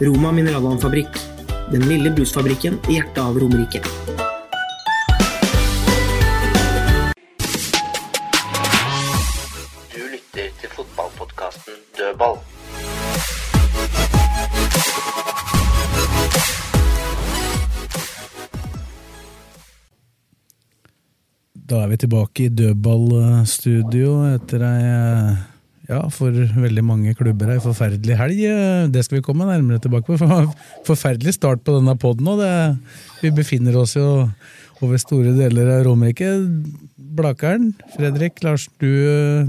Roma 0.00 0.32
mineralvannfabrikk. 0.32 1.18
Den 1.72 1.82
lille 1.88 2.10
brusfabrikken 2.10 2.78
i 2.88 2.94
hjertet 2.96 3.18
av 3.18 3.38
Romerike. 3.38 3.82
Du 9.92 10.00
lytter 10.08 10.48
til 10.60 10.72
fotballpodkasten 10.72 11.76
Dødball. 11.98 12.40
Da 21.52 21.84
er 21.84 21.92
vi 21.92 22.00
tilbake 22.02 22.48
i 22.48 22.48
dødballstudio 22.48 24.16
etter 24.32 24.64
ei 24.64 24.84
ja, 25.90 26.00
for 26.14 26.30
veldig 26.32 26.84
mange 26.86 27.14
klubber 27.18 27.50
ei 27.50 27.60
forferdelig 27.62 28.16
helg. 28.20 28.42
Det 28.94 29.02
skal 29.04 29.18
vi 29.18 29.24
komme 29.26 29.48
nærmere 29.48 29.82
tilbake 29.82 30.06
på. 30.06 30.18
For 30.20 30.52
forferdelig 30.92 31.34
start 31.36 31.64
på 31.66 31.74
denne 31.78 31.96
poden. 31.98 32.30
Vi 33.20 33.32
befinner 33.34 33.76
oss 33.80 33.96
jo 33.98 34.28
over 34.84 35.00
store 35.00 35.34
deler 35.36 35.68
av 35.78 35.84
Romerike. 35.88 36.28
Blakeren, 37.10 37.72
Fredrik 37.96 38.38
Larsen, 38.44 38.72
du, 38.78 38.90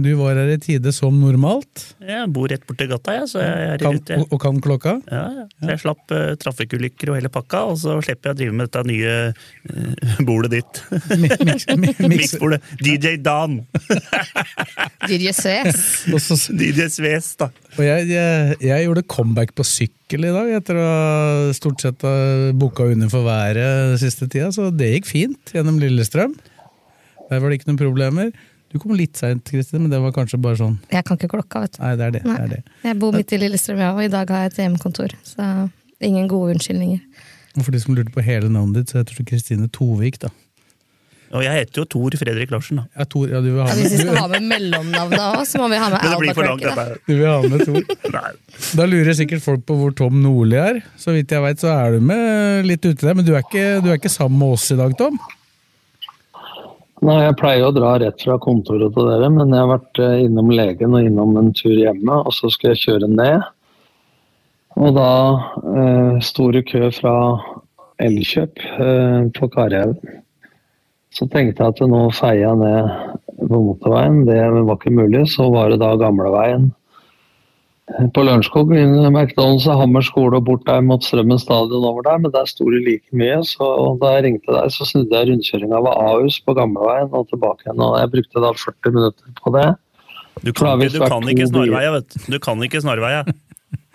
du 0.01 0.09
var 0.17 0.39
her 0.39 0.49
i 0.49 0.57
tide 0.59 0.89
som 0.95 1.13
normalt. 1.21 1.83
Jeg 2.01 2.25
bor 2.33 2.49
rett 2.49 2.63
borti 2.67 2.87
gata, 2.89 3.13
jeg, 3.19 3.27
så 3.29 3.43
jeg 3.43 3.67
er 3.75 3.83
Kan, 3.83 3.99
ute. 4.01 4.17
og, 4.17 4.33
og 4.33 4.41
kan 4.41 4.57
klokka. 4.63 4.95
Ja, 5.11 5.21
ja. 5.35 5.45
Så 5.61 5.69
jeg 5.69 5.81
slapp 5.83 6.15
uh, 6.15 6.23
trafikkulykker 6.41 7.13
og 7.13 7.19
hele 7.19 7.31
pakka, 7.33 7.61
og 7.69 7.77
så 7.83 7.99
slipper 8.01 8.31
jeg 8.31 8.37
å 8.37 8.39
drive 8.41 8.57
med 8.57 8.71
dette 8.71 8.83
nye 8.89 9.13
uh, 9.29 10.17
bordet 10.27 10.55
ditt. 10.57 10.81
Miksbordet. 12.11 12.63
DJ 12.81 13.19
Dan. 13.21 13.61
DJ 15.11 15.35
Sves. 15.37 15.85
DJ 16.49 16.89
Sves, 16.89 17.33
da. 17.39 17.51
og 17.77 17.83
jeg, 17.85 18.09
jeg, 18.15 18.61
jeg 18.71 18.89
gjorde 18.89 19.07
comeback 19.11 19.53
på 19.57 19.67
sykkel 19.67 20.00
i 20.19 20.33
dag, 20.35 20.49
etter 20.57 20.75
å 20.75 20.83
ha 20.83 21.51
stort 21.55 21.79
sett 21.79 22.03
booka 22.59 22.83
under 22.91 23.07
for 23.11 23.23
været 23.23 23.95
siste 24.01 24.27
tida, 24.27 24.49
så 24.51 24.67
det 24.75 24.89
gikk 24.97 25.07
fint 25.07 25.53
gjennom 25.55 25.79
Lillestrøm. 25.79 26.33
Der 27.29 27.39
var 27.39 27.47
det 27.47 27.61
ikke 27.61 27.71
noen 27.71 27.79
problemer. 27.79 28.33
Du 28.71 28.79
kom 28.79 28.93
litt 28.95 29.19
seint, 29.19 29.43
Kristin, 29.47 29.83
men 29.83 29.91
det 29.91 29.99
var 30.03 30.13
kanskje 30.15 30.39
bare 30.39 30.59
sånn 30.59 30.77
Jeg 30.91 31.03
kan 31.07 31.19
ikke 31.19 31.31
klokka, 31.33 31.63
vet 31.65 31.75
du. 31.75 31.81
Nei, 31.83 31.95
det 31.99 32.05
er 32.05 32.13
det. 32.15 32.21
Nei. 32.27 32.35
det, 32.35 32.43
er 32.43 32.51
det. 32.51 32.77
Jeg 32.87 32.99
bor 32.99 33.15
midt 33.15 33.31
i 33.31 33.39
Lillestrøm, 33.39 33.81
ja, 33.83 33.91
òg. 33.95 34.03
i 34.05 34.11
dag 34.11 34.31
har 34.31 34.45
jeg 34.45 34.51
et 34.51 34.61
hjemmekontor. 34.63 35.15
Så 35.27 35.47
ingen 36.03 36.29
gode 36.31 36.55
unnskyldninger. 36.55 37.01
Og 37.57 37.65
for 37.65 37.75
de 37.75 37.81
som 37.83 37.95
lurte 37.95 38.13
på 38.15 38.23
hele 38.23 38.51
navnet 38.51 38.79
ditt, 38.79 38.93
så 38.93 39.01
heter 39.01 39.17
du 39.17 39.27
Kristine 39.27 39.67
Tovik, 39.75 40.21
da. 40.23 40.31
Og 41.31 41.43
jeg 41.45 41.61
heter 41.61 41.79
jo 41.81 41.85
Tor 41.87 42.15
Fredrik 42.19 42.49
Larsen, 42.51 42.81
da. 42.81 42.83
Ja, 42.99 43.05
Tor, 43.07 43.27
ja, 43.31 43.39
du 43.39 43.49
vil 43.53 43.61
ha 43.61 43.67
Ja, 43.69 43.75
med, 43.77 43.85
hvis 43.85 43.93
vi 43.93 43.99
skal 44.03 44.17
ha 44.19 44.27
med 44.33 44.47
mellomnavnet 44.51 45.21
òg, 45.29 45.43
så 45.47 45.61
må 45.61 45.69
vi 45.71 45.77
ha 45.79 45.89
med 45.93 46.01
Men 46.03 46.11
det 46.11 46.19
blir 46.19 46.31
Alba 46.31 46.37
for 46.39 46.49
langt, 46.49 46.65
Clarke. 46.65 46.87
dette 46.89 47.07
du 47.07 47.13
vil 47.15 47.29
ha 47.31 47.37
med 47.53 47.65
Tor. 47.67 48.73
Da 48.81 48.87
lurer 48.91 49.15
sikkert 49.15 49.45
folk 49.45 49.63
på 49.69 49.77
hvor 49.79 49.93
Tom 49.95 50.17
Nordli 50.23 50.59
er. 50.59 50.81
Så 50.99 51.15
vidt 51.15 51.31
jeg 51.31 51.43
veit, 51.45 51.61
så 51.63 51.71
er 51.71 51.95
du 51.95 52.03
med 52.11 52.67
litt 52.67 52.83
ute 52.83 52.99
der, 52.99 53.15
men 53.15 53.27
du 53.27 53.31
er, 53.35 53.45
ikke, 53.45 53.79
du 53.85 53.87
er 53.93 54.01
ikke 54.01 54.11
sammen 54.11 54.41
med 54.41 54.57
oss 54.57 54.67
i 54.75 54.79
dag, 54.81 54.95
Tom? 54.99 55.15
Nei, 57.01 57.15
jeg 57.23 57.37
pleier 57.39 57.65
å 57.65 57.73
dra 57.73 57.95
rett 57.97 58.21
fra 58.21 58.35
kontoret 58.43 58.91
til 58.93 59.07
dere, 59.09 59.31
men 59.33 59.49
jeg 59.55 59.63
har 59.63 59.71
vært 59.71 60.01
eh, 60.03 60.19
innom 60.27 60.51
legen 60.53 60.93
og 60.93 61.07
innom 61.07 61.31
en 61.39 61.49
tur 61.57 61.73
hjemme, 61.73 62.19
og 62.27 62.35
så 62.37 62.51
skal 62.53 62.75
jeg 62.75 62.83
kjøre 62.83 63.09
ned. 63.09 63.47
Og 64.77 64.93
da 64.99 65.07
eh, 65.79 66.19
store 66.27 66.61
kø 66.67 66.91
fra 66.93 67.15
Elkjøp 68.01 68.61
eh, 68.85 69.23
på 69.33 69.49
Karihaugen. 69.55 70.19
Så 71.11 71.27
tenkte 71.27 71.63
jeg 71.63 71.73
at 71.73 71.81
nå 71.91 72.05
feier 72.15 72.45
jeg 72.45 72.59
ned 72.61 73.47
på 73.49 73.57
motorveien. 73.67 74.21
Det 74.27 74.37
var 74.39 74.77
ikke 74.77 74.93
mulig. 74.95 75.25
Så 75.33 75.49
var 75.51 75.73
det 75.73 75.81
da 75.81 75.91
gamleveien 75.99 76.69
på 78.15 78.23
Lørenskog. 78.23 78.71
McDonald's 78.71 79.67
og 79.67 79.81
Hammer 79.81 80.05
skole 80.05 80.39
og 80.39 80.45
bort 80.47 80.63
der 80.67 80.81
mot 80.85 81.03
Strømmen 81.03 81.39
stadion 81.41 81.83
over 81.87 82.05
der, 82.07 82.21
men 82.23 82.31
der 82.31 82.47
sto 82.47 82.69
det 82.71 82.83
like 82.85 83.07
mye. 83.11 83.41
Så 83.47 83.67
da 84.01 84.15
jeg 84.15 84.25
ringte 84.29 84.55
deg, 84.55 84.71
så 84.71 84.87
snudde 84.87 85.17
jeg 85.17 85.31
rundkjøringa 85.31 85.83
ved 85.83 85.99
Ahus 86.07 86.39
på 86.45 86.55
gamleveien 86.57 87.11
og 87.11 87.27
tilbake 87.31 87.67
igjen. 87.67 87.83
Og 87.83 87.99
jeg 87.99 88.13
brukte 88.15 88.45
da 88.45 88.53
40 88.63 88.97
minutter 88.97 89.39
på 89.43 89.55
det. 89.57 89.69
Du 90.41 90.53
kan, 90.55 90.81
ikke, 90.81 90.95
du 90.95 91.05
kan 91.05 91.27
ikke 91.29 91.47
snarveie, 91.51 91.95
vet 91.97 92.13
du. 92.13 92.19
Du 92.31 92.39
kan 92.41 92.63
ikke 92.63 92.81
snarveia. 92.81 93.25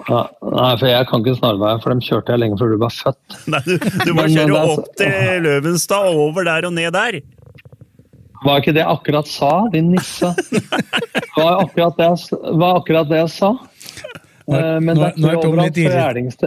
Ja, 0.07 0.27
nei, 0.45 0.73
for 0.79 0.87
jeg 0.91 1.07
kan 1.09 1.23
ikke 1.25 1.35
snarveien, 1.39 1.81
for 1.83 1.91
dem 1.95 2.03
kjørte 2.05 2.35
jeg 2.35 2.43
lenge 2.43 2.59
før 2.61 2.75
du 2.75 2.77
var 2.83 2.93
født. 2.95 3.37
Nei, 3.55 3.61
du, 3.65 3.73
du 4.05 4.11
må 4.13 4.27
Men, 4.27 4.35
kjøre 4.37 4.61
opp 4.75 4.91
til 5.01 5.43
Løvenstad 5.47 6.11
og 6.13 6.21
over 6.29 6.47
der 6.47 6.69
og 6.69 6.75
ned 6.77 6.93
der. 6.95 7.19
Var 8.45 8.61
ikke 8.61 8.75
det 8.77 8.83
jeg 8.85 8.93
akkurat 8.93 9.31
sa, 9.33 9.51
din 9.73 9.89
nisse? 9.95 10.29
Var 11.39 11.63
akkurat 11.65 11.97
det 11.99 12.07
jeg, 12.11 12.41
var 12.61 12.79
akkurat 12.83 13.09
det 13.11 13.23
jeg 13.25 13.33
sa. 13.39 13.55
Nå 13.57 13.63
Eh, 14.47 14.77
Men 14.79 14.95
nå 14.95 15.01
det 15.01 15.07
er- 15.09 15.17
ikke 15.33 15.49
overalt, 15.49 16.45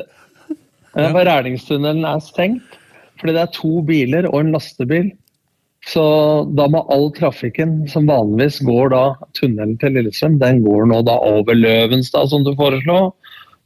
for 0.94 1.26
Rælingstunnelen 1.28 2.06
er 2.08 2.22
stengt. 2.24 2.78
Fordi 3.20 3.34
det 3.36 3.42
er 3.42 3.52
to 3.52 3.82
biler 3.84 4.30
og 4.30 4.38
en 4.40 4.54
lastebil. 4.56 5.10
Så 5.90 6.04
da 6.56 6.70
må 6.72 6.86
all 6.92 7.10
trafikken 7.18 7.82
som 7.92 8.08
vanligvis 8.08 8.62
går 8.64 8.94
da 8.94 9.02
tunnelen 9.36 9.76
til 9.82 9.98
Lillestrøm, 9.98 10.38
den 10.40 10.62
går 10.64 10.88
nå 10.88 11.02
da 11.08 11.18
over 11.28 11.56
Løvenstad, 11.60 12.30
som 12.32 12.46
du 12.48 12.54
foreslo. 12.56 13.10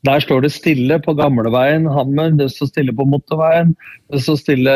Der 0.04 0.20
står 0.20 0.44
det 0.44 0.52
stille 0.52 0.98
på 1.00 1.14
gamleveien 1.16 1.86
Hammer, 1.88 2.34
det 2.36 2.50
står 2.52 2.74
stille 2.74 2.96
på 2.96 3.06
motorveien. 3.08 3.72
Det 4.12 4.20
står 4.26 4.42
stille 4.42 4.74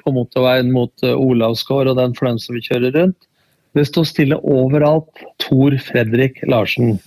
på 0.00 0.14
motorveien 0.16 0.72
mot 0.72 0.92
uh, 1.04 1.12
Olavsgård 1.12 1.90
og 1.92 1.98
den 2.00 2.16
for 2.16 2.30
dem 2.30 2.40
som 2.40 2.56
vil 2.56 2.64
kjøre 2.70 2.92
rundt. 2.96 3.28
Det 3.76 3.84
står 3.88 4.04
stille 4.08 4.36
overalt. 4.48 5.24
Tor 5.40 5.76
Fredrik 5.80 6.40
Larsen. 6.48 6.98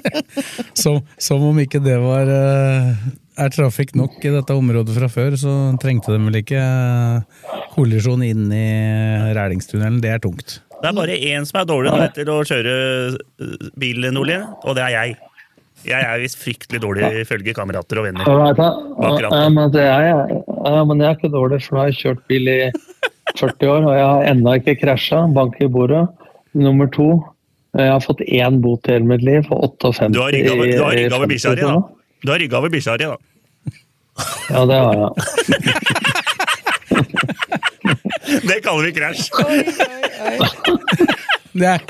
Som, 0.80 1.00
som 1.20 1.42
om 1.44 1.58
ikke 1.60 1.78
det 1.82 1.96
var 2.00 2.28
eh, 2.30 3.02
er 3.38 3.52
trafikk 3.52 3.92
nok 3.98 4.16
i 4.24 4.32
dette 4.32 4.54
området 4.56 4.94
fra 4.96 5.08
før, 5.12 5.36
så 5.38 5.52
trengte 5.82 6.14
de 6.14 6.18
vel 6.24 6.40
ikke 6.40 6.58
eh, 6.58 7.46
kollisjon 7.74 8.24
inn 8.26 8.50
i 8.54 8.66
Rælingstunnelen. 9.36 10.00
Det 10.02 10.10
er 10.14 10.22
tungt. 10.24 10.58
Det 10.80 10.88
er 10.88 10.96
bare 10.96 11.18
én 11.30 11.46
som 11.46 11.60
er 11.60 11.68
dårlig 11.68 11.92
nå 11.92 12.04
etter 12.06 12.32
å 12.32 12.40
kjøre 12.48 12.74
bil, 13.78 14.06
Nordli, 14.10 14.40
og 14.64 14.78
det 14.78 14.86
er 14.86 14.96
jeg. 14.96 15.18
Jeg 15.88 16.04
er 16.04 16.18
visst 16.20 16.36
fryktelig 16.40 16.80
dårlig 16.82 17.08
ifølge 17.22 17.54
kamerater 17.56 17.98
og 18.00 18.04
venner. 18.08 18.24
Ja, 18.28 18.34
men, 19.48 19.70
det 19.72 19.80
er, 19.86 20.00
jeg. 20.04 20.16
ja, 20.46 20.84
men 20.84 21.00
jeg 21.00 21.08
er 21.08 21.14
ikke 21.16 21.30
dårlig, 21.32 21.58
for 21.64 21.70
nå 21.76 21.80
har 21.82 21.88
jeg 21.92 22.00
kjørt 22.02 22.22
bil 22.28 22.44
i 22.52 22.58
40 23.38 23.68
år, 23.72 23.82
og 23.88 23.94
jeg 23.96 24.06
har 24.10 24.20
ennå 24.34 24.50
ikke 24.60 24.74
krasja. 24.82 25.18
Bank 25.36 25.54
i 25.64 25.68
bordet. 25.72 26.04
Nummer 26.58 26.86
to. 26.92 27.08
Jeg 27.78 27.88
har 27.94 28.02
fått 28.04 28.20
én 28.26 28.54
bot 28.60 28.88
i 28.90 28.92
hele 28.96 29.06
mitt 29.08 29.22
liv, 29.24 29.40
for 29.48 29.56
58 29.70 30.08
Du 30.12 30.20
har 30.20 30.30
rygga 30.34 30.52
over- 30.52 30.66
bikkja 31.30 31.54
di, 31.54 31.62
da. 31.62 31.66
Du 32.24 32.28
har 32.34 32.38
rygga 32.42 32.56
over 32.58 32.68
bikkja 32.74 32.94
di, 33.00 33.04
da. 33.08 33.16
Ja, 34.50 34.60
det 34.68 34.78
har 34.84 34.94
jeg. 35.00 35.10
Det 38.46 38.60
kaller 38.62 38.84
vi 38.84 38.92
krasj! 38.94 39.30
Det 41.52 41.66
er, 41.66 41.80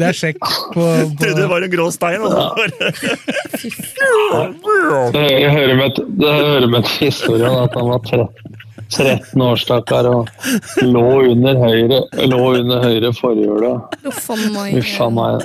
det 0.00 0.06
er 0.08 0.16
sjekk 0.16 0.38
på, 0.40 0.50
på 0.74 0.84
Trodde 1.20 1.34
det 1.42 1.48
var 1.50 1.64
en 1.66 1.72
grå 1.74 1.90
stein. 1.92 2.22
Og. 2.24 2.30
Det 5.12 5.50
hører 5.52 5.76
med, 5.76 5.94
til- 5.96 6.08
det 6.22 6.32
hører 6.38 6.66
med 6.72 6.84
til 6.88 7.10
historien 7.10 7.58
at 7.64 7.74
han 7.76 7.88
var 7.90 8.00
13, 8.00 8.28
13 8.94 9.42
år, 9.44 9.56
stakkar, 9.60 10.08
og 10.08 10.28
lå 10.82 11.04
under 11.32 11.58
høyre, 11.60 12.00
lå 12.30 12.40
under 12.60 12.82
høyre 12.84 13.12
forhjulet. 13.16 14.00
Uff 14.08 14.30
a 14.30 15.10
meg. 15.10 15.44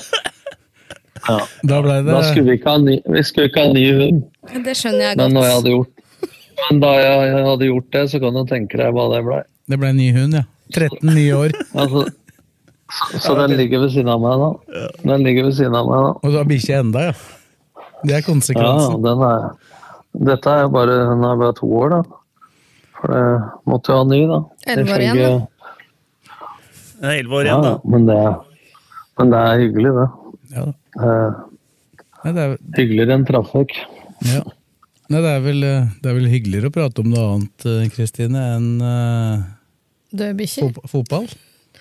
Ja. 1.28 1.40
Da 1.68 1.82
det 1.84 1.98
Da 2.08 2.22
skulle 2.24 2.48
vi 2.48 2.58
ikke 2.58 2.72
ha 2.72 2.78
ny, 2.80 2.96
vi 3.12 3.24
skulle 3.28 3.50
ikke 3.50 3.66
ha 3.66 3.74
ny 3.76 3.86
hund. 4.00 4.22
Det 4.66 4.76
skjønner 4.80 5.10
jeg 5.12 5.18
Men 5.20 5.34
når 5.36 5.44
jeg 5.44 5.52
godt. 5.52 5.58
hadde 5.60 5.74
gjort 5.76 5.92
Men 6.70 6.80
da 6.80 6.92
jeg 6.96 7.44
hadde 7.50 7.68
gjort 7.68 7.90
det, 7.92 8.04
så 8.14 8.20
kan 8.24 8.34
du 8.40 8.46
tenke 8.48 8.80
deg 8.80 8.94
hva 8.96 9.06
det 9.14 9.20
ble. 9.28 9.42
Det 9.70 9.78
ble 9.82 9.92
ny 9.98 10.08
hund, 10.16 10.34
ja. 10.40 10.44
13 10.74 11.02
nye 11.16 11.34
år. 11.36 11.54
Altså, 11.76 12.06
så 13.22 13.36
den 13.38 13.54
ligger 13.58 13.84
ved 13.84 13.92
siden 13.94 14.10
av 14.10 14.22
meg 14.24 14.40
nå. 14.42 14.50
Den 15.04 15.26
ligger 15.26 15.50
ved 15.50 15.58
siden 15.60 15.76
av 15.78 15.90
meg 15.90 16.00
nå. 16.06 16.14
Og 16.24 16.32
du 16.34 16.38
har 16.40 16.48
bikkje 16.50 16.80
enda, 16.82 17.10
ja. 17.10 17.14
Det 18.04 18.14
er 18.16 18.22
Ja, 18.22 18.26
konsekvensen. 18.26 19.02
den 19.04 19.22
er 19.28 19.50
Dette 20.26 20.50
er 20.50 20.70
bare 20.74 20.94
Den 21.12 21.24
er 21.24 21.36
bare 21.38 21.54
to 21.54 21.68
år, 21.70 21.90
da. 21.94 22.00
For 23.00 23.14
det 23.14 23.26
måtte 23.70 23.92
jo 23.94 23.98
ha 24.00 24.06
ny, 24.10 24.22
da. 24.28 24.40
Elleve 24.74 24.96
år 24.96 25.04
igjen, 25.06 25.20
da. 25.20 26.40
Det 27.00 27.12
er 27.12 27.20
elleve 27.22 27.38
år 27.40 27.46
igjen, 27.48 27.68
da. 27.68 27.74
men 27.86 28.08
det, 28.10 28.18
men 29.20 29.30
det 29.36 29.44
er 29.50 29.62
hyggelig, 29.64 29.92
det. 30.00 30.08
Ja. 30.56 30.66
Eh, 31.00 31.38
Nei, 32.26 32.34
det 32.36 32.44
er, 32.44 32.56
hyggeligere 32.76 33.16
enn 33.20 33.28
trafikk. 33.30 33.78
ja. 34.28 34.42
Nei, 35.10 35.22
det 35.26 35.30
er, 35.32 35.40
vel, 35.42 35.64
eh, 35.66 35.86
det 36.04 36.10
er 36.12 36.18
vel 36.20 36.28
hyggeligere 36.30 36.70
å 36.70 36.74
prate 36.76 37.02
om 37.02 37.08
noe 37.10 37.30
annet, 37.36 37.64
eh, 37.66 37.88
Kristine, 37.94 38.44
enn 38.58 38.68
uh, 38.84 39.46
Døde 40.12 40.36
bikkjer. 40.38 40.76
fotball. 40.92 41.26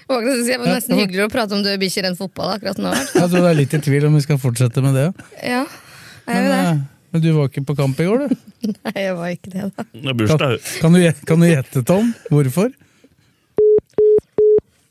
Det 0.09 0.15
var 0.17 0.63
var 0.65 0.71
nesten 0.73 0.97
hyggeligere 0.97 1.29
å 1.29 1.33
prate 1.33 1.53
om 1.57 1.63
døde 1.65 1.79
bikkjer 1.83 2.07
enn 2.09 2.17
fotball 2.17 2.55
akkurat 2.57 2.79
nå. 2.81 2.93
Jeg 2.97 3.29
tror 3.29 3.43
det 3.45 3.51
er 3.51 3.59
litt 3.59 3.75
i 3.77 3.81
tvil 3.85 4.07
om 4.09 4.15
vi 4.17 4.23
skal 4.25 4.39
fortsette 4.41 4.81
med 4.85 4.97
det. 4.97 5.09
Ja, 5.45 5.65
er 6.25 6.33
Men, 6.33 6.45
jo 6.45 6.53
det. 6.53 6.61
eh, 6.65 6.79
men 7.13 7.23
du 7.25 7.29
var 7.37 7.49
ikke 7.51 7.65
på 7.69 7.77
kamp 7.77 8.01
i 8.01 8.07
går, 8.09 8.25
du? 8.29 8.37
Nei, 8.89 8.95
jeg 8.97 9.15
var 9.19 9.35
ikke 9.37 9.53
det, 9.53 9.67
da. 9.77 9.85
Det 9.93 10.13
er 10.13 10.17
bursdag. 10.23 10.55
Kan 10.81 10.97
du, 10.97 11.01
kan 11.29 11.45
du 11.45 11.49
gjette, 11.51 11.83
Tom? 11.89 12.13
Hvorfor? 12.33 12.73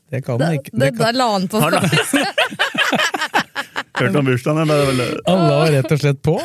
Det 0.07 0.21
kan 0.23 0.39
han 0.39 0.55
ikke. 0.59 0.71
Det, 0.71 0.79
Det 0.85 0.91
kan. 1.01 1.17
la 1.17 1.27
han 1.33 1.47
på, 1.51 1.59
faktisk. 1.65 2.13
Hørte 3.97 4.19
om 4.21 4.27
bursdagen? 4.29 4.59
eller? 4.69 5.01
er 5.01 5.15
Alle 5.33 5.47
var 5.57 5.71
rett 5.73 5.91
og 5.95 5.99
slett 6.03 6.19
på. 6.23 6.35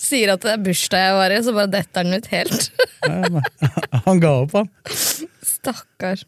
Sier 0.00 0.32
at 0.32 0.40
det 0.46 0.54
er 0.54 0.62
bursdag 0.64 1.02
jeg 1.04 1.18
var 1.18 1.34
i, 1.36 1.40
så 1.44 1.52
bare 1.56 1.70
detter 1.76 2.06
han 2.08 2.16
ut 2.16 2.28
helt. 2.32 2.70
Nei. 3.06 3.42
Han 4.08 4.22
ga 4.22 4.32
opp, 4.40 4.54
han. 4.56 4.70
Stakkar. 5.44 6.24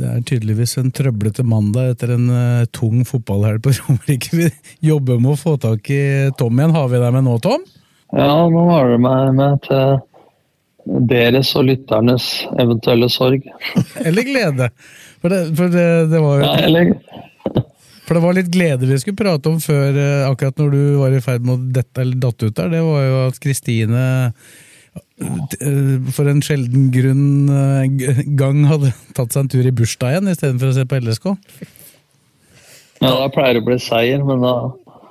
Det 0.00 0.08
er 0.08 0.20
tydeligvis 0.24 0.78
en 0.80 0.92
trøblete 0.96 1.44
mandag 1.44 1.94
etter 1.94 2.14
en 2.14 2.28
uh, 2.32 2.68
tung 2.72 3.02
fotballhelg 3.04 3.60
på 3.64 3.74
Romerike. 3.82 4.32
Vi 4.32 4.46
jobber 4.88 5.20
med 5.20 5.34
å 5.34 5.40
få 5.40 5.58
tak 5.60 5.90
i 5.92 6.30
Tom 6.38 6.56
igjen. 6.56 6.72
Har 6.76 6.88
vi 6.88 7.02
deg 7.02 7.12
med 7.18 7.26
nå, 7.26 7.34
Tom? 7.44 7.66
Ja, 8.16 8.32
nå 8.48 8.62
har 8.70 8.88
du 8.88 8.96
meg 9.04 9.34
med 9.36 9.60
til 9.66 10.00
deres 11.10 11.52
og 11.58 11.68
lytternes 11.68 12.30
eventuelle 12.58 13.10
sorg. 13.12 13.44
Eller 14.08 14.24
glede? 14.26 14.70
For 15.20 15.32
det, 15.32 15.42
for 15.58 15.68
det, 15.68 15.88
det 16.08 16.22
var 16.24 16.40
jo 16.40 16.46
Ja, 16.46 16.54
eller 16.64 16.94
For 18.06 18.16
det 18.16 18.22
var 18.24 18.38
litt 18.38 18.48
glede 18.50 18.88
vi 18.88 18.96
skulle 19.02 19.20
prate 19.20 19.50
om 19.52 19.58
før, 19.60 19.92
eh, 20.00 20.24
akkurat 20.24 20.56
når 20.58 20.70
du 20.72 20.80
var 21.02 21.12
i 21.12 21.20
ferd 21.20 21.44
med 21.44 21.58
å 21.58 21.72
dette 21.76 22.00
eller 22.00 22.22
datt 22.24 22.40
ut 22.40 22.56
der. 22.56 22.70
Det 22.72 22.80
var 22.86 23.04
jo 23.04 23.18
at 23.26 23.36
Kristine 23.44 24.06
for 26.16 26.30
en 26.30 26.40
sjelden 26.42 26.88
grunn 26.94 27.50
eh, 27.52 28.22
gang 28.38 28.64
hadde 28.70 28.92
tatt 29.16 29.34
seg 29.34 29.44
en 29.44 29.50
tur 29.52 29.68
i 29.68 29.74
bursdag 29.76 30.16
igjen 30.16 30.30
istedenfor 30.32 30.70
å 30.70 30.76
se 30.78 30.86
på 30.88 31.00
LSK. 31.00 31.26
Ja, 33.00 33.12
da 33.12 33.28
pleier 33.32 33.58
det 33.58 33.62
å 33.62 33.68
bli 33.68 33.78
seier, 33.80 34.24
men 34.24 34.42
da 34.44 34.54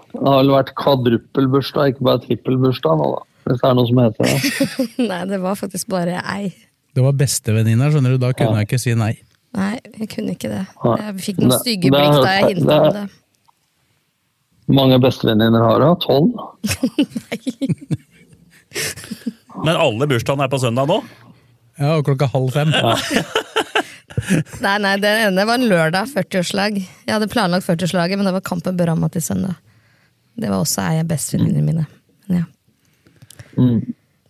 det 0.10 0.26
har 0.26 0.40
vel 0.42 0.52
vært 0.56 0.72
kvadruppelbursdag, 0.80 1.94
ikke 1.94 2.06
bare 2.08 2.24
trippelbursdag 2.24 2.98
nå, 2.98 3.10
da. 3.14 3.26
Hvis 3.50 3.62
det 3.62 3.70
er 3.70 3.78
noe 3.78 3.90
som 3.90 4.02
heter 4.02 4.26
det. 4.26 4.40
Nei, 5.12 5.22
det 5.30 5.40
var 5.44 5.58
faktisk 5.58 5.90
bare 5.94 6.20
ei. 6.26 6.50
Det 6.98 7.06
var 7.06 7.16
bestevenninna, 7.18 7.92
skjønner 7.94 8.16
du. 8.16 8.20
Da 8.22 8.34
kunne 8.34 8.60
jeg 8.60 8.70
ikke 8.70 8.82
si 8.82 8.96
nei. 8.98 9.14
Nei, 9.58 9.76
jeg 10.02 10.10
kunne 10.12 10.34
ikke 10.36 10.50
det. 10.52 10.66
Jeg 10.84 11.16
fikk 11.26 11.40
noen 11.44 11.56
stygge 11.62 11.94
blikk 11.94 12.18
da 12.18 12.34
jeg 12.36 12.58
hinta 12.58 12.78
om 12.82 12.92
Det-. 12.98 13.08
Hvor 14.70 14.78
mange 14.78 15.00
bestevenninner 15.02 15.66
har 15.66 15.82
du? 15.82 15.88
Tolv? 16.04 16.30
Men 19.66 19.76
alle 19.76 20.08
bursdagene 20.10 20.46
er 20.46 20.52
på 20.52 20.62
søndag 20.62 20.90
nå? 20.90 21.00
Ja, 21.80 21.96
og 21.98 22.06
klokka 22.08 22.28
halv 22.32 22.52
fem. 22.56 22.74
Nei, 24.64 24.76
nei, 24.84 24.96
det 25.02 25.10
ene 25.24 25.46
var 25.48 25.58
en 25.58 25.70
lørdag, 25.70 26.10
40-årslag. 26.14 26.80
Jeg 26.82 27.14
hadde 27.14 27.30
planlagt 27.32 27.66
40-årslaget, 27.66 28.20
men 28.20 28.28
da 28.28 28.34
var 28.36 28.44
kampen 28.46 28.78
beramma 28.78 29.10
til 29.14 29.24
søndag. 29.26 29.56
Det 30.40 30.52
var 30.52 30.62
også 30.62 30.84
ei 30.86 31.00
av 31.02 31.08
bestevenninnene 31.10 31.66
mine. 31.66 31.86
Ja. 32.30 32.44
Mm. 33.58 33.80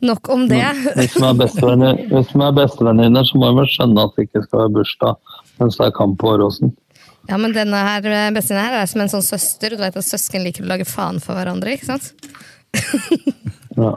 Nok 0.06 0.30
om 0.32 0.46
det. 0.48 0.62
Hvis 0.96 1.18
vi 1.18 1.26
er 1.26 1.34
er 1.34 2.54
bestevenninner, 2.56 3.26
så 3.28 3.40
må 3.42 3.50
vi 3.50 3.60
vel 3.60 3.72
skjønne 3.74 4.06
at 4.06 4.16
det 4.16 4.30
ikke 4.30 4.46
skal 4.46 4.64
være 4.64 4.76
bursdag 4.78 5.34
mens 5.60 5.76
det 5.76 5.90
er 5.90 5.98
kamp 5.98 6.16
på 6.22 6.30
Åråsen. 6.32 6.72
Ja, 7.28 7.38
men 7.38 7.52
denne 7.54 7.82
her 7.84 8.06
eh, 8.08 8.30
bestevenninna 8.32 8.70
her 8.70 8.86
er 8.86 8.88
som 8.88 9.04
en 9.04 9.12
sånn 9.12 9.26
søster. 9.26 9.76
Du 9.76 9.82
vet 9.82 9.98
at 10.00 10.08
Søsken 10.08 10.46
liker 10.46 10.64
å 10.64 10.70
lage 10.72 10.88
faen 10.88 11.20
for 11.24 11.36
hverandre, 11.36 11.76
ikke 11.76 11.92
sant? 11.92 12.14
Ja. 13.76 13.92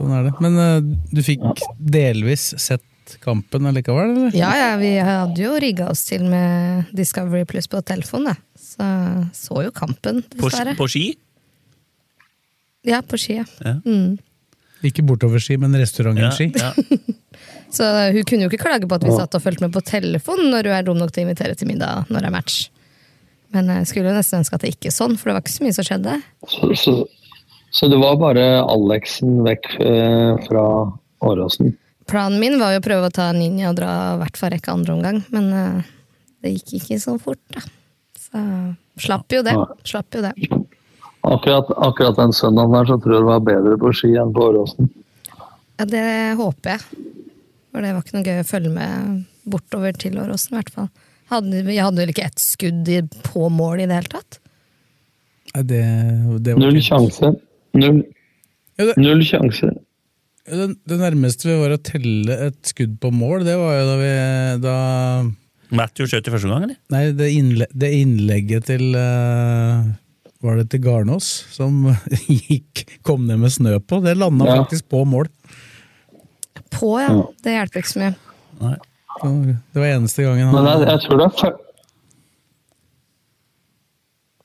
Sånn 0.00 0.14
er 0.16 0.24
det. 0.24 0.32
Men 0.40 0.56
uh, 0.56 0.78
du 1.12 1.20
fikk 1.24 1.44
delvis 1.76 2.54
sett 2.56 2.86
kampen 3.20 3.66
allikevel, 3.68 4.14
eller? 4.14 4.36
Ja, 4.38 4.50
ja, 4.56 4.70
vi 4.80 4.94
hadde 5.02 5.42
jo 5.42 5.56
rigga 5.60 5.90
oss 5.92 6.06
til 6.08 6.24
med 6.30 6.88
Discovery 6.96 7.44
Plus 7.48 7.68
på 7.68 7.82
telefonen, 7.84 8.32
da. 8.32 8.36
Så 8.56 8.86
så 9.36 9.66
jo 9.66 9.72
kampen, 9.76 10.22
På, 10.38 10.48
dessverre. 10.48 10.76
på 10.78 10.88
ski? 10.88 11.04
Ja, 12.88 13.02
på 13.04 13.18
ski, 13.20 13.40
ja. 13.42 13.46
Ja. 13.60 13.76
Mm. 13.84 14.16
Ikke 14.88 15.04
bortoverski, 15.04 15.58
men 15.60 15.76
restaurantski. 15.76 16.52
Ja, 16.56 16.72
ja. 16.72 17.16
Så 17.74 17.84
hun 18.10 18.24
kunne 18.26 18.46
jo 18.46 18.50
ikke 18.50 18.64
klage 18.64 18.88
på 18.88 18.96
at 18.96 19.04
vi 19.06 19.12
satt 19.14 19.36
og 19.36 19.42
fulgte 19.44 19.62
med 19.62 19.74
på 19.74 19.82
telefon 19.86 20.40
når 20.50 20.66
hun 20.66 20.74
er 20.74 20.86
dum 20.86 20.98
nok 20.98 21.12
til 21.14 21.22
å 21.22 21.28
invitere 21.28 21.54
til 21.54 21.68
middag 21.70 22.08
når 22.10 22.24
det 22.24 22.30
er 22.30 22.34
match. 22.34 22.56
Men 23.54 23.70
jeg 23.76 23.90
skulle 23.90 24.10
jo 24.10 24.16
nesten 24.16 24.40
ønske 24.40 24.56
at 24.56 24.64
det 24.64 24.72
ikke 24.74 24.90
er 24.90 24.96
sånn, 24.96 25.14
for 25.18 25.30
det 25.30 25.36
var 25.36 25.44
ikke 25.44 25.54
så 25.54 25.66
mye 25.66 25.76
som 25.76 25.86
skjedde. 25.86 26.16
Så, 26.50 26.70
så, 26.80 26.94
så 27.70 27.88
det 27.90 27.98
var 28.02 28.16
bare 28.20 28.44
Alexen 28.64 29.40
vekk 29.46 29.68
eh, 29.84 30.32
fra 30.48 30.64
Åråsen. 31.26 31.74
Planen 32.10 32.40
min 32.42 32.56
var 32.58 32.72
jo 32.74 32.80
å 32.80 32.84
prøve 32.84 33.06
å 33.10 33.14
ta 33.14 33.28
en 33.30 33.38
linje 33.38 33.68
og 33.70 33.76
dra 33.78 33.90
hvert 34.18 34.38
fall 34.40 34.50
rekke 34.56 34.72
andre 34.74 34.96
omgang, 34.96 35.20
men 35.30 35.50
eh, 35.54 35.90
det 36.42 36.54
gikk 36.56 36.72
ikke 36.80 36.98
så 37.02 37.14
fort, 37.22 37.42
da. 37.54 37.62
Så 38.18 38.42
slapp 39.06 39.32
jo 39.32 39.42
det. 39.46 39.54
Slapp 39.86 40.16
jo 40.18 40.22
det. 40.24 40.32
Akkurat, 41.26 41.68
akkurat 41.76 42.16
den 42.16 42.32
søndagen 42.32 42.72
der 42.74 42.88
så 42.88 42.96
tror 42.98 43.14
jeg 43.14 43.22
det 43.22 43.28
var 43.30 43.44
bedre 43.44 43.76
på 43.82 43.92
ski 43.94 44.10
enn 44.18 44.32
på 44.34 44.46
Åråsen. 44.50 44.88
Ja, 45.80 45.86
det 45.88 46.04
håper 46.40 46.74
jeg. 46.74 47.06
For 47.70 47.84
det 47.84 47.92
var 47.94 48.02
ikke 48.02 48.16
noe 48.16 48.26
gøy 48.26 48.40
å 48.42 48.48
følge 48.48 48.72
med 48.74 49.20
bortover 49.50 49.94
til 50.00 50.16
Åråsen, 50.20 50.54
i 50.54 50.58
hvert 50.58 50.72
fall. 50.74 50.88
Hadde, 51.30 51.60
jeg 51.62 51.84
hadde 51.84 52.02
vel 52.02 52.10
ikke 52.10 52.26
ett 52.26 52.42
skudd 52.42 52.88
på 53.28 53.46
mål 53.54 53.84
i 53.84 53.86
det 53.86 54.00
hele 54.00 54.10
tatt? 54.16 54.40
Nei, 55.54 55.62
det, 55.70 55.84
det 56.42 56.56
var 56.56 56.64
Null 56.64 56.80
ikke- 56.80 56.88
sjanse. 56.88 57.30
Null, 57.78 58.00
Ja, 58.80 58.86
det- 58.88 58.96
null 58.98 59.20
sjanser. 59.26 59.74
Det, 60.50 60.66
det 60.88 60.96
nærmeste 60.98 61.46
vi 61.46 61.58
var 61.60 61.74
å 61.76 61.82
telle 61.84 62.36
et 62.48 62.58
skudd 62.66 62.96
på 63.02 63.10
mål, 63.14 63.44
det 63.46 63.54
var 63.60 63.76
jo 63.76 63.84
da 63.86 63.96
vi 64.00 64.12
da 64.64 64.76
Matthew 65.70 66.08
skjøt 66.10 66.26
i 66.26 66.32
første 66.34 66.48
gang, 66.50 66.64
eller? 66.66 66.78
Nei, 66.90 67.02
det, 67.14 67.28
innle, 67.36 67.66
det 67.70 67.90
innlegget 67.94 68.64
til 68.66 68.88
uh, 68.98 69.84
Var 70.42 70.56
det 70.58 70.64
til 70.72 70.80
Garnås 70.82 71.28
som 71.54 71.84
gikk, 72.48 72.86
kom 73.06 73.28
ned 73.28 73.38
med 73.44 73.52
snø 73.54 73.76
på? 73.84 74.00
Det 74.02 74.16
landa 74.18 74.48
Ja. 74.48 74.56
faktisk 74.64 74.88
på 74.90 75.04
mål. 75.06 75.28
På, 76.74 76.96
ja. 76.98 77.12
Det 77.44 77.54
hjelper 77.54 77.82
ikke 77.84 77.92
så 77.92 78.02
mye. 78.02 78.14
Nei. 78.64 78.76
Det 79.20 79.76
var 79.82 79.86
eneste 79.92 80.24
gangen 80.24 80.50
Men 80.54 80.64
jeg, 80.66 80.86
jeg, 80.88 81.00
tror 81.04 81.18
det 81.20 81.26
er, 81.28 81.56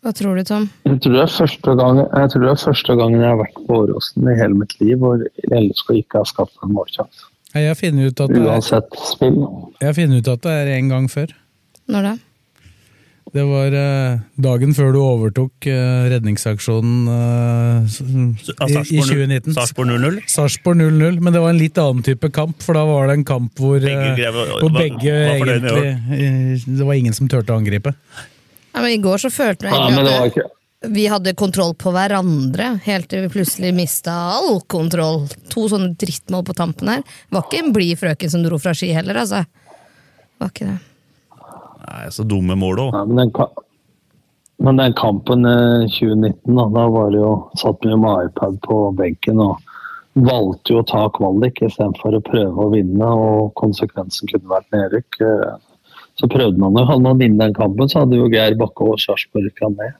Hva 0.05 0.11
tror 0.13 0.37
du, 0.37 0.43
Tom? 0.45 0.67
jeg, 0.85 0.99
tror 1.01 1.15
det 1.15 1.21
er 1.23 1.31
første 1.33 1.73
gang, 1.79 1.97
jeg 2.05 2.29
tror 2.31 2.43
det 2.45 2.49
er 2.51 2.59
første 2.61 2.95
gangen 2.99 3.23
jeg 3.23 3.31
har 3.31 3.39
vært 3.39 3.55
på 3.65 3.79
Åråsen 3.81 4.27
i 4.29 4.35
hele 4.37 4.59
mitt 4.59 4.75
liv 4.83 4.99
hvor 5.01 5.23
LSK 5.49 5.95
ikke 6.03 6.21
har 6.21 6.29
skapt 6.29 6.61
en 6.61 6.75
målsjanse. 6.77 7.25
Jeg 7.55 7.77
finner 7.79 8.11
ut 8.11 8.19
at 8.21 8.29
det 8.35 8.37
er, 8.43 8.45
Uansett 8.51 8.95
spill. 9.09 9.37
jeg 9.81 9.95
finner 9.97 10.21
ut 10.21 10.29
at 10.35 10.43
det 10.45 10.53
er 10.61 10.71
en 10.75 10.91
gang 10.93 11.09
før. 11.09 11.33
Når 11.89 12.05
da? 12.09 12.13
Det 13.35 13.43
var 13.49 13.73
eh, 13.75 14.19
dagen 14.45 14.75
før 14.77 14.93
du 14.93 14.99
overtok 15.01 15.65
eh, 15.67 16.05
redningsaksjonen 16.13 17.09
eh, 17.11 17.95
i, 18.69 18.77
i 18.77 19.01
2019. 19.01 19.55
Sarpsborg 19.57 19.89
0-0. 19.89 20.19
Sarpsborg 20.31 20.79
0-0, 20.83 21.17
men 21.25 21.33
det 21.35 21.41
var 21.43 21.51
en 21.55 21.59
litt 21.59 21.81
annen 21.81 22.05
type 22.05 22.29
kamp, 22.35 22.61
for 22.63 22.77
da 22.77 22.85
var 22.87 23.09
det 23.09 23.17
en 23.17 23.25
kamp 23.27 23.57
hvor, 23.59 23.81
Begge 23.81 24.05
eh, 24.05 24.21
grev- 24.21 24.39
hvor 24.61 24.71
begge 24.77 25.17
var 25.17 25.41
var 25.41 25.51
egentlig 25.55 25.89
eh, 25.89 26.69
Det 26.77 26.87
var 26.91 27.01
ingen 27.01 27.17
som 27.17 27.27
turte 27.31 27.51
å 27.55 27.59
angripe. 27.59 27.95
Ja, 28.75 28.83
men 28.83 28.91
I 28.91 29.01
går 29.01 29.23
så 29.23 29.31
følte 29.31 29.69
jeg 29.69 29.73
egentlig 29.73 30.11
ja, 30.11 30.19
at 30.19 30.33
ikke 30.33 30.49
vi 30.87 31.07
hadde 31.07 31.33
kontroll 31.33 31.73
på 31.75 31.91
hverandre, 31.95 32.75
helt 32.83 33.09
til 33.09 33.25
vi 33.25 33.31
plutselig 33.37 33.71
mista 33.75 34.13
all 34.35 34.59
kontroll. 34.69 35.23
To 35.53 35.67
sånne 35.71 35.95
drittmål 35.99 36.45
på 36.45 36.55
tampen 36.57 36.91
her. 36.91 37.05
Var 37.33 37.45
ikke 37.45 37.61
en 37.63 37.71
blid 37.75 37.99
frøken 37.99 38.31
som 38.31 38.43
dro 38.45 38.59
fra 38.61 38.75
ski 38.77 38.91
heller, 38.95 39.21
altså. 39.23 39.43
Var 40.41 40.51
ikke 40.51 40.69
det. 40.69 40.79
Nei, 41.85 42.01
så 42.11 42.25
dumme 42.27 42.57
mål 42.59 42.87
òg. 42.87 42.97
Nei, 42.97 43.05
men, 43.11 43.21
den, 43.21 43.63
men 44.65 44.81
den 44.81 44.97
kampen 44.97 45.47
i 45.49 45.59
2019, 45.93 46.57
da, 46.57 46.67
da 46.73 46.87
var 46.91 47.13
det 47.13 47.21
jo 47.21 47.33
satt 47.61 47.87
mye 47.87 48.01
med 48.01 48.31
iPad 48.31 48.59
på 48.65 48.81
benken 48.97 49.41
og 49.43 49.61
valgte 50.15 50.71
jo 50.71 50.81
å 50.81 50.87
ta 50.87 51.05
kvalik 51.13 51.59
istedenfor 51.65 52.17
å 52.17 52.23
prøve 52.23 52.65
å 52.65 52.71
vinne, 52.71 53.07
og 53.07 53.51
konsekvensen 53.59 54.31
kunne 54.31 54.51
vært 54.53 54.69
nedrykk. 54.75 55.21
Så 56.19 56.29
prøvde 56.31 56.57
man 56.61 56.77
jo. 56.79 56.85
Hadde 56.87 57.03
man 57.03 57.19
vunnet 57.19 57.41
den 57.41 57.53
kampen, 57.57 57.89
så 57.91 58.03
hadde 58.05 58.15
jo 58.21 58.29
Geir 58.31 58.55
Bakke 58.59 58.85
og 58.87 58.99
Sarpsborg 59.03 59.49
rykka 59.49 59.67
ned. 59.73 59.95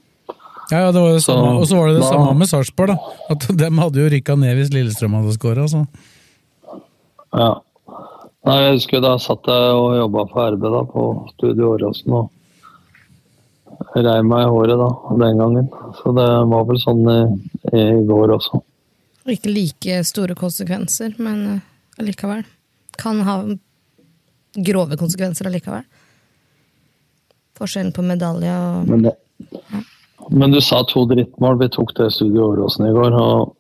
Ja, 0.72 0.79
ja, 0.88 0.91
det 0.95 1.01
var 1.03 1.12
det 1.13 1.22
Så, 1.22 1.34
samme. 1.36 1.50
Og 1.60 1.67
så 1.69 1.75
var 1.77 1.88
det 1.91 1.98
det 1.98 2.03
da- 2.05 2.10
samme 2.13 2.34
med 2.39 2.48
Sarpsborg, 2.50 2.93
da. 2.95 3.17
At 3.36 3.48
dem 3.63 3.77
hadde 3.84 4.00
jo 4.01 4.12
rykka 4.13 4.36
ned 4.39 4.55
hvis 4.57 4.72
Lillestrøm 4.74 5.17
hadde 5.19 5.36
skåra. 5.36 5.65
Ja. 7.36 7.50
Nei, 8.45 8.55
jeg 8.62 8.74
husker 8.77 9.01
da 9.01 9.15
satt 9.19 9.48
jeg 9.50 9.75
og 9.75 9.95
jobba 9.98 10.24
for 10.31 10.53
RB 10.53 10.65
da, 10.69 10.81
på 10.93 11.03
Studio 11.34 11.72
Åråsen 11.74 12.13
og 12.13 12.31
reiv 13.95 14.24
meg 14.27 14.43
i 14.45 14.50
håret 14.53 14.77
da, 14.79 14.89
den 15.22 15.39
gangen. 15.41 15.69
Så 16.00 16.13
det 16.15 16.27
var 16.51 16.65
vel 16.69 16.79
sånn 16.81 17.01
i, 17.10 17.19
i 17.74 17.86
går 18.07 18.36
også. 18.38 18.62
Ikke 19.34 19.50
like 19.50 19.98
store 20.05 20.36
konsekvenser, 20.38 21.15
men 21.17 21.39
eh, 21.55 21.62
allikevel. 22.00 22.43
Kan 23.01 23.24
ha 23.25 23.39
grove 24.55 24.98
konsekvenser 25.01 25.50
allikevel. 25.50 25.84
Forskjellen 27.55 27.93
på 27.95 28.05
medalje 28.05 28.51
og 28.51 28.89
Men, 28.89 29.05
det, 29.07 29.13
men 30.31 30.55
du 30.55 30.62
sa 30.63 30.81
to 30.89 31.05
drittmål. 31.09 31.59
Vi 31.62 31.69
tok 31.75 31.93
det 32.00 32.12
Studio 32.15 32.50
Åråsen 32.51 32.89
i 32.89 32.95
går. 32.95 33.15
og 33.19 33.55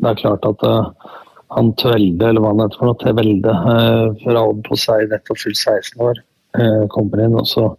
det 0.00 0.10
er 0.10 0.20
klart 0.20 0.44
at 0.48 0.64
uh, 0.66 0.90
han 1.56 1.72
Tvelde, 1.80 2.28
eller 2.28 2.42
hva 2.42 2.52
han 2.54 2.62
heter 2.64 2.80
for 2.80 2.90
noe, 2.90 3.00
Tvelde, 3.00 3.54
uh, 3.54 4.10
fra 4.24 4.44
Odd 4.44 4.62
på 4.68 4.78
seg 4.80 5.08
nettopp 5.12 5.40
fylt 5.40 5.60
16 5.60 6.04
år, 6.04 6.20
uh, 6.58 6.84
kommer 6.92 7.24
inn. 7.24 7.38
og 7.38 7.48
så 7.48 7.70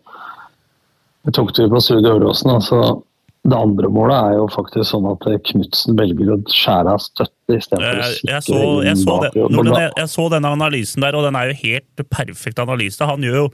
vi 1.21 1.33
tok 1.37 1.53
det 1.53 1.69
på 1.69 1.81
Studio 1.83 2.17
Øråsen. 2.17 2.49
altså 2.49 3.01
det 3.41 3.57
andre 3.57 3.89
målet 3.89 4.13
er 4.13 4.35
jo 4.37 4.43
faktisk 4.53 4.85
sånn 4.85 5.07
at 5.09 5.23
Knutsen 5.47 5.95
velger 5.97 6.29
å 6.29 6.35
skjære 6.45 6.91
av 6.93 7.01
støtte 7.01 7.55
istedenfor 7.57 8.01
å 8.03 8.09
sikre 8.09 8.35
jeg, 8.35 8.43
så, 8.45 8.59
jeg, 8.85 8.97
så 9.01 9.15
den, 9.33 9.71
jeg, 9.73 9.93
jeg 9.97 10.11
så 10.13 10.25
denne 10.29 10.51
analysen 10.53 11.05
der, 11.05 11.17
og 11.17 11.25
den 11.25 11.39
er 11.39 11.49
jo 11.49 11.55
helt 11.63 12.03
perfekt 12.13 12.61
analyse. 12.61 13.01
Han 13.09 13.25
gjør 13.25 13.39
jo 13.39 13.47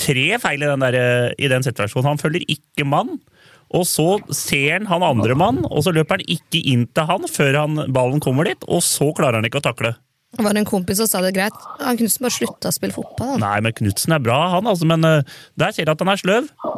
tre 0.00 0.26
feil 0.42 0.62
i 0.62 0.68
den, 0.68 0.84
der, 0.84 1.32
i 1.38 1.50
den 1.52 1.66
situasjonen. 1.66 2.12
Han 2.14 2.22
følger 2.22 2.46
ikke 2.52 2.86
mann. 2.88 3.16
Og 3.74 3.82
så 3.88 4.20
ser 4.30 4.76
han 4.78 4.86
han 4.90 5.02
andre 5.02 5.34
mann, 5.38 5.64
og 5.66 5.82
så 5.82 5.92
løper 5.94 6.20
han 6.20 6.28
ikke 6.30 6.60
inn 6.70 6.84
til 6.94 7.08
han 7.08 7.26
før 7.30 7.62
han, 7.64 7.80
ballen 7.92 8.22
kommer 8.22 8.46
dit, 8.46 8.62
og 8.70 8.84
så 8.86 9.10
klarer 9.16 9.40
han 9.40 9.48
ikke 9.48 9.58
å 9.58 9.66
takle. 9.66 9.96
Det 10.36 10.44
var 10.44 10.58
en 10.58 10.68
kompis 10.68 11.00
som 11.00 11.08
sa 11.08 11.22
det 11.24 11.32
greit. 11.34 11.56
Han 11.80 11.98
Knutsen 11.98 12.26
bare 12.26 12.34
slutta 12.34 12.70
å 12.70 12.74
spille 12.76 12.94
fotball. 12.94 13.34
Han. 13.34 13.42
Nei, 13.42 13.56
men 13.64 13.74
Knutsen 13.74 14.14
er 14.14 14.22
bra, 14.22 14.38
han, 14.54 14.68
altså, 14.70 14.86
men 14.88 15.06
uh, 15.06 15.40
der 15.58 15.74
ser 15.74 15.88
du 15.88 15.94
at 15.94 16.04
han 16.04 16.12
er 16.12 16.22
sløv. 16.22 16.50
Ja, 16.62 16.72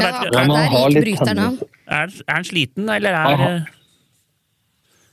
vet 0.00 0.20
Ja, 0.26 0.30
men 0.32 0.36
han 0.40 0.50
der 0.56 0.70
har 0.72 0.86
gikk 0.86 0.96
litt 0.96 1.06
bryteren 1.06 1.42
av. 1.44 1.58
Er, 1.86 2.14
er 2.26 2.34
han 2.34 2.48
sliten, 2.48 2.90
eller 2.96 3.16
er 3.16 3.34
Aha. 3.36 3.50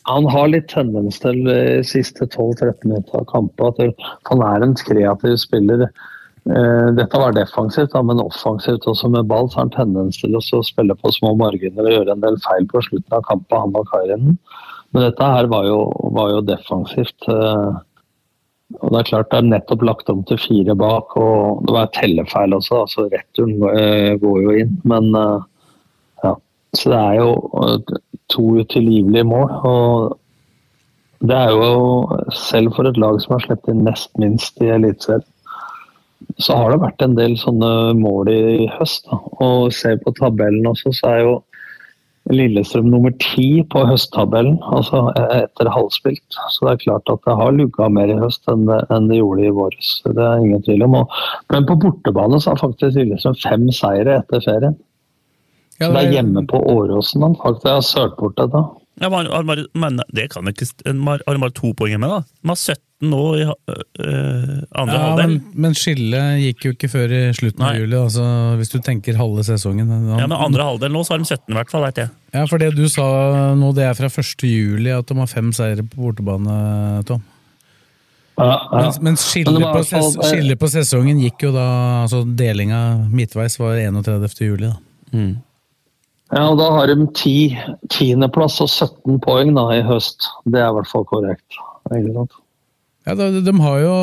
Han 0.10 0.26
har 0.28 0.50
litt 0.52 0.68
tendens 0.68 1.22
til 1.24 1.46
de 1.46 1.60
siste 1.88 2.26
12-13 2.28 2.90
minutter 2.90 3.22
av 3.22 3.28
kampen 3.30 3.70
at 3.70 4.02
han 4.28 4.42
er 4.44 4.66
en 4.66 4.74
kreativ 4.76 5.38
spiller. 5.40 5.86
Eh, 6.44 6.88
Dette 6.98 7.20
var 7.20 7.36
defensivt, 7.36 7.94
men 8.04 8.20
offensivt 8.20 8.88
også 8.90 9.10
med 9.14 9.30
ball 9.30 9.48
så 9.50 9.62
har 9.62 9.70
han 9.70 9.76
tendens 9.78 10.20
til 10.20 10.36
å 10.36 10.42
spille 10.66 10.96
på 11.00 11.12
små 11.16 11.32
marginer 11.40 11.88
og 11.88 11.96
gjøre 11.96 12.16
en 12.18 12.24
del 12.26 12.40
feil 12.44 12.68
på 12.68 12.82
slutten 12.84 13.16
av 13.16 13.24
kampen, 13.30 13.62
han 13.62 13.78
og 13.80 13.88
Kairinen. 13.92 14.38
Men 14.94 15.06
dette 15.08 15.30
her 15.36 15.48
var 15.50 15.66
jo, 15.70 15.80
var 16.14 16.34
jo 16.34 16.42
defensivt. 16.50 17.30
eh, 17.32 17.82
Og 18.82 18.90
det 18.92 19.00
er 19.00 19.10
klart 19.12 19.30
det 19.32 19.38
er 19.38 19.50
nettopp 19.52 19.84
lagt 19.86 20.10
om 20.10 20.24
til 20.26 20.38
fire 20.42 20.76
bak, 20.76 21.16
og 21.16 21.64
det 21.68 21.74
var 21.76 21.92
tellefeil 21.94 22.56
også. 22.58 22.82
altså 22.84 23.08
Returen 23.12 23.64
eh, 23.70 24.16
går 24.18 24.42
jo 24.42 24.58
inn, 24.64 24.76
men 24.84 25.12
ja. 26.24 26.34
Så 26.74 26.90
det 26.90 27.00
er 27.00 27.16
jo 27.22 27.32
to 28.34 28.46
utilgivelige 28.64 29.28
mål. 29.30 29.50
og 29.64 30.20
det 31.24 31.36
er 31.38 31.52
jo 31.56 32.18
selv 32.36 32.74
for 32.76 32.90
et 32.90 32.98
lag 33.00 33.20
som 33.22 33.38
har 33.38 33.46
sluppet 33.46 33.72
inn 33.72 33.86
nest 33.88 34.10
minst 34.20 34.58
i 34.60 34.72
Eliteserien, 34.74 35.24
så 36.42 36.58
har 36.58 36.74
det 36.74 36.82
vært 36.84 37.04
en 37.06 37.16
del 37.18 37.36
sånne 37.40 37.72
mål 38.00 38.30
i 38.34 38.68
høst. 38.78 39.08
Da. 39.10 39.20
Og 39.44 39.74
ser 39.76 40.00
på 40.04 40.14
tabellen 40.20 40.68
også, 40.70 40.94
så 41.00 41.12
er 41.16 41.26
jo 41.26 41.42
Lillestrøm 42.32 42.86
nummer 42.88 43.12
ti 43.20 43.66
på 43.68 43.82
høsttabellen, 43.84 44.56
altså 44.72 45.10
etter 45.36 45.68
halvspilt. 45.68 46.38
Så 46.56 46.64
det 46.64 46.72
er 46.72 46.84
klart 46.86 47.12
at 47.12 47.20
det 47.28 47.36
har 47.36 47.52
lugga 47.52 47.90
mer 47.92 48.14
i 48.14 48.16
høst 48.16 48.48
enn 48.48 48.64
det, 48.70 48.78
enn 48.96 49.10
det 49.10 49.18
gjorde 49.20 49.44
i 49.44 49.52
våres. 49.58 49.90
Det 50.06 50.24
er 50.24 50.40
ingen 50.40 50.64
tvil 50.64 50.86
om. 50.88 50.96
Og, 51.02 51.18
men 51.52 51.68
på 51.68 51.76
bortebane 51.84 52.40
så 52.40 52.54
har 52.54 52.62
faktisk 52.62 52.96
Lillestrøm 52.96 53.36
fem 53.44 53.68
seire 53.76 54.22
etter 54.22 54.46
ferien. 54.46 54.80
Ja, 55.82 55.90
det 55.90 55.98
er 55.98 56.00
det- 56.00 56.14
hjemme 56.16 56.46
på 56.48 56.64
Åråsen 56.64 57.28
han 57.28 57.36
faktisk 57.36 57.68
har 57.68 57.82
sølt 57.82 58.16
bort 58.18 58.38
dette. 58.40 58.64
Ja, 59.02 59.10
men, 59.10 59.66
men 59.74 60.00
det 60.14 60.30
kan 60.32 60.48
ikke 60.48 60.94
man 60.94 61.20
har 61.28 61.38
bare 61.42 61.52
to 61.52 61.74
poeng 61.74 61.98
hjemme, 61.98 62.08
da? 62.08 62.22
De 62.44 62.48
har 62.48 62.56
17 62.56 62.80
nå 63.12 63.22
i 63.40 63.44
uh, 63.46 63.54
andre 64.80 64.96
Ja, 64.96 65.02
halvdel. 65.04 65.18
men, 65.22 65.36
men 65.66 65.76
skillet 65.78 66.40
gikk 66.44 66.66
jo 66.68 66.72
ikke 66.76 66.90
før 66.92 67.14
i 67.18 67.22
slutten 67.38 67.66
av 67.68 67.78
juli, 67.80 67.98
altså, 68.00 68.24
hvis 68.60 68.72
du 68.74 68.80
tenker 68.86 69.20
halve 69.20 69.44
sesongen. 69.48 69.92
Ja, 70.14 70.24
men 70.28 70.38
andre 70.38 70.68
halvdel 70.70 70.94
nå, 70.94 71.04
så 71.08 71.16
har 71.16 71.24
de 71.24 71.28
17 71.30 71.52
i 71.54 71.58
hvert 71.60 71.74
fall, 71.74 71.86
veit 71.88 72.02
jeg. 72.04 72.12
Ja, 72.34 72.46
for 72.50 72.62
det 72.64 72.72
du 72.78 72.84
sa 72.90 73.06
nå, 73.60 73.70
det 73.78 73.86
er 73.90 74.00
fra 74.00 74.10
1. 74.10 74.48
juli 74.50 74.92
at 74.96 75.08
de 75.12 75.20
har 75.20 75.30
fem 75.32 75.52
seire 75.56 75.86
på 75.86 76.02
bortebane, 76.08 76.58
Tom. 77.10 77.22
Ja, 78.40 78.50
ja. 78.74 78.88
Men, 79.06 79.18
skillet, 79.22 79.54
Men 79.54 79.62
det 79.62 79.72
på 79.76 79.84
ses, 79.86 80.16
skillet 80.26 80.58
på 80.58 80.70
sesongen 80.74 81.20
gikk 81.22 81.44
jo 81.46 81.52
da 81.54 81.66
altså 82.02 82.24
Delinga 82.26 82.80
midtveis 83.14 83.60
var 83.62 83.78
31. 83.78 84.40
juli, 84.42 84.72
da. 84.72 85.22
Ja, 86.34 86.48
og 86.50 86.58
da 86.58 86.72
har 86.74 86.90
de 86.90 86.96
ti, 87.14 87.54
tiendeplass 87.94 88.56
og 88.64 88.72
17 88.72 89.20
poeng 89.22 89.52
da, 89.54 89.68
i 89.76 89.84
høst. 89.86 90.26
Det 90.50 90.58
er 90.64 90.72
i 90.72 90.78
hvert 90.80 90.90
fall 90.90 91.06
korrekt. 91.06 91.60
Ikke 91.94 92.16
sant? 92.16 92.34
Ja, 93.04 93.16
de, 93.20 93.42
de 93.44 93.54
har 93.60 93.80
jo 93.84 93.96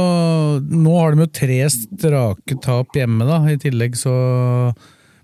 Nå 0.61 0.95
har 0.99 1.14
de 1.14 1.25
jo 1.25 1.30
tre 1.33 1.61
strake 1.73 2.57
tap 2.64 2.97
hjemme, 2.97 3.25
da. 3.28 3.40
I 3.49 3.61
tillegg 3.61 3.97
så 3.99 4.14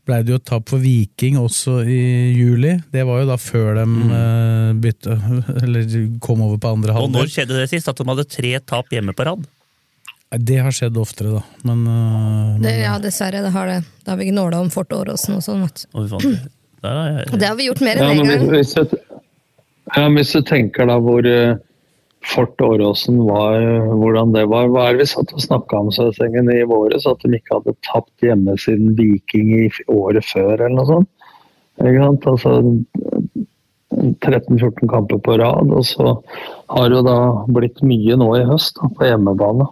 ble 0.07 0.21
det 0.23 0.37
jo 0.37 0.39
tap 0.39 0.71
for 0.71 0.79
Viking 0.79 1.37
også 1.41 1.81
i 1.83 2.01
juli. 2.37 2.77
Det 2.95 3.03
var 3.09 3.25
jo 3.25 3.29
da 3.33 3.37
før 3.43 3.81
de 3.81 3.87
eh, 4.21 4.71
bytte, 4.85 5.17
eller 5.65 5.89
kom 6.23 6.45
over 6.47 6.61
på 6.63 6.73
andre 6.77 6.95
Og 7.03 7.11
når 7.11 7.33
skjedde 7.33 7.59
det 7.59 7.69
sist? 7.73 7.91
At 7.91 7.99
de 7.99 8.07
hadde 8.07 8.27
tre 8.31 8.55
tap 8.63 8.93
hjemme 8.95 9.17
på 9.17 9.27
rad? 9.27 9.45
Det 10.37 10.57
har 10.59 10.75
skjedd 10.75 10.97
oftere, 10.99 11.37
da. 11.37 11.43
Men, 11.67 11.85
men 11.87 12.63
Det, 12.63 12.73
ja, 12.83 12.97
dessverre. 13.03 13.43
Det 13.45 13.53
har 13.55 13.71
det. 13.71 13.81
Da 14.05 14.15
har 14.15 14.23
vi 14.23 14.31
gnåla 14.31 14.61
om 14.63 14.71
Fort 14.75 14.95
Åråsen 14.95 15.39
og 15.39 15.45
sånn. 15.45 15.67
jeg... 15.67 17.29
Det 17.31 17.47
har 17.47 17.55
vi 17.59 17.69
gjort 17.69 17.83
mer 17.87 18.01
enn 18.03 18.11
men 18.11 18.27
én 18.27 18.33
gang. 18.33 18.49
hvis, 18.55 18.75
jeg, 18.79 18.99
ja, 19.95 20.03
men 20.07 20.19
hvis 20.21 20.35
du 20.35 20.43
tenker 20.47 20.91
da 20.91 20.99
hvor 21.03 21.27
eh, 21.31 21.59
Fort 22.27 22.61
Åråsen 22.61 23.21
var, 23.27 23.61
hvordan 24.01 24.33
det 24.35 24.47
var. 24.51 24.71
Hva 24.73 24.87
er 24.89 24.97
det 24.97 25.05
vi 25.05 25.11
satt 25.13 25.35
og 25.35 25.43
snakka 25.45 25.79
om 25.79 25.93
Søsengen 25.95 26.51
i 26.53 26.65
våres? 26.69 27.07
At 27.07 27.23
de 27.23 27.39
ikke 27.39 27.61
hadde 27.61 27.77
tapt 27.87 28.25
hjemme 28.25 28.57
siden 28.61 28.97
Viking 28.99 29.53
i 29.55 29.67
året 29.93 30.27
før, 30.27 30.57
eller 30.57 30.75
noe 30.75 30.89
sånt. 30.91 31.11
Ikke 31.85 32.03
sant? 32.03 32.27
Altså 32.33 32.53
13-14 33.97 34.91
kamper 34.91 35.21
på 35.23 35.37
rad. 35.39 35.71
Og 35.71 35.85
så 35.87 36.17
har 36.73 36.89
det 36.89 36.99
jo 36.99 37.05
da 37.07 37.19
blitt 37.59 37.83
mye 37.87 38.19
nå 38.19 38.31
i 38.41 38.47
høst 38.49 38.81
da, 38.81 38.91
på 38.91 39.07
hjemmebane. 39.09 39.69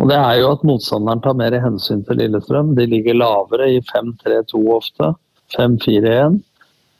Og 0.00 0.08
Det 0.10 0.16
er 0.18 0.40
jo 0.40 0.48
at 0.56 0.64
motstanderen 0.66 1.22
tar 1.22 1.36
mer 1.38 1.54
hensyn 1.62 2.02
til 2.06 2.18
Lillestrøm. 2.18 2.72
De 2.78 2.88
ligger 2.90 3.20
lavere 3.20 3.68
i 3.76 3.78
5-3-2 3.92 4.64
ofte. 4.74 5.12
5-4-1. 5.54 6.40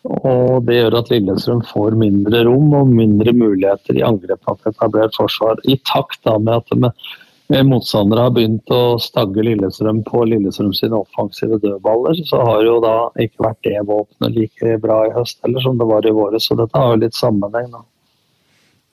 Og 0.04 0.64
det 0.66 0.76
gjør 0.76 0.98
at 1.00 1.10
Lillestrøm 1.12 1.62
får 1.70 1.94
mindre 1.96 2.42
rom 2.44 2.74
og 2.76 2.90
mindre 2.92 3.32
muligheter 3.32 3.96
i 3.96 4.04
angrep 4.04 4.42
på 4.44 4.56
et 4.58 4.74
etablert 4.74 5.16
forsvar. 5.16 5.62
I 5.64 5.78
takt 5.88 6.20
da 6.28 6.36
med 6.36 6.60
at 6.60 7.64
motstandere 7.64 8.26
har 8.26 8.34
begynt 8.36 8.68
å 8.72 8.98
stagge 9.00 9.46
Lillestrøm 9.46 10.02
på 10.04 10.26
Lillestrøm 10.28 10.74
sine 10.76 11.00
offensive 11.00 11.56
dødballer, 11.62 12.20
så 12.28 12.42
har 12.44 12.62
jo 12.66 12.76
da 12.84 12.94
ikke 13.24 13.48
vært 13.48 13.64
det 13.64 13.80
våpenet 13.88 14.36
like 14.36 14.76
bra 14.84 15.00
i 15.08 15.16
høst 15.16 15.40
heller 15.44 15.64
som 15.64 15.80
det 15.80 15.88
var 15.88 16.04
i 16.04 16.14
våres. 16.20 16.50
Så 16.50 16.58
dette 16.60 16.80
har 16.80 16.92
jo 16.92 17.02
litt 17.06 17.16
sammenheng. 17.16 17.72
da. 17.72 17.84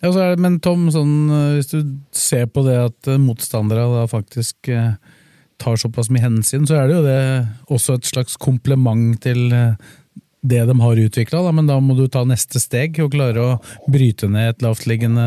Ja, 0.01 0.09
det, 0.09 0.39
men 0.41 0.57
Tom, 0.63 0.87
sånn, 0.93 1.29
eh, 1.29 1.57
hvis 1.59 1.73
du 1.75 1.81
ser 2.15 2.47
på 2.49 2.63
det 2.65 2.77
at 2.87 3.09
eh, 3.11 3.21
motstandere 3.21 3.85
da 3.91 4.07
faktisk 4.09 4.71
eh, 4.73 4.95
tar 5.61 5.77
såpass 5.77 6.09
mye 6.09 6.23
hensyn, 6.23 6.65
så 6.65 6.79
er 6.79 6.87
det 6.89 6.95
jo 6.95 7.03
det 7.05 7.19
også 7.69 7.99
et 7.99 8.09
slags 8.09 8.39
kompliment 8.41 9.19
til 9.21 9.51
det 10.41 10.61
de 10.65 10.75
har 10.81 11.01
utvikla, 11.05 11.43
men 11.53 11.69
da 11.69 11.77
må 11.83 11.95
du 11.97 12.07
ta 12.09 12.23
neste 12.25 12.59
steg 12.61 12.97
og 13.03 13.13
klare 13.13 13.41
å 13.41 13.57
bryte 13.91 14.29
ned 14.31 14.55
et 14.55 14.63
lavtliggende 14.65 15.25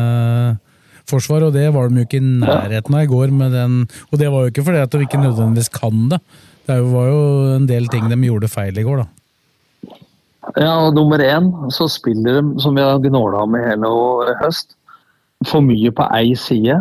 forsvar, 1.09 1.47
og 1.47 1.55
det 1.55 1.69
var 1.73 1.89
de 1.89 2.01
jo 2.01 2.07
ikke 2.07 2.19
i 2.19 2.25
nærheten 2.41 2.97
av 2.97 3.05
i 3.05 3.11
går. 3.11 3.31
Med 3.31 3.55
den, 3.55 3.83
og 4.11 4.19
det 4.19 4.31
var 4.33 4.45
jo 4.45 4.53
ikke 4.53 4.65
fordi 4.67 4.81
at 4.83 4.95
de 4.95 5.05
ikke 5.05 5.21
nødvendigvis 5.21 5.71
kan 5.73 6.09
det. 6.11 6.19
Det 6.65 6.79
var 6.89 7.11
jo 7.11 7.21
en 7.55 7.67
del 7.69 7.87
ting 7.93 8.09
de 8.09 8.17
gjorde 8.25 8.49
feil 8.51 8.77
i 8.81 8.85
går, 8.85 9.03
da. 9.03 9.11
Ja, 10.61 10.73
og 10.85 10.93
nummer 10.97 11.21
én 11.21 11.47
så 11.73 11.87
spiller 11.89 12.39
de, 12.39 12.59
som 12.61 12.75
vi 12.77 12.83
har 12.85 13.01
gnåla 13.01 13.45
med 13.49 13.65
hele 13.65 13.89
høst, 14.41 14.75
for 15.45 15.63
mye 15.65 15.91
på 15.93 16.05
ei 16.15 16.35
side. 16.39 16.77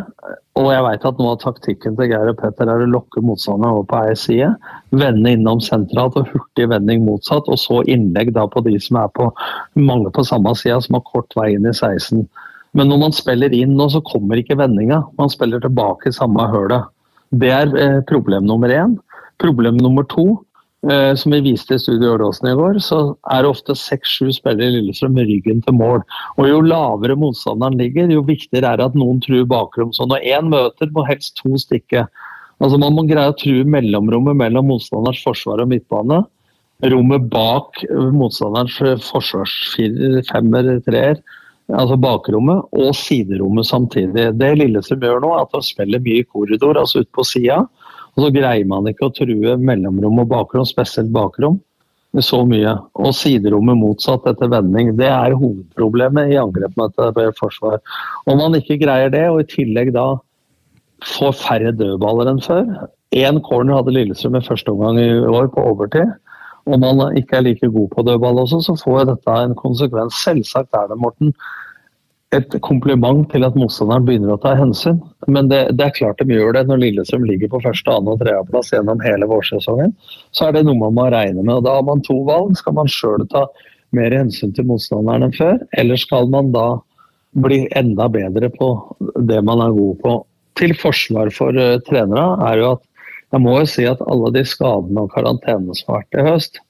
Og 0.54 0.68
jeg 0.70 0.82
veit 0.87 1.04
at 1.08 1.16
noe 1.18 1.32
av 1.34 1.40
taktikken 1.42 1.96
til 1.99 2.12
Geir 2.12 2.28
og 2.30 2.37
Petter 2.38 2.68
er 2.70 2.84
å 2.84 2.87
lokke 2.87 3.23
motstanderen 3.26 3.75
over 3.75 3.87
på 3.90 4.02
ei 4.06 4.12
side. 4.18 4.52
Vende 4.94 5.32
innom 5.34 5.58
sentralt 5.64 6.14
og 6.20 6.28
hurtig 6.30 6.68
vending 6.70 7.02
motsatt, 7.02 7.49
og 7.50 7.58
så 7.58 7.80
innlegg 7.90 8.30
da 8.37 8.44
på 8.46 8.62
de 8.62 8.76
som 8.82 9.00
er 9.02 9.11
på 9.18 9.26
mange 9.75 10.12
på 10.14 10.23
samme 10.26 10.54
side, 10.61 10.78
som 10.84 11.00
har 11.00 11.02
kort 11.08 11.34
vei 11.34 11.50
inn 11.56 11.66
i 11.66 11.75
16. 11.75 12.23
Men 12.78 12.90
når 12.90 13.02
man 13.02 13.16
spiller 13.18 13.54
inn 13.54 13.75
nå, 13.78 13.88
så 13.90 14.02
kommer 14.06 14.38
ikke 14.38 14.58
vendinga. 14.62 15.00
Man 15.18 15.32
spiller 15.32 15.62
tilbake 15.62 16.11
i 16.11 16.14
samme 16.14 16.46
hølet. 16.54 16.87
Det 17.34 17.50
er 17.50 17.75
eh, 17.75 18.00
problem 18.06 18.46
nummer 18.46 18.70
én. 18.70 18.94
Problem 19.42 19.78
nummer 19.82 20.06
to, 20.11 20.37
som 21.17 21.33
vi 21.33 21.41
viste 21.41 21.76
i 21.76 21.81
Studio 21.81 22.11
Åråsen 22.14 22.50
i 22.50 22.55
går, 22.59 22.79
så 22.85 22.99
er 23.33 23.45
det 23.45 23.50
ofte 23.50 23.76
seks-sju 23.79 24.29
spillere 24.37 24.69
i 24.69 24.75
Lillestrøm 24.75 25.14
med 25.17 25.31
ryggen 25.31 25.62
til 25.64 25.76
mål. 25.79 26.03
Og 26.37 26.49
Jo 26.50 26.59
lavere 26.61 27.17
motstanderen 27.17 27.79
ligger, 27.81 28.11
jo 28.12 28.25
viktigere 28.26 28.73
er 28.73 28.81
det 28.81 28.91
at 28.91 28.99
noen 28.99 29.23
truer 29.25 29.47
bakrom. 29.49 29.95
Så 29.97 30.05
når 30.11 30.26
én 30.29 30.50
møter, 30.53 30.91
må 30.93 31.07
helst 31.09 31.38
to 31.41 31.57
stikke. 31.61 32.05
Altså 32.62 32.79
Man 32.79 32.95
må 32.97 33.07
greie 33.09 33.33
å 33.33 33.37
true 33.38 33.64
mellomrommet 33.67 34.38
mellom 34.38 34.69
motstanderens 34.73 35.23
forsvar 35.25 35.64
og 35.64 35.71
midtbane. 35.73 36.23
Rommet 36.93 37.31
bak 37.33 37.81
eh, 37.87 38.11
motstanderens 38.14 38.76
forsvarsfirer, 39.09 40.21
femmer, 40.31 40.69
treer. 40.87 41.23
Altså 41.73 41.97
bakrommet 41.97 42.76
og 42.76 42.91
siderommet 42.99 43.67
samtidig. 43.71 44.26
Det 44.37 44.50
Lillestrøm 44.61 45.07
gjør 45.07 45.23
nå, 45.25 45.33
er 45.33 45.47
at 45.47 45.55
de 45.55 45.64
spiller 45.64 46.03
mye 46.05 46.21
i 46.21 46.29
korridor, 46.29 46.76
altså 46.81 47.05
ut 47.05 47.11
på 47.17 47.25
sida. 47.25 47.62
Og 48.14 48.26
så 48.26 48.33
greier 48.35 48.66
man 48.71 48.87
ikke 48.90 49.09
å 49.09 49.14
true 49.14 49.56
mellomrom 49.59 50.21
og 50.23 50.28
bakrom, 50.30 50.66
spesielt 50.68 51.12
bakrom. 51.14 51.61
med 52.14 52.23
så 52.23 52.44
mye. 52.47 52.76
Og 52.94 53.14
siderommet 53.18 53.75
motsatt 53.75 54.26
etter 54.30 54.47
vending. 54.52 54.92
Det 54.94 55.09
er 55.11 55.35
hovedproblemet 55.35 56.30
i 56.30 56.38
angrep 56.38 56.76
med 56.78 56.94
et 56.94 57.40
forsvar. 57.40 57.80
Om 58.30 58.38
man 58.38 58.54
ikke 58.54 58.78
greier 58.78 59.11
det, 59.11 59.25
og 59.30 59.40
i 59.42 59.49
tillegg 59.50 59.90
da 59.97 60.12
får 61.04 61.35
færre 61.40 61.73
dødballer 61.75 62.30
enn 62.30 62.44
før 62.44 62.68
Én 63.14 63.38
corner 63.47 63.76
hadde 63.76 63.92
Lillestrøm 63.94 64.38
i 64.38 64.42
første 64.42 64.73
omgang 64.73 64.97
i 64.99 65.11
år 65.23 65.50
på 65.54 65.62
overtid. 65.62 66.14
Om 66.66 66.80
man 66.80 67.18
ikke 67.18 67.37
er 67.38 67.44
like 67.47 67.68
god 67.71 67.90
på 67.92 68.02
dødball 68.02 68.40
også, 68.42 68.59
så 68.64 68.75
får 68.80 69.04
dette 69.11 69.37
en 69.38 69.54
konsekvens. 69.54 70.16
Selvsagt 70.25 70.75
er 70.75 70.88
det, 70.90 70.99
Morten, 70.99 71.30
et 72.35 72.55
kompliment 72.67 73.25
til 73.33 73.45
at 73.47 73.57
motstanderen 73.59 74.07
begynner 74.07 74.35
å 74.35 74.41
ta 74.43 74.55
hensyn. 74.59 74.99
Men 75.31 75.49
det, 75.50 75.61
det, 75.79 75.87
er 75.87 75.97
klart 75.97 76.21
de 76.21 76.35
gjør 76.35 76.57
det 76.57 76.64
når 76.69 76.83
Lillestrøm 76.83 77.26
ligger 77.29 77.53
på 77.53 77.61
første, 77.64 77.93
andre 77.93 78.17
og 78.17 78.23
tredjeplass 78.23 78.73
gjennom 78.75 79.03
hele 79.05 79.29
vårsesongen. 79.31 79.95
Så 80.35 80.49
er 80.49 80.57
det 80.57 80.64
noe 80.67 80.81
man 80.81 80.97
må 80.97 81.07
regne 81.14 81.43
med. 81.43 81.55
og 81.59 81.67
Da 81.67 81.76
har 81.79 81.87
man 81.87 82.03
to 82.07 82.19
valg. 82.26 82.57
Skal 82.61 82.76
man 82.79 82.91
sjøl 82.91 83.26
ta 83.33 83.47
mer 83.95 84.14
hensyn 84.17 84.55
til 84.57 84.67
motstanderen 84.69 85.29
enn 85.29 85.37
før, 85.37 85.61
eller 85.79 86.00
skal 86.00 86.26
man 86.33 86.50
da 86.55 86.69
bli 87.45 87.64
enda 87.79 88.09
bedre 88.11 88.50
på 88.55 88.71
det 89.29 89.41
man 89.47 89.62
er 89.62 89.76
god 89.76 90.00
på? 90.03 90.17
Til 90.59 90.75
forsvar 90.79 91.33
for 91.35 91.57
uh, 91.59 91.81
trenere 91.87 92.26
er 92.50 92.61
jo 92.61 92.75
at 92.76 92.85
jeg 93.35 93.43
må 93.43 93.57
jo 93.59 93.67
si 93.67 93.87
at 93.91 94.03
alle 94.07 94.31
de 94.35 94.45
skadene 94.47 95.03
og 95.03 95.14
karantenene 95.14 95.75
som 95.75 95.95
har 95.95 96.05
vært 96.05 96.19
i 96.21 96.26
høst, 96.29 96.61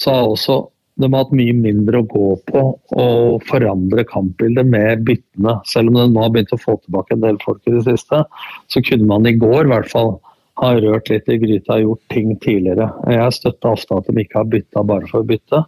så 0.00 0.14
har 0.14 0.30
også 0.30 0.62
de 0.98 1.08
har 1.12 1.24
hatt 1.24 1.34
mye 1.38 1.54
mindre 1.54 2.00
å 2.00 2.06
gå 2.10 2.28
på 2.50 2.62
og 2.98 3.44
forandre 3.46 4.02
kampbildet 4.08 4.66
med 4.66 5.04
byttene. 5.06 5.54
Selv 5.70 5.92
om 5.92 6.00
de 6.00 6.06
nå 6.10 6.24
har 6.24 6.32
begynt 6.34 6.54
å 6.56 6.60
få 6.60 6.74
tilbake 6.80 7.14
en 7.14 7.22
del 7.22 7.38
folk 7.44 7.62
i 7.68 7.76
det 7.76 7.84
siste, 7.86 8.24
så 8.72 8.82
kunne 8.82 9.06
man 9.06 9.28
i 9.30 9.36
går 9.38 9.68
i 9.68 9.72
hvert 9.72 9.90
fall 9.92 10.16
ha 10.58 10.72
rørt 10.74 11.10
litt 11.12 11.30
i 11.30 11.38
gryta 11.38 11.76
og 11.76 11.84
gjort 11.84 12.14
ting 12.14 12.34
tidligere. 12.42 12.90
Jeg 13.14 13.36
støtter 13.36 13.76
ofte 13.78 14.00
at 14.00 14.10
de 14.10 14.24
ikke 14.24 14.40
har 14.40 14.50
bytta 14.50 14.84
bare 14.90 15.06
for 15.10 15.22
å 15.22 15.28
bytte, 15.28 15.62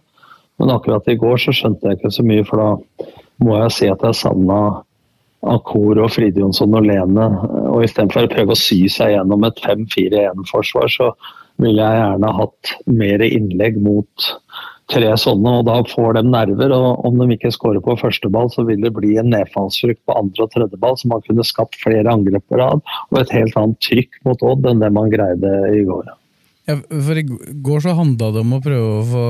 men 0.59 0.73
akkurat 0.75 1.07
i 1.07 1.19
går 1.19 1.39
så 1.41 1.55
skjønte 1.55 1.87
jeg 1.87 2.01
ikke 2.01 2.11
så 2.13 2.25
mye, 2.27 2.45
for 2.47 2.61
da 2.61 3.07
må 3.41 3.55
jeg 3.63 3.75
si 3.77 3.91
at 3.91 4.03
jeg 4.05 4.19
savna 4.19 4.61
Akor 5.49 5.97
og 6.03 6.11
Fride 6.13 6.43
Jonsson 6.43 6.75
og 6.77 6.85
Lene. 6.85 7.23
Og 7.71 7.85
istedenfor 7.87 8.27
å 8.27 8.33
prøve 8.33 8.53
å 8.53 8.59
sy 8.59 8.83
seg 8.91 9.15
gjennom 9.15 9.47
et 9.47 9.63
5-4-1-forsvar, 9.63 10.91
så 10.91 11.07
ville 11.61 11.81
jeg 11.81 12.03
gjerne 12.03 12.35
hatt 12.37 12.73
mer 12.99 13.23
innlegg 13.25 13.79
mot 13.81 14.29
tre 14.91 15.11
sånne, 15.19 15.57
og 15.59 15.67
da 15.67 15.77
får 15.87 16.17
de 16.17 16.23
nerver. 16.27 16.73
og 16.75 17.05
Om 17.07 17.21
de 17.21 17.35
ikke 17.35 17.53
skårer 17.55 17.83
på 17.83 17.97
første 17.99 18.31
ball, 18.31 18.49
så 18.53 18.65
vil 18.67 18.83
det 18.83 18.93
bli 18.95 19.15
en 19.19 19.31
nedfallsfrukt 19.33 20.01
på 20.07 20.17
andre 20.17 20.45
og 20.45 20.53
tredje 20.53 20.79
ball, 20.81 20.97
så 20.99 21.11
man 21.11 21.23
kunne 21.25 21.47
skapt 21.47 21.79
flere 21.81 22.11
angrep 22.11 22.45
på 22.49 22.59
rad 22.61 22.81
og 22.83 23.21
et 23.21 23.35
helt 23.35 23.57
annet 23.59 23.79
trykk 23.83 24.19
mot 24.27 24.43
Odd 24.51 24.67
enn 24.69 24.83
det 24.83 24.91
man 24.93 25.11
greide 25.13 25.53
i 25.75 25.85
går. 25.87 26.11
Ja, 26.69 26.77
for 26.77 27.17
I 27.17 27.25
går 27.25 27.83
så 27.83 27.95
handla 27.97 28.31
det 28.35 28.43
om 28.43 28.57
å 28.57 28.61
prøve 28.63 28.91
å 28.99 29.07
få 29.07 29.27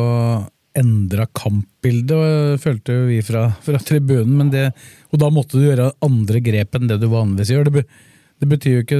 endra 0.81 1.25
kampbildet, 1.35 2.61
følte 2.63 3.01
vi 3.09 3.19
fra, 3.25 3.49
fra 3.63 3.79
tribunen. 3.83 4.51
Det, 4.53 4.69
og 5.11 5.19
da 5.19 5.27
måtte 5.33 5.59
du 5.59 5.67
gjøre 5.67 5.91
andre 6.05 6.41
grep 6.43 6.77
enn 6.77 6.87
det 6.87 7.01
du 7.01 7.09
vanligvis 7.11 7.51
gjør. 7.51 7.71
Det, 7.75 7.83
det 8.41 8.49
betyr 8.49 8.77
jo 8.77 8.83
ikke, 8.85 8.99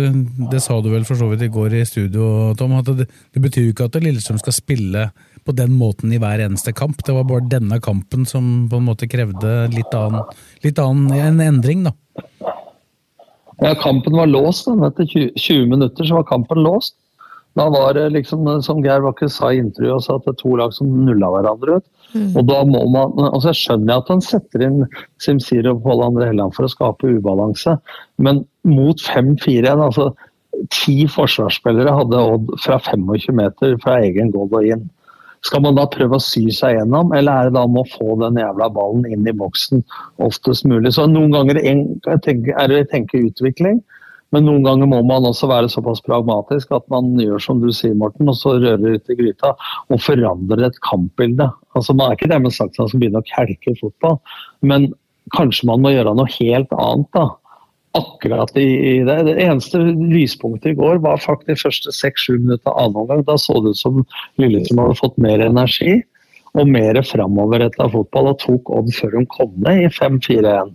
det 0.51 0.61
sa 0.63 0.77
du 0.83 0.91
vel 0.91 1.07
for 1.07 1.19
så 1.19 1.29
vidt 1.31 1.45
i 1.47 1.51
går 1.51 1.79
i 1.79 1.85
studio, 1.87 2.51
Tom, 2.59 2.75
at 2.77 2.91
det, 2.97 3.07
det 3.07 3.43
betyr 3.43 3.69
jo 3.69 3.75
ikke 3.75 3.87
at 3.87 3.99
Lillestrøm 4.03 4.41
skal 4.41 4.57
spille 4.57 5.07
på 5.45 5.55
den 5.57 5.73
måten 5.77 6.13
i 6.13 6.19
hver 6.21 6.43
eneste 6.43 6.73
kamp. 6.77 7.03
Det 7.05 7.15
var 7.15 7.27
bare 7.29 7.49
denne 7.49 7.79
kampen 7.83 8.25
som 8.29 8.69
på 8.69 8.79
en 8.79 8.87
måte 8.87 9.09
krevde 9.09 9.67
litt 9.73 9.93
annen, 9.97 10.25
litt 10.65 10.81
annen 10.81 11.13
en 11.17 11.41
endring, 11.43 11.85
da. 11.89 11.95
Ja, 13.61 13.75
kampen 13.77 14.17
var 14.17 14.29
låst. 14.29 14.65
Da. 14.67 14.89
Etter 14.89 15.05
20 15.05 15.69
minutter 15.69 16.07
så 16.07 16.19
var 16.19 16.29
kampen 16.29 16.63
låst. 16.65 16.95
Da 17.59 17.67
var 17.69 17.93
det 17.93 18.09
liksom, 18.15 18.47
som 18.63 18.79
Geir 18.83 19.03
Bakke 19.03 19.27
sa 19.29 19.51
i 19.51 19.59
intervjuet, 19.59 20.07
at 20.09 20.23
det 20.23 20.31
er 20.31 20.39
to 20.39 20.53
lag 20.55 20.71
som 20.73 20.87
nulla 21.05 21.29
hverandre 21.33 21.81
ut. 21.81 21.87
Mm. 22.15 22.31
Og 22.39 22.47
da 22.47 22.61
må 22.67 22.81
man, 22.91 23.13
altså 23.27 23.51
Jeg 23.51 23.59
skjønner 23.59 23.99
at 23.99 24.09
han 24.11 24.23
setter 24.23 24.63
inn 24.65 24.79
Simsir 25.23 25.67
og 25.71 25.83
Pål 25.83 26.05
André 26.07 26.29
Helland 26.31 26.55
for 26.55 26.67
å 26.67 26.71
skape 26.71 27.11
ubalanse, 27.11 27.77
men 28.23 28.43
mot 28.67 28.99
5-4 28.99 29.75
altså 29.77 30.11
Ti 30.71 31.07
forsvarsspillere 31.09 31.93
hadde 31.95 32.19
Odd 32.19 32.49
fra 32.61 32.75
25 32.83 33.31
meter 33.33 33.77
fra 33.81 33.95
egen 34.03 34.33
goal 34.33 34.51
og 34.51 34.67
inn. 34.67 34.83
Skal 35.45 35.63
man 35.65 35.77
da 35.77 35.87
prøve 35.89 36.17
å 36.17 36.23
sy 36.23 36.43
seg 36.53 36.75
gjennom, 36.77 37.13
eller 37.17 37.31
er 37.31 37.49
det 37.49 37.55
da 37.57 37.63
om 37.65 37.79
å 37.81 37.87
få 37.89 38.17
den 38.21 38.37
jævla 38.37 38.67
ballen 38.73 39.07
inn 39.09 39.25
i 39.25 39.33
boksen 39.33 39.81
oftest 40.21 40.67
mulig? 40.69 40.93
Så 40.93 41.07
Noen 41.09 41.33
ganger 41.33 41.57
er 41.57 41.81
det 42.69 42.83
å 42.83 42.91
tenke 42.91 43.23
utvikling, 43.23 43.81
men 44.31 44.45
noen 44.47 44.63
ganger 44.63 44.87
må 44.87 45.01
man 45.03 45.25
også 45.27 45.49
være 45.51 45.71
såpass 45.71 45.99
pragmatisk 46.05 46.71
at 46.77 46.85
man 46.93 47.09
gjør 47.19 47.41
som 47.43 47.59
du 47.59 47.67
sier, 47.75 47.97
Morten, 47.99 48.29
og 48.31 48.37
så 48.39 48.55
rører 48.61 48.95
ut 48.95 49.11
i 49.11 49.17
gryta 49.17 49.55
og 49.91 49.99
forandrer 50.05 50.69
et 50.69 50.79
kampbilde. 50.87 51.49
Altså, 51.75 51.97
Man 51.97 52.11
er 52.11 52.19
ikke 52.19 52.31
dermed 52.31 52.55
sagt 52.55 52.77
at 52.77 52.85
man 52.85 52.93
skal 52.93 53.03
begynne 53.03 53.23
å 53.23 53.29
kelke 53.33 53.75
fotball, 53.81 54.21
men 54.61 54.91
kanskje 55.35 55.67
man 55.67 55.83
må 55.83 55.91
gjøre 55.91 56.15
noe 56.15 56.31
helt 56.37 56.71
annet. 56.77 57.09
da 57.17 57.27
akkurat 57.97 58.57
i 58.57 59.01
det. 59.07 59.17
Det 59.27 59.35
eneste 59.43 59.79
lyspunktet 59.99 60.71
i 60.71 60.77
går 60.79 61.01
var 61.03 61.21
faktisk 61.21 61.65
første 61.65 61.93
seks-sju 61.95 62.37
minutter 62.37 62.71
av 62.71 62.85
annen 62.85 63.01
omgang. 63.03 63.23
Da 63.27 63.37
så 63.39 63.59
det 63.59 63.75
ut 63.75 63.81
som 63.81 64.03
Lillestrøm 64.41 64.83
hadde 64.83 64.99
fått 65.01 65.19
mer 65.21 65.43
energi 65.43 65.97
og 66.59 66.67
mer 66.67 66.99
framoverretta 67.07 67.87
fotball 67.91 68.31
og 68.33 68.39
tok 68.43 68.71
Odd 68.75 68.93
før 68.95 69.17
hun 69.19 69.27
kom 69.31 69.51
ned 69.63 69.85
i 69.85 69.91
5-4-1. 69.95 70.73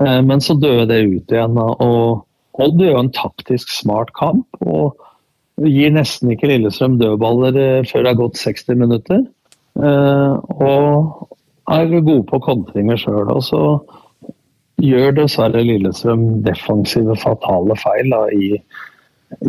Eh, 0.00 0.20
men 0.26 0.42
så 0.42 0.56
døde 0.58 0.88
det 0.90 1.02
ut 1.06 1.34
igjen. 1.34 1.58
og 1.58 2.24
Odd 2.64 2.82
gjør 2.82 3.00
en 3.02 3.14
taktisk 3.14 3.70
smart 3.74 4.14
kamp 4.18 4.46
og 4.62 4.94
gir 5.62 5.92
nesten 5.94 6.32
ikke 6.34 6.50
Lillestrøm 6.50 6.98
dødballer 7.02 7.58
eh, 7.58 7.86
før 7.86 8.04
det 8.04 8.12
har 8.12 8.20
gått 8.22 8.42
60 8.42 8.78
minutter. 8.78 9.24
Eh, 9.74 10.34
og 10.54 11.30
er 11.74 11.88
gode 11.94 12.26
på 12.28 12.42
kontringer 12.44 12.98
sjøl 13.00 13.30
gjør 14.82 15.14
dessverre 15.18 15.62
Lillestrøm 15.64 16.42
defensive, 16.46 17.16
fatale 17.22 17.76
feil 17.80 18.10
da, 18.12 18.24
i, 18.34 18.50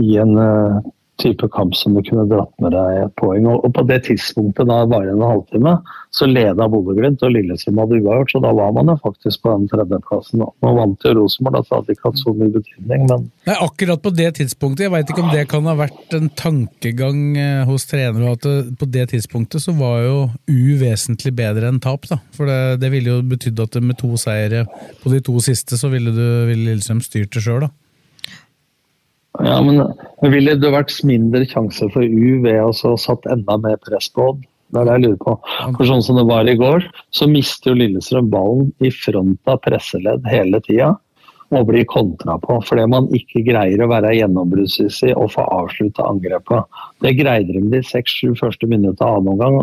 i, 0.01 0.17
en 0.21 0.35
uh, 0.37 0.79
type 1.21 1.47
kamp 1.53 1.75
som 1.75 1.95
du 1.95 2.01
kunne 2.03 2.25
dratt 2.29 2.51
med 2.63 2.73
deg 2.75 3.11
poeng. 3.19 3.47
Og, 3.51 3.67
på 3.75 3.83
det 3.87 4.01
tidspunktet, 4.07 4.67
da 4.67 4.81
bare 4.89 5.13
en 5.13 5.23
halvtime, 5.23 5.77
så 6.15 6.27
leda 6.29 6.67
Bodø-Glimt, 6.71 7.23
og 7.23 7.33
Lillestrøm 7.33 7.79
hadde 7.81 7.99
uavgjort. 8.01 8.33
Så 8.33 8.41
da 8.43 8.51
var 8.55 8.73
man 8.75 8.91
jo 8.91 8.97
faktisk 9.03 9.43
på 9.43 9.53
den 9.53 9.69
tredjeplassen. 9.71 10.43
Nå 10.43 10.73
vant 10.79 11.07
jo 11.07 11.13
Rosenborg, 11.19 11.57
da, 11.57 11.63
hadde 11.75 11.89
det 11.89 11.97
ikke 11.97 12.09
hatt 12.09 12.21
så 12.21 12.35
mye 12.35 12.53
betydning, 12.57 13.07
men 13.11 13.29
Nei, 13.45 13.57
Akkurat 13.65 14.03
på 14.03 14.11
det 14.15 14.29
tidspunktet, 14.39 14.85
jeg 14.85 14.93
veit 14.93 15.11
ikke 15.11 15.23
om 15.23 15.31
det 15.33 15.45
kan 15.51 15.69
ha 15.69 15.77
vært 15.79 16.17
en 16.17 16.29
tankegang 16.37 17.21
eh, 17.39 17.63
hos 17.67 17.87
trenere, 17.89 18.35
at 18.35 18.45
det, 18.45 18.75
på 18.79 18.89
det 18.91 19.09
tidspunktet 19.13 19.63
så 19.63 19.75
var 19.77 20.03
jo 20.05 20.17
uvesentlig 20.51 21.33
bedre 21.37 21.71
enn 21.71 21.81
tap, 21.83 22.07
da. 22.11 22.19
For 22.35 22.49
det, 22.49 22.81
det 22.83 22.91
ville 22.93 23.15
jo 23.15 23.23
betydd 23.35 23.63
at 23.63 23.79
med 23.83 23.99
to 24.01 24.13
seire 24.19 24.65
på 25.01 25.13
de 25.13 25.23
to 25.25 25.39
siste, 25.43 25.79
så 25.79 25.91
ville, 25.93 26.13
du, 26.15 26.25
ville 26.49 26.71
Lillestrøm 26.71 27.03
styrt 27.03 27.35
det 27.35 27.43
sjøl, 27.45 27.67
da. 27.67 27.73
Ja, 29.43 29.59
men 29.65 29.81
Ville 30.31 30.55
det 30.59 30.71
vært 30.71 30.93
mindre 31.07 31.43
sjanse 31.49 31.89
for 31.93 32.03
U 32.03 32.41
ved 32.43 32.61
å 32.63 32.95
satt 32.99 33.25
enda 33.31 33.57
mer 33.61 33.79
press 33.83 34.07
på 34.13 34.29
Odd? 34.31 34.43
Det 34.73 34.81
er 34.81 34.87
det 34.87 34.93
jeg 34.95 35.03
lurer 35.05 35.19
på. 35.21 35.33
For 35.77 35.87
sånn 35.87 36.03
som 36.03 36.17
det 36.19 36.27
var 36.27 36.49
i 36.49 36.57
går, 36.59 36.85
så 37.15 37.27
mister 37.31 37.71
jo 37.71 37.79
Lillestrøm 37.79 38.29
ballen 38.33 38.71
i 38.83 38.91
front 38.91 39.51
av 39.51 39.61
presseledd 39.63 40.25
hele 40.27 40.61
tida. 40.65 40.95
Og 41.53 41.67
blir 41.69 41.85
kontra 41.87 42.39
på, 42.41 42.57
fordi 42.65 42.87
man 42.89 43.05
ikke 43.13 43.43
greier 43.45 43.83
å 43.83 43.89
være 43.91 44.15
gjennombruddshissig 44.17 45.11
og 45.13 45.29
få 45.35 45.45
avslutta 45.53 46.07
angrepet. 46.09 46.65
Det 47.05 47.13
greide 47.19 47.53
de 47.53 47.69
de 47.75 47.83
seks-sju 47.85 48.33
første 48.39 48.67
minuttene 48.67 49.05
av 49.05 49.19
annen 49.19 49.35
omgang. 49.35 49.59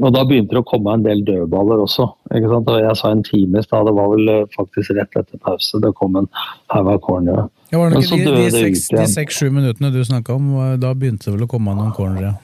Og 0.00 0.14
da 0.16 0.24
begynte 0.26 0.56
det 0.56 0.62
å 0.62 0.66
komme 0.66 0.96
en 0.96 1.04
del 1.04 1.22
dødballer 1.28 1.82
også. 1.84 2.08
ikke 2.34 2.50
sant? 2.50 2.68
Og 2.72 2.82
jeg 2.82 2.98
sa 2.98 3.12
en 3.14 3.24
time 3.24 3.60
i 3.60 3.64
stad, 3.64 3.86
det 3.86 3.96
var 3.96 4.10
vel 4.10 4.32
eh, 4.32 4.46
faktisk 4.56 4.94
rett 4.96 5.18
etter 5.20 5.40
pause. 5.44 5.80
Det 5.84 5.92
kom 5.98 6.16
en 6.16 6.28
haug 6.72 6.88
av 6.88 7.00
cornere. 7.04 7.46
Ja, 7.70 7.78
var 7.78 7.92
det 7.94 8.02
ikke 8.02 8.18
de, 8.26 8.70
de 8.98 9.06
seks-sju 9.06 9.50
minuttene 9.54 9.92
du 9.94 10.00
snakka 10.06 10.34
om, 10.34 10.52
da 10.82 10.90
begynte 10.98 11.28
det 11.28 11.36
vel 11.36 11.46
å 11.46 11.50
komme 11.50 11.74
noen 11.78 11.92
cornere? 11.94 12.34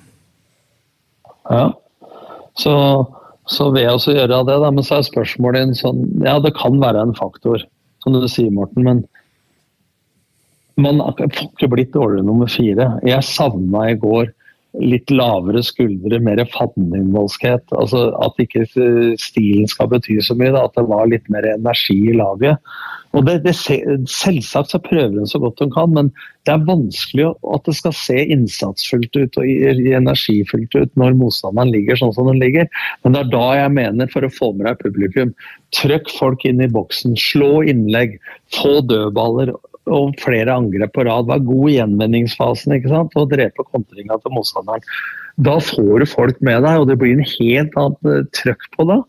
Ja. 1.51 1.67
Så, 2.57 2.75
så 3.51 3.69
ved 3.75 3.91
å 3.91 3.99
gjøre 3.99 4.41
det, 4.47 4.59
da, 4.63 4.71
men 4.71 4.87
så 4.87 5.01
er 5.01 5.09
spørsmålet 5.09 5.75
sånn 5.81 6.05
Ja, 6.25 6.39
det 6.43 6.55
kan 6.59 6.79
være 6.83 7.03
en 7.03 7.17
faktor, 7.19 7.67
som 8.05 8.15
du 8.15 8.29
sier, 8.31 8.55
Morten, 8.55 8.87
men 8.87 9.05
man 10.77 11.01
får 11.19 11.33
ikke 11.33 11.71
blitt 11.73 11.95
dårligere 11.95 12.27
nummer 12.27 12.51
fire. 12.53 12.91
Jeg 13.07 13.25
savna 13.25 13.87
i 13.91 13.97
går 13.99 14.29
litt 14.83 15.11
lavere 15.13 15.63
skuldre, 15.65 16.21
mer 16.23 16.43
fanneinnvollskhet. 16.53 17.65
Altså 17.77 18.11
at 18.25 18.43
ikke 18.43 18.67
stilen 19.21 19.71
skal 19.71 19.91
bety 19.93 20.19
så 20.25 20.37
mye, 20.39 20.53
da, 20.55 20.67
at 20.67 20.77
det 20.77 20.87
var 20.91 21.09
litt 21.11 21.27
mer 21.33 21.47
energi 21.55 21.99
i 22.11 22.17
laget. 22.17 22.61
Og 23.17 23.25
det, 23.25 23.39
det, 23.47 23.55
Selvsagt 23.57 24.75
så 24.75 24.81
prøver 24.83 25.15
hun 25.23 25.31
så 25.31 25.41
godt 25.41 25.63
hun 25.63 25.73
kan, 25.73 25.93
men 25.97 26.11
det 26.47 26.53
er 26.53 26.67
vanskelig 26.69 27.31
at 27.55 27.65
det 27.67 27.75
skal 27.79 27.95
se 27.97 28.17
innsatsfullt 28.35 29.17
ut 29.17 29.39
og 29.41 29.49
energifullt 29.99 30.77
ut 30.77 30.93
når 31.01 31.17
motstanderen 31.19 31.73
ligger 31.73 31.99
sånn 31.99 32.13
som 32.15 32.29
den 32.31 32.43
ligger. 32.43 32.69
Men 33.03 33.17
det 33.17 33.25
er 33.25 33.33
da 33.33 33.47
jeg 33.63 33.75
mener, 33.79 34.11
for 34.13 34.27
å 34.27 34.33
få 34.33 34.53
med 34.55 34.69
deg 34.69 34.83
publikum, 34.83 35.33
trøkk 35.75 36.13
folk 36.19 36.45
inn 36.47 36.61
i 36.63 36.71
boksen, 36.71 37.17
slå 37.19 37.65
innlegg, 37.67 38.19
få 38.55 38.79
dødballer 38.87 39.55
og 39.87 40.17
flere 40.23 40.55
angrep 40.55 40.95
på 40.97 41.05
rad. 41.07 41.29
Var 41.31 41.45
god 41.47 41.71
i 41.71 41.77
gjenvendingsfasen 41.79 42.75
ikke 42.77 42.93
sant? 42.93 43.17
og 43.19 43.31
drepe 43.31 43.67
kontringa 43.71 44.19
til 44.23 44.35
motstanderen. 44.35 44.85
Da 45.47 45.59
får 45.61 46.01
du 46.01 46.07
folk 46.09 46.39
med 46.41 46.65
deg, 46.65 46.81
og 46.81 46.91
det 46.91 46.99
blir 47.01 47.17
en 47.17 47.33
helt 47.37 47.75
annet 47.77 48.13
eh, 48.13 48.29
trøkk 48.39 48.71
på 48.77 48.89
det 48.89 49.01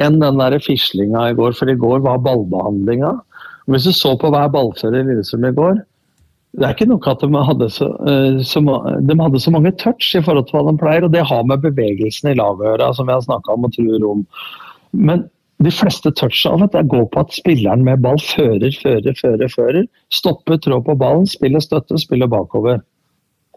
enn 0.00 0.16
den 0.18 0.40
der 0.40 0.56
fislinga 0.64 1.28
i 1.30 1.36
går. 1.38 1.54
For 1.58 1.70
i 1.70 1.78
går 1.78 2.02
var 2.06 2.22
ballbehandlinga. 2.24 3.12
Hvis 3.70 3.88
du 3.88 3.92
så 3.96 4.14
på 4.20 4.30
hver 4.32 4.48
ballfører 4.52 5.02
i 5.02 5.10
Lillestrøm 5.10 5.46
i 5.48 5.54
går, 5.56 5.82
det 6.54 6.66
er 6.66 6.74
ikke 6.76 6.86
nok 6.86 7.06
at 7.10 7.22
de 7.22 7.44
hadde, 7.48 7.68
så, 7.74 7.88
eh, 8.06 8.40
så, 8.46 8.62
de 9.02 9.16
hadde 9.18 9.42
så 9.42 9.52
mange 9.54 9.74
touch 9.80 10.12
i 10.14 10.22
forhold 10.22 10.46
til 10.48 10.58
hva 10.58 10.70
de 10.70 10.78
pleier, 10.78 11.06
og 11.06 11.14
det 11.14 11.24
har 11.26 11.46
med 11.50 11.64
bevegelsen 11.64 12.30
i 12.30 12.36
laget 12.38 12.84
som 12.94 13.08
vi 13.08 13.16
har 13.16 13.24
snakka 13.26 13.56
om 13.56 13.66
og 13.66 13.74
truer 13.74 14.06
om. 14.06 14.22
Men 14.94 15.26
de 15.64 15.72
fleste 15.72 16.10
touchene 16.18 16.68
går 16.68 17.06
på 17.12 17.22
at 17.24 17.34
spilleren 17.34 17.84
med 17.86 18.02
ball 18.04 18.20
fører, 18.22 18.74
fører, 18.82 19.14
fører, 19.20 19.50
fører. 19.52 19.84
Stopper, 20.12 20.60
trår 20.60 20.82
på 20.86 20.96
ballen, 21.00 21.28
spiller 21.30 21.62
støtte, 21.64 21.98
spiller 22.00 22.30
bakover. 22.30 22.82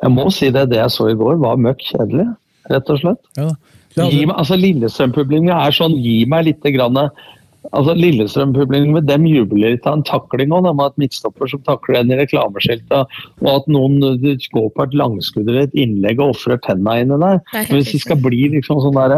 Jeg 0.03 0.13
må 0.13 0.27
si 0.33 0.51
det, 0.53 0.69
det 0.71 0.81
jeg 0.81 0.93
så 0.93 1.09
i 1.11 1.17
går 1.17 1.39
var 1.41 1.57
møkk 1.61 1.81
kjedelig, 1.89 2.27
rett 2.69 2.93
og 2.93 3.01
slett. 3.01 3.33
Ja, 3.39 3.49
Gi 3.97 4.27
meg, 4.27 4.35
altså 4.37 4.57
Lillestrøm-publikummet 4.59 5.55
er 5.55 5.73
sånn, 5.73 5.95
gi 6.03 6.19
meg 6.29 6.45
litt 6.45 6.65
grann, 6.75 6.99
altså 7.71 7.95
Lillestrøm-publikummet 7.97 9.07
dem 9.09 9.25
jubler 9.25 9.73
litt 9.73 9.87
av 9.89 9.97
en 9.97 10.05
takling 10.05 10.53
òg, 10.53 10.69
med 10.69 10.91
et 10.91 11.01
midtstopper 11.01 11.49
som 11.49 11.63
takler 11.65 12.01
en 12.03 12.13
i 12.13 12.19
reklameskiltet, 12.19 13.17
og 13.41 13.49
at 13.55 13.69
noen 13.73 13.97
går 14.21 14.69
på 14.75 14.85
et 14.85 14.97
langskudd 15.01 15.47
eller 15.47 15.65
et 15.65 15.77
innlegg 15.77 16.21
og 16.21 16.35
ofrer 16.35 16.61
tenna 16.67 16.99
inni 17.01 17.17
der. 17.23 17.41
Men 17.55 17.73
hvis 17.73 17.95
det 17.95 18.03
skal 18.05 18.21
bli 18.21 18.43
liksom 18.53 18.83
sånn 18.85 18.99
der 19.01 19.17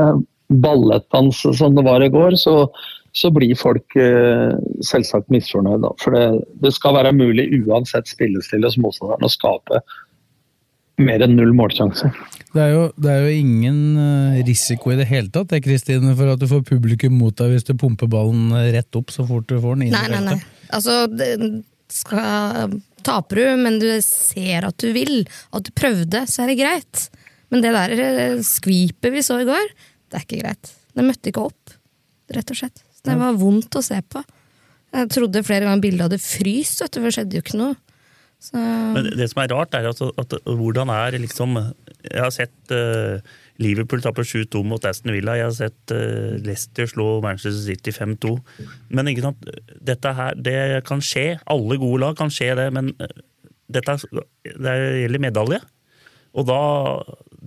ballettdans 0.50 1.44
som 1.58 1.76
det 1.76 1.86
var 1.86 2.04
i 2.04 2.10
går, 2.10 2.36
så, 2.42 2.66
så 3.16 3.32
blir 3.34 3.58
folk 3.60 3.96
eh, 4.00 4.58
selvsagt 4.86 5.30
misfornøyd. 5.34 5.88
For 6.02 6.16
det, 6.16 6.26
det, 6.64 6.74
skal 6.76 6.98
være 6.98 7.16
mulig 7.16 7.50
uansett 7.62 8.10
spillestil 8.10 8.66
hos 8.66 8.80
motstanderen 8.82 9.28
å 9.28 9.32
skape 9.34 9.84
mer 11.00 11.24
enn 11.24 11.38
null 11.38 11.54
målsjanse. 11.56 12.10
Det 12.50 12.60
er, 12.60 12.74
jo, 12.74 12.86
det 13.00 13.12
er 13.14 13.24
jo 13.24 13.40
ingen 13.40 13.82
eh, 14.02 14.40
risiko 14.48 14.92
i 14.92 15.00
det 15.00 15.08
hele 15.12 15.32
tatt 15.32 15.54
det, 15.54 15.62
Kristine, 15.64 16.16
for 16.18 16.34
at 16.34 16.42
du 16.42 16.48
får 16.50 16.66
publikum 16.68 17.16
mot 17.22 17.36
deg 17.40 17.54
hvis 17.54 17.68
du 17.70 17.76
pumper 17.78 18.10
ballen 18.12 18.50
rett 18.74 19.00
opp 19.00 19.14
så 19.14 19.24
fort 19.30 19.48
du 19.48 19.60
får 19.62 19.78
den 19.78 19.88
inn 19.88 19.96
nei, 19.96 20.08
nei, 20.12 20.24
nei. 20.34 20.40
Altså, 20.76 21.06
skal, 21.94 22.76
taper 23.06 23.42
du, 23.42 23.46
men 23.64 23.80
du 23.82 23.88
ser 24.06 24.68
at 24.68 24.78
du 24.82 24.92
vil, 24.96 25.24
at 25.56 25.66
du 25.66 25.72
prøvde, 25.78 26.26
så 26.30 26.44
er 26.44 26.52
det 26.52 26.60
greit. 26.60 27.06
Men 27.50 27.64
det 27.66 27.74
der 27.74 27.96
eh, 27.96 28.42
skvipet 28.46 29.14
vi 29.14 29.24
så 29.26 29.40
i 29.42 29.48
går, 29.48 29.72
det 30.10 30.20
er 30.20 30.26
ikke 30.26 30.42
greit. 30.42 30.72
Det 30.96 31.06
møtte 31.06 31.32
ikke 31.32 31.46
opp, 31.50 31.76
rett 32.36 32.54
og 32.54 32.60
slett. 32.60 32.84
Det 33.06 33.16
var 33.20 33.38
vondt 33.40 33.78
å 33.80 33.84
se 33.86 34.00
på. 34.04 34.24
Jeg 34.96 35.12
trodde 35.14 35.46
flere 35.46 35.68
ganger 35.68 35.84
bildet 35.84 36.08
hadde 36.08 36.22
fryst, 36.22 36.82
for 36.82 37.06
det 37.06 37.14
skjedde 37.16 37.38
jo 37.38 37.46
ikke 37.46 37.60
noe. 37.60 37.78
Så... 38.40 38.56
Men 38.96 39.10
det 39.20 39.28
som 39.32 39.44
er 39.44 39.52
rart, 39.52 39.76
er 39.76 39.90
at, 39.90 40.00
at, 40.00 40.34
hvordan 40.48 40.88
er 40.94 41.18
liksom 41.20 41.58
Jeg 41.60 42.22
har 42.24 42.32
sett 42.32 42.72
uh, 42.72 43.20
Liverpool 43.60 44.00
tape 44.00 44.24
7-2 44.24 44.62
mot 44.64 44.86
Aston 44.88 45.12
Villa. 45.12 45.36
Jeg 45.36 45.50
har 45.50 45.58
sett 45.58 45.94
uh, 45.94 46.38
Leicester 46.46 46.88
slå 46.88 47.20
Manchester 47.26 47.60
City 47.60 47.92
5-2. 47.92 48.32
Men 48.96 49.12
ikke 49.12 49.26
sant, 49.28 49.50
dette 49.84 50.14
her, 50.16 50.40
det 50.40 50.86
kan 50.88 51.04
skje. 51.04 51.34
Alle 51.52 51.80
gode 51.82 52.00
lag 52.06 52.16
kan 52.20 52.32
skje 52.32 52.54
det, 52.62 52.70
men 52.76 52.94
uh, 53.04 53.12
dette 53.70 54.00
det 54.48 54.78
gjelder 55.04 55.26
medalje. 55.28 55.60
Og 56.40 56.48
da, 56.48 56.62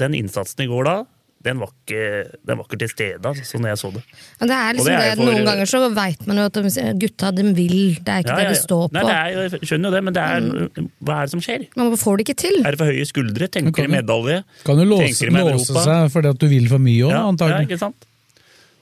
den 0.05 0.19
innsatsen 0.19 0.67
i 0.67 0.71
går 0.71 0.87
da, 0.91 0.97
den 1.43 1.59
var 1.59 1.71
ikke, 1.73 2.03
den 2.47 2.59
var 2.59 2.67
ikke 2.67 2.79
til 2.83 2.91
stede, 2.93 3.21
altså, 3.29 3.45
sånn 3.47 3.67
jeg 3.67 3.79
så 3.81 3.91
det. 3.95 4.03
Ja, 4.13 4.47
det 4.47 4.57
er 4.57 4.77
liksom 4.77 4.91
det, 4.91 4.99
er 5.09 5.17
for, 5.19 5.29
Noen 5.29 5.49
ganger 5.49 5.71
så 5.73 5.81
veit 5.97 6.23
man 6.29 6.39
jo 6.39 6.45
at 6.51 6.59
de, 6.59 6.85
gutta 7.03 7.33
de 7.35 7.47
vil, 7.57 7.75
det 7.99 8.15
er 8.15 8.23
ikke 8.25 8.37
ja, 8.37 8.39
det 8.39 8.53
de 8.53 8.61
står 8.61 8.85
på. 8.85 8.95
Nei, 8.97 9.03
det 9.09 9.17
er, 9.17 9.57
jeg 9.57 9.71
skjønner 9.71 9.91
jo 9.91 9.97
det, 9.97 10.03
men 10.07 10.17
det 10.17 10.23
er, 10.23 10.47
mm. 10.47 10.93
hva 11.03 11.17
er 11.19 11.27
det 11.29 11.35
som 11.35 11.43
skjer? 11.45 11.67
Man 11.81 11.91
får 11.99 12.21
det 12.21 12.27
ikke 12.29 12.39
til. 12.45 12.61
Er 12.63 12.77
det 12.77 12.83
for 12.85 12.93
høye 12.95 13.09
skuldre? 13.11 13.51
Tenker 13.59 13.89
de 13.89 13.95
medalje? 13.97 14.39
Kan 14.69 14.79
du 14.79 14.87
låse, 14.87 15.33
låse 15.35 15.85
seg 15.89 16.15
fordi 16.15 16.33
at 16.33 16.41
du 16.43 16.49
vil 16.53 16.71
for 16.71 16.83
mye 16.83 17.09
òg, 17.09 17.15
ja, 17.17 17.25
antagelig. 17.33 17.67
Ja, 17.67 17.71
ikke 17.71 17.83
sant? 17.83 18.09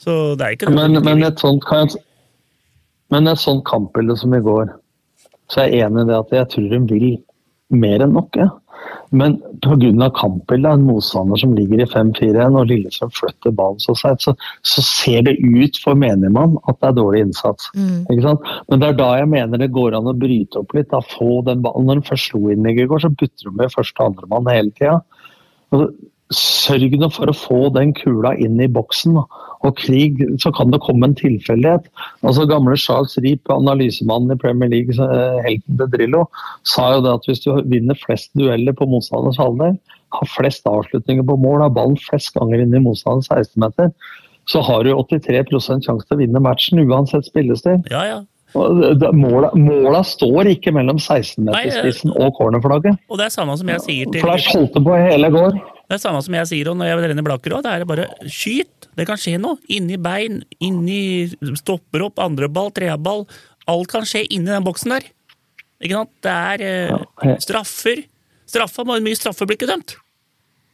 Så 0.01 0.21
det 0.37 0.47
er 0.47 0.57
ikke 0.57 0.69
det. 0.69 0.77
Men, 0.77 1.01
men, 1.05 1.25
et 1.29 1.41
sånt, 1.41 1.97
men 3.13 3.29
et 3.29 3.41
sånt 3.41 3.65
kampbilde 3.69 4.17
som 4.21 4.37
i 4.37 4.45
går, 4.45 4.73
så 5.51 5.65
er 5.65 5.73
jeg 5.73 5.89
enig 5.89 6.05
i 6.05 6.11
det 6.13 6.21
at 6.21 6.37
jeg 6.37 6.53
tror 6.55 6.71
de 6.73 6.85
vil 6.93 7.11
mer 7.81 8.05
enn 8.05 8.15
nok. 8.17 8.37
Ja. 8.39 8.53
Men 9.11 9.37
pga. 9.65 10.11
kampbildet, 10.15 10.73
en 10.73 10.85
motstander 10.87 11.37
som 11.41 11.55
ligger 11.55 11.83
i 11.83 11.87
5-4-1 11.91 12.59
og 12.61 12.69
Lillestrøm 12.71 13.11
flytter 13.17 13.55
ballen 13.59 13.83
så 13.83 13.95
seigt, 13.99 14.23
så, 14.23 14.35
så, 14.63 14.85
ser 14.87 15.25
det 15.27 15.37
ut 15.43 15.81
for 15.83 15.99
menigmann 15.99 16.55
at 16.71 16.79
det 16.79 16.91
er 16.91 16.99
dårlig 17.01 17.25
innsats. 17.27 17.73
Mm. 17.75 18.07
Men 18.07 18.83
det 18.83 18.89
er 18.93 19.01
da 19.01 19.11
jeg 19.19 19.33
mener 19.33 19.59
det 19.59 19.73
går 19.75 19.99
an 19.99 20.13
å 20.13 20.17
bryte 20.17 20.63
opp 20.63 20.77
litt. 20.79 20.93
Da, 20.95 21.03
få 21.17 21.41
den 21.47 21.65
ballen. 21.65 21.91
Når 21.91 22.01
de 22.01 22.09
først 22.13 22.31
slo 22.31 22.45
innlegget 22.55 22.87
i 22.87 22.93
går, 22.93 23.03
så 23.03 23.11
butter 23.11 23.51
de 23.51 23.57
med 23.59 23.75
første 23.75 23.99
og 23.99 24.13
andremann 24.13 24.55
hele 24.55 24.75
tida. 24.79 25.01
Sørg 26.31 26.95
nå 27.01 27.09
for 27.11 27.31
å 27.31 27.35
få 27.35 27.61
den 27.75 27.91
kula 27.97 28.37
inn 28.39 28.61
i 28.63 28.69
boksen. 28.71 29.17
Og 29.67 29.77
krig, 29.77 30.21
så 30.41 30.53
kan 30.55 30.71
det 30.73 30.81
komme 30.85 31.09
en 31.09 31.17
tilfeldighet. 31.19 31.89
Altså 32.23 32.47
Gamle 32.49 32.77
Charles 32.79 33.17
Reep, 33.21 33.51
analysemannen 33.51 34.37
i 34.37 34.39
Premier 34.41 34.71
League, 34.71 34.95
eh, 34.95 35.41
helten 35.45 35.81
til 35.81 35.91
Drillo, 35.93 36.25
sa 36.65 36.95
jo 36.95 37.03
det 37.05 37.17
at 37.19 37.27
hvis 37.29 37.43
du 37.45 37.51
vinner 37.69 37.99
flest 37.99 38.31
dueller 38.39 38.77
på 38.77 38.89
motstanders 38.89 39.41
halvdel, 39.43 39.77
har 40.11 40.33
flest 40.33 40.67
avslutninger 40.67 41.27
på 41.27 41.37
mål, 41.39 41.61
har 41.67 41.75
ballen 41.75 41.99
flest 41.99 42.33
ganger 42.35 42.63
inn 42.63 42.75
i 42.75 42.83
motstanders 42.83 43.29
16-meter, 43.29 43.91
så 44.51 44.63
har 44.67 44.87
du 44.87 44.95
83 44.95 45.45
sjanse 45.61 46.07
til 46.07 46.17
å 46.17 46.21
vinne 46.23 46.43
matchen, 46.43 46.83
uansett 46.87 47.29
spillestil. 47.29 47.83
Ja, 47.91 48.07
ja. 48.07 48.21
Måla, 48.55 49.51
måla, 49.55 50.01
står 50.07 50.51
ikke 50.57 50.73
mellom 50.75 50.99
16-meterspissen 50.99 52.15
og 52.17 52.33
cornerflagget. 52.39 52.99
Og 53.11 53.21
det 53.21 53.29
er 53.29 53.35
samme 53.35 53.55
som 53.61 53.71
jeg 53.71 53.85
sier 53.85 54.11
til 54.11 54.25
Flash 54.25 54.51
holdt 54.57 54.75
det 54.75 54.83
på 54.87 54.97
hele 54.99 55.31
går. 55.35 55.61
Det 55.91 55.97
er 55.97 56.03
samme 56.03 56.23
som 56.23 56.35
jeg 56.39 56.51
sier 56.51 56.71
når 56.75 56.91
jeg 56.91 56.99
renner 57.05 57.27
blakker 57.27 57.57
òg. 57.57 57.65
Det 57.67 57.73
er 57.73 57.87
bare 57.89 58.09
skyt! 58.27 58.91
Det 58.99 59.07
kan 59.09 59.19
skje 59.19 59.39
noe. 59.43 59.59
Inni 59.71 59.97
bein, 60.03 60.43
inni 60.63 61.31
stopper 61.59 62.05
opp, 62.07 62.21
andre 62.23 62.51
ball, 62.53 62.71
treball. 62.75 63.25
Alt 63.71 63.91
kan 63.91 64.07
skje 64.07 64.25
inni 64.29 64.51
den 64.51 64.67
boksen 64.67 64.95
der. 64.97 65.07
Ikke 65.81 65.97
sant? 65.97 66.13
Det 66.23 66.37
er 66.37 66.65
eh, 66.67 67.35
straffer. 67.43 68.05
Straffa, 68.51 68.85
mye 68.91 69.19
straffer 69.19 69.47
blir 69.47 69.59
ikke 69.59 69.71
dømt? 69.71 69.97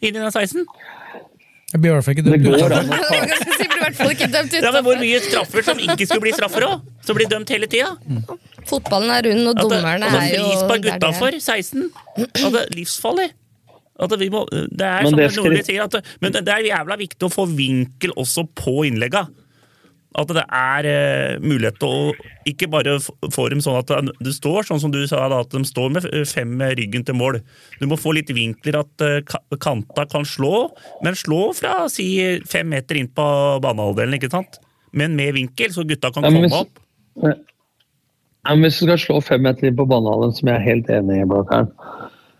Inni 0.04 0.20
den 0.20 0.32
16? 0.32 0.64
Jeg 1.72 1.81
blir 1.83 1.90
i 1.90 1.94
hvert 1.96 2.05
fall 2.07 2.14
ikke 4.14 4.29
dømt 4.31 4.52
ut. 4.52 4.61
Ja, 4.62 4.70
men 4.70 4.85
hvor 4.87 5.00
mye 5.00 5.22
straffer 5.24 5.64
som 5.66 5.81
ikke 5.83 6.07
skulle 6.07 6.22
bli 6.22 6.35
straffer 6.37 6.66
òg? 6.68 6.85
Som 7.07 7.18
blir 7.18 7.26
dømt 7.31 7.50
hele 7.50 7.66
tida? 7.70 7.88
Mm. 8.07 8.22
Fotballen 8.66 9.11
er 9.14 9.26
rund, 9.26 9.50
og 9.50 9.59
dommerne 9.64 10.07
altså, 10.07 10.20
er 10.22 10.38
jo 10.38 10.46
Frispark 10.52 10.87
utafor 10.87 11.38
16. 11.40 11.88
Altså, 12.22 12.62
livsfarlig. 12.74 13.26
Må, 13.96 14.44
det 14.52 14.87
er 14.87 15.09
som 15.09 15.18
Nordli 15.18 15.62
sier, 15.64 15.87
at, 15.88 16.14
men 16.20 16.35
det, 16.35 16.44
det 16.46 16.52
er 16.55 16.66
jævla 16.68 16.98
viktig 17.00 17.26
å 17.26 17.33
få 17.33 17.46
vinkel 17.48 18.12
også 18.20 18.44
på 18.59 18.83
innlegga. 18.87 19.24
At 20.16 20.31
det 20.33 20.44
er 20.44 20.87
uh, 20.88 21.42
mulighet 21.44 21.76
til 21.83 21.92
å 21.92 22.29
ikke 22.48 22.70
bare 22.72 22.94
få 23.35 23.48
dem 23.52 23.61
sånn 23.64 23.76
at 23.83 23.90
du 24.24 24.31
står 24.33 24.68
sånn 24.68 24.81
som 24.81 24.94
du 24.94 25.02
sa, 25.05 25.26
da, 25.29 25.42
at 25.44 25.52
de 25.52 25.61
står 25.68 25.90
med 25.92 26.07
fem 26.31 26.55
med 26.57 26.79
ryggen 26.81 27.05
til 27.05 27.18
mål. 27.18 27.42
Du 27.83 27.85
må 27.90 27.98
få 28.00 28.14
litt 28.16 28.33
vinkler, 28.33 28.81
at 28.81 29.05
uh, 29.05 29.59
kanta 29.61 30.07
kan 30.09 30.24
slå, 30.29 30.70
men 31.05 31.18
slå 31.18 31.50
fra 31.59 31.85
si 31.92 32.09
fem 32.48 32.72
meter 32.72 33.00
inn 33.00 33.12
på 33.12 33.26
banehalvdelen, 33.64 34.16
ikke 34.16 34.33
sant? 34.33 34.61
Men 34.96 35.18
med 35.18 35.37
vinkel, 35.37 35.74
så 35.74 35.85
gutta 35.85 36.12
kan 36.14 36.24
komme 36.24 36.46
hvis, 36.46 36.57
opp. 36.57 36.81
Ja, 37.26 38.55
men 38.55 38.64
hvis 38.64 38.81
du 38.81 38.87
skal 38.87 39.02
slå 39.02 39.20
fem 39.24 39.44
meter 39.44 39.68
inn 39.68 39.76
på 39.76 39.88
banehalvdelen, 39.90 40.37
som 40.38 40.48
jeg 40.48 40.61
er 40.61 40.66
helt 40.70 40.90
enig 40.96 41.20
i, 41.20 41.29
Blakkaren, 41.29 41.68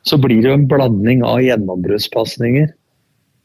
så 0.07 0.19
blir 0.23 0.41
det 0.41 0.53
jo 0.53 0.57
en 0.57 0.69
blanding 0.71 1.25
av 1.27 1.41
gjennombruddspasninger 1.43 2.69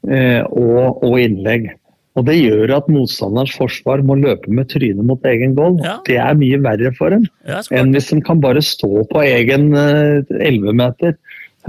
eh, 0.08 0.42
og, 0.46 1.02
og 1.02 1.16
innlegg. 1.18 1.72
Og 2.20 2.26
Det 2.28 2.36
gjør 2.36 2.74
at 2.76 2.90
motstanderens 2.92 3.54
forsvar 3.56 4.02
må 4.04 4.18
løpe 4.20 4.52
med 4.52 4.68
trynet 4.74 5.06
mot 5.08 5.28
egen 5.28 5.54
goal. 5.56 5.78
Ja. 5.84 5.96
Det 6.08 6.18
er 6.20 6.40
mye 6.40 6.60
verre 6.64 6.92
for 6.98 7.14
dem 7.14 7.28
ja, 7.48 7.62
enn 7.72 7.94
hvis 7.96 8.10
de 8.12 8.20
kan 8.26 8.42
bare 8.44 8.64
stå 8.66 9.06
på 9.08 9.24
egen 9.24 9.72
uh, 9.78 10.20
eh, 10.20 10.50
11 10.52 10.76
meter 10.76 11.16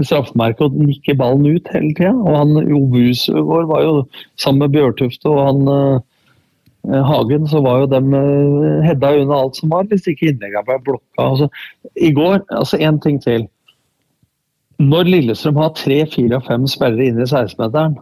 straffemerke 0.01 0.65
og 0.65 0.75
nikke 0.81 1.15
ballen 1.15 1.47
ut 1.47 1.69
hele 1.71 1.93
tida. 1.95 2.11
Og 2.11 2.35
han 2.35 2.57
Obus 2.75 3.27
vår 3.31 3.69
var 3.69 3.85
jo 3.85 3.93
sammen 4.41 4.65
med 4.65 4.75
Bjørtufte 4.75 5.31
og 5.31 5.39
han 5.47 5.71
uh, 5.71 7.05
Hagen, 7.07 7.47
så 7.47 7.61
var 7.63 7.79
jo 7.79 7.91
dem 7.93 8.11
uh, 8.11 8.83
hedda 8.83 9.13
unna 9.21 9.39
alt 9.45 9.61
som 9.61 9.71
var, 9.71 9.87
hvis 9.87 10.09
ikke 10.11 10.33
innleggene 10.33 10.65
ble 10.67 10.79
blokka. 10.89 11.29
Altså, 11.29 11.47
I 11.95 12.11
går, 12.11 12.41
altså 12.51 12.81
én 12.83 12.99
ting 13.05 13.21
til. 13.23 13.47
Når 14.83 15.07
Lillestrøm 15.07 15.61
har 15.61 15.71
tre, 15.79 16.01
fire 16.11 16.41
og 16.41 16.49
fem 16.49 16.67
spillere 16.67 17.13
inne 17.13 17.23
i 17.23 17.29
16-meteren 17.29 17.95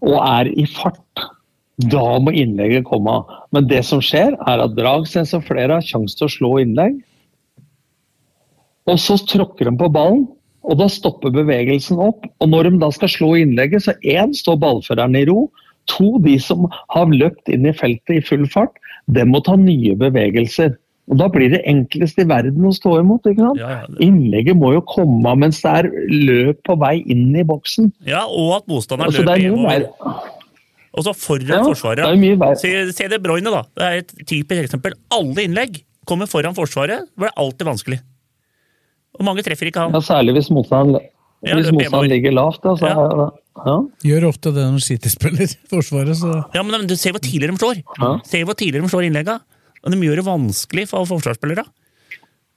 og 0.00 0.16
er 0.16 0.48
i 0.54 0.64
fart 0.70 1.24
da 1.88 2.18
må 2.20 2.34
innlegget 2.36 2.88
komme. 2.88 3.20
Men 3.54 3.68
det 3.70 3.84
som 3.88 4.02
skjer, 4.04 4.34
er 4.50 4.64
at 4.64 4.74
Dragsnes 4.76 5.32
og 5.36 5.46
flere 5.48 5.78
har 5.78 5.86
sjanse 5.86 6.18
til 6.18 6.28
å 6.28 6.34
slå 6.34 6.52
innlegg. 6.64 6.98
Og 8.90 8.98
så 8.98 9.16
tråkker 9.30 9.68
de 9.70 9.76
på 9.78 9.90
ballen, 9.92 10.26
og 10.66 10.76
da 10.80 10.90
stopper 10.92 11.32
bevegelsen 11.32 12.00
opp. 12.02 12.26
Og 12.42 12.52
når 12.52 12.68
de 12.68 12.82
da 12.82 12.90
skal 12.94 13.12
slå 13.12 13.32
innlegget, 13.40 13.86
så 13.86 13.96
én 14.04 14.34
står 14.36 14.60
ballføreren 14.60 15.16
i 15.16 15.24
ro. 15.30 15.46
To, 15.88 16.18
de 16.22 16.36
som 16.42 16.68
har 16.92 17.10
løpt 17.10 17.48
inn 17.50 17.64
i 17.66 17.74
feltet 17.74 18.18
i 18.18 18.22
full 18.24 18.44
fart, 18.50 18.76
de 19.10 19.24
må 19.26 19.40
ta 19.46 19.56
nye 19.58 19.96
bevegelser 19.98 20.76
Og 21.10 21.18
Da 21.18 21.26
blir 21.26 21.48
det 21.50 21.64
enklest 21.66 22.20
i 22.22 22.26
verden 22.28 22.68
å 22.68 22.70
stå 22.70 23.00
imot. 23.00 23.24
ikke 23.26 23.42
sant? 23.42 23.58
Ja, 23.58 23.70
ja. 23.80 23.86
Innlegget 24.04 24.54
må 24.54 24.68
jo 24.76 24.82
komme 24.86 25.32
mens 25.34 25.58
det 25.64 25.72
er 25.80 25.88
løp 26.06 26.60
på 26.68 26.76
vei 26.78 27.00
inn 27.02 27.34
i 27.34 27.42
boksen. 27.42 27.88
Ja, 28.06 28.28
og 28.28 28.60
at 28.60 28.68
motstanderen 28.70 29.10
det 29.10 29.24
løper 29.24 29.32
er 29.34 29.42
hjemover. 29.42 29.88
Og 30.90 31.06
så 31.06 31.12
foran 31.14 31.52
Ja, 31.52 31.60
Forsvaret. 31.62 32.58
Se, 32.58 32.70
se 32.96 33.06
det 33.10 33.20
Bruyne, 33.22 33.52
da. 33.52 33.62
Det 33.78 33.86
er 33.86 34.00
et 34.02 34.14
typisk 34.26 34.64
eksempel. 34.64 34.96
Alle 35.14 35.44
innlegg 35.46 35.82
kommer 36.08 36.26
foran 36.30 36.56
Forsvaret, 36.56 37.06
hvor 37.14 37.28
det 37.28 37.30
er 37.30 37.42
alltid 37.44 37.68
vanskelig. 37.68 38.00
Og 39.20 39.26
mange 39.26 39.44
treffer 39.46 39.70
ikke 39.70 39.84
han. 39.84 39.94
Ja, 39.94 40.02
Særlig 40.02 40.34
hvis 40.38 40.50
motstanderen 40.50 41.06
Ja, 41.46 41.56
ligger 42.04 42.34
lavt. 42.36 42.64
Ja, 42.66 42.74
så, 42.76 42.90
Ja. 42.90 43.30
ja. 43.66 43.76
Gjør 44.04 44.28
ofte 44.28 44.52
det 44.52 44.66
når 44.66 44.82
City 44.84 45.08
spiller 45.08 45.46
Forsvaret, 45.70 46.16
så 46.18 46.44
Ja, 46.54 46.62
men 46.62 46.86
du 46.86 46.96
ser 46.96 47.12
hvor 47.12 47.22
tidligere 47.22 47.54
de 47.54 47.62
slår. 47.62 47.82
Ja. 48.00 48.18
Se 48.24 48.42
hvor 48.44 48.54
tidligere 48.58 48.82
de 48.82 48.90
slår 48.92 49.06
innlegga. 49.08 49.40
Og 49.84 49.92
de 49.92 49.96
gjør 49.96 50.20
det 50.20 50.26
vanskelig 50.26 50.88
for 50.90 51.06
forsvarsspillere. 51.08 51.64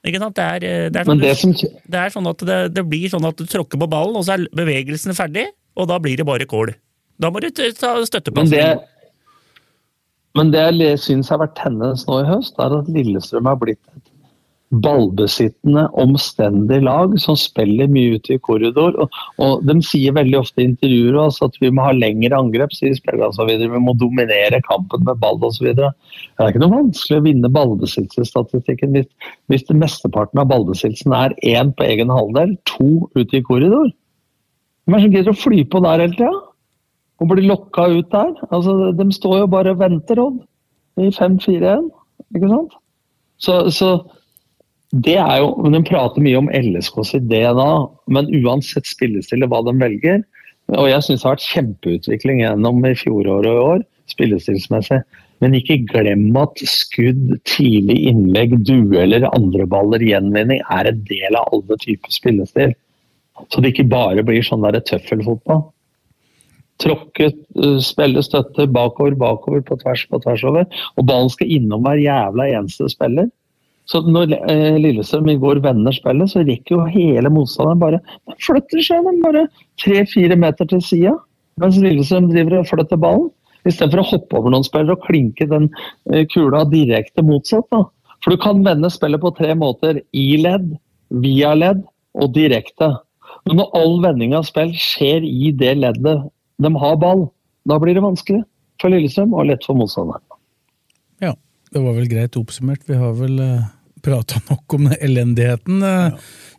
Ikke 0.04 0.20
sant? 0.20 0.36
Det 0.36 0.44
er, 0.44 0.64
eh, 0.68 0.88
det 0.92 1.00
er, 1.00 1.04
sånn, 1.08 1.20
det 1.20 1.36
som 1.40 1.52
det 1.54 2.00
er 2.00 2.10
sånn 2.12 2.28
at 2.28 2.42
det, 2.44 2.58
det 2.76 2.84
blir 2.84 3.08
sånn 3.08 3.24
at 3.24 3.38
du 3.40 3.46
tråkker 3.48 3.80
på 3.80 3.88
ballen, 3.88 4.18
og 4.18 4.26
så 4.26 4.34
er 4.36 4.44
bevegelsene 4.52 5.16
ferdig, 5.16 5.46
og 5.80 5.88
da 5.88 5.96
blir 5.98 6.20
det 6.20 6.26
bare 6.28 6.44
kål. 6.44 6.74
Da 7.22 7.30
må 7.30 7.40
du 7.40 7.50
ta 7.50 7.94
Men 8.34 8.50
det, 8.50 8.66
men 10.34 10.50
det 10.50 10.64
jeg 10.82 10.98
syns 11.02 11.30
har 11.30 11.42
vært 11.44 11.54
tennis 11.60 12.08
nå 12.08 12.24
i 12.24 12.26
høst, 12.26 12.58
er 12.58 12.74
at 12.74 12.90
Lillestrøm 12.90 13.46
har 13.46 13.60
blitt 13.60 13.82
et 13.94 14.10
ballbesittende, 14.82 15.84
omstendig 16.00 16.80
lag 16.82 17.12
som 17.22 17.36
spiller 17.38 17.86
mye 17.92 18.16
ute 18.18 18.34
i 18.34 18.40
korridor. 18.42 18.96
Og, 19.04 19.18
og 19.42 19.62
De 19.68 19.76
sier 19.86 20.16
veldig 20.16 20.40
ofte 20.40 20.62
i 20.62 20.66
intervjuer 20.66 21.18
også 21.20 21.46
at 21.50 21.58
vi 21.62 21.70
må 21.70 21.84
ha 21.86 21.92
lengre 21.94 22.34
angrep, 22.34 22.74
sier 22.74 22.96
spillerne 22.98 23.30
osv. 23.30 23.52
Vi 23.62 23.82
må 23.86 23.94
dominere 24.00 24.62
kampen 24.66 25.04
med 25.06 25.20
ball 25.22 25.38
osv. 25.46 25.70
Det 25.70 25.86
er 25.86 26.50
ikke 26.50 26.64
noe 26.64 26.74
vanskelig 26.80 27.20
å 27.20 27.26
vinne 27.28 27.52
ballbesittelsesstatistikken 27.54 28.96
hvis, 28.96 29.06
hvis 29.52 29.68
det 29.68 29.78
mesteparten 29.78 30.42
av 30.42 30.50
ballbesittelsen 30.50 31.14
er 31.14 31.36
én 31.46 31.70
på 31.76 31.86
egen 31.86 32.10
halvdel, 32.10 32.56
to 32.72 33.06
ute 33.14 33.38
i 33.38 33.44
korridor. 33.46 33.92
Hvem 34.84 34.98
er 34.98 35.00
det 35.00 35.06
som 35.06 35.16
gidder 35.18 35.36
å 35.36 35.42
fly 35.44 35.62
på 35.70 35.84
der 35.86 36.02
hele 36.08 36.18
tida? 36.18 36.34
Og 37.22 37.30
blir 37.30 37.46
lokka 37.46 37.86
ut 37.92 38.10
der. 38.12 38.32
Altså, 38.50 38.92
de 38.96 39.06
står 39.14 39.38
jo 39.44 39.52
bare 39.52 39.74
og 39.74 39.80
venter, 39.82 40.20
Odd, 40.22 40.40
i 41.00 41.10
5-4-1. 41.14 41.88
Ikke 42.34 42.50
sant? 42.50 42.76
Så, 43.42 43.58
så 43.74 43.88
det 44.94 45.16
er 45.18 45.40
jo 45.42 45.70
De 45.74 45.80
prater 45.82 46.22
mye 46.22 46.38
om 46.38 46.50
LSKs 46.54 47.16
idé 47.18 47.42
da, 47.58 47.70
men 48.06 48.30
uansett 48.44 48.86
spillestille 48.86 49.48
hva 49.50 49.58
de 49.66 49.74
velger 49.80 50.22
Og 50.70 50.86
jeg 50.86 51.02
syns 51.02 51.24
det 51.24 51.26
har 51.26 51.34
vært 51.34 51.48
kjempeutvikling 51.50 52.42
gjennom 52.44 52.86
i 52.86 52.94
fjoråret 52.96 53.50
og 53.50 53.58
i 53.58 53.64
år, 53.74 53.84
spillestilsmessig. 54.12 55.02
Men 55.42 55.56
ikke 55.58 55.82
glem 55.90 56.30
at 56.40 56.62
skudd, 56.70 57.34
tidlig 57.50 57.98
innlegg, 58.08 58.54
dueller, 58.64 59.26
andreballer, 59.34 60.00
gjenvinning 60.00 60.62
er 60.72 60.88
en 60.88 61.02
del 61.10 61.36
av 61.36 61.50
alle 61.52 61.76
typer 61.82 62.14
spillestil. 62.14 62.72
Så 63.50 63.60
det 63.60 63.74
ikke 63.74 63.90
bare 63.90 64.24
blir 64.24 64.46
sånn 64.46 64.64
tøffelfotball. 64.64 65.66
Tråkke, 66.82 67.30
uh, 67.60 67.78
spille 67.84 68.22
støtte 68.26 68.66
bakover, 68.74 69.14
bakover, 69.18 69.62
på 69.66 69.78
tvers, 69.82 70.06
på 70.10 70.20
tvers 70.24 70.44
over. 70.48 70.66
Og 70.98 71.06
ballen 71.08 71.30
skal 71.32 71.52
innom 71.58 71.86
hver 71.86 72.02
jævla 72.02 72.50
eneste 72.58 72.90
spiller. 72.92 73.30
Så 73.90 74.00
når 74.08 74.32
eh, 74.48 74.78
Lillestrøm 74.80 75.28
i 75.28 75.36
går 75.40 75.60
vender 75.64 75.92
spillet, 75.92 76.30
så 76.32 76.40
rekker 76.40 76.78
jo 76.78 76.84
hele 76.88 77.28
motstanderen 77.32 77.82
bare 77.82 77.98
Den 78.00 78.38
flytter 78.40 78.84
seg 78.84 79.04
den 79.04 79.20
bare 79.20 79.42
tre-fire 79.82 80.38
meter 80.40 80.68
til 80.70 80.80
sida, 80.84 81.12
mens 81.60 81.76
Lillestrøm 81.82 82.30
driver 82.30 82.62
og 82.62 82.70
flytter 82.70 83.00
ballen. 83.00 83.28
Istedenfor 83.68 84.02
å 84.02 84.08
hoppe 84.08 84.38
over 84.40 84.52
noen 84.52 84.64
spillere 84.64 84.96
og 84.96 85.04
klinke 85.04 85.48
den 85.48 85.70
eh, 86.12 86.24
kula 86.32 86.64
direkte 86.68 87.24
motsatt. 87.24 87.68
da. 87.72 87.84
For 88.24 88.32
du 88.32 88.40
kan 88.40 88.64
vende 88.64 88.92
spillet 88.92 89.20
på 89.20 89.32
tre 89.36 89.52
måter. 89.56 90.00
I 90.16 90.28
ledd, 90.40 90.70
via 91.24 91.52
ledd 91.56 91.84
og 92.16 92.32
direkte. 92.36 92.94
Men 93.44 93.60
når 93.60 93.76
all 93.76 93.98
vending 94.04 94.34
av 94.36 94.46
spill 94.48 94.72
skjer 94.80 95.24
i 95.28 95.52
det 95.56 95.74
leddet 95.80 96.24
de 96.62 96.70
har 96.80 96.98
ball, 97.00 97.26
da 97.68 97.78
blir 97.82 97.96
det 97.96 98.04
vanskelig 98.04 98.42
for 98.82 98.92
Lillestrøm 98.92 99.34
og 99.34 99.48
lett 99.50 99.64
for 99.66 99.78
motstanderen. 99.78 100.22
ja. 101.22 101.34
Det 101.74 101.80
var 101.82 101.96
vel 101.96 102.06
greit 102.06 102.36
oppsummert. 102.38 102.84
Vi 102.86 102.94
har 102.94 103.16
vel 103.18 103.40
uh, 103.42 103.64
prata 104.04 104.38
nok 104.46 104.76
om 104.76 104.92
elendigheten. 104.94 105.80
Ja. 105.82 106.12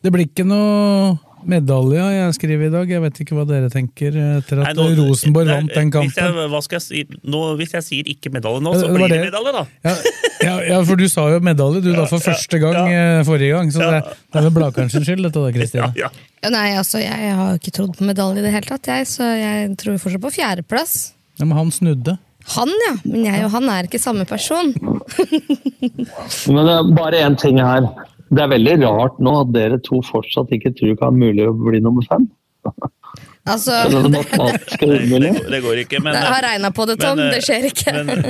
Det 0.04 0.12
blir 0.12 0.28
ikke 0.28 0.44
noe 0.44 1.14
medalje 1.50 2.04
jeg 2.16 2.34
skriver 2.38 2.68
i 2.68 2.72
dag. 2.74 2.90
Jeg 2.96 3.02
vet 3.04 3.20
ikke 3.24 3.36
hva 3.38 3.46
dere 3.50 3.70
tenker 3.74 4.16
etter 4.40 4.62
at 4.64 4.76
Nei, 4.76 4.86
nå- 4.96 5.06
Rosenborg 5.10 5.48
vant 5.52 5.74
den 5.74 5.92
Hvis 5.92 6.14
kampen. 6.16 6.40
jeg, 6.42 6.50
hva 6.54 6.62
skal 6.66 6.78
jeg 6.80 6.86
si? 6.86 7.04
Nå, 7.24 7.42
hvis 7.60 7.74
jeg 7.78 7.86
sier 7.88 8.10
ikke 8.14 8.32
medalje 8.34 8.62
nå, 8.66 8.74
så 8.76 8.88
det 8.90 8.96
blir 8.96 9.08
det 9.14 9.20
det. 9.22 9.32
medalje, 9.32 9.54
da. 9.56 9.66
Ja, 9.86 9.96
ja, 10.46 10.56
ja, 10.74 10.80
for 10.86 10.96
du 11.00 11.06
sa 11.12 11.28
jo 11.34 11.40
medalje 11.46 11.82
du 11.86 11.92
da 11.96 12.06
for 12.12 12.20
første 12.24 12.60
gang 12.62 12.90
eh, 12.92 13.24
forrige 13.28 13.56
gang, 13.56 13.72
så 13.74 13.80
det, 13.86 14.02
det 14.34 14.42
er 14.42 14.48
vel 14.50 14.56
Blakerens 14.60 14.96
skyld 14.98 15.24
dette 15.30 15.42
da, 15.46 15.52
Kristine. 15.56 15.92
Ja, 16.00 16.12
Ja, 16.46 16.50
Nei, 16.54 16.68
altså, 16.78 17.00
jeg 17.02 17.32
har 17.34 17.56
jo 17.56 17.58
ikke 17.58 17.72
trodd 17.74 17.96
på 17.98 18.06
medalje 18.06 18.44
i 18.44 18.46
det 18.46 18.52
hele 18.54 18.68
tatt, 18.70 18.86
jeg, 18.92 19.08
så 19.10 19.26
jeg 19.40 19.72
tror 19.82 19.96
fortsatt 19.98 20.22
på 20.22 20.34
fjerdeplass. 20.36 20.96
Ja, 21.40 21.46
men 21.50 21.58
han 21.58 21.72
snudde. 21.74 22.20
Han, 22.54 22.70
ja. 22.86 22.92
Men 23.10 23.24
jeg 23.26 23.42
og 23.48 23.56
han 23.56 23.70
er 23.74 23.88
ikke 23.88 23.98
samme 23.98 24.28
person. 24.30 24.70
Men 26.46 26.62
det 26.68 26.76
er 26.76 26.92
bare 26.94 27.24
én 27.26 27.34
ting 27.42 27.58
her. 27.58 27.88
Det 28.34 28.42
er 28.42 28.50
veldig 28.56 28.76
rart 28.82 29.20
nå 29.24 29.36
at 29.44 29.52
dere 29.54 29.78
to 29.86 30.02
fortsatt 30.06 30.54
ikke 30.56 30.74
tror 30.76 30.94
det 30.94 31.00
kan 31.00 31.12
være 31.14 31.22
mulig 31.28 31.46
å 31.50 31.54
bli 31.58 31.82
nummer 31.84 32.06
fem. 32.10 32.26
Altså, 33.46 33.76
Er 33.86 33.92
det? 34.10 34.22
Det, 34.82 35.30
det 35.54 35.60
går 35.62 35.80
ikke, 35.84 36.00
men 36.02 36.16
jeg 36.18 36.26
har 36.34 36.42
regna 36.48 36.72
på 36.74 36.88
det, 36.90 36.96
Tom. 36.98 37.20
men, 37.20 37.28
eh, 37.28 37.36
det 37.36 37.44
skjer 37.46 37.68
ikke. 37.70 37.94
Men, 38.08 38.24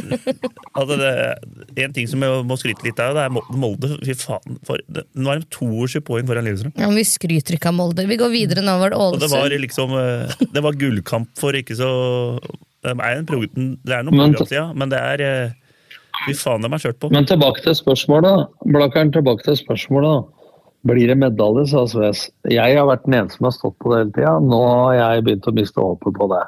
altså 0.75 0.97
det, 0.99 1.12
en 1.86 1.93
ting 1.95 2.10
som 2.12 2.25
jeg 2.25 2.41
må 2.49 2.58
skryte 2.60 2.84
litt 2.84 2.99
av, 2.99 3.15
det 3.15 3.23
er 3.23 3.31
Molde. 3.55 3.93
Fy 4.03 4.17
faen. 4.19 4.58
For, 4.67 4.84
det, 4.91 5.05
nå 5.15 5.31
er 5.31 5.39
de 5.45 5.47
22 5.55 6.03
poeng 6.05 6.27
foran 6.27 6.43
Lillestrøm. 6.49 6.75
Ja, 6.75 6.89
men 6.91 6.99
vi 6.99 7.08
skryter 7.08 7.55
ikke 7.55 7.71
av 7.71 7.77
Molde. 7.79 8.03
Vi 8.12 8.19
går 8.19 8.34
videre 8.36 8.65
nå, 8.65 8.75
var 8.84 8.91
det 8.91 8.99
Ålesund? 8.99 9.23
det 9.23 9.31
var 9.31 9.55
liksom 9.63 9.95
eh, 10.01 10.36
Det 10.51 10.65
var 10.67 10.79
gullkamp 10.84 11.31
for 11.39 11.55
ikke 11.55 11.79
så 11.79 11.89
Det 12.84 12.91
er, 12.91 13.23
en, 13.23 13.77
det 13.88 13.95
er 13.95 14.03
noen 14.03 14.19
Men- 14.19 14.36
programsida, 14.36 14.67
men 14.75 14.91
det 14.91 14.99
er 14.99 15.23
eh, 15.29 15.55
Fy 16.25 16.33
faen, 16.38 16.61
de 16.65 16.71
har 16.71 16.81
kjørt 16.81 16.99
på. 16.99 17.09
Men 17.13 17.25
tilbake 17.29 17.61
til 17.65 17.75
spørsmålet. 17.77 18.47
Blakkeren, 18.65 19.11
tilbake 19.13 19.45
til 19.45 19.57
spørsmålet. 19.59 20.25
Blir 20.85 21.07
det 21.09 21.17
medalje, 21.17 21.67
sa 21.71 21.85
Sves. 21.89 22.27
Jeg 22.49 22.77
har 22.77 22.85
vært 22.85 23.05
den 23.07 23.15
eneste 23.19 23.39
som 23.39 23.47
har 23.49 23.55
stått 23.55 23.77
på 23.81 23.89
det 23.93 23.99
hele 24.03 24.13
tida. 24.17 24.35
Nå 24.45 24.59
har 24.69 24.93
jeg 24.99 25.25
begynt 25.25 25.49
å 25.49 25.55
miste 25.57 25.81
håpet 25.81 26.13
på 26.19 26.27
det. 26.33 26.43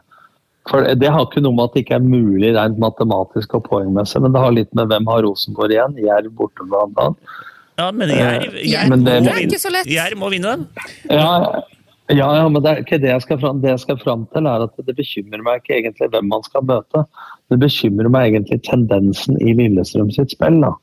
For 0.69 0.83
Det 0.99 1.09
har 1.09 1.25
ikke 1.25 1.41
noe 1.41 1.55
med 1.55 1.69
at 1.69 1.73
det 1.77 1.83
ikke 1.85 1.95
er 1.97 2.05
mulig 2.05 2.51
rent 2.57 2.77
matematisk 2.81 3.55
og 3.57 3.63
poengmessig, 3.69 4.21
men 4.21 4.33
det 4.35 4.41
har 4.43 4.51
litt 4.51 4.73
med 4.75 4.91
hvem 4.91 5.07
har 5.09 5.23
Rosenborg 5.25 5.71
igjen. 5.73 5.95
Jerv 6.03 6.33
borte, 6.37 6.67
blant 6.67 6.97
annet. 7.01 7.37
Ja, 7.77 7.91
men 7.91 8.09
Jerv 8.09 8.55
Eh, 8.57 8.63
Jerv 8.73 8.89
men 8.89 9.03
det- 9.05 9.21
må 9.23 10.19
må 10.19 10.29
vinne 10.33 10.51
dem. 10.57 10.67
Ja, 11.09 11.61
ja, 12.07 12.27
ja, 12.37 12.47
men 12.47 12.63
det 12.63 12.71
er 12.71 12.81
ikke 12.83 12.99
det 13.03 13.09
jeg 13.11 13.23
skal 13.25 13.39
fram 13.41 13.61
Det 13.63 13.71
jeg 13.73 13.83
skal 13.83 13.97
fram 13.99 14.25
til, 14.33 14.47
er 14.47 14.65
at 14.65 14.83
det 14.87 14.95
bekymrer 14.95 15.43
meg 15.43 15.61
ikke 15.61 15.77
egentlig 15.81 16.09
hvem 16.13 16.29
man 16.31 16.43
skal 16.45 16.65
møte. 16.67 17.05
Det 17.51 17.59
bekymrer 17.61 18.11
meg 18.13 18.31
egentlig 18.31 18.61
tendensen 18.67 19.39
i 19.43 19.55
Lillestrøm 19.57 20.11
sitt 20.15 20.35
spill. 20.35 20.61
da. 20.63 20.73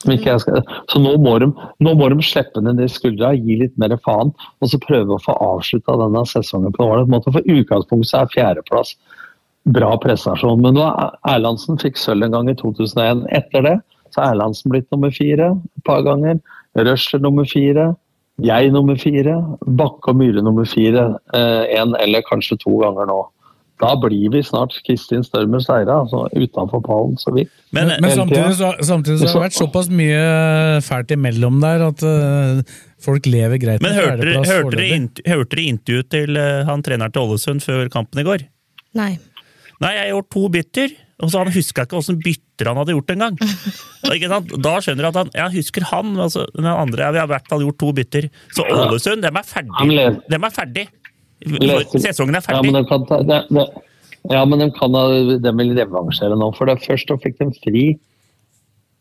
Skal, 0.00 0.62
så 0.88 1.00
nå 1.02 1.12
må, 1.20 1.34
de, 1.42 1.50
nå 1.84 1.92
må 1.98 2.06
de 2.08 2.24
slippe 2.24 2.62
ned 2.64 2.78
de 2.80 2.86
skuldra, 2.88 3.34
gi 3.36 3.58
litt 3.60 3.74
mer 3.76 3.92
faen, 4.00 4.30
og 4.32 4.70
så 4.72 4.80
prøve 4.80 5.12
å 5.18 5.20
få 5.20 5.34
avslutta 5.44 5.98
denne 6.00 6.22
sesongen 6.28 6.72
på 6.72 6.86
en 6.86 6.94
ålreit 6.94 7.12
måte. 7.12 7.34
For 7.34 7.44
utgangspunktet 7.44 8.16
er 8.16 8.32
fjerdeplass 8.32 8.94
bra 9.68 9.92
prestasjon. 10.00 10.62
Men 10.64 10.78
nå 10.78 10.86
er 10.88 11.16
Erlandsen 11.34 11.80
fikk 11.80 12.00
sølv 12.00 12.26
en 12.26 12.36
gang 12.36 12.48
i 12.50 12.56
2001. 12.56 13.26
Etter 13.36 13.66
det 13.66 13.76
så 14.14 14.22
er 14.22 14.32
Erlandsen 14.34 14.72
blitt 14.72 14.88
nummer 14.94 15.12
fire 15.14 15.52
et 15.52 15.84
par 15.86 16.02
ganger. 16.06 16.40
Røsler 16.78 17.22
nummer 17.22 17.48
fire. 17.48 17.90
Jeg 18.44 18.72
nummer 18.74 18.96
fire. 19.00 19.36
Bakke 19.66 20.12
og 20.12 20.16
Myhre 20.20 20.42
nummer 20.44 20.68
fire. 20.68 21.10
Én 21.34 21.94
eller 22.00 22.24
kanskje 22.26 22.58
to 22.62 22.78
ganger 22.82 23.08
nå. 23.10 23.20
Da 23.80 23.94
blir 23.96 24.28
vi 24.32 24.42
snart 24.44 24.74
Kristin 24.84 25.22
Størmer 25.24 25.62
Seira, 25.64 26.02
altså 26.02 26.26
utenfor 26.36 26.82
pallen 26.84 27.16
så 27.20 27.32
vidt. 27.32 27.48
Men, 27.72 27.88
Men, 27.88 28.04
men 28.04 28.12
samtidig, 28.12 28.54
så, 28.58 28.74
samtidig 28.84 29.18
så 29.22 29.30
har 29.30 29.38
det 29.38 29.44
vært 29.46 29.56
såpass 29.56 29.88
mye 29.88 30.24
fælt 30.84 31.14
imellom 31.16 31.60
der 31.62 31.86
at 31.86 32.04
uh, 32.04 32.60
folk 33.00 33.28
lever 33.30 33.60
greit 33.62 33.80
men 33.80 33.94
med 33.94 34.02
fjerdeplass 34.02 34.52
hørte 34.52 34.76
dere 34.76 35.70
intervjuet 35.72 36.10
til 36.12 36.36
uh, 36.36 36.68
han 36.68 36.84
treneren 36.84 37.14
til 37.14 37.24
Ålesund 37.24 37.64
før 37.64 37.88
kampen 37.92 38.20
i 38.20 38.26
går? 38.28 38.44
Nei. 39.00 39.14
Nei, 39.80 39.94
jeg 39.96 40.02
har 40.02 40.12
gjort 40.12 40.30
to 40.36 40.44
bytter, 40.58 40.96
og 41.20 41.28
så 41.30 41.42
han 41.42 41.50
huska 41.52 41.84
ikke 41.84 41.98
åssen 41.98 42.18
bytter 42.22 42.70
han 42.70 42.78
hadde 42.80 42.94
gjort 42.96 43.12
engang. 43.14 43.36
Da 44.64 44.72
skjønner 44.82 45.04
du 45.04 45.08
at 45.10 45.18
han 45.20 45.30
Jeg 45.36 45.54
husker 45.60 45.84
han, 45.90 46.14
altså 46.18 46.46
den 46.56 46.66
andre 46.70 47.04
ja, 47.04 47.10
Vi 47.14 47.20
har 47.20 47.28
i 47.28 47.32
hvert 47.34 47.50
fall 47.50 47.64
gjort 47.66 47.78
to 47.82 47.92
bytter. 47.96 48.28
Så 48.56 48.64
Ålesund, 48.64 49.22
dem 49.22 49.36
er 49.36 49.46
ferdig. 49.46 50.06
Dem 50.32 50.46
er 50.48 50.54
ferdig. 50.54 50.86
Sesongen 51.44 52.36
er 52.36 52.44
Ja, 52.48 52.60
men 52.62 52.72
ferdig. 52.72 52.74
de 52.74 52.84
kan, 52.88 53.06
ta, 53.08 53.20
det, 53.24 53.40
det, 53.52 53.66
ja, 54.32 54.42
men 54.48 54.58
de 54.64 54.70
kan 54.76 54.92
de 54.92 55.52
vil 55.60 55.74
revansjere 55.78 56.36
nå. 56.40 56.50
For 56.56 56.68
det 56.68 56.80
først 56.84 57.08
så 57.12 57.16
fikk 57.22 57.38
de 57.40 57.50
fri 57.60 57.84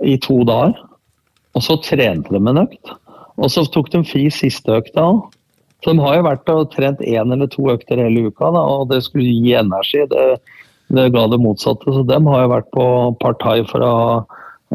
i 0.08 0.16
to 0.24 0.42
dager. 0.48 0.78
Og 1.58 1.66
så 1.66 1.80
trente 1.84 2.30
de 2.32 2.40
en 2.40 2.62
økt. 2.64 2.94
Og 3.40 3.52
så 3.52 3.64
tok 3.72 3.90
de 3.96 4.04
fri 4.08 4.28
siste 4.32 4.72
økta 4.76 5.08
òg. 5.10 5.26
Så 5.84 5.94
de 5.96 6.04
har 6.04 6.18
jo 6.18 6.24
vært 6.28 6.50
og 6.52 6.72
trent 6.74 7.00
én 7.08 7.32
eller 7.32 7.48
to 7.48 7.70
økter 7.72 8.02
hele 8.04 8.26
uka, 8.28 8.50
da, 8.52 8.60
og 8.68 8.90
det 8.92 8.98
skulle 9.06 9.32
gi 9.32 9.54
energi. 9.56 10.02
Det, 10.12 10.26
det 10.96 11.10
ga 11.14 11.28
det 11.30 11.42
motsatte. 11.42 11.94
Så 11.94 12.04
dem 12.10 12.28
har 12.30 12.44
jo 12.44 12.54
vært 12.56 12.70
på 12.76 12.86
partai 13.22 13.62
for 13.70 13.86
å 13.86 13.96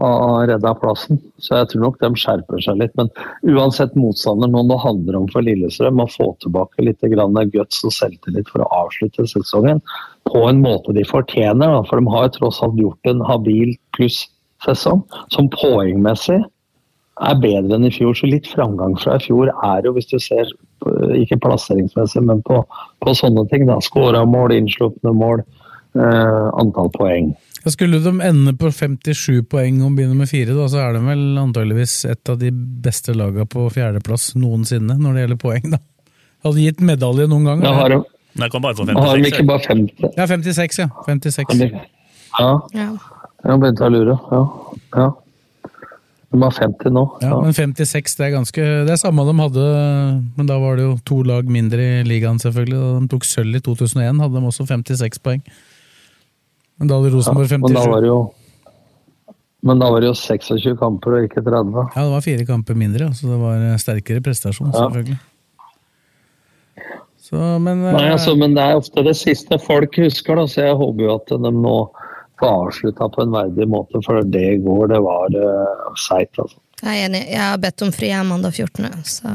og 0.02 0.48
redda 0.50 0.72
plassen. 0.80 1.20
Så 1.38 1.54
jeg 1.60 1.68
tror 1.70 1.84
nok 1.84 2.00
de 2.02 2.10
skjerper 2.18 2.62
seg 2.64 2.80
litt. 2.80 2.94
Men 2.98 3.10
uansett 3.46 3.94
motstander 3.98 4.50
nå, 4.50 4.64
det 4.70 4.80
handler 4.82 5.18
om 5.20 5.28
for 5.30 5.46
Lillestrøm 5.46 6.02
å 6.02 6.08
få 6.10 6.32
tilbake 6.42 6.82
litt 6.82 7.04
grann 7.12 7.38
guts 7.52 7.84
og 7.86 7.94
selvtillit 7.94 8.50
for 8.50 8.64
å 8.64 8.70
avslutte 8.84 9.26
sesongen 9.30 9.82
på 10.30 10.42
en 10.48 10.62
måte 10.64 10.96
de 10.96 11.06
fortjener. 11.06 11.76
Da. 11.76 11.84
For 11.86 12.02
de 12.02 12.10
har 12.10 12.26
jo 12.26 12.34
tross 12.40 12.60
alt 12.66 12.80
gjort 12.80 13.12
en 13.12 13.22
habil 13.28 13.76
pluss-sesong 13.96 15.04
som 15.34 15.50
poengmessig 15.54 16.42
er 17.22 17.38
bedre 17.38 17.78
enn 17.78 17.86
i 17.86 17.94
fjor. 17.94 18.16
Så 18.18 18.26
litt 18.26 18.50
framgang 18.50 18.96
fra 18.98 19.20
i 19.20 19.22
fjor 19.22 19.52
er 19.54 19.86
jo, 19.86 19.94
hvis 19.94 20.10
du 20.10 20.18
ser 20.18 20.50
ikke 21.14 21.38
plasseringsmessig, 21.44 22.24
men 22.26 22.42
på, 22.42 22.64
på 22.98 23.14
sånne 23.14 23.46
ting. 23.52 23.68
da, 23.70 23.78
Skåra 23.84 24.24
mål, 24.26 24.56
innslupne 24.58 25.14
mål, 25.14 25.44
eh, 25.44 25.63
antall 25.96 26.90
poeng. 26.94 27.32
Skulle 27.70 28.00
de 28.04 28.12
ende 28.26 28.52
på 28.60 28.68
57 28.74 29.44
poeng 29.48 29.78
og 29.86 29.94
begynne 29.96 30.18
med 30.18 30.28
fire, 30.28 30.52
da, 30.52 30.66
så 30.68 30.82
er 30.82 30.96
de 30.98 31.00
vel 31.06 31.22
antageligvis 31.40 31.94
et 32.10 32.28
av 32.28 32.36
de 32.42 32.50
beste 32.84 33.14
lagene 33.16 33.46
på 33.48 33.64
fjerdeplass 33.72 34.34
noensinne 34.36 34.98
når 35.00 35.14
det 35.16 35.24
gjelder 35.24 35.40
poeng. 35.40 35.70
da. 35.76 35.80
Hadde 36.44 36.60
gitt 36.66 36.82
medalje 36.84 37.28
noen 37.30 37.48
gang. 37.48 37.64
Da 37.64 37.72
har 37.78 37.94
de, 37.94 38.02
Nei, 38.34 38.48
kan 38.50 38.64
bare 38.64 38.74
få 38.76 38.84
har 38.90 39.16
de 39.16 39.28
ikke 39.30 39.46
bare 39.46 39.62
50? 39.62 40.10
Ja, 40.18 40.26
56, 40.26 40.78
ja. 40.82 40.88
56. 41.06 41.60
Ja, 42.34 42.48
Ja. 42.74 42.88
jeg 43.44 43.60
begynte 43.62 43.86
å 43.86 43.92
lure. 43.94 44.16
Ja. 44.34 44.42
ja. 44.98 45.10
De 46.34 46.40
har 46.42 46.50
50 46.56 46.90
nå. 46.90 47.04
Ja, 47.22 47.36
men 47.40 47.54
56 47.54 48.16
det 48.18 48.24
er 48.26 48.32
ganske 48.34 48.62
Det 48.88 48.90
er 48.90 48.98
samme 48.98 49.22
de 49.28 49.34
hadde, 49.38 49.66
men 50.36 50.48
da 50.50 50.56
var 50.58 50.76
det 50.76 50.82
jo 50.88 50.96
to 51.06 51.20
lag 51.22 51.46
mindre 51.46 51.78
i 52.00 52.02
ligaen, 52.08 52.40
selvfølgelig. 52.42 52.80
Da 52.82 52.98
de 53.04 53.10
tok 53.12 53.24
sølv 53.28 53.54
i 53.54 53.62
2001, 53.62 54.18
hadde 54.20 54.34
de 54.40 54.50
også 54.50 54.66
56 54.66 55.22
poeng. 55.22 55.44
Men 56.78 56.90
da 56.90 56.98
hadde 56.98 57.12
Rosenborg 57.14 57.52
men 57.52 57.68
da 57.70 57.84
57. 57.84 57.92
var 57.92 58.02
det 58.02 58.10
jo 58.10 58.22
men 59.64 59.80
da 59.80 59.86
var 59.88 60.02
det 60.04 60.10
jo 60.10 60.16
26 60.18 60.74
kamper 60.76 61.14
og 61.16 61.22
ikke 61.24 61.40
30. 61.40 61.84
Ja, 61.94 62.02
det 62.02 62.10
var 62.12 62.24
fire 62.24 62.44
kamper 62.44 62.76
mindre, 62.76 63.06
så 63.16 63.30
det 63.30 63.38
var 63.40 63.62
sterkere 63.80 64.20
prestasjon, 64.20 64.68
Ja. 64.68 64.82
selvfølgelig. 64.82 65.16
Så, 67.24 67.38
men 67.64 67.80
Nei, 67.80 68.02
eh, 68.04 68.12
altså, 68.12 68.34
men 68.36 68.52
det 68.52 68.60
er 68.60 68.76
ofte 68.76 69.02
det 69.06 69.16
siste 69.16 69.56
folk 69.56 69.96
husker, 69.96 70.36
da, 70.36 70.44
så 70.44 70.66
jeg 70.66 70.76
håper 70.76 71.06
jo 71.06 71.14
at 71.14 71.32
de 71.32 71.52
nå 71.56 71.78
får 72.42 72.50
avslutta 72.50 73.08
på 73.14 73.24
en 73.24 73.32
verdig 73.32 73.66
måte, 73.72 74.02
for 74.04 74.20
det 74.20 74.44
i 74.44 74.60
går, 74.60 74.90
det 74.92 75.00
var 75.00 75.32
uh, 75.32 75.96
seigt, 75.96 76.36
altså. 76.36 76.60
Jeg 76.82 77.00
er 77.00 77.06
enig. 77.08 77.22
Jeg 77.30 77.40
har 77.40 77.56
bedt 77.62 77.86
om 77.86 77.92
fri 77.94 78.12
mandag 78.28 78.52
14., 78.52 78.90
så 79.08 79.32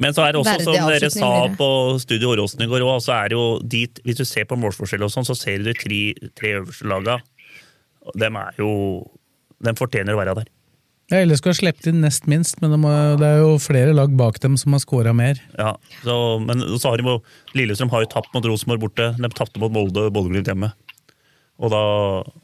Men 0.00 0.14
så 0.16 0.22
er 0.24 0.32
det 0.32 0.40
også, 0.40 0.54
som 0.64 0.88
dere 0.88 1.10
sa 1.12 1.30
på 1.58 1.66
Studio 2.00 2.30
Åråsen 2.32 2.62
i 2.64 2.68
går 2.70 2.80
òg, 2.86 2.96
så 3.04 3.12
er 3.18 3.28
det 3.28 3.36
jo 3.36 3.58
dit 3.60 3.98
Hvis 4.06 4.16
du 4.16 4.24
ser 4.24 4.46
på 4.48 4.56
målforskjell 4.56 5.04
og 5.04 5.10
sånn, 5.12 5.26
så 5.28 5.36
ser 5.36 5.58
du 5.60 5.68
de 5.68 5.74
tre, 5.76 5.98
tre 6.38 6.54
øverste 6.62 6.88
laga. 6.88 7.18
Dem 8.18 8.36
er 8.40 8.56
jo 8.58 8.70
De 9.62 9.74
fortjener 9.78 10.16
å 10.16 10.20
være 10.22 10.34
der. 10.40 10.48
ja, 11.12 11.20
LSK 11.28 11.44
har 11.50 11.56
sluppet 11.58 11.86
inn 11.90 12.00
nest 12.00 12.24
minst, 12.26 12.62
men 12.62 12.72
det 13.20 13.26
er 13.28 13.42
jo 13.44 13.58
flere 13.60 13.92
lag 13.92 14.14
bak 14.16 14.38
dem 14.40 14.56
som 14.56 14.72
har 14.72 14.80
scora 14.80 15.12
mer. 15.12 15.36
Ja, 15.58 15.74
så, 16.02 16.16
men 16.40 16.64
så 16.80 16.88
har 16.88 16.96
de 16.96 17.04
jo 17.10 17.18
Lillestrøm 17.54 17.90
har 17.92 18.06
jo 18.06 18.08
tapt 18.14 18.32
mot 18.34 18.48
Rosenborg 18.48 18.80
borte. 18.86 19.10
De 19.20 19.28
tapte 19.36 19.60
mot 19.60 19.70
Molde 19.70 20.06
og 20.08 20.14
Bodø-Glimt 20.16 20.48
hjemme. 20.48 20.72
Og 21.62 21.68
da 21.70 21.82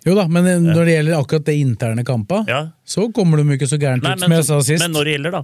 Jo 0.06 0.14
da, 0.14 0.26
men 0.28 0.44
når 0.68 0.84
det 0.84 0.94
gjelder 0.98 1.16
akkurat 1.18 1.46
det 1.48 1.56
interne 1.62 2.04
kampa, 2.06 2.44
Ja. 2.46 2.60
så 2.84 3.08
kommer 3.10 3.40
de 3.40 3.56
ikke 3.56 3.66
så 3.72 3.80
gærent 3.80 4.04
Nei, 4.04 4.12
ut, 4.14 4.20
men, 4.20 4.28
som 4.28 4.36
jeg 4.36 4.44
sa 4.44 4.60
sist. 4.68 4.84
men 4.84 4.92
når 4.94 5.08
det 5.08 5.16
gjelder, 5.16 5.38
da? 5.40 5.42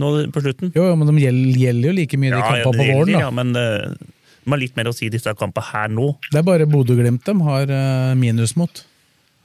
Nå 0.00 0.10
på 0.32 0.40
slutten? 0.40 0.72
Jo, 0.74 0.86
jo, 0.88 0.96
men 0.96 1.10
de 1.10 1.22
gjelder, 1.26 1.88
jo 1.90 1.92
like 1.98 2.16
mye, 2.20 2.30
de 2.32 2.38
Ja, 2.38 2.56
ja, 2.56 2.62
kampene 2.64 2.86
på 2.86 2.96
våren. 2.98 3.12
da. 3.12 3.20
ja, 3.26 3.30
men 3.30 3.52
eh, 3.56 3.92
de 4.44 4.50
har 4.54 4.58
litt 4.62 4.76
mer 4.76 4.88
å 4.90 4.94
si 4.96 5.08
disse 5.12 5.34
kampene 5.38 5.68
her 5.72 5.88
nå. 5.92 6.14
Det 6.32 6.40
er 6.40 6.46
bare 6.48 6.66
Bodø-Glimt 6.66 7.24
de 7.28 7.34
har 7.44 7.68
eh, 7.70 8.14
minus 8.18 8.56
mot. 8.56 8.84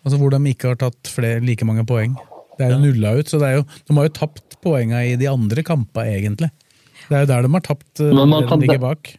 Altså 0.05 0.17
Hvor 0.21 0.31
de 0.31 0.39
ikke 0.53 0.69
har 0.71 0.79
tatt 0.79 1.11
flere, 1.11 1.41
like 1.43 1.65
mange 1.67 1.83
poeng. 1.85 2.15
Det 2.57 2.65
er 2.65 2.71
jo 2.73 2.79
nulla 2.81 3.11
ut, 3.19 3.27
så 3.29 3.37
det 3.41 3.49
er 3.51 3.55
jo, 3.59 3.65
de 3.85 3.93
har 3.99 4.07
jo 4.07 4.13
tapt 4.15 4.55
poenga 4.63 5.03
i 5.05 5.15
de 5.19 5.27
andre 5.29 5.61
kampene, 5.67 6.15
egentlig. 6.15 6.49
Det 7.09 7.13
er 7.19 7.25
jo 7.25 7.29
der 7.29 7.43
de 7.45 7.51
har 7.53 7.65
tapt, 7.67 7.99
eh, 8.01 8.13
Men 8.15 8.29
man 8.31 8.47
kan 8.47 8.59
de- 8.63 8.77
bak. 8.81 9.11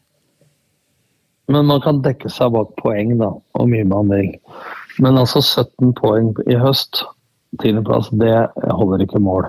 Men 1.49 1.65
man 1.69 1.81
kan 1.85 2.01
dekke 2.05 2.29
seg 2.33 2.51
bak 2.53 2.73
poeng, 2.83 3.15
da, 3.21 3.31
og 3.57 3.69
mye 3.71 3.85
man 3.89 4.09
vil. 4.13 4.33
Men 4.99 5.17
altså 5.21 5.41
17 5.45 5.95
poeng 5.97 6.33
i 6.51 6.57
høst, 6.61 7.05
tiendeplass, 7.63 8.11
det 8.21 8.35
holder 8.75 9.05
ikke 9.07 9.21
mål. 9.23 9.47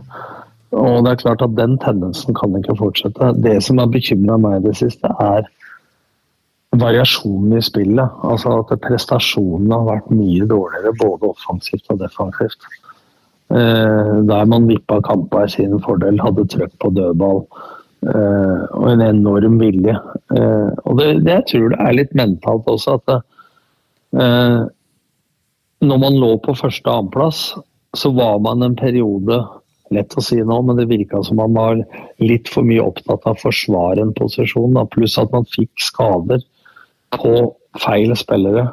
Og 0.72 1.06
det 1.06 1.12
er 1.12 1.22
klart 1.24 1.42
at 1.42 1.56
den 1.58 1.78
tendensen 1.82 2.36
kan 2.38 2.54
ikke 2.58 2.78
fortsette. 2.78 3.32
Det 3.42 3.58
som 3.66 3.82
har 3.82 3.90
bekymra 3.90 4.38
meg 4.42 4.60
i 4.60 4.68
det 4.68 4.76
siste, 4.78 5.10
er 5.20 5.48
variasjonen 6.78 7.58
i 7.58 7.64
spillet. 7.66 8.20
Altså 8.24 8.60
at 8.60 8.76
prestasjonene 8.84 9.80
har 9.80 9.88
vært 9.88 10.12
mye 10.14 10.46
dårligere, 10.50 10.94
både 11.02 11.32
offensivt 11.32 11.90
og 11.90 12.04
defensivt. 12.04 12.70
Eh, 13.50 14.12
der 14.30 14.46
man 14.46 14.68
vippa 14.70 15.00
kampa 15.02 15.48
i 15.48 15.50
sin 15.50 15.80
fordel, 15.82 16.22
hadde 16.22 16.46
trøkk 16.54 16.76
på 16.80 16.94
dødball. 16.94 17.46
eh, 18.00 18.62
og 18.72 18.92
en 18.92 19.02
enorm 19.02 19.58
vilje. 19.60 19.92
Eh, 20.32 20.70
og 20.86 21.00
det, 21.00 21.08
det 21.26 21.34
jeg 21.34 21.46
tror 21.52 21.70
det 21.74 21.80
er 21.84 21.98
litt 21.98 22.14
mentalt 22.16 22.70
også, 22.72 22.94
at 22.96 23.10
det, 23.10 23.18
når 25.82 25.98
man 26.02 26.16
lå 26.18 26.30
på 26.44 26.56
første 26.58 26.88
og 26.88 26.96
annenplass, 26.96 27.42
så 27.94 28.12
var 28.16 28.40
man 28.40 28.64
en 28.64 28.78
periode 28.80 29.42
Lett 29.91 30.13
å 30.17 30.21
si 30.21 30.38
nå, 30.38 30.60
men 30.65 30.78
det 30.78 30.89
virka 30.89 31.23
som 31.25 31.39
man 31.41 31.56
var 31.58 31.80
litt 32.21 32.49
for 32.52 32.67
mye 32.67 32.84
opptatt 32.84 33.25
av 33.25 33.38
å 33.38 33.41
forsvare 33.41 34.04
en 34.06 34.13
posisjon. 34.13 34.75
Da. 34.78 34.86
Pluss 34.86 35.17
at 35.21 35.34
man 35.34 35.47
fikk 35.49 35.71
skader 35.82 36.43
på 37.15 37.34
feil 37.82 38.13
spillere 38.17 38.67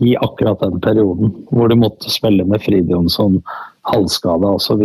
i 0.00 0.16
akkurat 0.16 0.60
den 0.60 0.80
perioden. 0.80 1.32
Hvor 1.50 1.68
du 1.68 1.76
måtte 1.78 2.10
spille 2.10 2.44
med 2.46 2.62
Fridjonsson, 2.62 3.40
halvskada 3.90 4.52
osv. 4.54 4.82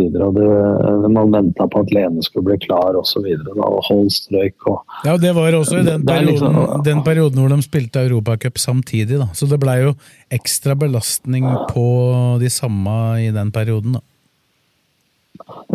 Man 1.13 1.33
venta 1.33 1.67
på 1.69 1.83
at 1.83 1.93
Lene 1.93 2.23
skulle 2.25 2.49
bli 2.49 2.57
klar 2.65 2.97
osv. 2.97 3.27
Og 3.53 3.79
Holst 3.89 4.31
røyk. 4.33 4.57
Og, 4.71 4.79
Ja, 5.05 5.17
Det 5.17 5.35
var 5.35 5.51
også 5.53 5.79
i 5.79 5.83
den 5.83 6.01
er 6.01 6.05
perioden, 6.05 6.53
liksom- 6.55 6.83
den 6.83 7.03
perioden 7.03 7.39
hvor 7.39 7.49
de 7.49 7.61
spilte 7.61 8.05
Europacup 8.07 8.57
samtidig. 8.57 9.19
da. 9.19 9.27
Så 9.33 9.47
det 9.47 9.59
blei 9.59 9.83
jo 9.83 9.95
ekstra 10.31 10.75
belastning 10.75 11.43
på 11.69 12.39
de 12.39 12.49
samme 12.49 13.27
i 13.27 13.31
den 13.31 13.51
perioden. 13.51 13.93
da. 13.93 13.99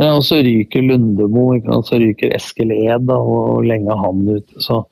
Og 0.02 0.24
så 0.26 0.40
ryker 0.44 0.84
Lundemo, 0.86 1.46
så 1.86 2.00
ryker 2.00 2.34
Eskil 2.36 2.72
Ed, 2.74 3.10
og 3.10 3.62
lenge 3.66 3.96
han 3.98 4.24
ute. 4.28 4.62
Så 4.62 4.82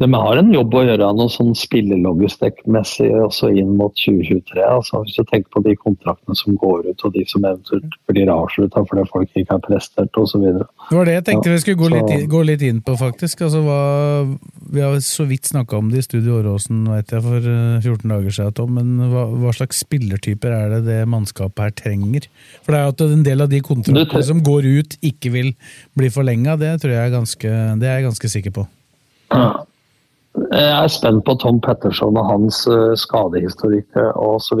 de 0.00 0.06
har 0.16 0.38
en 0.40 0.48
jobb 0.54 0.74
å 0.74 0.80
gjøre 0.86 1.08
noe 1.12 1.28
sånn 1.28 1.50
spillelogistikkmessig 1.58 3.10
også 3.20 3.50
inn 3.60 3.74
mot 3.76 3.92
2023. 4.00 4.62
Altså, 4.64 5.02
hvis 5.04 5.18
du 5.18 5.24
tenker 5.28 5.50
på 5.52 5.62
de 5.66 5.74
kontraktene 5.76 6.36
som 6.38 6.56
går 6.60 6.86
ut, 6.88 7.04
og 7.04 7.12
de 7.14 7.24
som 7.28 7.44
eventuelt 7.44 7.98
blir 8.08 8.30
avslutta 8.32 8.82
fordi 8.88 9.04
folk 9.12 9.36
ikke 9.36 9.52
har 9.58 9.62
prestert 9.66 10.16
osv. 10.20 10.46
Det 10.48 10.96
var 10.96 11.04
det 11.10 11.16
jeg 11.18 11.26
tenkte 11.28 11.50
Ja, 11.50 11.56
vi 11.58 11.62
skulle 11.66 11.82
gå, 11.82 11.90
litt, 11.92 12.10
i- 12.16 12.26
gå 12.32 12.40
litt 12.48 12.64
inn 12.64 12.80
på, 12.86 12.96
faktisk. 12.96 13.42
Altså, 13.44 13.60
hva, 13.66 13.80
vi 14.72 14.80
har 14.80 14.96
så 15.04 15.26
vidt 15.28 15.50
snakka 15.52 15.76
om 15.78 15.90
det 15.92 15.98
i 16.00 16.06
Studio 16.08 16.40
Åråsen 16.40 16.80
vet 16.88 17.12
jeg, 17.12 17.22
for 17.28 17.36
eh, 17.52 17.80
14 17.84 18.08
dager 18.16 18.30
siden, 18.40 18.54
Tom, 18.56 18.74
men 18.80 18.96
hva, 19.12 19.26
hva 19.44 19.52
slags 19.54 19.84
spillertyper 19.84 20.48
er 20.56 20.68
det 20.78 20.82
det 20.88 21.00
mannskapet 21.12 21.60
her 21.68 21.76
trenger? 21.84 22.26
For 22.64 22.72
det 22.72 22.80
er 22.80 22.88
jo 22.88 22.96
at 22.96 23.06
en 23.18 23.22
del 23.28 23.40
av 23.44 23.52
de 23.52 23.60
kontraktene 23.60 24.24
som 24.32 24.40
går 24.42 24.64
ut, 24.80 24.96
ikke 25.04 25.30
vil 25.36 25.52
bli 25.96 26.08
forlenga. 26.08 26.56
Det 26.58 26.78
tror 26.80 26.96
jeg 26.96 27.04
er 27.04 27.18
ganske, 27.18 27.56
det 27.80 27.88
er 27.90 28.00
jeg 28.00 28.08
ganske 28.08 28.32
sikker 28.38 28.56
på. 28.62 28.66
Jeg 30.38 30.70
er 30.84 30.88
spent 30.88 31.24
på 31.26 31.34
Tom 31.42 31.58
Petterson 31.60 32.16
og 32.16 32.26
hans 32.30 32.62
eh, 32.70 32.92
skadehistorikk 32.98 33.96
osv. 34.14 34.60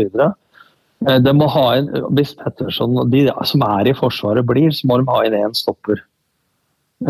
De 1.24 1.32
må 1.32 1.46
ha 1.54 1.66
inn, 1.78 1.88
hvis 2.16 2.34
Petterson 2.36 2.98
og 3.00 3.10
de 3.12 3.22
som 3.48 3.62
er 3.64 3.88
i 3.88 3.94
Forsvaret 3.96 4.44
blir, 4.46 4.68
så 4.74 4.86
må 4.90 4.98
de 5.00 5.06
ha 5.08 5.20
inn 5.28 5.36
én 5.38 5.54
stopper. 5.56 6.02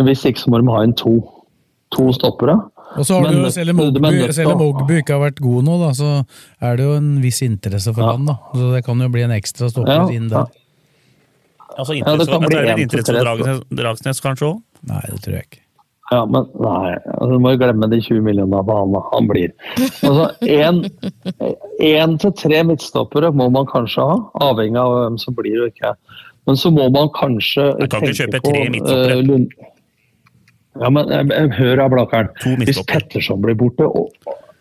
Hvis 0.07 0.23
ikke 0.29 0.45
så 0.45 0.53
må 0.53 0.61
de 0.63 0.71
ha 0.71 0.83
inn 0.87 0.93
to. 0.95 1.17
To 1.97 2.13
stoppere. 2.15 2.55
Og 3.01 3.07
så 3.07 3.17
har 3.19 3.33
du 3.33 3.41
jo, 3.41 3.49
selv 3.51 3.71
om 3.73 3.77
men- 3.81 3.97
men- 4.03 4.61
Ogbu, 4.63 4.93
ikke 5.01 5.15
har 5.17 5.31
vært 5.31 5.41
god 5.43 5.65
nå, 5.65 5.79
da, 5.81 5.91
så 5.95 6.11
er 6.63 6.77
det 6.77 6.85
jo 6.87 6.93
en 6.95 7.21
viss 7.23 7.41
interesse 7.43 7.93
for 7.95 8.03
han. 8.13 8.25
da. 8.27 8.37
Så 8.55 8.73
det 8.75 8.85
kan 8.85 8.99
jo 9.01 9.09
bli 9.09 9.23
en 9.23 9.31
ekstra 9.35 9.71
stopper 9.71 9.91
Ja, 9.91 10.07
inn 10.09 10.29
ja. 10.29 10.45
Altså, 11.79 11.95
Ja, 11.99 12.17
det 12.17 12.29
kan 12.29 12.41
bli 12.43 12.57
en 12.59 12.77
til 12.77 13.01
interesse 13.01 13.25
for 13.25 13.43
tre. 13.43 13.61
Dragsnes 13.75 14.21
kanskje 14.23 14.47
òg? 14.53 14.63
Nei, 14.87 15.01
det 15.09 15.21
tror 15.23 15.35
jeg 15.35 15.47
ikke. 15.51 15.61
Ja, 16.11 16.25
men 16.27 16.47
nei, 16.59 16.97
altså, 17.15 17.29
du 17.31 17.43
må 17.43 17.53
jo 17.55 17.61
glemme 17.61 17.87
de 17.93 18.01
20 18.03 18.25
millionene 18.27 18.63
på 18.67 18.79
han. 18.81 18.97
Han 19.13 19.29
blir. 19.31 19.53
Altså, 20.03 20.25
Én 21.81 22.17
til 22.19 22.33
tre 22.35 22.65
midtstoppere 22.67 23.31
må 23.31 23.47
man 23.55 23.69
kanskje 23.71 24.03
ha, 24.09 24.17
avhengig 24.49 24.81
av 24.83 24.97
hvem 24.97 25.21
som 25.23 25.37
blir 25.39 25.63
og 25.63 25.71
ikke. 25.71 25.95
Men 26.51 26.59
så 26.59 26.73
må 26.75 26.89
man 26.91 27.13
kanskje 27.15 27.69
Jeg 27.79 27.93
kan 27.93 28.03
ikke 28.09 28.19
kjøpe 28.25 28.43
på, 28.43 28.51
tre 28.51 28.67
midtstoppere. 28.75 29.17
eh, 29.21 29.25
Lund... 29.29 29.55
Ja, 30.81 30.91
men 30.91 31.15
eh, 31.15 31.25
eh, 31.37 31.57
hør 31.61 31.77
da, 31.79 31.89
Blakkaren. 31.95 32.35
Hvis. 32.59 32.83
Petterson 32.91 33.43
blir 33.45 33.59
borte 33.59 33.87
og 33.87 34.11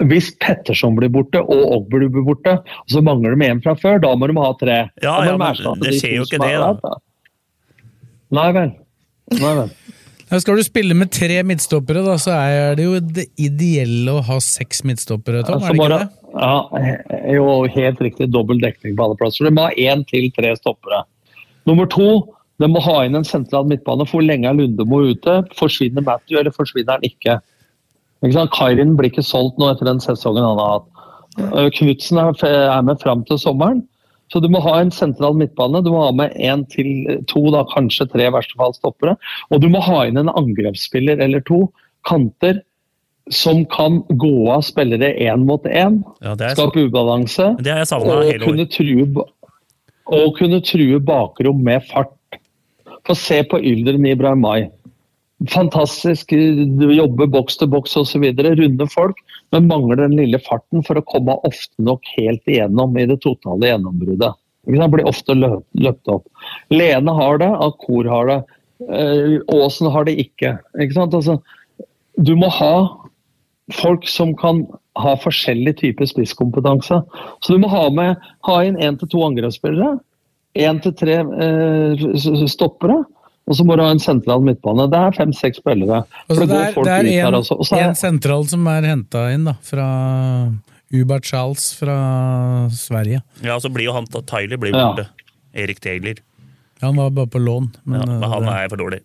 hvis 0.07 0.29
Petterson 0.39 0.95
blir 0.95 1.09
borte 1.11 1.41
og 1.43 1.73
Ogbu 1.75 1.97
blir 1.97 2.23
borte, 2.23 2.53
og 2.63 2.93
så 2.93 3.01
mangler 3.03 3.33
de 3.35 3.49
en 3.49 3.59
fra 3.65 3.73
før, 3.75 3.97
da 3.99 4.13
må 4.15 4.29
de 4.31 4.37
ha 4.37 4.51
tre. 4.55 4.77
Ja, 5.03 5.17
ja, 5.27 5.33
men 5.35 5.81
det 5.83 5.97
skjer 5.97 6.21
jo 6.21 6.27
ikke 6.29 6.39
det, 6.39 6.53
da. 6.55 6.93
Nei 8.37 8.45
vel. 8.55 8.71
Nei 9.41 9.51
vel. 9.57 9.73
Skal 10.29 10.59
du 10.59 10.63
spille 10.63 10.93
med 10.93 11.09
tre 11.09 11.39
midtstoppere, 11.41 12.03
da, 12.05 12.15
så 12.21 12.35
er 12.37 12.75
det 12.77 12.85
jo 12.85 12.99
det 13.01 13.25
ideelle 13.41 14.13
å 14.13 14.23
ha 14.27 14.37
seks 14.43 14.83
midtstoppere, 14.85 15.41
Tom. 15.47 15.57
Ja, 15.57 15.65
så 15.65 15.71
er 15.71 15.73
det 15.73 15.79
ikke 15.79 15.89
det- 15.89 15.99
det? 15.99 16.15
Ja, 16.39 17.33
jo, 17.33 17.45
helt 17.73 17.99
riktig. 17.99 18.31
Dobbel 18.31 18.59
dekning 18.61 18.95
på 18.95 19.05
alle 19.07 19.17
plasser. 19.17 19.45
Du 19.45 19.51
må 19.51 19.65
ha 19.65 19.71
én 19.71 20.05
til 20.05 20.29
tre 20.31 20.55
stoppere. 20.55 21.03
Nummer 21.65 21.87
to, 21.89 22.27
du 22.59 22.67
må 22.67 22.81
ha 22.81 23.01
inn 23.05 23.15
en 23.15 23.23
sentral 23.23 23.65
midtbane. 23.65 24.07
For 24.07 24.21
lenge 24.21 24.45
er 24.45 24.53
Lundemo 24.53 25.01
ute? 25.09 25.47
Forsvinner 25.57 26.03
Matthew, 26.03 26.37
eller 26.39 26.51
forsvinner 26.51 26.91
han 26.91 27.01
ikke? 27.01 27.39
ikke 28.23 28.33
sant? 28.33 28.51
Kairin 28.51 28.95
blir 28.95 29.09
ikke 29.09 29.25
solgt 29.25 29.57
nå 29.57 29.71
etter 29.71 29.85
den 29.85 29.99
sesongen 29.99 30.45
han 30.45 30.59
har 30.59 30.79
hatt. 30.79 30.89
Uh, 31.39 31.69
Knutsen 31.69 32.19
er 32.19 32.81
med 32.81 32.99
fram 32.99 33.23
til 33.25 33.37
sommeren. 33.37 33.87
Så 34.29 34.41
du 34.43 34.49
må 34.51 34.61
ha 34.61 34.75
en 34.79 34.91
sentral 34.93 35.37
midtbane. 35.37 35.81
Du 35.85 35.91
må 35.93 36.03
ha 36.05 36.13
med 36.15 36.35
én 36.37 36.65
til 36.69 37.21
to, 37.29 37.47
da 37.53 37.63
kanskje 37.71 38.09
tre 38.11 38.27
i 38.29 38.33
verste 38.33 38.57
fall 38.59 38.75
stoppere. 38.77 39.15
Og 39.49 39.63
du 39.63 39.69
må 39.73 39.81
ha 39.85 40.03
inn 40.07 40.21
en 40.21 40.29
angrepsspiller 40.29 41.21
eller 41.25 41.41
to, 41.49 41.63
kanter, 42.07 42.61
som 43.33 43.63
kan 43.69 43.99
gå 44.21 44.33
av 44.49 44.63
spillere 44.65 45.11
én 45.21 45.45
mot 45.45 45.65
én. 45.69 45.99
Ja, 46.25 46.33
Skape 46.53 46.87
ubalanse. 46.89 47.51
Og 48.39 48.45
kunne, 48.45 48.65
true, 48.69 49.25
og 50.09 50.37
kunne 50.39 50.61
true 50.65 51.01
bakrom 51.05 51.61
med 51.65 51.85
fart. 51.89 52.15
Få 53.05 53.15
se 53.17 53.43
på 53.49 53.61
Yldren 53.61 54.05
Ibrahimai. 54.09 54.69
Fantastisk. 55.47 56.33
Du 56.79 56.89
jobber 56.91 57.29
boks 57.31 57.57
til 57.61 57.69
boks 57.71 57.95
osv. 58.01 58.25
Runde 58.35 58.87
folk, 58.91 59.21
men 59.55 59.69
mangler 59.71 60.01
den 60.01 60.17
lille 60.19 60.39
farten 60.43 60.83
for 60.83 60.99
å 60.99 61.05
komme 61.07 61.37
ofte 61.47 61.79
nok 61.79 62.03
helt 62.17 62.43
igjennom 62.49 62.97
i 62.99 63.07
det 63.07 63.21
totale 63.23 63.71
gjennombruddet. 63.71 64.35
Sant? 64.67 64.91
Blir 64.93 65.07
ofte 65.07 65.35
løpt 65.39 66.11
opp. 66.11 66.25
Lene 66.73 67.13
har 67.15 67.39
det, 67.39 67.49
Akor 67.63 68.09
har 68.11 68.27
det. 68.29 68.39
Åsen 68.79 69.55
Aasen 69.55 69.91
har 69.91 70.05
det 70.07 70.17
ikke. 70.21 70.57
ikke? 70.79 71.07
Altså, 71.07 71.39
du 72.19 72.35
må 72.39 72.51
ha 72.59 72.73
folk 73.75 74.07
som 74.07 74.35
kan 74.37 74.65
ha 74.99 75.15
forskjellig 75.23 75.77
type 75.79 76.07
spisskompetanse. 76.07 77.01
Så 77.39 77.53
du 77.53 77.61
må 77.63 77.71
ha, 77.71 77.87
med, 77.93 78.19
ha 78.47 78.59
inn 78.65 78.79
én 78.81 78.99
til 78.99 79.11
to 79.11 79.23
angrepsspillere, 79.27 79.99
én 80.59 80.79
til 80.83 80.95
tre 80.99 81.21
eh, 81.23 82.05
stoppere, 82.49 83.03
og 83.49 83.57
så 83.57 83.65
må 83.65 83.75
du 83.75 83.81
ha 83.83 83.89
en 83.91 83.99
sentral 84.03 84.43
midtbane. 84.45 84.85
Det 84.93 84.99
er 85.01 85.15
fem-seks 85.17 85.57
spillere. 85.63 86.03
Altså, 86.29 86.45
det 86.45 86.49
det 86.53 86.59
er, 86.61 86.83
det 86.85 87.15
er 87.17 87.27
en, 87.27 87.37
også. 87.41 87.57
Er- 87.75 87.87
en 87.89 87.95
sentral 87.97 88.45
som 88.51 88.67
er 88.69 88.85
henta 88.85 89.25
inn 89.33 89.47
da, 89.49 89.55
fra 89.65 89.87
Ubert 90.93 91.25
Charles 91.25 91.71
fra 91.77 91.97
Sverige. 92.73 93.21
Ja, 93.45 93.57
så 93.61 93.69
blir 93.73 93.89
jo 93.89 93.93
han 93.97 94.07
Tyler 94.07 94.57
blir 94.57 94.73
Ja. 94.75 94.91
borte. 94.93 95.07
Erik 95.53 95.79
Taylor. 95.81 96.15
Han 96.81 96.95
var 96.95 97.09
bare 97.09 97.27
på 97.27 97.39
lån, 97.41 97.71
men, 97.83 97.99
Ja, 97.99 98.05
men 98.05 98.29
han 98.29 98.43
eh, 98.47 98.63
er 98.63 98.69
for 98.69 98.77
dårlig. 98.77 99.01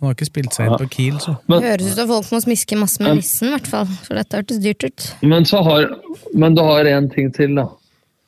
han 0.00 0.08
har 0.08 0.14
ikke 0.14 0.26
spilt 0.28 0.52
seg 0.52 0.66
inn 0.68 0.78
på 0.78 0.90
Kiel, 0.90 1.16
så. 1.18 1.38
Det 1.48 1.62
høres 1.62 1.88
ut 1.92 1.96
som 1.96 2.08
folk 2.08 2.30
må 2.32 2.40
smiske 2.44 2.76
masse 2.78 3.00
med 3.02 3.16
nissen, 3.16 3.48
i 3.48 3.50
hvert 3.56 3.66
fall. 3.66 3.86
For 4.04 4.14
dette 4.14 4.36
hørtes 4.36 4.60
dyrt 4.62 4.84
ut. 4.84 5.06
Men, 5.22 5.44
så 5.44 5.62
har, 5.64 5.88
men 6.34 6.54
du 6.54 6.62
har 6.62 6.84
en 6.84 7.08
ting 7.10 7.32
til, 7.32 7.54
da. 7.56 7.68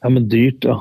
Ja, 0.03 0.09
men 0.09 0.28
dyrt, 0.28 0.64
ja. 0.64 0.80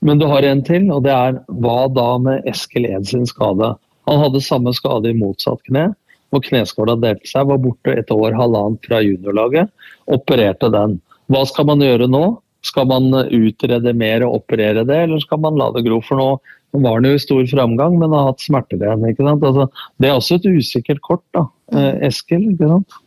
Men 0.00 0.18
du 0.18 0.26
har 0.26 0.42
en 0.42 0.62
til, 0.64 0.90
og 0.92 1.02
det 1.04 1.12
er 1.12 1.40
hva 1.48 1.92
da 1.92 2.18
med 2.18 2.46
Eskil 2.48 2.86
Eds 2.86 3.12
skade? 3.28 3.74
Han 4.08 4.22
hadde 4.24 4.44
samme 4.44 4.74
skade 4.76 5.12
i 5.12 5.16
motsatt 5.16 5.62
kne, 5.68 5.90
og 6.34 6.44
kneskåla 6.44 6.96
delte 7.00 7.28
seg. 7.28 7.48
Var 7.48 7.62
borte 7.62 7.94
et 8.00 8.12
år, 8.14 8.36
halvannet 8.36 8.84
fra 8.88 9.00
juniorlaget. 9.04 9.72
Opererte 10.10 10.72
den. 10.72 10.98
Hva 11.28 11.44
skal 11.48 11.68
man 11.68 11.84
gjøre 11.84 12.08
nå? 12.10 12.26
Skal 12.66 12.88
man 12.90 13.12
utrede 13.14 13.92
mer 13.94 14.24
og 14.26 14.40
operere 14.40 14.82
det, 14.88 15.04
eller 15.06 15.20
skal 15.22 15.40
man 15.44 15.60
la 15.60 15.68
det 15.76 15.84
gro? 15.86 16.00
For 16.04 16.18
nå 16.18 16.30
nå 16.74 16.80
var 16.84 16.98
han 16.98 17.08
jo 17.08 17.16
i 17.16 17.20
stor 17.22 17.44
framgang, 17.48 17.96
men 18.00 18.12
har 18.12 18.26
hatt 18.28 18.44
smerter 18.44 18.80
igjen. 18.80 19.04
ikke 19.08 19.24
sant? 19.24 19.44
Altså, 19.48 19.68
det 19.98 20.08
er 20.08 20.16
også 20.16 20.38
et 20.38 20.48
usikkert 20.52 21.00
kort, 21.04 21.24
da. 21.36 21.46
Eh, 21.72 22.08
Eskil, 22.10 22.50
ikke 22.52 22.68
sant? 22.74 22.98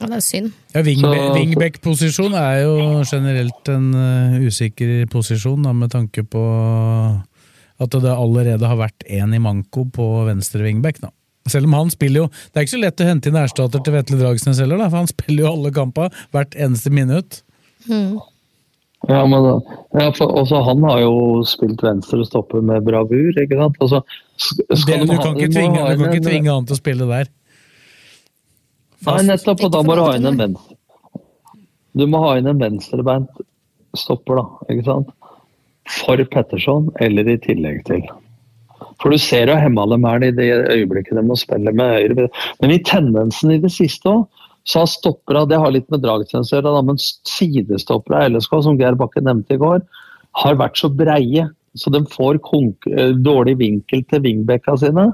Ja, 0.00 0.08
det 0.10 0.16
er 0.16 0.24
synd. 0.26 0.48
Ja, 0.74 0.82
Wingback-posisjon 0.82 2.34
er 2.34 2.64
jo 2.64 2.74
generelt 3.06 3.70
en 3.70 3.92
eh, 3.94 4.48
usikker 4.48 5.06
posisjon, 5.12 5.62
da, 5.62 5.74
med 5.76 5.94
tanke 5.94 6.26
på 6.26 6.42
at 7.80 7.90
det 7.90 8.10
allerede 8.14 8.66
har 8.70 8.76
vært 8.78 9.02
én 9.10 9.34
i 9.34 9.40
manko 9.42 9.84
på 9.90 10.04
venstre 10.28 10.62
wingback. 10.62 11.00
da. 11.02 11.10
Selv 11.50 11.66
om 11.68 11.74
han 11.76 11.90
spiller 11.92 12.22
jo 12.22 12.28
Det 12.28 12.56
er 12.56 12.62
ikke 12.64 12.72
så 12.76 12.80
lett 12.80 13.00
å 13.02 13.08
hente 13.08 13.28
inn 13.28 13.36
erstatter 13.36 13.82
til 13.84 13.92
Vetle 13.92 14.16
Dragsnes 14.16 14.60
heller, 14.62 14.78
da, 14.80 14.86
for 14.88 15.02
han 15.02 15.10
spiller 15.16 15.44
jo 15.44 15.50
alle 15.52 15.72
kamper 15.76 16.14
hvert 16.32 16.54
eneste 16.56 16.90
minutt. 16.94 17.42
Ja, 19.04 19.26
men 19.28 19.44
ja, 19.92 20.06
for, 20.16 20.30
også 20.40 20.62
Han 20.64 20.84
har 20.88 21.02
jo 21.02 21.42
spilt 21.44 21.82
venstre 21.84 22.24
stopper 22.24 22.62
med 22.64 22.86
bravur. 22.86 23.34
ikke 23.42 23.58
sant? 23.60 23.76
Altså, 23.84 24.00
Det, 24.86 25.00
du 25.04 25.12
ha- 25.12 25.22
kan 25.22 25.36
ikke 25.36 25.52
tvinge, 25.52 25.82
du 25.84 26.00
kan 26.04 26.14
ikke 26.14 26.24
tvinge 26.30 26.54
han 26.54 26.64
til 26.70 26.76
å 26.78 26.80
spille 26.80 27.08
der. 27.10 27.28
Nei, 29.04 29.18
nettopp, 29.28 29.66
og 29.66 29.72
da 29.74 29.82
må 29.84 29.98
du 29.98 30.00
ha 30.06 30.14
inn 30.16 30.30
en 30.30 30.38
venstre. 30.40 30.78
Du 31.94 32.06
må 32.10 32.22
ha 32.24 32.38
inn 32.40 32.48
en 32.50 32.58
venstrebeint 32.58 33.28
stopper, 33.94 34.40
da. 34.40 34.46
ikke 34.72 34.86
sant? 34.88 35.12
For 35.90 36.20
Petterson, 36.32 36.88
eller 37.04 37.28
i 37.28 37.38
tillegg 37.40 37.82
til. 37.88 38.04
For 39.02 39.12
du 39.12 39.18
ser 39.20 39.50
jo 39.50 39.58
Hemmalem 39.58 40.06
her 40.08 40.24
i 40.24 40.32
det 40.34 40.48
øyeblikket 40.72 41.18
de 41.18 41.24
må 41.26 41.36
spille 41.38 41.72
med 41.76 41.98
høyre. 41.98 42.28
Men 42.62 42.72
i 42.72 42.80
tendensen 42.86 43.52
i 43.54 43.60
det 43.62 43.72
siste 43.74 44.10
òg, 44.10 44.24
så 44.64 44.80
har 44.80 44.88
stoppera 44.88 45.44
det 45.44 45.58
har 45.60 45.74
litt 45.74 45.90
med 45.92 46.00
dragtjeneste 46.00 46.56
å 46.56 46.60
gjøre, 46.62 46.84
men 46.88 47.00
sidestoppera 47.28 48.22
i 48.24 48.30
LSK, 48.32 48.54
som 48.64 48.78
Geir 48.80 48.96
Bakke 48.96 49.20
nevnte 49.20 49.58
i 49.58 49.60
går, 49.60 49.82
har 50.40 50.56
vært 50.60 50.80
så 50.80 50.88
breie. 50.88 51.44
Så 51.76 51.90
de 51.90 52.00
får 52.06 52.38
eh, 52.38 53.12
dårlig 53.18 53.56
vinkel 53.60 54.04
til 54.08 54.22
vingbekka 54.24 54.76
sine. 54.80 55.08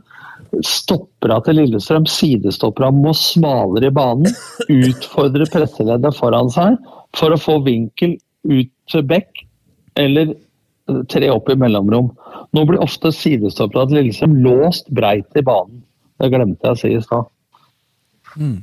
Stoppera 0.66 1.40
til 1.46 1.58
Lillestrøm, 1.58 2.06
sidestoppera, 2.10 2.92
må 2.94 3.14
smalere 3.16 3.88
i 3.88 3.96
banen. 3.96 4.30
Utfordre 4.68 5.48
presseleddet 5.50 6.18
foran 6.18 6.52
seg 6.52 6.76
for 7.16 7.34
å 7.34 7.40
få 7.40 7.58
vinkel 7.66 8.18
ut 8.46 8.70
til 8.92 9.06
bekk, 9.08 9.42
eller 9.98 10.36
tre 11.08 11.28
opp 11.32 11.48
i 11.52 11.56
mellomrom. 11.60 12.10
Nå 12.56 12.64
blir 12.66 12.82
ofte 12.82 13.12
sidestoppere 13.14 13.86
til 13.90 14.00
Lillestrøm 14.00 14.38
låst 14.44 14.88
breit 14.94 15.38
i 15.38 15.44
banen. 15.46 15.82
Det 16.20 16.30
glemte 16.32 16.66
jeg 16.66 16.76
å 16.76 16.80
si 16.80 16.90
i 16.96 17.00
stad. 17.04 17.28
Mm. 18.36 18.58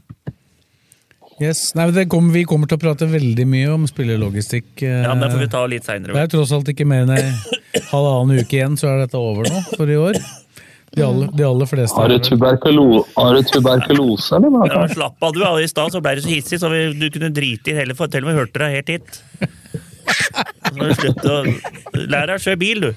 Yes. 1.40 1.76
Nei, 1.78 1.86
men 1.86 1.94
det 1.94 2.08
kommer- 2.10 2.34
vi 2.34 2.44
kommer 2.50 2.68
til 2.68 2.78
å 2.80 2.82
prate 2.82 3.06
veldig 3.12 3.46
mye 3.46 3.70
om 3.74 3.86
spillerlogistikk. 3.86 4.82
eh, 4.82 5.04
Ja, 5.04 5.14
men 5.14 5.22
det 5.30 5.32
får 5.36 5.40
vi 5.40 5.48
ta 5.54 5.66
litt 5.68 5.84
Det 5.86 5.92
seinere. 5.92 6.16
er 6.24 6.28
tross 6.28 6.52
alt 6.52 6.66
ikke 6.68 6.86
mer 6.88 7.04
enn 7.06 7.12
ei 7.12 7.32
halvannen 7.92 8.40
uke 8.42 8.58
igjen, 8.58 8.76
så 8.78 8.88
er 8.90 9.06
dette 9.06 9.16
over 9.22 9.44
nå 9.46 9.62
for 9.78 9.86
i 9.86 9.96
år. 9.96 10.18
De 10.96 11.04
aller, 11.04 11.28
de 11.36 11.44
aller 11.44 11.66
fleste 11.68 11.94
Har 11.96 12.08
du, 12.08 12.16
er 12.16 12.20
tuberkulo 12.26 13.04
tuberkulose, 13.52 14.32
eller 14.34 14.50
hva? 14.50 14.66
Ja, 14.72 14.88
slapp 14.88 15.22
av, 15.22 15.34
du. 15.34 15.44
I 15.44 15.68
stad 15.68 15.92
så 15.94 16.02
ble 16.02 16.16
du 16.16 16.22
så 16.22 16.32
hissig, 16.32 16.58
så 16.60 16.72
vi, 16.72 16.94
du 16.98 17.10
kunne 17.14 17.30
drite 17.36 17.68
i 17.70 17.76
hele 17.78 17.94
for 17.94 18.08
Til 18.08 18.24
vi 18.26 18.34
hørte 18.34 18.58
deg 18.58 18.74
helt 18.80 18.88
hit. 18.88 19.22
Lær 20.78 22.30
deg 22.30 22.36
å 22.36 22.42
kjøre 22.44 22.60
bil, 22.62 22.84
du. 22.88 22.92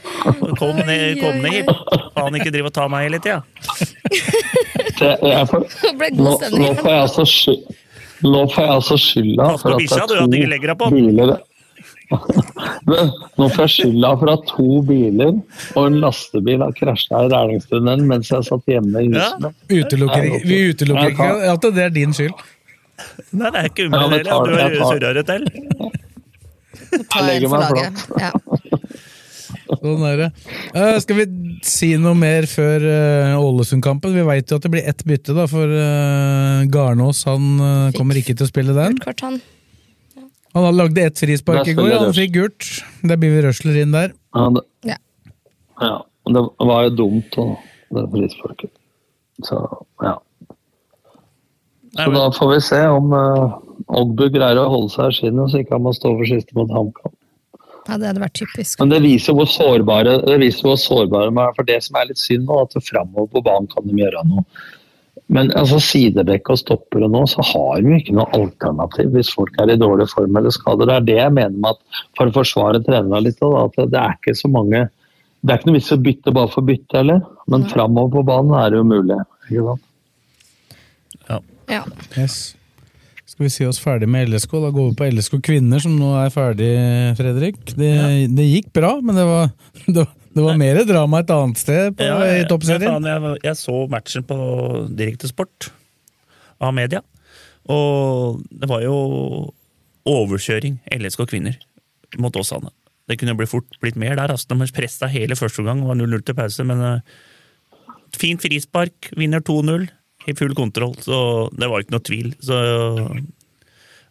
Kom 0.59 0.77
ned, 0.85 1.21
kom 1.21 1.39
ned 1.43 1.53
hit. 1.61 1.71
Faen, 2.17 2.37
ikke 2.39 2.53
drive 2.55 2.71
og 2.71 2.75
ta 2.77 2.89
meg 2.93 3.07
hele 3.09 3.21
tida. 3.23 3.43
Det 5.01 5.93
ble 5.97 6.11
nå, 6.19 6.33
nå 6.61 6.73
får 6.81 6.91
jeg 6.91 7.05
altså 7.07 7.25
skylda 7.29 7.77
Nå 8.27 8.41
får 8.53 8.61
jeg 8.67 8.73
altså 8.75 8.97
skylda 9.01 9.47
du, 9.47 9.55
at 9.55 9.79
det 9.81 9.87
er 9.97 10.11
to 10.11 10.91
biler 10.91 11.31
Nå 13.39 13.47
får 13.55 13.63
jeg 13.65 13.73
skylda 13.77 14.11
for 14.21 14.33
at 14.35 14.43
to 14.51 14.81
biler 14.89 15.33
og 15.79 15.81
en 15.87 15.97
lastebil 16.03 16.65
har 16.67 16.75
krasja 16.77 17.23
i 17.25 17.31
Rælingstunnelen 17.33 18.05
mens 18.11 18.33
jeg 18.35 18.45
satt 18.49 18.69
hjemme 18.69 19.07
i 19.07 19.13
huset. 19.15 19.47
Utelukker, 19.71 20.27
vi 20.45 20.59
utelukker 20.75 21.15
ikke 21.15 21.31
at 21.55 21.69
det 21.79 21.87
er 21.87 21.95
din 21.95 22.13
skyld. 22.17 22.35
Nei, 23.31 23.49
det 23.55 23.63
er 23.63 23.71
ikke 23.71 23.87
umulig. 23.89 24.21
Ja, 24.27 24.41
du 24.45 24.57
har 24.59 24.77
surra 24.91 25.15
det 25.17 25.25
til. 25.31 25.47
Ta 27.11 27.23
Jeg 27.23 27.29
legger 27.29 27.47
en 27.47 27.53
for 27.53 27.63
meg 27.63 27.71
laget. 27.77 28.07
Ja. 28.21 28.33
Sånn 29.71 30.03
er 30.07 30.17
det. 30.19 30.27
Uh, 30.75 30.97
skal 31.03 31.21
vi 31.21 31.25
si 31.67 31.93
noe 32.01 32.17
mer 32.19 32.47
før 32.51 32.85
eh, 32.87 33.37
Ålesund-kampen? 33.39 34.13
Vi 34.15 34.25
veit 34.27 34.51
jo 34.51 34.59
at 34.59 34.67
det 34.67 34.73
blir 34.73 34.87
ett 34.91 35.05
bytte, 35.07 35.35
da, 35.37 35.47
for 35.51 35.71
uh, 35.71 36.67
Garnås 36.71 37.23
han 37.29 37.93
kommer 37.97 38.19
ikke 38.19 38.35
til 38.39 38.47
å 38.47 38.51
spille 38.51 38.75
den. 38.77 38.99
Kort 39.03 39.23
han. 39.27 39.39
Han 40.57 40.67
hadde 40.67 40.79
lagde 40.81 41.05
ett 41.07 41.23
frispark 41.23 41.69
i 41.71 41.77
går, 41.79 41.93
han 41.95 42.15
fikk 42.17 42.35
gult. 42.35 42.71
Det 43.07 43.19
blir 43.23 43.37
vi 43.37 43.45
røsler 43.47 43.79
inn 43.85 43.95
der. 43.95 44.15
Ja, 44.35 44.49
det, 44.57 44.65
Ja. 44.91 44.97
ja, 45.83 45.97
det 46.35 46.43
var 46.73 46.89
jo 46.89 46.97
dumt, 47.05 47.31
da, 47.37 47.47
det 47.95 48.07
frisparket. 48.15 48.73
Så 49.47 49.61
ja. 50.03 50.17
Nei, 51.97 52.05
Så 52.05 52.11
men- 52.11 52.21
da 52.21 52.31
får 52.31 52.51
vi 52.55 52.61
se 52.61 52.81
om 52.87 53.13
uh, 53.13 53.59
Ogbu 54.01 54.29
greier 54.31 54.61
å 54.63 54.69
holde 54.71 54.93
seg 54.95 55.09
i 55.11 55.17
skinnet, 55.19 55.51
så 55.51 55.59
ikke 55.63 55.75
han 55.75 55.83
må 55.83 55.93
stå 55.97 56.13
for 56.17 56.29
siste 56.29 56.55
mot 56.55 56.71
HamKam. 56.71 57.13
ja, 57.89 57.97
det 57.99 58.07
hadde 58.07 58.21
vært 58.23 58.37
typisk. 58.39 58.79
Men 58.79 58.93
det 58.93 59.01
viser 59.03 59.35
hvor 59.35 59.49
sårbare 59.51 60.19
det 60.27 60.37
viser 60.39 60.69
hvor 60.69 60.77
sårbare 60.79 61.33
man 61.35 61.49
er. 61.49 61.57
For 61.57 61.65
det 61.67 61.81
som 61.83 61.97
er 61.99 62.07
litt 62.13 62.21
synd 62.23 62.47
nå, 62.47 62.61
at 62.63 62.77
framover 62.87 63.27
på 63.33 63.43
banen 63.43 63.67
kan 63.73 63.89
de 63.89 63.97
gjøre 63.99 64.23
noe. 64.29 64.45
Men 65.31 65.51
altså 65.59 65.79
sidebekk 65.83 66.49
og 66.51 66.59
stoppere 66.59 67.09
nå, 67.11 67.25
så 67.31 67.43
har 67.47 67.83
vi 67.83 67.99
ikke 67.99 68.15
noe 68.15 68.31
alternativ 68.35 69.11
hvis 69.15 69.33
folk 69.35 69.59
er 69.63 69.71
i 69.75 69.79
dårlig 69.79 70.09
form 70.11 70.37
eller 70.39 70.51
skader. 70.55 70.87
Det 70.87 70.95
er 70.97 71.07
det 71.11 71.19
jeg 71.19 71.35
mener 71.35 71.59
med 71.59 71.71
at 71.75 72.01
for 72.19 72.31
å 72.31 72.35
forsvare 72.39 72.83
trenerne 72.87 73.23
litt, 73.27 73.39
da, 73.43 73.67
at 73.67 73.79
det 73.91 73.99
er 74.01 74.17
ikke 74.19 74.35
så 74.39 74.51
mange 74.51 74.89
Det 75.43 75.53
er 75.55 75.59
ikke 75.59 75.71
noe 75.71 75.79
vits 75.79 75.93
å 75.95 76.03
bytte 76.05 76.33
bare 76.37 76.51
for 76.53 76.61
å 76.61 76.67
bytte 76.69 76.99
eller? 77.01 77.21
men 77.49 77.63
framover 77.71 78.11
på 78.19 78.25
banen 78.29 78.53
er 78.61 78.71
det 78.71 78.77
jo 78.77 78.85
mulig. 78.85 79.17
Ikke 79.49 79.63
sant? 79.71 79.87
Ja. 81.71 81.85
Yes. 82.19 82.57
Skal 83.31 83.47
vi 83.47 83.51
si 83.55 83.65
oss 83.69 83.79
ferdig 83.81 84.09
med 84.11 84.29
LSK? 84.29 84.57
Da 84.65 84.71
går 84.75 84.89
vi 84.91 84.97
på 84.99 85.07
LSK 85.15 85.37
kvinner, 85.47 85.81
som 85.83 85.95
nå 85.97 86.11
er 86.19 86.33
ferdig, 86.35 86.71
Fredrik. 87.19 87.61
Det, 87.79 87.93
det 88.35 88.47
gikk 88.49 88.73
bra, 88.77 88.97
men 89.01 89.17
det 89.17 89.27
var, 89.29 89.53
det 89.87 90.01
var, 90.03 90.11
det 90.35 90.47
var 90.49 90.59
mer 90.61 90.83
drama 90.89 91.23
et 91.23 91.31
annet 91.35 91.63
sted 91.63 91.95
på, 91.97 92.09
Ja, 92.09 92.19
i 92.41 92.43
toppserien. 92.51 93.07
jeg, 93.07 93.37
jeg 93.47 93.61
så 93.61 93.77
matchen 93.93 94.27
på 94.27 94.41
Direktesport 94.99 95.71
av 96.61 96.75
media, 96.77 97.01
og 97.71 98.43
det 98.51 98.69
var 98.69 98.83
jo 98.85 98.99
overkjøring 100.11 100.81
LSK 100.99 101.25
kvinner 101.31 101.57
mot 102.21 102.35
Åsane. 102.37 102.73
Det 103.11 103.17
kunne 103.21 103.35
bli 103.39 103.47
fort 103.49 103.79
blitt 103.83 103.99
mer 103.99 104.17
der. 104.19 104.31
Altså. 104.31 104.51
De 104.51 104.69
pressa 104.75 105.09
hele 105.11 105.39
første 105.39 105.63
omgang, 105.63 105.83
var 105.87 105.99
0-0 105.99 106.23
til 106.27 106.37
pause, 106.39 106.67
men 106.67 106.83
eh, 106.87 107.17
fint 108.17 108.43
frispark, 108.43 109.11
vinner 109.19 109.43
2-0, 109.47 109.89
i 110.29 110.35
full 110.37 110.53
kontroll, 110.59 110.97
så 111.01 111.49
det 111.57 111.69
var 111.71 111.83
ikke 111.83 111.95
noe 111.97 112.05
tvil. 112.05 112.33
Så 112.45 112.59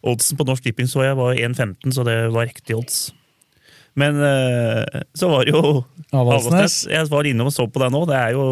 Oddsen 0.09 0.39
på 0.39 0.47
Norsk 0.47 0.63
Tipping 0.63 0.87
så 0.89 1.03
jeg 1.03 1.17
var 1.19 1.35
1,15, 1.35 1.91
så 1.95 2.05
det 2.07 2.17
var 2.33 2.47
riktig 2.47 2.77
odds. 2.77 3.09
Men 3.99 4.21
eh, 4.23 5.01
så 5.17 5.27
var 5.31 5.45
det 5.45 5.55
jo 5.55 5.83
Avaldsnes. 6.15 6.85
Jeg 6.89 7.09
var 7.11 7.27
inne 7.27 7.47
og 7.47 7.53
så 7.53 7.65
på 7.67 7.81
det 7.83 7.89
nå. 7.93 8.05
Det 8.07 8.15
er 8.15 8.35
jo 8.37 8.45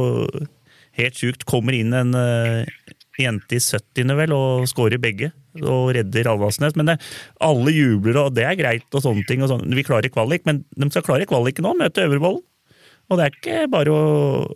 helt 0.99 1.19
sjukt. 1.19 1.45
Kommer 1.47 1.77
inn 1.77 1.95
en 1.95 2.11
eh, 2.17 2.67
jente 3.21 3.55
i 3.57 3.61
70. 3.63 4.15
vel 4.19 4.35
og 4.35 4.67
skårer 4.69 4.99
begge. 5.01 5.31
Og 5.61 5.93
redder 5.95 6.33
Avaldsnes. 6.33 6.75
Men 6.77 6.91
det, 6.91 6.97
alle 7.43 7.73
jubler, 7.73 8.19
og 8.25 8.35
det 8.35 8.47
er 8.49 8.59
greit. 8.59 8.89
og 8.91 9.05
sånne 9.05 9.23
ting. 9.29 9.45
Og 9.45 9.53
sånne. 9.53 9.71
Vi 9.77 9.87
klarer 9.87 10.11
kvalik, 10.13 10.43
men 10.49 10.65
de 10.75 10.89
skal 10.91 11.05
klare 11.07 11.29
kvaliken 11.29 11.65
nå. 11.65 11.77
Møte 11.79 12.05
Øvrevollen. 12.05 12.43
Og 13.07 13.15
det 13.15 13.23
er 13.23 13.37
ikke 13.37 13.67
bare 13.71 13.93
å 13.93 14.07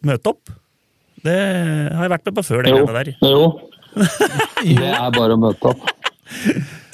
møte 0.04 0.34
opp. 0.34 0.52
Det 1.26 1.38
har 1.96 2.06
jeg 2.08 2.14
vært 2.16 2.26
med 2.30 2.36
på 2.40 2.44
før. 2.48 2.64
det 2.66 2.72
Jo, 2.74 2.82
greiene 2.86 2.98
der. 2.98 3.14
jo. 3.22 3.46
Det 4.62 4.90
er 4.96 5.12
bare 5.18 5.36
å 5.36 5.40
møte 5.42 5.72
opp. 5.74 5.88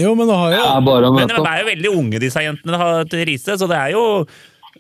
Jo, 0.02 0.14
men 0.18 0.28
det 0.30 0.36
har 0.40 0.54
Det 0.56 0.62
er 0.66 0.86
bare 0.88 1.10
å 1.10 1.14
Men 1.16 1.30
de 1.30 1.42
er 1.46 1.60
jo 1.62 1.68
veldig 1.72 1.92
unge, 2.00 2.20
disse 2.24 2.42
jentene 2.42 2.92
til 3.12 3.26
Riise, 3.30 3.58
så 3.62 3.68
det 3.70 3.78
er 3.78 3.92
jo 3.94 4.04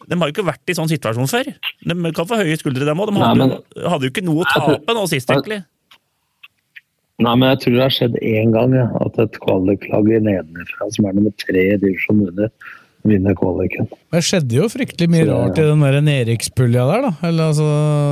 de 0.08 0.16
har 0.16 0.30
jo 0.30 0.34
ikke 0.36 0.45
vært 0.45 0.70
i 0.72 0.76
sånn 0.78 0.88
situasjon 0.91 1.28
før. 1.30 1.48
De 1.89 2.12
kan 2.16 2.28
få 2.30 2.38
høye 2.39 2.56
skuldre, 2.60 2.86
dem 2.86 3.00
òg. 3.02 3.10
De 3.10 3.16
Nei, 3.18 3.24
hadde, 3.28 3.48
men- 3.50 3.88
hadde 3.91 4.06
jo 4.08 4.12
ikke 4.14 4.24
noe 4.28 4.43
å 4.45 4.50
tape 4.54 4.93
nå 4.95 5.06
sist, 5.10 5.30
egentlig. 5.34 5.64
Nei, 7.18 7.34
men 7.34 7.50
jeg 7.50 7.60
tror 7.64 7.74
det 7.74 7.82
har 7.82 7.95
skjedd 7.95 8.18
én 8.22 8.52
gang 8.54 8.76
ja, 8.78 8.86
at 9.02 9.18
et 9.24 9.39
kvaliklag 9.41 10.06
nedenfra, 10.22 10.89
som 10.93 11.08
er 11.10 11.16
nummer 11.18 11.34
tre 11.41 11.64
i 11.74 11.80
divisjon 11.82 12.22
under, 12.30 12.52
vinner 13.08 13.36
kvaliken. 13.38 13.88
Det 14.12 14.22
skjedde 14.26 14.58
jo 14.58 14.66
fryktelig 14.72 15.08
mye 15.12 15.26
Så 15.26 15.36
rart 15.36 15.60
i 15.62 15.66
den 15.68 15.84
der 15.86 16.00
nedrykkspulja 16.08 16.86
der, 16.89 17.06
da. 17.08 17.12
Eller, 17.28 17.52
altså, 17.52 17.68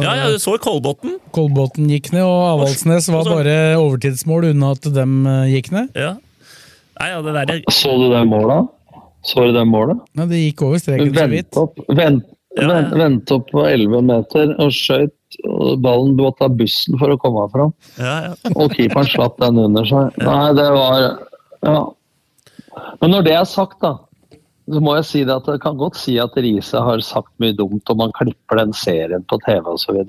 Ja, 0.06 0.14
ja, 0.22 0.28
du 0.32 0.38
så 0.40 0.56
Kolbotn. 0.62 1.18
Kolbotn 1.36 1.90
gikk 1.92 2.12
ned, 2.14 2.24
og 2.24 2.46
Avaldsnes 2.54 3.10
var 3.12 3.28
bare 3.28 3.56
overtidsmål 3.82 4.52
unna 4.54 4.72
at 4.76 4.88
dem 4.96 5.18
eh, 5.28 5.50
gikk 5.56 5.72
ned. 5.76 5.90
Ja. 5.98 6.14
Nei, 7.00 7.10
ja, 7.12 7.20
det 7.26 7.34
der, 7.36 7.62
Så 7.76 7.92
du 8.00 8.08
det 8.14 8.22
målet? 8.30 8.70
Så 9.26 9.48
du 9.50 9.52
det 9.58 9.66
målet? 9.68 10.00
Nei, 10.16 10.30
det 10.32 10.40
gikk 10.46 10.62
over 10.68 10.80
streken 10.80 11.12
så 11.16 11.28
vidt. 11.34 11.50
Vent 11.50 11.60
opp, 11.60 11.82
vent, 11.98 12.24
vent, 12.62 12.96
vent 13.02 13.32
opp 13.36 13.50
på 13.52 13.66
11 13.68 14.06
meter 14.14 14.56
og 14.64 14.72
skøyt. 14.72 15.12
Ballen 15.84 16.14
måtte 16.16 16.46
ta 16.46 16.48
bussen 16.48 16.96
for 17.02 17.12
å 17.12 17.18
komme 17.20 17.44
fram. 17.52 17.74
ja, 18.00 18.14
ja. 18.30 18.34
Og 18.56 18.72
keeperen 18.78 19.10
slapp 19.12 19.36
den 19.42 19.60
under 19.66 19.84
seg. 19.90 20.16
Nei, 20.24 20.54
det 20.56 20.70
var 20.72 21.02
Ja. 21.66 21.80
Men 23.02 23.12
når 23.12 23.24
det 23.28 23.34
er 23.36 23.46
sagt, 23.48 23.80
da, 23.84 23.94
så 24.66 24.82
må 24.82 24.95
jeg 24.97 25.05
si 25.09 25.22
det 25.28 25.36
at 25.36 25.49
jeg 25.49 25.61
kan 25.61 25.78
godt 25.78 25.99
si 25.99 26.16
at 26.22 26.38
Riise 26.41 26.82
har 26.82 27.03
sagt 27.05 27.32
mye 27.43 27.53
dumt, 27.57 27.86
og 27.91 27.99
man 27.99 28.16
klipper 28.18 28.61
den 28.61 28.74
serien 28.74 29.26
på 29.30 29.38
TV 29.45 29.70
osv. 29.76 29.99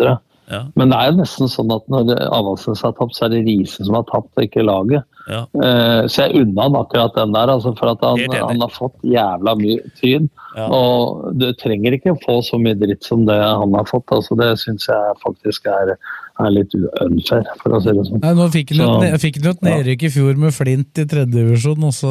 Ja. 0.47 0.63
Men 0.79 0.93
det 0.93 0.99
er 0.99 1.11
jo 1.11 1.19
nesten 1.19 1.51
sånn 1.51 1.75
at 1.75 1.85
når 1.93 2.15
Avaldsnes 2.31 2.85
har 2.87 2.95
tapt, 2.97 3.17
så 3.19 3.27
er 3.27 3.35
det 3.35 3.45
Riise 3.49 3.85
som 3.85 3.99
har 3.99 4.07
tapt, 4.09 4.33
og 4.39 4.47
ikke 4.47 4.65
laget. 4.65 5.05
Ja. 5.27 5.43
Eh, 5.59 6.03
så 6.07 6.27
jeg 6.27 6.45
unna 6.45 6.69
han 6.69 6.79
akkurat 6.79 7.17
den 7.19 7.35
der, 7.35 7.51
altså, 7.51 7.73
for 7.79 7.93
at 7.93 8.05
han, 8.07 8.23
han 8.33 8.63
har 8.63 8.73
fått 8.73 8.97
jævla 9.05 9.57
mye 9.59 9.83
tyn. 9.99 10.31
Ja. 10.55 10.69
Og 10.73 11.35
du 11.41 11.49
trenger 11.61 11.97
ikke 11.97 12.17
få 12.23 12.39
så 12.47 12.61
mye 12.63 12.79
dritt 12.79 13.05
som 13.05 13.27
det 13.29 13.37
han 13.37 13.75
har 13.77 13.89
fått. 13.91 14.07
altså 14.15 14.39
Det 14.39 14.53
syns 14.63 14.87
jeg 14.89 15.19
faktisk 15.25 15.67
er, 15.73 15.97
er 16.45 16.51
litt 16.53 16.75
unfair, 17.01 17.47
for 17.63 17.73
å 17.73 17.79
si 17.81 17.93
det 17.97 18.03
sånn. 18.09 18.21
Nei, 18.21 18.33
nå 18.37 18.47
fikk 18.53 18.73
han 18.75 18.81
jo 18.83 18.89
et 18.99 19.05
ne- 19.07 19.19
fikk 19.23 19.39
jo 19.41 19.53
et 19.55 19.63
nedrykk 19.65 20.03
i 20.05 20.11
fjor 20.13 20.37
med 20.43 20.53
Flint 20.53 21.01
i 21.01 21.07
tredje 21.09 21.33
divisjon, 21.33 21.85
og 21.89 21.95
så 21.97 22.11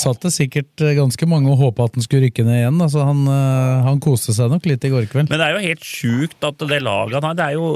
satt 0.00 0.24
det 0.26 0.32
sikkert 0.34 0.82
eh, 0.82 0.94
ganske 0.98 1.28
mange 1.30 1.52
og 1.52 1.60
håpa 1.62 1.86
at 1.86 1.94
han 1.98 2.02
skulle 2.06 2.26
rykke 2.26 2.42
ned 2.48 2.58
igjen. 2.64 2.80
Altså, 2.82 3.04
han, 3.06 3.20
eh, 3.30 3.84
han 3.86 4.00
koste 4.02 4.34
seg 4.34 4.50
nok 4.50 4.66
litt 4.66 4.84
i 4.88 4.90
går 4.90 5.06
kveld. 5.12 5.30
Men 5.30 5.38
det 5.38 5.46
er 5.46 5.54
jo 5.54 5.62
helt 5.68 5.86
sjukt 5.86 6.48
at 6.50 6.58
det 6.66 6.80
laget 6.82 7.20
han 7.20 7.28
har 7.30 7.38
Det 7.38 7.46
er 7.46 7.54
jo, 7.60 7.68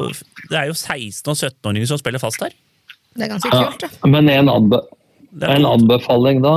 det 0.51 0.59
er 0.65 0.67
jo 0.73 0.75
16- 0.75 1.31
og 1.31 1.39
17-åringer 1.39 1.87
som 1.93 1.99
spiller 2.03 2.19
fast 2.23 2.43
her. 2.43 2.51
Det 3.15 3.27
er 3.29 3.33
ganske 3.37 3.55
Ja, 3.55 3.69
kult, 3.71 3.87
da. 3.87 4.09
men 4.11 4.29
en, 4.35 4.49
anbe 4.51 4.83
en 5.43 5.65
anbefaling 5.67 6.43
da 6.43 6.57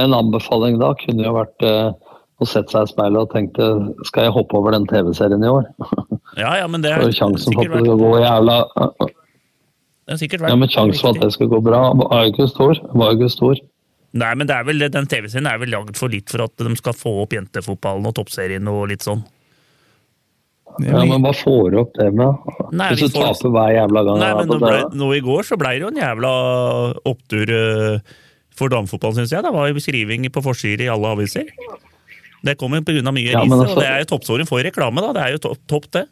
En 0.00 0.12
anbefaling 0.16 0.78
da 0.80 0.92
kunne 1.00 1.24
jo 1.26 1.32
vært 1.36 1.64
eh, 1.68 1.92
å 2.40 2.46
sette 2.48 2.72
seg 2.72 2.88
i 2.88 2.92
speilet 2.92 3.20
og 3.24 3.32
tenkte 3.32 3.66
skal 4.08 4.24
jeg 4.28 4.32
hoppe 4.36 4.56
over 4.58 4.72
den 4.76 4.86
TV-serien 4.88 5.44
i 5.44 5.50
år? 5.52 5.66
Ja, 6.38 6.54
ja, 6.62 6.68
men 6.70 6.80
det 6.84 6.92
er 6.94 7.02
sjansen 7.12 7.52
for 7.52 7.66
at 7.66 7.74
det 7.76 7.84
skal 7.84 8.00
gå 8.00 8.12
jævla 8.22 8.56
det 10.02 10.16
er 10.16 10.18
sikkert 10.18 10.42
vært 10.42 10.50
Ja, 10.52 10.56
men 10.58 10.70
sjansen 10.72 11.00
for 11.00 11.14
at 11.14 11.20
det 11.22 11.34
skal 11.36 11.50
gå 11.52 11.60
bra 11.62 11.82
var 11.94 12.24
jo 12.24 12.32
ikke 12.32 12.48
stor. 12.50 12.80
Var 12.92 13.14
ikke 13.16 13.28
stor. 13.30 13.60
Nei, 14.12 14.32
men 14.36 14.48
det 14.48 14.56
er 14.56 14.66
vel, 14.68 14.82
den 14.92 15.06
TV-serien 15.08 15.46
er 15.48 15.60
vel 15.62 15.70
lagd 15.72 15.96
for 15.96 16.12
litt 16.12 16.32
for 16.32 16.42
at 16.44 16.52
de 16.60 16.72
skal 16.76 16.96
få 16.96 17.12
opp 17.22 17.36
jentefotballen 17.36 18.10
og 18.10 18.16
toppserien 18.18 18.66
og 18.68 18.90
litt 18.90 19.06
sånn. 19.06 19.22
Ja, 20.80 21.02
men 21.04 21.20
hva 21.20 21.32
får 21.36 21.70
du 21.72 21.78
opp 21.82 21.94
det 21.98 22.08
med? 22.16 22.50
Nei, 22.72 22.88
Hvis 22.92 23.06
du 23.12 23.18
får- 23.18 23.30
taper 23.36 23.52
hver 23.52 23.72
jævla 23.76 24.02
gang. 24.08 24.18
Nei, 24.20 24.32
men 24.40 24.48
nå, 24.48 24.58
ble, 24.60 24.82
nå 24.98 25.08
i 25.16 25.20
går 25.24 25.42
så 25.48 25.58
ble 25.60 25.74
det 25.76 25.84
jo 25.84 25.90
en 25.92 26.00
jævla 26.00 26.30
opptur 27.08 27.52
eh, 27.56 27.98
for 28.56 28.72
damefotballen, 28.72 29.20
syns 29.20 29.34
jeg. 29.36 29.44
Det 29.44 29.52
var 29.52 29.68
jo 29.68 29.76
beskriving 29.76 30.28
på 30.32 30.44
forsider 30.44 30.86
i 30.88 30.92
alle 30.92 31.12
aviser. 31.12 31.48
Det 32.42 32.56
kommer 32.58 32.80
pga. 32.82 33.04
mye 33.12 33.30
Ja, 33.32 33.44
ris, 33.44 33.52
altså... 33.52 33.76
og 33.76 33.80
det 33.80 33.88
er 33.88 33.98
jo 34.02 34.10
toppsåren 34.16 34.48
for 34.48 34.64
reklame, 34.64 35.04
da. 35.04 35.12
Det 35.12 35.22
er 35.22 35.36
jo 35.36 35.42
topp, 35.46 35.60
topp 35.68 35.90
det. 35.92 36.06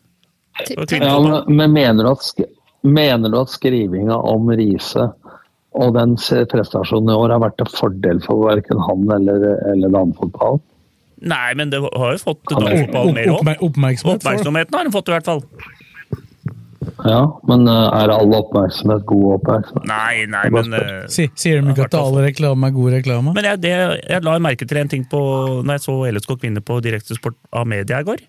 Ja, 1.00 1.14
men, 1.20 1.56
men 1.56 1.72
mener, 1.74 2.04
du 2.04 2.10
at, 2.12 2.50
mener 2.82 3.32
du 3.32 3.38
at 3.40 3.52
skrivinga 3.52 4.16
om 4.30 4.48
Riise 4.52 5.08
og 5.78 5.92
den 5.94 6.16
prestasjonen 6.50 7.12
i 7.12 7.16
år 7.18 7.30
har 7.36 7.42
vært 7.44 7.58
til 7.60 7.68
fordel 7.76 8.18
for 8.24 8.46
verken 8.48 8.80
han 8.88 9.04
eller, 9.16 9.44
eller 9.70 9.92
damefotballen? 9.94 10.62
Nei, 11.20 11.50
men 11.54 11.68
det 11.70 11.78
har 11.84 12.14
jo 12.16 12.22
fått 12.22 12.40
damefotballen 12.48 13.14
mer 13.18 13.28
opp. 13.34 13.42
Oppmer- 13.44 13.62
Oppmerksomhet. 13.68 14.22
Oppmerksomheten 14.24 14.78
har 14.78 14.88
den 14.88 14.94
fått, 14.94 15.10
i 15.12 15.14
hvert 15.18 15.28
fall. 15.28 15.42
Ja, 17.04 17.20
men 17.48 17.68
eh, 17.68 17.86
er 18.02 18.10
all 18.12 18.32
oppmerksomhet 18.36 19.04
god 19.08 19.26
oppmerksomhet? 19.38 19.86
Nei, 19.88 20.24
nei, 20.32 20.42
men 20.52 20.72
eh, 20.76 21.04
Si, 21.12 21.26
sier 21.38 21.60
de 21.60 21.72
ikke 21.74 21.86
at 21.90 21.96
all 21.96 22.16
reklame 22.24 22.68
er 22.70 22.74
god 22.76 22.94
reklame? 22.96 23.34
Men 23.36 23.46
jeg, 23.50 23.60
det, 23.62 23.72
jeg 24.08 24.24
la 24.26 24.34
merke 24.42 24.66
til 24.68 24.80
en 24.80 24.90
ting 24.90 25.04
på 25.12 25.20
når 25.60 25.76
jeg 25.78 25.84
så 25.86 25.96
LSK 26.10 26.34
kvinner 26.42 26.64
på 26.64 26.80
Direktesport 26.84 27.36
av 27.56 27.68
media 27.68 28.00
i 28.00 28.08
går. 28.08 28.24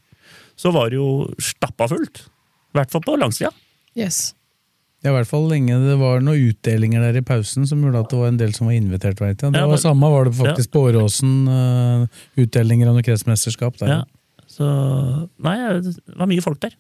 Så 0.62 0.72
var 0.76 0.92
det 0.94 1.00
jo 1.00 1.10
stappa 1.42 1.88
fullt. 1.90 2.24
I 2.72 2.78
hvert 2.80 2.94
fall 2.94 3.04
på 3.04 3.18
langsida. 3.20 3.50
Yes. 3.98 4.32
Ja, 5.02 5.10
I 5.10 5.16
hvert 5.16 5.30
fall 5.32 5.48
lenge 5.50 5.80
det 5.82 5.98
var 5.98 6.22
noen 6.22 6.52
utdelinger 6.52 7.02
der 7.02 7.18
i 7.18 7.26
pausen 7.26 7.66
som 7.66 7.82
gjorde 7.82 8.04
at 8.04 8.12
det 8.12 8.20
var 8.20 8.30
en 8.30 8.38
del 8.38 8.54
som 8.54 8.70
var 8.70 8.78
invitert. 8.78 9.18
Vet 9.18 9.42
jeg. 9.42 9.56
Det 9.56 9.64
Ja, 9.64 9.68
var 9.68 9.82
Samme 9.82 10.12
var 10.14 10.30
det 10.30 10.36
faktisk 10.38 10.72
på 10.76 10.86
Åråsen. 10.92 11.32
Uh, 11.50 12.42
utdelinger 12.44 12.92
av 12.92 13.00
noe 13.00 13.06
kretsmesterskap 13.08 13.80
der. 13.82 13.96
Ja. 13.96 14.02
Så 14.52 14.68
Nei, 15.42 15.56
det 15.82 15.96
var 16.20 16.30
mye 16.30 16.44
folk 16.46 16.62
der. 16.62 16.76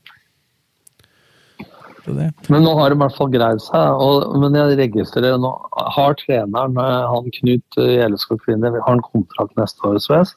Det. 2.01 2.31
Men 2.49 2.63
nå 2.65 2.71
har 2.79 2.89
de 2.89 2.97
i 2.97 3.01
hvert 3.01 3.17
fall 3.17 3.29
greid 3.33 3.61
seg. 3.61 3.99
Og, 4.01 4.31
men 4.41 4.55
jeg 4.57 4.77
registrerer 4.79 5.37
nå 5.37 5.51
Har 5.95 6.15
treneren, 6.17 6.73
eh, 6.81 7.03
han 7.11 7.27
Knut 7.35 7.77
eh, 7.77 8.15
Kvinne, 8.41 8.71
har 8.73 8.87
han 8.89 9.03
kontrakt 9.05 9.53
neste 9.59 9.85
år, 9.85 9.99
Sves? 10.01 10.33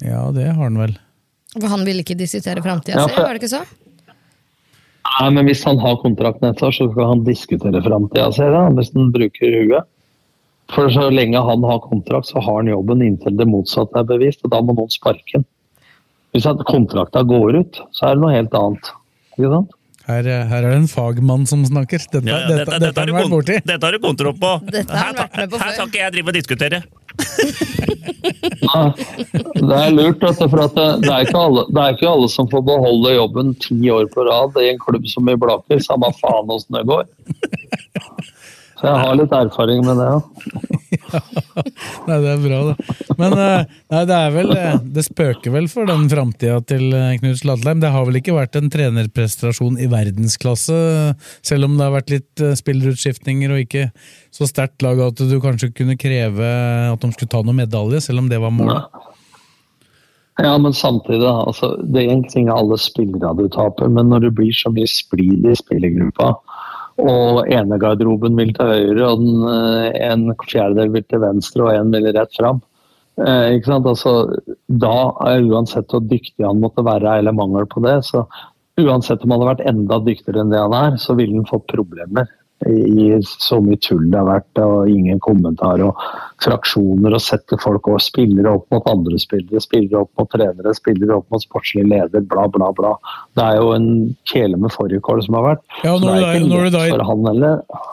ja, 0.00 0.22
det 0.32 0.46
har 0.48 0.62
han 0.62 0.78
vel. 0.80 0.94
For 1.54 1.70
han 1.70 1.84
ville 1.86 2.02
ikke 2.04 2.16
diskutere 2.18 2.62
framtida 2.64 2.98
Ja, 3.00 3.08
si, 3.08 3.16
var 3.20 3.34
det 3.36 3.42
ikke 3.42 3.52
så? 3.54 3.62
Nei, 5.04 5.28
men 5.36 5.46
hvis 5.46 5.62
han 5.68 5.78
har 5.78 5.98
kontrakt 6.02 6.40
neste 6.42 6.64
år, 6.66 6.72
så 6.74 6.88
skal 6.90 7.10
han 7.12 7.24
diskutere 7.26 7.82
framtida 7.84 8.30
si, 8.34 8.46
da, 8.54 8.64
hvis 8.74 8.90
han 8.96 9.12
bruker 9.14 9.58
huet. 9.60 9.90
For 10.72 10.88
så 10.90 11.10
lenge 11.12 11.42
han 11.44 11.64
har 11.68 11.82
kontrakt, 11.84 12.30
så 12.32 12.40
har 12.42 12.62
han 12.62 12.70
jobben 12.72 13.04
inntil 13.04 13.36
det 13.36 13.46
motsatte 13.50 14.00
er 14.00 14.08
bevist, 14.08 14.40
og 14.46 14.54
da 14.54 14.62
må 14.64 14.74
noen 14.74 14.90
sparke 14.90 15.36
han. 15.38 15.44
Hvis 16.34 16.48
at 16.50 16.62
kontrakta 16.66 17.22
går 17.28 17.60
ut, 17.60 17.80
så 17.94 18.08
er 18.08 18.16
det 18.16 18.24
noe 18.24 18.32
helt 18.34 18.56
annet. 18.58 18.88
Ikke 19.36 19.52
sant? 19.52 19.76
Her, 20.04 20.26
eh, 20.28 20.42
her 20.50 20.64
er 20.66 20.72
det 20.74 20.80
en 20.82 20.90
fagmann 20.90 21.46
som 21.48 21.62
snakker. 21.64 22.02
Dette, 22.12 22.26
Ja, 22.28 22.40
dette, 22.48 22.80
dette, 22.82 23.28
borti. 23.30 23.60
dette 23.64 23.86
har 23.86 23.92
du 23.92 24.02
kontroll 24.02 24.34
på. 24.36 24.50
Dette 24.68 24.92
Her, 24.92 25.14
vært 25.16 25.36
med 25.38 25.50
på 25.52 25.60
her 25.62 25.70
før. 25.70 25.74
skal 25.78 25.88
ikke 25.92 26.02
jeg 26.02 26.12
drive 26.12 26.28
og 26.28 26.34
diskutere. 26.40 26.82
Ja, 28.64 28.80
det 29.54 29.78
er 29.78 29.94
lurt, 29.94 30.24
for 30.38 30.62
det, 30.62 30.84
er 31.10 31.24
ikke 31.26 31.40
alle, 31.40 31.64
det 31.70 31.82
er 31.82 31.96
ikke 31.96 32.10
alle 32.10 32.28
som 32.32 32.48
får 32.50 32.64
beholde 32.66 33.14
jobben 33.16 33.54
ti 33.62 33.78
år 33.92 34.08
på 34.12 34.26
rad 34.28 34.58
i 34.62 34.70
en 34.72 34.80
klubb 34.82 35.06
som 35.10 35.28
i 35.30 35.36
Blaker, 35.40 35.82
samme 35.84 36.10
faen 36.20 36.52
åssen 36.54 36.78
det 36.78 36.84
går. 36.90 37.06
Så 38.80 38.88
jeg 38.90 39.00
har 39.04 39.18
litt 39.18 39.34
erfaring 39.36 39.84
med 39.86 40.00
det. 40.02 40.10
Ja. 40.12 40.93
Nei, 42.08 42.16
det 42.18 42.30
er 42.32 42.42
bra, 42.42 42.58
da. 42.70 42.96
Men 43.18 43.36
eh, 43.38 43.72
nei, 43.92 44.02
det 44.08 44.16
er 44.18 44.34
vel 44.34 44.52
eh, 44.56 44.76
Det 44.96 45.04
spøker 45.06 45.54
vel 45.54 45.68
for 45.70 45.88
den 45.88 46.06
framtida 46.10 46.58
til 46.66 46.88
eh, 46.96 47.14
Knut 47.20 47.40
Sladleim. 47.40 47.80
Det 47.82 47.92
har 47.94 48.06
vel 48.08 48.20
ikke 48.20 48.36
vært 48.36 48.58
en 48.58 48.70
trenerprestasjon 48.72 49.78
i 49.82 49.88
verdensklasse, 49.92 50.76
selv 51.44 51.68
om 51.68 51.78
det 51.78 51.86
har 51.86 51.96
vært 51.96 52.14
litt 52.14 52.44
spillerutskiftninger 52.60 53.54
og 53.54 53.64
ikke 53.64 53.88
så 54.34 54.48
sterkt 54.50 54.82
lag 54.84 55.00
at 55.04 55.20
du 55.20 55.36
kanskje 55.42 55.72
kunne 55.76 55.98
kreve 56.00 56.52
at 56.90 57.02
de 57.02 57.12
skulle 57.14 57.30
ta 57.30 57.42
noen 57.44 57.62
medalje, 57.62 58.02
selv 58.08 58.24
om 58.24 58.30
det 58.30 58.40
var 58.42 58.54
målet. 58.54 59.04
Ja, 60.42 60.56
men 60.58 60.74
samtidig. 60.74 61.22
Altså, 61.22 61.76
det 61.78 62.02
er 62.02 62.12
en 62.16 62.24
ting 62.26 62.48
alle 62.50 62.78
spillere 62.80 63.34
du 63.38 63.46
taper, 63.54 63.86
men 63.86 64.10
når 64.10 64.26
det 64.26 64.34
blir 64.40 64.54
så 64.56 64.72
mye 64.74 64.88
splid 64.90 65.46
i 65.46 65.54
spillergruppa, 65.58 66.32
og 67.02 67.48
ene 67.50 67.78
garderoben 67.82 68.36
vil 68.38 68.52
til 68.54 68.70
høyre, 68.70 69.08
og 69.08 69.22
den, 69.22 69.42
eh, 69.50 69.98
en 70.10 70.28
fjerdedel 70.44 70.92
vil 70.94 71.04
til 71.08 71.22
venstre, 71.24 71.66
og 71.66 71.74
en 71.74 71.90
vil 71.90 72.12
rett 72.14 72.38
fram. 72.38 72.62
Eh, 73.18 73.56
ikke 73.56 73.70
sant? 73.72 73.86
Altså, 73.86 74.14
da 74.68 74.96
uansett 75.38 75.90
hvor 75.90 76.02
dyktig 76.02 76.46
han 76.46 76.62
måtte 76.62 76.84
være, 76.86 77.18
eller 77.18 77.32
mangel 77.32 77.66
på 77.66 77.82
det, 77.82 78.04
så 78.04 78.26
uansett 78.78 79.22
om 79.22 79.30
han 79.30 79.40
hadde 79.40 79.52
vært 79.52 79.68
enda 79.70 80.00
dyktigere 80.02 80.42
enn 80.42 80.50
det 80.50 80.62
han 80.62 80.74
er, 80.74 80.96
så 80.98 81.14
ville 81.18 81.38
han 81.38 81.50
fått 81.50 81.68
problemer 81.70 82.26
i 82.66 83.18
så 83.24 83.58
mye 83.62 83.76
tull 83.84 84.06
det 84.10 84.18
har 84.20 84.28
vært, 84.28 84.60
og 84.64 84.88
ingen 84.88 85.18
kommentar 85.24 85.82
og 85.84 85.98
fraksjoner 86.44 87.14
og 87.16 87.22
setter 87.22 87.60
folk 87.62 87.86
og 87.92 88.00
spillere 88.02 88.54
opp 88.58 88.66
mot 88.74 88.86
andre 88.90 89.18
spillere, 89.22 89.60
spillere 89.62 90.02
opp 90.04 90.10
mot 90.20 90.30
trenere, 90.32 90.74
spillere 90.76 91.18
opp 91.18 91.28
mot 91.32 91.42
sportslig 91.44 91.84
leder, 91.90 92.24
bla, 92.30 92.46
bla, 92.52 92.70
bla. 92.76 92.94
Det 93.36 93.44
er 93.44 93.60
jo 93.60 93.70
en 93.76 93.88
kjele 94.30 94.58
med 94.60 94.72
fårikål 94.74 95.22
som 95.26 95.38
har 95.38 95.46
vært. 95.50 95.64
Ja, 95.84 95.94
når 95.98 96.14
du 96.14 96.24
da- 96.24 96.48
når 96.54 96.64
du 96.64 96.70
da 96.78 96.84
i-. 96.88 96.94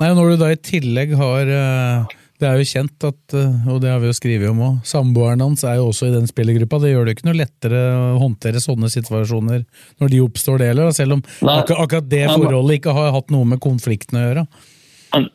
Nei, 0.02 0.14
Når 0.16 0.30
du 0.32 0.38
da 0.38 0.52
i 0.52 0.60
tillegg 0.72 1.16
har 1.20 1.54
eh, 1.58 2.18
Det 2.42 2.48
er 2.50 2.58
jo 2.58 2.66
kjent 2.66 3.06
at, 3.06 3.34
eh, 3.38 3.66
og 3.70 3.84
det 3.84 3.92
har 3.92 4.00
vi 4.02 4.10
jo 4.10 4.18
skrevet 4.18 4.50
om 4.50 4.62
òg, 4.66 4.78
samboeren 4.88 5.44
hans 5.46 5.62
er 5.68 5.76
jo 5.78 5.92
også 5.92 6.08
i 6.10 6.14
den 6.16 6.26
spillergruppa. 6.30 6.80
Det 6.82 6.90
gjør 6.90 7.06
det 7.06 7.14
ikke 7.14 7.28
noe 7.28 7.38
lettere 7.38 7.82
å 7.94 8.16
håndtere 8.24 8.64
sånne 8.64 8.90
situasjoner 8.90 9.62
når 10.02 10.10
de 10.10 10.22
oppstår, 10.26 10.58
det 10.58 10.72
heller. 10.72 10.90
Selv 10.98 11.20
om 11.20 11.22
Nei. 11.46 11.60
akkurat, 11.62 12.08
det 12.10 12.24
forholdet 12.32 12.80
ikke 12.80 12.96
har 12.98 13.14
hatt 13.14 13.30
noe 13.34 13.46
med 13.46 13.62
konflikten 13.62 14.18
å 14.18 14.24
gjøre. 14.24 14.46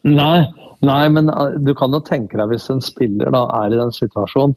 Nei, 0.02 0.40
nei, 0.82 1.04
men 1.14 1.30
uh, 1.30 1.54
du 1.62 1.70
kan 1.78 1.94
jo 1.94 2.02
tenke 2.02 2.40
deg 2.40 2.50
hvis 2.50 2.66
en 2.74 2.82
spiller 2.82 3.30
da 3.30 3.44
er 3.60 3.76
i 3.76 3.78
den 3.78 3.94
situasjonen, 3.94 4.56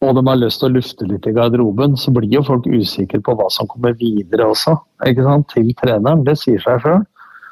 og 0.00 0.16
de 0.16 0.26
har 0.26 0.40
lyst 0.40 0.62
til 0.62 0.72
å 0.72 0.74
lufte 0.78 1.06
litt 1.06 1.28
i 1.28 1.36
garderoben, 1.36 1.94
så 2.00 2.10
blir 2.16 2.32
jo 2.32 2.42
folk 2.46 2.66
usikre 2.66 3.20
på 3.22 3.36
hva 3.36 3.46
som 3.52 3.68
kommer 3.70 3.94
videre 4.00 4.48
også, 4.48 4.74
ikke 5.06 5.26
sant, 5.28 5.50
til 5.52 5.70
treneren. 5.78 6.24
Det 6.26 6.34
sier 6.40 6.62
seg 6.64 6.82
sjøl. 6.82 7.04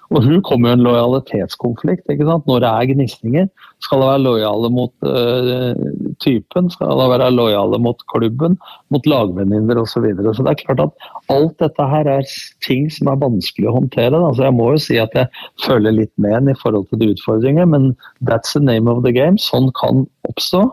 Og 0.09 0.25
hun 0.25 0.41
kommer 0.41 0.71
jo 0.71 0.79
en 0.79 0.85
lojalitetskonflikt. 0.87 2.07
ikke 2.09 2.25
sant? 2.25 2.47
Når 2.49 2.63
det 2.65 2.69
er 2.69 2.89
gnisninger, 2.93 3.49
skal 3.85 4.01
det 4.01 4.09
være 4.09 4.23
lojale 4.25 4.71
mot 4.73 4.93
uh, 5.05 5.83
typen, 6.25 6.71
skal 6.73 6.95
det 7.03 7.09
være 7.13 7.29
lojale 7.35 7.81
mot 7.85 8.01
klubben, 8.09 8.57
mot 8.89 9.07
lagvenninner 9.07 9.83
osv. 9.83 9.99
Så, 9.99 10.05
videre. 10.07 10.35
så 10.35 10.47
det 10.47 10.55
er 10.55 10.63
klart 10.63 10.83
at 10.87 11.09
alt 11.35 11.55
dette 11.61 11.89
her 11.93 12.09
er 12.09 12.27
ting 12.65 12.89
som 12.95 13.13
er 13.13 13.21
vanskelig 13.21 13.69
å 13.69 13.77
håndtere. 13.77 14.17
Da. 14.17 14.33
Så 14.33 14.49
jeg 14.49 14.57
må 14.57 14.73
jo 14.73 14.83
si 14.87 14.99
at 15.03 15.15
jeg 15.19 15.29
føler 15.65 15.97
litt 15.97 16.15
med 16.17 16.39
henne 16.39 16.57
i 16.57 16.61
forhold 16.61 16.89
til 16.89 17.03
de 17.03 17.13
utfordringer, 17.13 17.69
men 17.69 17.93
that's 18.25 18.57
the 18.57 18.65
name 18.65 18.89
of 18.89 19.05
the 19.05 19.13
game. 19.13 19.37
Sånn 19.43 19.73
kan 19.77 20.07
oppstå. 20.31 20.69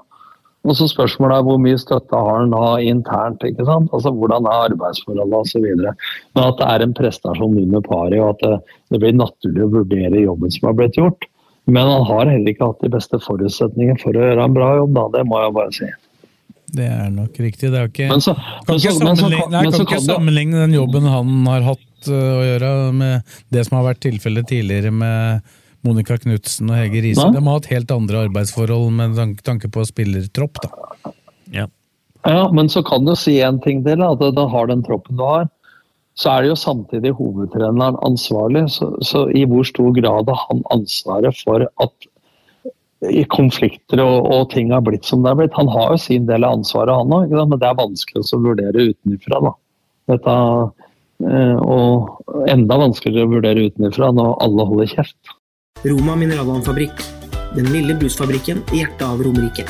Og 0.66 0.74
så 0.78 0.88
spørsmålet 0.90 1.38
er 1.38 1.46
hvor 1.46 1.60
mye 1.62 1.78
støtte 1.78 2.18
har 2.18 2.40
han 2.40 2.54
da 2.54 2.64
internt. 2.82 3.44
ikke 3.46 3.68
sant? 3.68 3.92
Altså 3.94 4.12
Hvordan 4.16 4.48
er 4.50 4.64
arbeidsforholdet 4.72 5.38
osv. 5.38 5.68
Men 5.78 6.42
at 6.42 6.58
det 6.62 6.70
er 6.72 6.86
en 6.86 6.96
prestasjon 6.98 7.60
under 7.62 7.84
pari, 7.86 8.18
og 8.20 8.34
at 8.34 8.42
det, 8.42 8.80
det 8.94 9.02
blir 9.04 9.14
naturlig 9.20 9.62
å 9.66 9.72
vurdere 9.76 10.24
jobben 10.26 10.54
som 10.56 10.72
har 10.72 10.78
blitt 10.80 10.98
gjort. 10.98 11.30
Men 11.66 11.90
han 11.90 12.06
har 12.10 12.30
heller 12.30 12.52
ikke 12.52 12.68
hatt 12.72 12.82
de 12.86 12.92
beste 12.94 13.20
forutsetningene 13.22 14.02
for 14.02 14.18
å 14.18 14.26
gjøre 14.28 14.44
en 14.50 14.58
bra 14.58 14.72
jobb, 14.82 14.98
da. 14.98 15.06
Det 15.18 15.24
må 15.30 15.42
jeg 15.42 15.56
bare 15.56 15.76
si. 15.78 15.92
Det 16.76 16.88
er 16.92 17.12
nok 17.14 17.38
riktig. 17.40 17.70
Det 17.72 17.80
er 17.80 17.90
ikke, 17.90 18.10
Men 18.10 18.22
så- 18.22 18.36
kan 18.66 18.76
ikke, 18.76 18.94
sammenligne, 18.98 19.50
nei, 19.52 19.64
kan 19.70 19.86
ikke 19.86 20.02
sammenligne 20.02 20.64
den 20.66 20.74
jobben 20.74 21.06
han 21.10 21.46
har 21.46 21.62
hatt 21.62 22.10
øh, 22.10 22.34
å 22.42 22.44
gjøre 22.50 22.72
med 22.94 23.38
det 23.54 23.66
som 23.66 23.78
har 23.78 23.94
vært 23.94 24.02
tilfellet 24.06 24.50
tidligere 24.50 24.92
med 24.92 25.42
Monica 25.86 26.18
Knutsen 26.22 26.72
og 26.72 26.80
Hege 26.80 27.04
Riise. 27.06 27.28
De 27.34 27.42
har 27.42 27.60
hatt 27.60 27.72
helt 27.72 27.92
andre 27.94 28.26
arbeidsforhold 28.28 28.92
med 28.98 29.42
tanke, 29.46 29.70
på 29.72 29.86
spillertropp. 29.88 30.62
da. 30.64 31.14
Ja. 31.54 31.68
Ja, 32.26 32.48
men 32.52 32.70
så 32.74 32.82
kan 32.84 33.06
du 33.06 33.14
si 33.16 33.38
en 33.46 33.62
ting 33.62 33.84
til. 33.86 34.02
At 34.02 34.24
da 34.36 34.48
har 34.50 34.72
den 34.72 34.82
troppen 34.86 35.20
du 35.20 35.24
har. 35.24 35.48
Så 36.16 36.32
er 36.32 36.42
det 36.42 36.54
jo 36.54 36.58
samtidig 36.58 37.12
hovedtreneren 37.20 38.00
ansvarlig. 38.08 38.66
Så, 38.74 38.90
så 39.06 39.28
i 39.36 39.44
hvor 39.46 39.68
stor 39.68 39.92
grad 39.94 40.32
har 40.32 40.46
han 40.50 40.64
ansvaret 40.74 41.38
for 41.44 41.68
at 41.84 42.12
konflikter 43.30 44.02
og, 44.02 44.26
og 44.32 44.50
ting 44.54 44.72
har 44.74 44.82
blitt 44.86 45.06
som 45.06 45.24
det 45.24 45.32
er 45.32 45.40
blitt. 45.42 45.58
Han 45.60 45.70
har 45.70 45.94
jo 45.94 46.02
sin 46.02 46.26
del 46.30 46.46
av 46.48 46.60
ansvaret, 46.60 46.96
han 46.96 47.14
òg, 47.14 47.34
men 47.36 47.60
det 47.60 47.70
er 47.70 47.78
vanskelig 47.78 48.26
å 48.26 48.42
vurdere 48.42 48.90
utenfra. 48.92 49.42
da. 49.44 49.54
Dette, 50.14 50.36
eh, 51.26 51.58
og 51.62 52.48
enda 52.52 52.80
vanskeligere 52.82 53.28
å 53.28 53.34
vurdere 53.36 53.68
utenfra 53.70 54.12
når 54.16 54.38
alle 54.46 54.68
holder 54.72 54.94
kjeft. 54.96 55.36
Roma 55.86 56.16
mineralvannfabrikk. 56.18 57.02
Den 57.54 57.68
lille 57.70 57.94
brusfabrikken 58.00 58.64
i 58.74 58.80
hjertet 58.82 59.04
av 59.06 59.20
Romerike. 59.22 59.68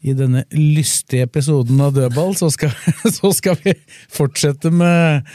I 0.00 0.14
denne 0.16 0.46
lystige 0.56 1.26
episoden 1.28 1.82
av 1.84 1.92
Dødball 1.98 2.32
så 2.38 2.48
skal, 2.54 2.72
så 3.18 3.34
skal 3.36 3.60
vi 3.60 3.76
fortsette 4.08 4.72
med 4.72 5.28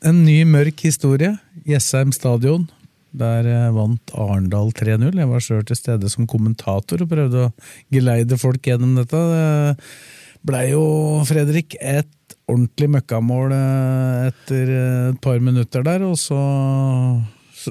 en 0.00 0.24
ny 0.24 0.46
mørk 0.48 0.80
historie. 0.88 1.34
Jessheim 1.68 2.16
stadion. 2.16 2.70
Der 3.16 3.48
eh, 3.48 3.70
vant 3.72 4.12
Arendal 4.12 4.72
3-0. 4.76 5.14
Jeg 5.16 5.30
var 5.30 5.44
sjøl 5.44 5.64
til 5.68 5.78
stede 5.78 6.10
som 6.12 6.28
kommentator 6.28 7.00
og 7.04 7.10
prøvde 7.12 7.46
å 7.46 7.54
geleide 7.94 8.38
folk 8.40 8.68
gjennom 8.68 8.98
dette. 8.98 9.16
Det 9.16 10.44
blei 10.46 10.66
jo, 10.70 10.82
Fredrik, 11.26 11.78
et 11.80 12.36
ordentlig 12.46 12.90
møkkamål 12.98 13.54
eh, 13.56 14.28
etter 14.28 14.74
eh, 14.74 15.08
et 15.14 15.22
par 15.24 15.40
minutter 15.42 15.86
der, 15.86 16.04
og 16.06 16.18
så 16.20 16.38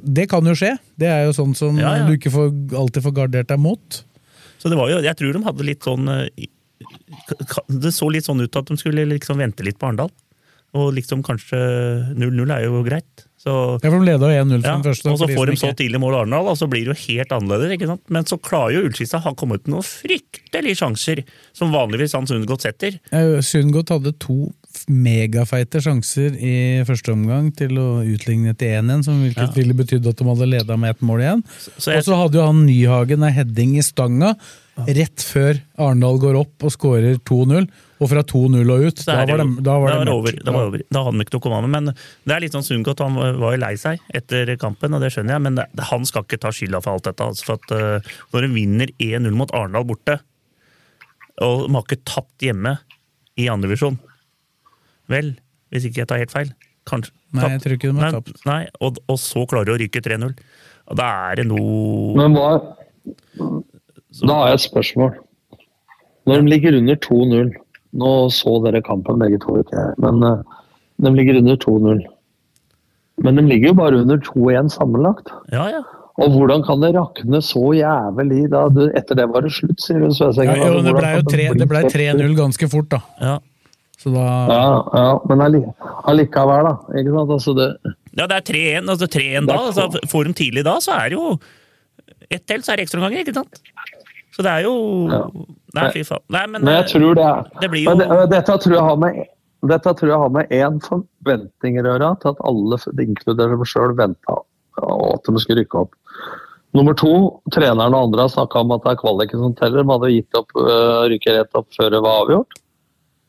Det 0.04 0.26
kan 0.28 0.44
jo 0.44 0.56
skje. 0.58 0.74
Det 1.00 1.08
er 1.08 1.24
jo 1.28 1.38
sånn 1.38 1.56
som 1.56 1.78
Ja, 1.80 1.94
ja. 2.02 2.10
du 2.10 2.18
ikke 2.18 2.34
får, 2.34 2.52
alltid 2.76 3.06
får 3.06 3.16
gardert 3.22 3.54
deg 3.54 3.62
mot. 3.62 4.02
Så 4.60 4.72
det 4.72 4.80
var 4.80 4.90
jo, 4.92 5.00
jeg 5.06 5.16
tror 5.16 5.36
de 5.36 5.46
hadde 5.46 5.68
litt 5.68 5.86
sånn 5.86 6.10
Det 7.70 7.92
så 7.94 8.08
litt 8.12 8.26
sånn 8.26 8.42
ut 8.42 8.58
at 8.60 8.68
de 8.72 8.78
skulle 8.82 9.06
liksom 9.08 9.40
vente 9.40 9.64
litt 9.64 9.78
på 9.80 9.88
Arendal. 9.88 10.10
Og 10.76 10.90
liksom 10.98 11.22
kanskje 11.24 11.60
0-0 12.20 12.52
er 12.52 12.66
jo 12.68 12.82
greit. 12.84 13.26
Så, 13.46 13.54
Ja, 13.84 13.92
for 13.92 14.00
de 14.02 14.08
leda 14.10 14.28
1-0 14.28 14.58
for 14.60 14.66
ja, 14.66 14.74
den 14.74 14.84
første. 14.84 15.12
og 15.14 15.20
så 15.22 15.28
får 15.30 15.52
de 15.52 15.56
så 15.62 15.70
tidlig 15.78 16.00
mål 16.02 16.16
Arendal, 16.24 16.48
og 16.50 16.58
så 16.58 16.66
blir 16.68 16.88
det 16.88 16.96
jo 16.96 17.14
helt 17.14 17.32
annerledes. 17.36 17.76
ikke 17.78 17.88
sant? 17.92 18.02
Men 18.10 18.26
så 18.26 18.40
klarer 18.42 18.74
jo 18.74 18.82
Ullskisa 18.90 19.20
ha 19.22 19.34
kommet 19.38 19.64
til 19.64 19.76
noen 19.76 19.86
fryktelige 19.86 20.80
sjanser, 20.82 21.22
som 21.54 21.72
vanligvis 21.72 22.16
han 22.18 22.26
Sundgodt 22.28 22.66
setter. 22.66 22.98
Ja, 23.14 23.40
Sundgodt 23.46 23.94
hadde 23.94 24.16
to 24.20 24.50
megafeite 24.92 25.80
sjanser 25.80 26.34
i 26.36 26.56
første 26.88 27.14
omgang 27.14 27.52
til 27.56 27.78
å 27.80 28.02
utligne 28.04 28.56
til 28.58 28.74
1-1, 28.82 29.06
som 29.08 29.22
hvilket 29.24 29.48
Ja. 29.48 29.54
ville 29.56 29.74
betydd 29.78 30.08
at 30.10 30.18
de 30.20 30.26
hadde 30.28 30.50
leda 30.50 30.76
med 30.78 30.90
ett 30.96 31.02
mål 31.06 31.22
igjen. 31.24 31.44
Og 31.78 32.04
så 32.04 32.16
hadde 32.18 32.34
jo 32.42 32.46
han 32.50 32.66
Nyhagen 32.66 33.24
ei 33.24 33.32
heading 33.32 33.78
i 33.78 33.86
stanga 33.86 34.36
rett 34.76 35.22
før 35.24 35.62
Arendal 35.78 36.18
går 36.20 36.36
opp 36.42 36.64
og 36.68 36.72
skårer 36.74 37.20
2-0. 37.24 37.70
Og 38.04 38.10
fra 38.12 38.22
2-0 38.28 38.72
og 38.74 38.86
ut, 38.90 39.02
da 39.08 39.22
var 39.24 39.40
det, 39.40 39.46
da 39.64 39.76
var 39.80 39.94
det 39.94 40.00
det 40.02 40.08
mørkt. 40.10 40.16
over. 40.16 40.38
Da, 40.42 40.52
var 40.52 40.70
over. 40.70 40.82
da 40.84 41.04
hadde 41.06 41.14
han 41.14 41.24
ikke 41.24 41.36
noe 41.36 41.42
å 41.42 41.46
komme 41.46 41.60
med. 41.64 41.72
Men 41.76 42.28
det 42.28 42.36
er 42.36 42.44
litt 42.44 42.56
sånn 42.56 42.66
Sundgodt 42.68 43.04
han 43.06 43.16
var 43.16 43.56
jo 43.56 43.62
lei 43.62 43.74
seg 43.80 44.04
etter 44.20 44.52
kampen, 44.60 44.98
og 44.98 45.04
det 45.04 45.14
skjønner 45.16 45.38
jeg, 45.38 45.44
men 45.46 45.60
det, 45.62 45.68
han 45.92 46.08
skal 46.08 46.26
ikke 46.28 46.42
ta 46.44 46.52
skylda 46.56 46.82
for 46.84 46.98
alt 46.98 47.08
dette. 47.08 47.30
Altså 47.32 47.48
for 47.48 47.62
at 47.62 47.72
uh, 47.72 48.18
Når 48.36 48.50
en 48.50 48.58
vinner 48.58 48.92
1-0 49.00 49.40
mot 49.40 49.54
Arendal 49.56 49.88
borte, 49.88 50.20
og 51.46 51.66
de 51.66 51.72
har 51.76 51.88
ikke 51.88 52.04
tapt 52.08 52.46
hjemme 52.48 52.78
i 53.36 53.50
andredivisjon 53.52 53.98
Vel, 55.12 55.34
hvis 55.70 55.90
ikke 55.90 56.02
jeg 56.02 56.08
tar 56.10 56.22
helt 56.22 56.32
feil. 56.34 56.54
Kanskje. 56.90 57.12
Nei, 57.36 57.50
jeg 57.52 57.62
tror 57.64 57.76
ikke 57.76 57.90
de 57.90 57.98
har 57.98 58.08
Nei, 58.08 58.14
tapt. 58.16 58.40
Nei, 58.48 58.62
og, 58.84 58.98
og 59.12 59.20
så 59.22 59.44
klarer 59.50 59.70
du 59.70 59.76
å 59.76 59.82
ryke 59.82 60.02
3-0. 60.02 60.32
Og 60.86 60.98
Da 60.98 61.10
er 61.30 61.42
det 61.42 61.46
noe 61.50 62.16
Men 62.18 62.36
hva 62.38 62.50
Da 64.22 64.40
har 64.40 64.52
jeg 64.52 64.60
et 64.60 64.66
spørsmål. 64.66 65.14
Når 66.26 66.42
de 66.42 66.52
ligger 66.54 66.78
under 66.80 66.98
2-0 67.06 67.54
Nå 67.96 68.12
så 68.36 68.58
dere 68.66 68.84
kampen 68.86 69.22
begge 69.22 69.40
to, 69.44 69.60
ikke 69.62 69.76
jeg, 69.78 69.96
men 70.04 70.24
uh, 70.26 70.62
de 71.04 71.12
ligger 71.16 71.40
under 71.42 71.60
2-0. 71.62 72.02
Men 73.24 73.40
de 73.40 73.46
ligger 73.48 73.72
jo 73.72 73.78
bare 73.80 74.02
under 74.04 74.20
2-1 74.20 74.74
sammenlagt. 74.74 75.32
Ja, 75.54 75.70
ja. 75.72 75.84
Og 76.24 76.32
hvordan 76.32 76.64
kan 76.64 76.80
det 76.80 76.94
rakne 76.96 77.42
så 77.44 77.74
jævelig 77.76 78.46
da? 78.54 78.66
Du, 78.72 78.86
etter 78.96 79.18
det 79.20 79.26
var 79.32 79.44
det 79.44 79.52
slutt, 79.56 79.82
sier 79.84 80.00
du. 80.00 80.08
Ja, 80.08 80.30
jo, 80.32 80.80
det 80.80 80.94
Hvordan 80.96 81.28
ble 81.28 81.50
jo 81.50 81.68
ble 81.72 81.82
3-0 81.92 82.38
ganske 82.38 82.72
fort, 82.72 82.88
da. 82.94 83.02
ja. 83.24 83.36
Så 84.00 84.12
da 84.14 84.24
Ja, 84.52 84.64
ja, 84.94 85.12
men 85.28 85.44
allikevel, 85.44 86.68
da. 86.70 86.74
Ikke 87.00 87.14
sant? 87.16 87.32
Altså 87.38 87.56
det, 87.58 87.70
Ja, 88.16 88.28
det 88.32 88.38
er 88.38 88.48
3-1 88.52 88.92
altså 88.94 89.08
3-1 89.12 89.48
da. 89.50 89.60
Altså, 89.60 90.08
får 90.12 90.28
de 90.30 90.36
tidlig 90.40 90.64
da, 90.68 90.78
så 90.84 90.96
er 91.00 91.12
det 91.12 91.20
jo 91.20 91.38
Ett 92.30 92.46
til, 92.50 92.64
så 92.66 92.74
er 92.74 92.80
det 92.80 92.88
ekstraomganger, 92.88 93.22
ikke 93.22 93.36
sant? 93.36 93.60
Så 94.36 94.44
det 94.44 94.52
er 94.52 94.66
jo 94.66 94.76
Nei, 95.00 95.88
fy 95.94 96.04
faen. 96.08 96.24
Nei, 96.34 96.44
men, 96.52 96.64
Men 96.64 96.78
jeg 96.80 96.86
eh, 96.86 96.92
tror 96.92 97.18
det 97.18 97.26
er 97.30 97.48
det 97.62 97.72
blir 97.72 97.86
jo 97.88 97.96
det, 98.00 98.10
dette 98.34 98.58
tror 98.64 98.78
jeg 98.78 98.88
har 98.90 99.00
med 99.02 99.24
dette 99.66 99.94
tror 99.98 100.12
jeg 100.12 100.22
har 100.22 100.34
med 100.34 100.52
én 100.54 100.76
forventning 100.84 101.80
å 101.80 101.86
gjøre, 101.88 102.10
til 102.22 102.36
at 102.36 102.42
alle, 102.46 102.78
inkludert 103.02 103.54
dem 103.56 103.64
sjøl, 103.66 103.96
venta 103.98 104.36
at 104.76 105.26
de 105.26 105.42
skulle 105.42 105.64
rykke 105.64 105.80
opp. 105.86 105.96
Nummer 106.76 106.94
to, 107.00 107.14
treneren 107.56 107.96
og 107.96 108.10
andre 108.10 108.26
har 108.26 108.34
snakka 108.34 108.62
om 108.62 108.76
at 108.76 108.84
det 108.84 108.92
er 108.92 109.00
kvaliken 109.00 109.42
som 109.42 109.56
teller. 109.58 109.82
De 109.82 109.94
hadde 109.94 110.12
gitt 110.12 110.38
opp, 110.38 110.52
rykket 111.10 111.38
rett 111.40 111.58
opp 111.58 111.70
før 111.74 111.94
det 111.94 112.02
var 112.04 112.26
avgjort. 112.26 112.58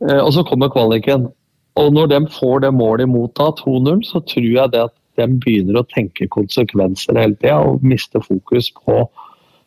Eh, 0.05 0.21
og 0.21 0.33
så 0.35 0.45
kommer 0.47 0.73
kvaliken. 0.73 1.29
Og 1.77 1.93
når 1.93 2.11
de 2.13 2.21
får 2.33 2.65
det 2.65 2.73
målet 2.75 3.07
imot 3.07 3.37
da, 3.39 3.51
2-0, 3.61 4.03
så 4.09 4.23
tror 4.27 4.49
jeg 4.49 4.73
det 4.75 4.83
at 4.89 4.97
de 5.17 5.29
begynner 5.41 5.81
å 5.81 5.87
tenke 5.93 6.29
konsekvenser 6.33 7.17
hele 7.21 7.37
tida 7.39 7.61
og 7.65 7.85
mister 7.87 8.25
fokus 8.25 8.69
på, 8.83 9.05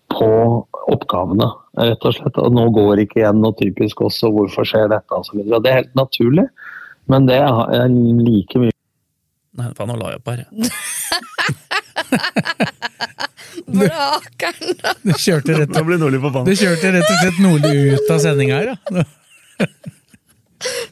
på 0.10 0.30
oppgavene, 0.90 1.46
rett 1.80 2.06
og 2.08 2.14
slett. 2.18 2.38
Og 2.42 2.50
nå 2.56 2.64
går 2.76 2.96
ikke 3.06 3.20
igjen 3.22 3.42
noe 3.44 3.54
typisk 3.60 3.96
også, 4.08 4.26
hvorfor 4.34 4.64
skjer 4.68 4.88
dette 4.92 5.12
osv. 5.16 5.38
Det 5.46 5.70
er 5.70 5.80
helt 5.82 5.96
naturlig, 5.98 6.48
men 7.10 7.20
det 7.30 7.38
er 7.42 7.88
like 7.90 8.56
mye 8.62 8.74
Nei, 9.60 9.70
faen, 9.76 9.90
nå 9.90 9.96
la 10.00 10.08
jeg 10.14 10.20
opp 10.22 10.30
her. 10.30 10.40
Brakeren, 13.80 14.70
da! 14.80 14.90
Det 16.48 16.56
kjørte 16.62 16.88
rett 16.94 17.10
og 17.10 17.18
slett 17.18 17.40
Nordli 17.44 17.76
ut 17.98 18.08
av 18.14 18.20
sendinga 18.24 18.56
her, 18.62 18.68
ja. 18.72 18.78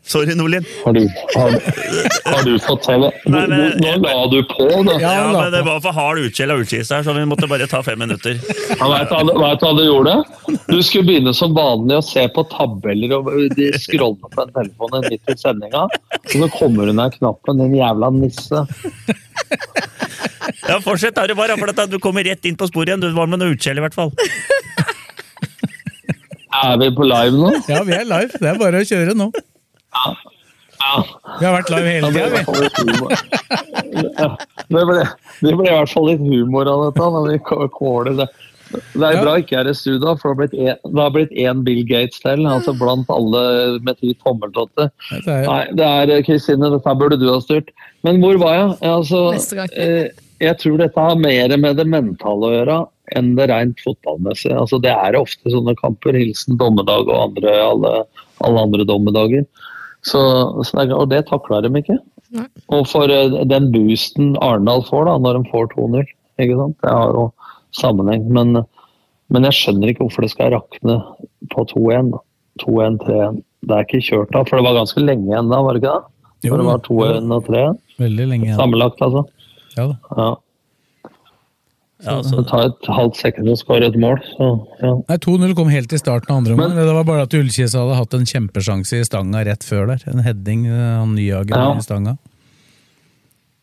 Sorry, 0.08 0.36
Nordlien. 0.36 0.66
Har 0.86 0.94
har, 1.36 1.52
har 2.26 2.44
du 2.44 2.60
fått 2.60 2.84
TV? 2.84 3.10
Du, 3.26 3.32
du, 3.32 3.56
nå 3.82 3.96
la 4.00 4.28
du 4.32 4.38
på, 4.48 4.68
da. 4.88 4.96
Ja, 5.02 5.16
men 5.34 5.52
det 5.52 5.64
var 5.68 5.82
for 5.84 5.92
hard 5.98 6.22
utskjell 6.24 6.54
av 6.54 6.62
utkist 6.64 6.94
her, 6.96 7.04
så 7.04 7.16
vi 7.18 7.26
måtte 7.28 7.50
bare 7.52 7.68
ta 7.68 7.82
fem 7.84 8.00
minutter. 8.00 8.40
Ja, 8.80 8.88
Vet 8.94 9.12
du 9.12 9.34
hva 9.42 9.74
du 9.76 9.84
gjorde? 9.84 10.16
Du 10.70 10.78
skulle 10.86 11.10
begynne 11.10 11.34
som 11.36 11.56
vanlig 11.58 12.00
å 12.00 12.06
se 12.06 12.24
på 12.32 12.46
tabeller 12.54 13.18
og 13.18 13.28
de 13.58 13.72
scrolle 13.84 14.16
på 14.24 14.32
den 14.40 14.54
telefonen 14.56 15.10
midt 15.12 15.34
i 15.34 15.38
sendinga. 15.42 15.84
Og 16.22 16.38
så 16.38 16.50
kommer 16.56 16.88
hun 16.88 17.04
der 17.04 17.12
knappen, 17.18 17.60
din 17.66 17.76
jævla 17.82 18.12
nisse. 18.16 18.64
Ja, 20.68 20.80
Fortsett 20.84 21.20
du 21.28 21.36
var, 21.36 21.52
for 21.60 21.88
du 21.92 22.00
kommer 22.00 22.24
rett 22.24 22.48
inn 22.48 22.56
på 22.60 22.68
sporet 22.72 22.94
igjen. 22.94 23.04
Du 23.04 23.12
var 23.16 23.28
med 23.28 23.44
noe 23.44 23.52
utskjell, 23.56 23.80
i 23.80 23.84
hvert 23.84 23.96
fall. 23.98 24.16
Er 26.64 26.80
vi 26.82 26.90
på 26.96 27.06
live 27.06 27.36
nå? 27.38 27.52
Ja, 27.70 27.84
vi 27.86 27.94
er 28.00 28.08
live. 28.08 28.34
Det 28.40 28.50
er 28.50 28.60
bare 28.60 28.82
å 28.82 28.88
kjøre 28.88 29.14
nå. 29.18 29.30
Ja. 29.94 31.04
Vi 31.40 31.46
har 31.46 31.56
vært 31.58 31.72
live 31.74 31.94
hele 31.96 32.10
tida, 32.14 32.28
ble 32.28 32.28
i 32.28 32.34
hvert 32.36 32.50
fall 32.50 32.62
litt 32.64 32.78
humor. 32.84 33.10
Ja, 34.18 34.28
det, 34.70 34.84
ble, 34.90 35.06
det 35.42 35.54
ble 35.58 35.66
i 35.72 35.74
hvert 35.74 35.94
fall 35.94 36.06
litt 36.12 36.22
humor 36.22 36.70
av 36.70 36.84
dette. 36.88 37.08
når 37.16 37.32
vi 37.32 37.40
kåler 37.74 38.20
det. 38.22 38.28
Det 38.68 39.00
er 39.08 39.14
Ja. 39.16 39.22
bra 39.24 39.34
ikke 39.40 39.56
jeg 39.56 39.62
er 39.64 39.70
i 39.72 39.74
studio, 39.80 40.14
for 40.20 40.36
det 40.36 40.76
har 40.84 41.12
blitt 41.16 41.32
én 41.32 41.64
Bill 41.64 41.84
Gates 41.88 42.20
til. 42.20 42.44
altså 42.46 42.74
Blant 42.78 43.08
alle 43.10 43.80
med 43.82 43.98
ti 44.00 44.14
tommeltotter. 44.24 44.90
vi. 45.10 45.22
Det 45.26 45.38
Nei, 45.48 45.66
det 45.74 45.88
er 45.88 46.22
Kristine, 46.28 46.70
dette 46.76 46.96
burde 47.00 47.18
du 47.20 47.30
ha 47.32 47.40
styrt. 47.40 47.70
Men 48.04 48.20
hvor 48.22 48.38
var 48.38 48.54
jeg? 48.54 48.78
Altså, 48.92 49.22
eh, 49.74 50.10
jeg 50.42 50.58
tror 50.60 50.78
dette 50.78 51.00
har 51.00 51.16
mer 51.16 51.56
med 51.58 51.78
det 51.78 51.88
mentale 51.88 52.44
å 52.52 52.54
gjøre 52.58 52.88
enn 53.16 53.36
det 53.38 53.48
rent 53.50 53.80
fotballmessige. 53.80 54.54
Altså, 54.60 54.82
det 54.84 54.92
er 54.92 55.16
ofte 55.16 55.50
sånne 55.50 55.74
kamper. 55.80 56.12
Hilsen 56.20 56.58
dommedag 56.60 57.08
og 57.08 57.32
andre, 57.38 57.56
alle, 57.64 58.04
alle 58.44 58.60
andre 58.68 58.84
dommedager. 58.86 59.46
Så, 60.08 60.22
så 60.64 60.78
det, 60.80 60.96
og 60.96 61.10
det 61.12 61.26
takler 61.28 61.66
de 61.66 61.72
ikke. 61.82 61.98
Nei. 62.36 62.48
Og 62.76 62.88
for 62.90 63.12
eh, 63.12 63.36
den 63.50 63.70
boosten 63.74 64.36
Arendal 64.44 64.84
får 64.88 65.08
da, 65.10 65.18
når 65.24 65.40
de 65.40 65.52
får 65.52 65.70
2-0, 65.76 66.08
ikke 66.44 66.58
sant? 66.60 66.78
det 66.84 66.94
har 66.94 67.14
jo 67.16 67.28
sammenheng. 67.76 68.28
Men, 68.34 68.64
men 69.34 69.48
jeg 69.50 69.58
skjønner 69.60 69.92
ikke 69.92 70.06
hvorfor 70.06 70.26
det 70.26 70.34
skal 70.34 70.54
rakne 70.56 71.00
på 71.54 71.68
2-1. 71.74 72.14
2-1, 72.64 73.00
3-1. 73.06 73.42
Det 73.68 73.76
er 73.76 73.88
ikke 73.88 74.04
kjørt 74.06 74.34
da, 74.34 74.44
for 74.48 74.60
det 74.60 74.66
var 74.68 74.78
ganske 74.80 75.04
lenge 75.04 75.30
igjen 75.30 75.52
da, 75.52 75.62
var 75.66 75.76
det 75.76 75.84
ikke 75.84 75.96
det? 75.96 76.14
Jo, 76.46 76.58
det 76.60 76.68
var 76.68 76.84
2-1 76.86 77.32
og 77.34 77.48
3-1. 77.50 77.80
veldig 78.02 78.28
lenge 78.32 78.48
igjen. 78.48 78.60
Sammenlagt, 78.60 79.02
altså. 79.04 79.24
Ja, 79.78 79.88
da. 79.90 79.96
Ja. 80.18 80.30
Ja, 82.06 82.22
Det 82.22 82.44
tar 82.50 82.68
et 82.68 82.88
halvt 82.94 83.18
sekund 83.18 83.50
å 83.50 83.56
skåre 83.58 83.88
et 83.90 83.96
mål. 83.98 84.20
Så, 84.38 84.48
ja. 84.84 84.92
Nei, 85.10 85.18
2-0 85.24 85.56
kom 85.58 85.70
helt 85.74 85.94
i 85.94 85.98
starten 85.98 86.30
av 86.30 86.38
andre 86.44 86.54
omgang. 86.54 86.76
Det 86.78 86.94
var 86.94 87.08
bare 87.08 87.24
at 87.26 87.34
Ullkis 87.34 87.74
hadde 87.74 87.96
hatt 87.98 88.14
en 88.14 88.28
kjempesjanse 88.30 89.00
i 89.00 89.08
stanga 89.08 89.42
rett 89.48 89.66
før 89.66 89.88
der. 89.94 90.04
En 90.12 90.22
heading, 90.22 90.68
av 90.70 91.02
han 91.02 91.16
Nyhagen 91.18 91.56
Ja. 91.58 91.72
i 91.74 91.82
stanga. 91.82 92.18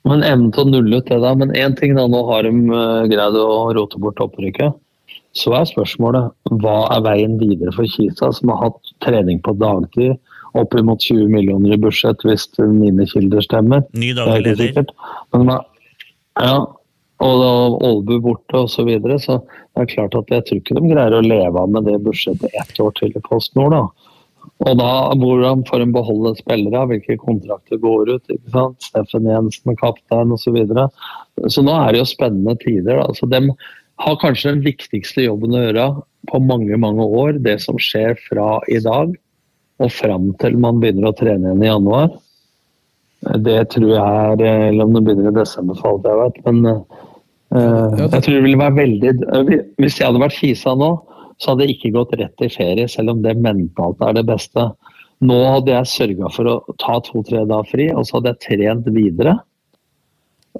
Men 0.04 0.22
evnen 0.26 0.50
til 0.52 0.64
å 0.66 0.70
nulle 0.72 0.98
ut 0.98 1.06
det, 1.08 1.20
der. 1.22 1.34
Men 1.40 1.54
én 1.54 1.76
ting, 1.78 1.94
da. 1.94 2.08
Nå 2.10 2.24
har 2.28 2.42
de 2.42 2.50
eh, 2.50 3.06
greid 3.08 3.38
å 3.38 3.72
rote 3.72 3.98
bort 4.02 4.18
opprykket. 4.20 4.74
Så 5.34 5.54
er 5.54 5.64
spørsmålet 5.70 6.34
hva 6.60 6.76
er 6.94 7.00
veien 7.06 7.38
videre 7.40 7.72
for 7.74 7.86
Kisa, 7.86 8.28
som 8.34 8.50
har 8.52 8.66
hatt 8.68 8.92
trening 9.00 9.40
på 9.42 9.54
dagtid. 9.58 10.18
Oppimot 10.54 11.02
20 11.02 11.30
millioner 11.32 11.74
i 11.74 11.80
budsjett, 11.82 12.20
hvis 12.22 12.44
mine 12.58 13.06
kilder 13.10 13.42
stemmer. 13.42 13.82
ny 13.94 14.12
Det 14.12 14.22
daglig 14.26 14.56
leder. 14.58 14.86
Men 15.32 15.50
ja, 16.38 16.58
og 17.22 17.34
da 17.40 17.52
Ålbu 17.88 18.16
borte 18.24 18.64
osv. 18.64 18.72
Så, 18.74 18.86
videre, 18.88 19.18
så 19.22 19.38
det 19.44 19.84
er 19.84 19.92
klart 19.92 20.16
at 20.18 20.32
jeg 20.32 20.46
tror 20.46 20.60
ikke 20.60 20.78
de 20.80 20.90
greier 20.90 21.14
å 21.14 21.22
leve 21.24 21.60
av 21.60 21.70
med 21.70 21.86
det 21.86 22.00
budsjettet 22.02 22.58
ett 22.58 22.80
år 22.82 22.94
til 22.98 23.14
i 23.14 23.22
Post 23.28 23.54
Nord. 23.58 23.76
da. 23.76 24.10
Og 24.64 24.76
da 24.78 24.90
hvordan 25.18 25.64
får 25.68 25.82
de 25.82 25.86
beholde 25.94 26.34
spillere, 26.38 26.84
hvilke 26.90 27.16
kontrakter 27.22 27.80
går 27.80 28.16
ut. 28.16 28.24
ikke 28.28 28.52
sant? 28.54 28.82
Steffen 28.82 29.30
Jensen 29.30 29.70
med 29.70 29.78
kaptein 29.80 30.34
osv. 30.34 30.44
Så, 30.44 30.54
videre. 30.54 30.88
så 31.48 31.64
nå 31.64 31.74
er 31.74 31.94
det 31.94 32.02
jo 32.02 32.10
spennende 32.10 32.56
tider. 32.62 33.00
da. 33.00 33.08
Så 33.16 33.30
De 33.30 33.40
har 34.04 34.20
kanskje 34.22 34.54
den 34.54 34.64
viktigste 34.66 35.26
jobben 35.26 35.54
å 35.54 35.64
gjøre 35.66 35.88
på 36.30 36.40
mange 36.42 36.76
mange 36.80 37.06
år. 37.06 37.38
Det 37.46 37.60
som 37.62 37.78
skjer 37.80 38.18
fra 38.28 38.58
i 38.68 38.80
dag 38.82 39.14
og 39.82 39.90
fram 39.90 40.30
til 40.42 40.58
man 40.60 40.78
begynner 40.82 41.10
å 41.10 41.16
trene 41.18 41.50
igjen 41.50 41.64
i 41.64 41.70
januar. 41.70 42.12
Det 43.40 43.60
tror 43.72 43.88
jeg 43.88 44.44
er 44.44 44.68
Eller 44.68 44.84
om 44.84 44.94
det 44.94 45.02
begynner 45.06 45.32
i 45.32 45.38
desember, 45.40 45.78
for 45.80 45.94
alt 45.94 46.08
jeg 46.08 46.20
vet. 46.20 46.40
Men 46.46 46.66
eh, 46.68 47.03
jeg 47.54 48.22
tror 48.24 48.34
det 48.34 48.42
ville 48.42 48.58
være 48.58 48.74
veldig 48.80 49.10
eh, 49.14 49.50
Hvis 49.78 50.00
jeg 50.00 50.08
hadde 50.08 50.22
vært 50.22 50.38
Kisa 50.40 50.74
nå, 50.78 50.90
så 51.38 51.52
hadde 51.52 51.66
jeg 51.66 51.76
ikke 51.76 51.94
gått 51.96 52.14
rett 52.18 52.44
i 52.46 52.50
ferie, 52.50 52.88
selv 52.90 53.14
om 53.14 53.22
det 53.22 53.36
mentalt 53.42 54.02
er 54.06 54.16
det 54.18 54.24
beste. 54.26 54.68
Nå 55.24 55.38
hadde 55.46 55.72
jeg 55.72 55.90
sørga 55.90 56.30
for 56.34 56.50
å 56.50 56.76
ta 56.82 57.00
to-tre 57.06 57.44
dager 57.46 57.70
fri, 57.70 57.88
og 57.94 58.06
så 58.06 58.18
hadde 58.18 58.34
jeg 58.34 58.42
trent 58.44 58.90
videre. 58.94 59.36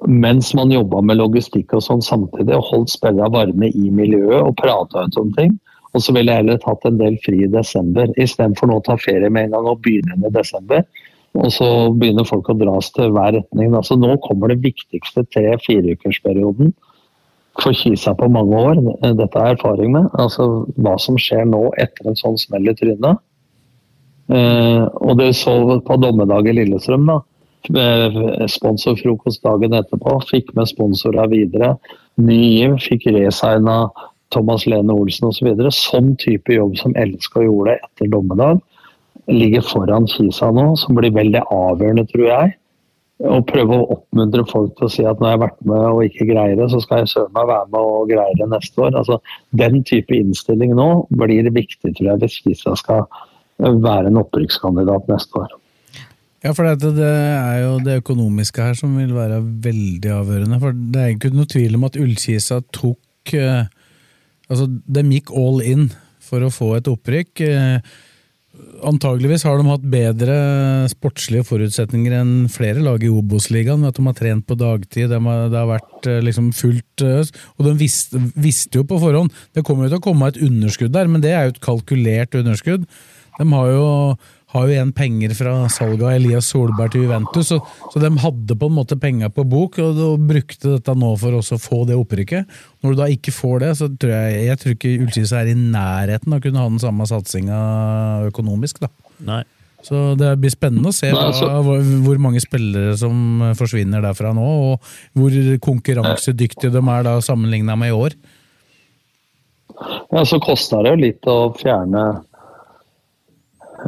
Mens 0.07 0.51
man 0.57 0.73
jobba 0.73 0.99
med 1.07 1.19
logistikk 1.21 1.77
og 1.77 1.83
sånn 1.85 2.03
samtidig, 2.03 2.55
og 2.57 2.67
holdt 2.71 2.91
spillerne 2.91 3.31
varme 3.31 3.71
i 3.71 3.91
miljøet 3.91 4.41
og 4.41 4.57
prata 4.59 5.05
ut 5.07 5.19
om 5.21 5.31
ting. 5.37 5.55
Og 5.95 6.03
så 6.03 6.11
ville 6.15 6.31
jeg 6.31 6.43
heller 6.43 6.59
tatt 6.59 6.83
en 6.87 6.99
del 6.99 7.15
fri 7.23 7.45
i 7.45 7.51
desember, 7.51 8.11
istedenfor 8.19 8.67
nå 8.67 8.81
å 8.81 8.85
ta 8.87 8.97
ferie 8.99 9.31
med 9.31 9.47
en 9.47 9.55
gang 9.55 9.69
og 9.71 9.83
begynne 9.85 10.19
med 10.19 10.35
desember. 10.35 10.83
Og 11.35 11.51
så 11.51 11.67
begynner 11.99 12.27
folk 12.27 12.49
å 12.51 12.57
dras 12.57 12.91
til 12.95 13.11
hver 13.15 13.35
retning. 13.35 13.71
da. 13.73 13.81
Nå 13.99 14.17
kommer 14.23 14.51
det 14.51 14.61
viktigste 14.63 15.25
tre-fireukersperioden 15.35 16.73
for 17.61 17.75
Kisa 17.75 18.15
på 18.15 18.29
mange 18.31 18.55
år. 18.55 18.81
Dette 19.03 19.43
jeg 19.43 19.57
erfaring 19.57 19.93
med. 19.95 20.09
Altså 20.13 20.65
hva 20.75 20.95
som 21.01 21.19
skjer 21.19 21.45
nå 21.51 21.67
etter 21.81 22.09
en 22.09 22.19
sånn 22.19 22.39
smell 22.39 22.71
i 22.71 22.75
trynet. 22.77 23.21
Eh, 24.31 24.83
og 25.05 25.19
det 25.19 25.33
så 25.37 25.53
på 25.85 25.97
dommedag 26.01 26.47
i 26.49 26.55
Lillestrøm, 26.57 27.05
da. 27.11 27.19
Eh, 27.65 28.47
Sponsorfrokost 28.51 29.43
dagen 29.45 29.75
etterpå. 29.77 30.17
Fikk 30.31 30.53
med 30.57 30.71
sponsorer 30.71 31.29
videre. 31.31 31.75
Ny 32.21 32.41
giv. 32.41 32.77
Fikk 32.85 33.09
resigna 33.15 33.85
Thomas 34.33 34.65
Lene 34.67 34.93
Olsen 34.93 35.29
osv. 35.29 35.39
Så 35.39 35.49
videre. 35.49 35.71
sånn 35.71 36.15
type 36.21 36.53
jobb 36.53 36.77
som 36.79 36.95
Elska 36.99 37.43
gjorde 37.45 37.77
etter 37.77 38.09
dommedag, 38.11 38.61
ligger 39.31 39.65
foran 39.65 40.07
Kisa 40.09 40.51
nå, 40.53 40.71
som 40.79 40.97
blir 40.97 41.13
veldig 41.15 41.41
avgjørende, 41.51 42.05
tror 42.11 42.29
jeg. 42.29 42.53
Å 43.25 43.39
prøve 43.47 43.77
å 43.77 43.87
oppmuntre 43.95 44.43
folk 44.49 44.73
til 44.75 44.87
å 44.87 44.91
si 44.91 45.05
at 45.07 45.21
når 45.21 45.29
jeg 45.29 45.37
har 45.37 45.43
vært 45.45 45.61
med 45.69 45.83
og 45.87 46.01
ikke 46.03 46.27
greier 46.27 46.57
det, 46.59 46.67
så 46.73 46.81
skal 46.83 47.01
jeg 47.01 47.13
søren 47.13 47.35
meg 47.37 47.47
være 47.47 47.69
med 47.71 47.91
og 47.93 48.09
greie 48.11 48.39
det 48.41 48.49
neste 48.51 48.81
år. 48.83 48.97
Altså, 48.99 49.19
den 49.55 49.85
type 49.87 50.17
innstilling 50.17 50.75
nå 50.75 50.89
blir 51.15 51.47
viktig, 51.55 51.93
tror 51.95 52.09
jeg, 52.11 52.21
hvis 52.25 52.41
Kisa 52.43 52.75
skal 52.81 53.05
være 53.57 54.11
en 54.11 54.19
opprykkskandidat 54.19 55.07
neste 55.11 55.45
år. 55.45 55.55
Ja, 56.43 56.51
for 56.53 56.67
det, 56.67 56.91
det 56.93 57.09
er 57.09 57.61
jo 57.63 57.77
det 57.81 58.01
økonomiske 58.03 58.67
her 58.67 58.75
som 58.77 58.91
vil 58.99 59.15
være 59.15 59.39
veldig 59.41 60.11
avgjørende. 60.19 60.59
For 60.61 60.75
det 60.75 61.01
er 61.01 61.15
ikke 61.15 61.31
noe 61.33 61.49
tvil 61.49 61.79
om 61.79 61.87
at 61.87 61.97
Ullkisa 61.97 62.61
tok 62.75 63.33
eh, 63.39 63.65
Altså, 64.45 64.67
de 64.69 65.01
gikk 65.09 65.31
all 65.33 65.55
in 65.65 65.87
for 66.21 66.45
å 66.45 66.51
få 66.53 66.75
et 66.77 66.85
opprykk. 66.85 67.41
Eh, 68.55 68.61
Antageligvis 68.85 69.45
har 69.47 69.57
de 69.57 69.65
hatt 69.69 69.87
bedre 69.89 70.35
sportslige 70.91 71.45
forutsetninger 71.47 72.13
enn 72.19 72.33
flere 72.51 72.83
lag 72.83 73.03
i 73.03 73.09
Obos-ligaen. 73.09 73.81
de 73.81 74.05
har 74.05 74.13
trent 74.13 74.45
på 74.45 74.55
dagtid, 74.55 75.09
de 75.09 75.19
har, 75.19 75.49
det 75.49 75.57
har 75.57 75.71
vært 75.71 76.07
eh, 76.07 76.21
liksom 76.21 76.51
fullt 76.53 77.01
øs. 77.01 77.31
Og 77.57 77.65
de 77.65 77.75
visste, 77.79 78.21
visste 78.35 78.77
jo 78.79 78.83
på 78.83 78.99
forhånd 78.99 79.31
Det 79.53 79.63
kommer 79.63 79.85
jo 79.85 79.95
til 79.95 80.01
å 80.03 80.07
komme 80.11 80.27
et 80.27 80.41
underskudd 80.41 80.93
der, 80.93 81.07
men 81.07 81.21
det 81.21 81.31
er 81.33 81.45
jo 81.45 81.55
et 81.55 81.63
kalkulert 81.63 82.35
underskudd. 82.35 82.85
De 83.35 83.47
har 83.51 83.71
jo 83.71 83.87
har 84.55 84.67
jo 84.67 84.75
igjen 84.75 84.93
penger 84.95 85.33
fra 85.37 85.53
salget 85.71 86.05
av 86.07 86.13
Elias 86.15 86.49
Solberg 86.51 86.93
til 86.93 87.05
Juventus, 87.05 87.49
så, 87.51 87.59
så 87.91 88.01
de 88.01 88.11
hadde 88.23 88.57
på 88.59 88.69
en 88.69 88.77
måte 88.77 88.97
penga 89.01 89.29
på 89.33 89.43
bok 89.51 89.79
og, 89.83 89.99
og 90.07 90.27
brukte 90.29 90.77
dette 90.77 90.95
nå 90.95 91.11
for 91.21 91.35
også 91.41 91.59
å 91.59 91.63
få 91.65 91.81
det 91.89 91.97
opprykket. 91.99 92.55
Når 92.83 92.95
du 92.95 93.01
da 93.01 93.09
ikke 93.11 93.33
får 93.35 93.65
det, 93.65 93.73
så 93.81 93.89
tror 93.91 94.15
jeg, 94.15 94.45
jeg 94.47 94.61
tror 94.61 94.77
ikke 94.77 94.93
Ullkisa 95.05 95.41
er 95.41 95.51
i 95.51 95.57
nærheten 95.59 96.31
av 96.31 96.39
å 96.39 96.45
kunne 96.45 96.63
ha 96.63 96.71
den 96.71 96.81
samme 96.83 97.09
satsinga 97.09 97.59
økonomisk. 98.31 98.81
da. 98.85 98.91
Nei. 99.27 99.43
Så 99.85 100.15
det 100.17 100.31
blir 100.41 100.49
spennende 100.49 100.89
å 100.89 100.95
se 100.95 101.11
Nei, 101.11 101.25
altså- 101.27 101.45
hva, 101.45 101.59
hvor, 101.61 101.83
hvor 102.07 102.21
mange 102.21 102.41
spillere 102.41 102.95
som 102.97 103.51
forsvinner 103.57 104.01
derfra 104.01 104.31
nå, 104.33 104.45
og 104.71 104.95
hvor 105.13 105.35
konkurransedyktige 105.61 106.73
de 106.73 106.81
er 106.81 107.05
da 107.05 107.19
sammenligna 107.21 107.77
med 107.77 107.93
i 107.93 107.99
år. 107.99 108.15
Ja, 109.75 110.23
så 110.23 110.39
kosta 110.39 110.81
det 110.81 110.93
jo 110.95 111.01
litt 111.03 111.27
å 111.29 111.37
fjerne 111.57 112.05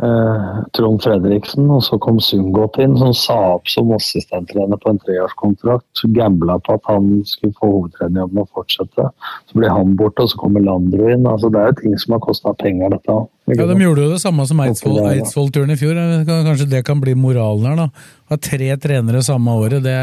eh, 0.07 0.57
Trond 0.77 1.01
Fredriksen, 1.03 1.67
og 1.73 1.81
så 1.85 1.97
kom 2.01 2.17
Sundgodt 2.23 2.79
inn, 2.83 2.95
som 2.99 3.11
sa 3.17 3.35
opp 3.57 3.67
som 3.71 3.91
assistenttrener 3.95 4.79
på 4.81 4.93
en 4.93 4.99
treårskontrakt. 5.03 6.03
Gambla 6.15 6.55
på 6.63 6.77
at 6.77 6.87
han 6.89 7.09
skulle 7.27 7.55
få 7.59 7.69
hovedtrenerjobben 7.73 8.41
og 8.43 8.49
fortsette. 8.55 9.09
Så 9.51 9.59
blir 9.59 9.73
han 9.73 9.95
borte, 9.99 10.23
og 10.25 10.31
så 10.31 10.39
kommer 10.41 10.63
Landro 10.65 11.09
inn. 11.13 11.27
Altså, 11.29 11.51
det 11.53 11.61
er 11.61 11.73
jo 11.73 11.79
ting 11.81 11.97
som 12.01 12.15
har 12.15 12.23
kosta 12.23 12.53
penger, 12.63 12.95
dette 12.95 13.13
òg. 13.13 13.27
Ja, 13.47 13.63
De 13.69 13.79
gjorde 13.79 14.03
jo 14.03 14.11
det 14.11 14.21
samme 14.23 14.43
som 14.47 14.59
Eidsvoll- 14.63 15.03
Eidsvoll-turen 15.07 15.71
i 15.71 15.79
fjor. 15.79 15.99
Kanskje 16.27 16.69
det 16.71 16.83
kan 16.87 16.99
bli 17.03 17.13
moralen 17.15 17.67
her, 17.69 17.81
da. 17.85 18.13
Ha 18.31 18.39
tre 18.43 18.71
trenere 18.83 19.23
samme 19.23 19.53
året, 19.55 19.83
det, 19.85 19.97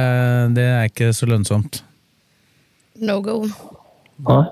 det 0.57 0.69
er 0.71 0.93
ikke 0.93 1.11
så 1.17 1.29
lønnsomt. 1.29 1.83
No 3.05 3.19
go. 3.21 3.43
Nei. 4.25 4.45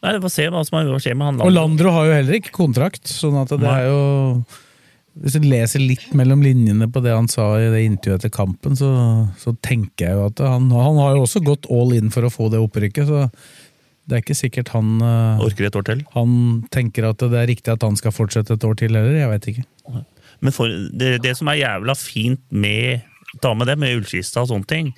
Nei, 0.00 0.14
Vi 0.16 0.22
får 0.24 0.32
se 0.32 0.48
hva 0.50 0.62
som 0.64 0.80
skjer 1.00 1.16
med 1.18 1.26
han 1.26 1.40
Og 1.44 1.52
Landro 1.52 1.92
har 1.94 2.08
jo 2.08 2.16
heller 2.16 2.38
ikke 2.40 2.54
kontrakt, 2.56 3.04
sånn 3.10 3.36
at 3.42 3.52
det 3.52 3.68
er 3.68 3.88
jo 3.90 3.98
Hvis 5.20 5.36
du 5.36 5.44
leser 5.44 5.82
litt 5.82 6.12
mellom 6.16 6.40
linjene 6.44 6.88
på 6.88 7.02
det 7.04 7.12
han 7.12 7.28
sa 7.28 7.52
i 7.60 7.68
det 7.72 7.82
intervjuet 7.84 8.22
etter 8.22 8.32
kampen, 8.32 8.76
så, 8.78 8.90
så 9.40 9.52
tenker 9.60 10.06
jeg 10.06 10.16
jo 10.16 10.28
at 10.30 10.40
han, 10.44 10.70
han 10.72 11.00
har 11.00 11.16
jo 11.16 11.26
også 11.26 11.42
gått 11.44 11.68
all 11.72 11.92
in 11.96 12.08
for 12.14 12.24
å 12.24 12.32
få 12.32 12.48
det 12.52 12.62
opprykket, 12.62 13.10
så 13.10 13.26
det 14.08 14.16
er 14.16 14.24
ikke 14.24 14.38
sikkert 14.38 14.72
han 14.74 14.96
eh, 15.04 15.42
Orker 15.44 15.68
et 15.68 15.76
år 15.76 15.84
til. 15.86 16.00
Han 16.16 16.32
tenker 16.72 17.06
at 17.10 17.20
det 17.20 17.36
er 17.36 17.50
riktig 17.52 17.74
at 17.74 17.84
han 17.86 17.98
skal 18.00 18.16
fortsette 18.16 18.56
et 18.56 18.66
år 18.66 18.80
til 18.80 18.96
heller, 18.96 19.12
jeg 19.18 19.30
vet 19.34 19.50
ikke. 19.52 19.66
Men 20.40 20.56
for, 20.56 20.72
det, 20.72 21.18
det 21.22 21.36
som 21.38 21.52
er 21.52 21.60
jævla 21.60 21.94
fint 21.98 22.42
med 22.48 23.04
ta 23.38 23.52
med 23.54 23.68
det, 23.70 23.76
med 23.78 24.00
Ullskista 24.00 24.42
og 24.42 24.50
sånne 24.50 24.70
ting, 24.70 24.90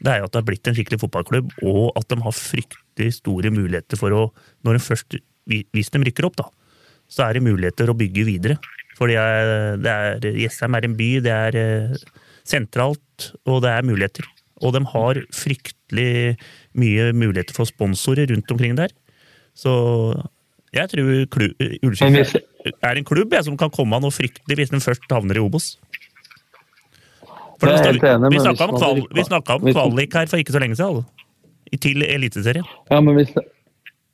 det 0.00 0.12
er 0.12 0.20
jo 0.20 0.28
at 0.28 0.34
det 0.34 0.40
har 0.40 0.48
blitt 0.48 0.70
en 0.70 0.76
skikkelig 0.76 1.00
fotballklubb, 1.02 1.50
og 1.66 1.98
at 1.98 2.06
de 2.12 2.20
har 2.24 2.36
fryktelig 2.36 3.16
store 3.18 3.52
muligheter 3.52 4.00
for 4.00 4.14
å 4.16 4.22
Når 4.64 4.76
de 4.76 4.84
først, 4.84 5.16
Hvis 5.48 5.90
de 5.90 5.98
rykker 6.04 6.28
opp, 6.28 6.36
da, 6.36 6.46
så 7.08 7.26
er 7.26 7.34
det 7.34 7.42
muligheter 7.42 7.90
å 7.90 7.96
bygge 7.96 8.24
videre. 8.28 8.58
For 9.00 9.08
det 9.08 9.16
er, 9.88 10.26
Jessheim 10.36 10.74
er 10.76 10.84
en 10.84 10.96
by, 10.98 11.08
det 11.24 11.32
er 11.32 11.56
eh, 11.56 12.00
sentralt, 12.44 13.30
og 13.48 13.62
det 13.64 13.70
er 13.72 13.86
muligheter. 13.88 14.26
Og 14.60 14.74
de 14.76 14.82
har 14.92 15.20
fryktelig 15.32 16.36
mye 16.76 17.06
muligheter 17.16 17.56
for 17.56 17.64
sponsorer 17.68 18.28
rundt 18.28 18.52
omkring 18.52 18.76
der. 18.76 18.92
Så 19.56 19.72
jeg 20.76 20.90
tror 20.92 21.24
klu- 21.32 21.54
Men 21.60 22.76
er 22.84 23.00
en 23.00 23.04
klubb 23.08 23.32
jeg, 23.32 23.44
som 23.48 23.56
kan 23.56 23.72
komme 23.72 23.96
av 23.96 24.04
noe 24.04 24.12
fryktelig 24.12 24.58
hvis 24.60 24.70
den 24.74 24.84
først 24.84 25.08
havner 25.10 25.40
i 25.40 25.42
Obos. 25.42 25.78
Står- 27.60 27.98
enig, 28.04 28.30
vi 28.32 28.38
snakka 28.40 28.68
om, 28.68 28.76
kval, 28.76 29.00
om 29.56 29.72
kvalik 29.72 30.14
her 30.16 30.28
for 30.30 30.40
ikke 30.40 30.52
så 30.54 30.60
lenge 30.62 30.76
siden. 30.76 31.00
Altså. 31.00 31.80
Til 31.80 32.02
Eliteserien. 32.02 32.64
Ja, 32.90 33.00
men 33.00 33.14
hvis, 33.16 33.32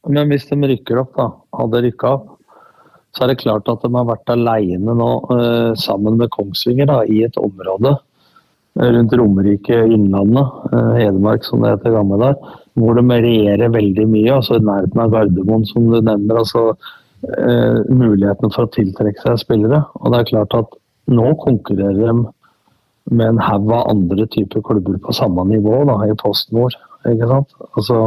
men 0.09 0.29
hvis 0.31 0.47
de 0.51 0.57
rykker 0.71 0.99
opp, 1.03 1.13
da, 1.17 1.29
hadde 1.59 1.83
rykka 1.87 2.11
opp, 2.17 2.36
så 3.17 3.25
er 3.25 3.33
det 3.33 3.41
klart 3.41 3.69
at 3.73 3.81
de 3.81 3.93
har 3.95 4.05
vært 4.11 4.35
alene 4.35 4.95
nå, 4.99 5.09
eh, 5.33 5.73
sammen 5.81 6.19
med 6.21 6.31
Kongsvinger, 6.35 6.91
da, 6.91 7.01
i 7.09 7.23
et 7.25 7.39
område 7.41 7.95
eh, 7.97 8.91
rundt 8.93 9.17
Romerike, 9.17 9.79
Innlandet, 9.89 10.53
eh, 10.73 10.93
Hedmark 11.01 11.47
som 11.49 11.65
det 11.65 11.73
heter 11.73 11.97
gammel 11.97 12.27
der, 12.27 12.37
hvor 12.77 12.99
de 12.99 13.21
regjerer 13.25 13.73
veldig 13.73 14.07
mye, 14.13 14.37
altså 14.37 14.59
i 14.59 14.67
nærheten 14.69 15.01
av 15.01 15.15
Gardermoen, 15.15 15.65
som 15.69 15.89
du 15.89 15.97
nevner. 15.97 16.43
altså 16.43 16.67
eh, 17.25 17.81
Muligheten 17.89 18.53
for 18.53 18.67
å 18.67 18.75
tiltrekke 18.77 19.25
seg 19.25 19.41
spillere. 19.47 19.81
Og 20.03 20.13
det 20.13 20.21
er 20.21 20.33
klart 20.35 20.59
at 20.61 20.77
nå 21.09 21.33
konkurrerer 21.41 22.03
de 22.05 22.27
med 23.17 23.29
en 23.31 23.41
haug 23.41 23.71
av 23.71 23.89
andre 23.95 24.27
typer 24.29 24.61
klubber 24.67 24.99
på 25.01 25.15
samme 25.15 25.47
nivå 25.49 25.85
da, 25.89 26.01
i 26.05 26.17
Post 26.21 26.53
Nord. 26.53 26.77
Ikke 27.07 27.29
sant? 27.31 27.53
Altså, 27.79 28.01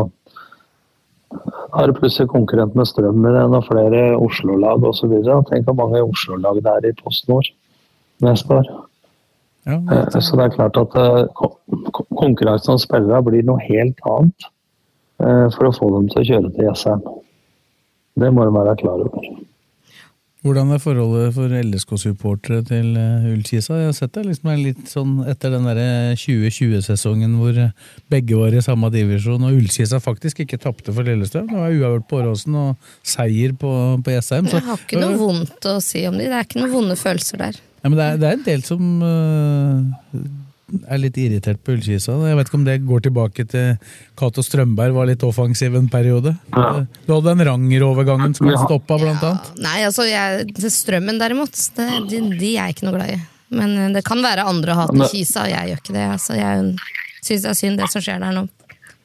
da 1.30 1.84
er 1.86 1.94
plutselig 1.94 2.30
konkurrent 2.32 2.76
med 2.76 2.88
Strømmen 2.90 3.54
og 3.54 3.66
flere 3.68 4.16
Oslo-lag 4.18 4.84
osv. 4.90 5.12
Tenk 5.50 5.68
hvor 5.70 5.78
mange 5.78 6.02
Oslo-lag 6.04 6.62
det 6.66 6.72
er 6.76 6.88
i 6.90 6.94
Post 7.04 7.28
Nord 7.30 7.50
neste 8.26 8.54
år. 8.62 8.70
Ja, 9.68 9.76
Eh, 9.92 10.20
Så 10.22 10.36
det 10.40 10.46
er 10.48 10.56
klart 10.56 10.78
at 10.78 10.96
eh, 10.98 11.28
kon- 11.36 11.92
kon- 11.94 12.08
konkurransen 12.18 12.72
om 12.74 12.80
spillere 12.82 13.22
blir 13.24 13.44
noe 13.46 13.60
helt 13.68 14.00
annet 14.08 14.48
eh, 15.20 15.48
for 15.54 15.68
å 15.70 15.74
få 15.76 15.90
dem 15.98 16.08
til 16.10 16.22
å 16.24 16.28
kjøre 16.30 16.52
til 16.56 16.66
Jessheim. 16.66 17.04
Det 18.20 18.32
må 18.34 18.48
de 18.48 18.56
være 18.56 18.76
klar 18.82 19.04
over. 19.06 19.28
Hvordan 20.40 20.70
er 20.72 20.80
forholdet 20.80 21.34
for 21.36 21.52
LSK-supportere 21.52 22.62
til 22.70 22.94
uh, 22.96 23.26
Ullkisa? 23.28 23.76
Jeg 23.76 23.90
har 23.90 23.96
sett 23.98 24.14
det 24.16 24.22
liksom 24.30 24.52
litt 24.62 24.86
sånn 24.88 25.18
etter 25.28 25.52
den 25.52 25.66
der 25.68 25.82
2020-sesongen 26.16 27.34
hvor 27.42 27.60
eh, 27.60 27.74
begge 28.14 28.38
var 28.40 28.56
i 28.56 28.62
samme 28.64 28.88
divisjon, 28.94 29.44
og 29.44 29.58
Ullkisa 29.60 30.00
faktisk 30.00 30.40
ikke 30.46 30.62
tapte 30.64 30.96
for 30.96 31.04
Lillestrøm. 31.04 31.50
Det 31.52 31.60
var 31.60 31.76
uavgjort 31.76 32.08
på 32.08 32.22
Åråsen 32.22 32.56
og 32.56 32.92
seier 33.04 33.52
på, 33.60 33.74
på 34.06 34.16
Jessheim. 34.16 34.48
så- 34.48 34.62
Jeg 34.62 34.70
har 34.70 34.80
ikke 34.86 35.04
noe 35.04 35.20
vondt 35.20 35.68
å 35.74 35.76
si 35.84 36.06
om 36.08 36.16
de. 36.16 36.30
Det 36.32 36.38
er 36.40 36.48
ikke 36.48 36.62
noen 36.64 36.76
vonde 36.78 36.96
følelser 37.04 37.44
der. 37.44 37.60
Ja, 37.84 37.90
men 37.92 38.00
det 38.00 38.06
er, 38.08 38.18
det 38.24 38.30
er 38.30 38.40
en 38.40 38.48
del 38.48 38.64
som 38.68 38.88
øh, 39.04 40.24
er 40.90 41.00
litt 41.02 41.18
irritert 41.20 41.60
på 41.66 41.74
Ullkisa. 41.76 42.14
Jeg 42.30 42.38
vet 42.40 42.50
ikke 42.52 42.58
om 42.60 42.66
det 42.68 42.76
går 42.88 43.04
tilbake 43.08 43.46
til 43.50 43.78
Cato 44.20 44.44
Strømberg 44.46 44.94
var 44.96 45.10
litt 45.10 45.24
offensiv 45.28 45.76
en 45.80 45.90
periode. 45.92 46.36
Du 46.54 47.14
hadde 47.16 47.26
den 47.34 47.44
Ranger-overgangen 47.48 48.36
som 48.38 48.48
ble 48.50 48.58
stoppa, 48.62 48.98
blant 49.02 49.24
annet. 49.26 49.50
Nei, 49.66 49.78
altså, 49.88 50.06
jeg, 50.10 50.48
Strømmen 50.74 51.20
derimot, 51.22 51.56
det, 51.78 51.90
de, 52.12 52.22
de 52.38 52.54
er 52.56 52.70
jeg 52.70 52.78
ikke 52.78 52.88
noe 52.90 52.98
glad 53.00 53.16
i. 53.16 53.20
Men 53.60 53.74
eh, 53.82 53.90
det 53.96 54.04
kan 54.06 54.22
være 54.22 54.46
andre 54.46 54.76
å 54.76 54.82
hate 54.84 54.98
Men- 55.00 55.10
Kisa, 55.10 55.48
og 55.48 55.54
jeg 55.56 55.72
gjør 55.74 55.82
ikke 55.84 55.96
det. 55.98 56.06
Altså, 56.14 56.38
jeg 56.38 56.70
syns 57.26 57.42
det 57.48 57.50
er 57.56 57.60
synd 57.64 57.82
det 57.82 57.90
som 57.94 58.04
skjer 58.06 58.22
der 58.22 58.36
nå, 58.38 58.46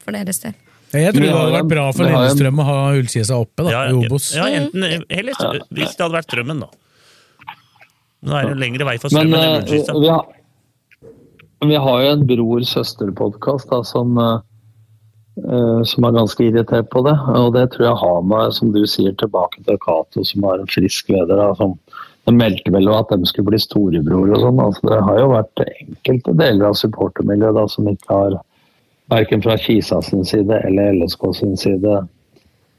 for 0.04 0.16
deres 0.16 0.42
del. 0.44 0.54
Jeg 0.94 1.10
tror 1.16 1.24
det 1.26 1.32
hadde 1.34 1.54
vært 1.56 1.70
bra 1.72 1.84
for 1.90 2.06
Lillestrøm 2.06 2.60
å 2.62 2.64
ha 2.68 2.74
Ullkisa 2.94 3.34
oppe 3.42 3.64
da, 3.66 3.70
Ja, 3.72 3.80
i 3.90 3.96
Obos. 3.98 4.28
ja, 4.36 4.44
enten, 4.60 4.84
heller, 5.10 5.34
hvis 5.74 5.96
det 5.96 6.04
hadde 6.04 6.14
vært 6.14 6.28
Strømmen, 6.30 6.60
da. 6.62 6.68
Nå 8.24 8.36
er 8.38 8.52
det 8.52 8.60
lengre 8.62 8.86
vei 8.88 8.94
for 9.02 9.10
Strømmen 9.10 9.42
enn 9.42 9.66
eh, 9.66 10.33
Ullskisa. 11.64 11.70
vi, 11.72 11.82
har, 11.84 12.02
jo 12.02 12.14
en 12.14 12.26
bror-søster-podkast 12.30 13.74
som, 13.88 14.18
eh, 14.18 15.82
som 15.84 16.04
er 16.04 16.16
ganske 16.18 16.44
irritert 16.44 16.90
på 16.90 17.02
det. 17.08 17.18
Og 17.34 17.52
det 17.56 17.70
tror 17.72 17.88
jeg 17.88 18.02
har 18.04 18.22
med, 18.22 18.54
som 18.54 18.72
du 18.72 18.84
sier, 18.86 19.12
tilbake 19.18 19.64
til 19.64 19.78
Cato, 19.84 20.24
som 20.24 20.44
er 20.44 20.60
en 20.60 20.70
frisk 20.70 21.08
leder. 21.08 21.36
Da, 21.36 21.54
som, 21.58 21.78
de 22.24 22.32
meldte 22.32 22.72
vel 22.72 22.88
at 22.88 23.12
de 23.12 23.26
skulle 23.28 23.52
bli 23.52 23.60
storebror 23.60 24.32
og 24.32 24.40
sånn. 24.40 24.60
Altså, 24.64 24.88
det 24.88 25.00
har 25.04 25.20
jo 25.20 25.30
vært 25.34 25.64
enkelte 25.66 26.36
deler 26.40 26.70
av 26.70 26.78
supportermiljøet 26.80 27.58
da, 27.58 27.66
som 27.68 27.88
ikke 27.90 28.20
har, 28.20 28.38
verken 29.12 29.42
fra 29.44 29.58
Kisa 29.60 30.00
sin 30.02 30.24
side 30.24 30.56
eller 30.64 30.94
LSK 30.96 31.26
sin 31.36 31.58
side, 31.60 31.98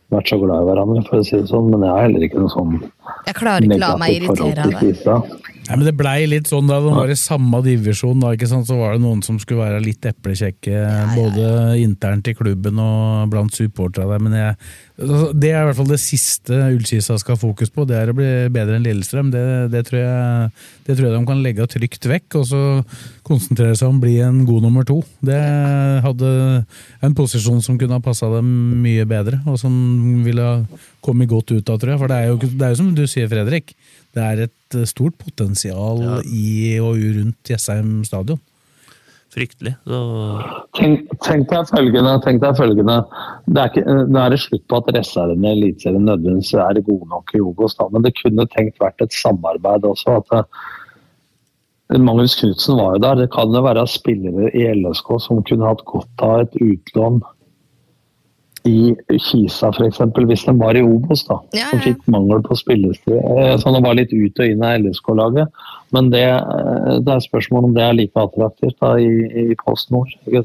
vært 0.10 0.32
så 0.32 0.40
glad 0.42 0.64
i 0.64 0.70
hverandre, 0.72 1.04
for 1.06 1.22
å 1.22 1.28
si 1.28 1.38
det 1.38 1.52
sånn. 1.52 1.70
Men 1.70 1.86
jeg 1.86 1.94
har 1.94 2.08
heller 2.08 2.26
ikke 2.26 2.42
noe 2.42 2.54
sånn 2.54 2.80
Jeg 3.26 3.38
klarer 3.38 3.68
ikke 3.68 3.82
la 3.82 3.96
meg 4.00 4.20
irritere 4.20 4.68
av 4.68 4.80
det. 4.80 5.44
Nei, 5.66 5.80
men 5.80 5.86
Det 5.88 5.96
blei 5.98 6.28
litt 6.30 6.50
sånn 6.50 6.68
da 6.70 6.78
de 6.84 6.92
var 6.94 7.10
i 7.10 7.18
samme 7.18 7.62
divisjon. 7.66 8.20
da, 8.22 8.34
ikke 8.36 8.50
sant? 8.50 8.68
Så 8.70 8.78
var 8.78 8.94
det 8.94 9.02
noen 9.02 9.24
som 9.26 9.40
skulle 9.42 9.66
være 9.66 9.82
litt 9.82 10.06
eplekjekke, 10.06 10.82
både 11.16 11.48
internt 11.82 12.30
i 12.30 12.36
klubben 12.38 12.78
og 12.82 13.32
blant 13.34 13.56
supporterne 13.56 14.14
der. 14.14 14.22
Men 14.22 14.38
jeg, 14.38 14.56
altså, 15.02 15.32
det 15.34 15.52
er 15.52 15.64
i 15.64 15.66
hvert 15.70 15.80
fall 15.80 15.90
det 15.90 16.02
siste 16.04 16.62
Ullkisa 16.76 17.18
skal 17.18 17.34
ha 17.34 17.42
fokus 17.42 17.74
på. 17.74 17.88
Det 17.90 17.98
er 17.98 18.14
å 18.14 18.18
bli 18.18 18.30
bedre 18.54 18.78
enn 18.78 18.86
Lillestrøm. 18.86 19.34
Det, 19.34 19.46
det, 19.74 19.86
tror 19.90 20.04
jeg, 20.04 20.54
det 20.86 20.98
tror 20.98 21.10
jeg 21.10 21.18
de 21.18 21.26
kan 21.32 21.44
legge 21.48 21.70
trygt 21.74 22.10
vekk, 22.14 22.40
og 22.42 22.50
så 22.52 22.64
konsentrere 23.26 23.74
seg 23.74 23.90
om 23.90 23.98
å 23.98 24.06
bli 24.06 24.20
en 24.22 24.44
god 24.46 24.68
nummer 24.68 24.86
to. 24.86 25.02
Det 25.26 25.42
hadde 26.06 26.30
en 27.02 27.18
posisjon 27.18 27.64
som 27.66 27.80
kunne 27.82 27.98
ha 27.98 28.06
passa 28.06 28.30
dem 28.38 28.54
mye 28.86 29.08
bedre, 29.10 29.42
og 29.50 29.58
som 29.62 29.74
ville 30.26 30.46
ha 30.46 30.60
kommet 31.06 31.30
godt 31.30 31.54
ut 31.54 31.70
av, 31.70 31.82
tror 31.82 31.96
jeg. 31.96 32.02
For 32.02 32.12
det 32.12 32.22
er 32.22 32.30
jo, 32.30 32.38
det 32.46 32.66
er 32.66 32.74
jo 32.74 32.80
som 32.80 32.94
du 32.98 33.06
sier, 33.10 33.30
Fredrik. 33.32 33.76
Det 34.16 34.24
er 34.24 34.46
et 34.48 34.78
eh, 34.78 34.90
stort 34.90 35.18
potensial 35.22 36.04
i 36.26 36.78
og 36.84 37.00
rundt 37.18 37.52
Jessheim 37.52 37.98
stadion. 38.08 38.42
Fryktelig. 39.36 39.74
Så 39.84 40.00
Tenk, 40.78 41.10
tenk 41.26 41.50
deg 41.50 41.68
følgende, 41.68 42.14
tenk 42.24 42.40
deg 42.44 42.56
følgende. 42.56 43.02
Det 43.50 43.60
er, 43.60 43.72
ikke, 43.72 43.98
det 44.08 44.22
er 44.22 44.32
det 44.32 44.40
slutt 44.44 44.64
på 44.72 44.80
at 44.80 44.94
reservene 44.96 45.50
i 45.50 45.58
Eliteserien 45.58 46.08
nødvendigvis 46.08 46.54
er 46.64 46.80
gode 46.88 47.10
nok 47.12 47.36
i 47.36 47.44
Obos, 47.44 47.76
men 47.92 48.06
det 48.06 48.16
kunne 48.22 48.48
tenkt 48.54 48.80
vært 48.84 49.04
et 49.04 49.16
samarbeid 49.16 49.88
også. 49.88 50.22
at 50.22 50.48
det, 51.92 52.00
Magnus 52.02 52.36
Knutsen 52.40 52.80
var 52.80 52.96
jo 52.96 53.04
der. 53.04 53.20
Det 53.22 53.32
kan 53.36 53.54
jo 53.54 53.62
være 53.66 53.86
spillere 53.92 54.50
i 54.56 54.66
LSK 54.74 55.12
som 55.22 55.44
kunne 55.46 55.68
hatt 55.68 55.84
godt 55.90 56.24
av 56.26 56.46
et 56.46 56.56
utlån 56.64 57.20
i 58.66 58.96
Kisa 59.22 59.70
f.eks., 59.70 60.00
hvis 60.26 60.46
de 60.48 60.54
var 60.58 60.76
i 60.78 60.82
Obos, 60.82 61.22
da. 61.28 61.38
Ja, 61.54 61.68
Som 61.70 61.82
fikk 61.86 62.04
mangel 62.12 62.42
på 62.46 62.58
spillestid. 62.58 63.14
Eh, 63.16 63.56
Så 63.62 63.72
den 63.76 63.84
var 63.86 63.94
litt 63.98 64.14
ut 64.14 64.40
og 64.42 64.46
inn 64.50 64.64
av 64.66 64.80
LSK-laget. 64.82 65.48
Men 65.94 66.10
det, 66.10 66.24
eh, 66.26 67.00
det 67.06 67.14
er 67.14 67.22
spørsmål 67.28 67.70
om 67.70 67.74
det 67.78 67.84
er 67.86 67.94
like 67.94 68.18
attraktivt 68.18 68.80
da 68.82 68.96
i, 68.98 69.52
i 69.52 69.56
Post 69.62 69.92
Nord. 69.94 70.10
ikke? 70.26 70.44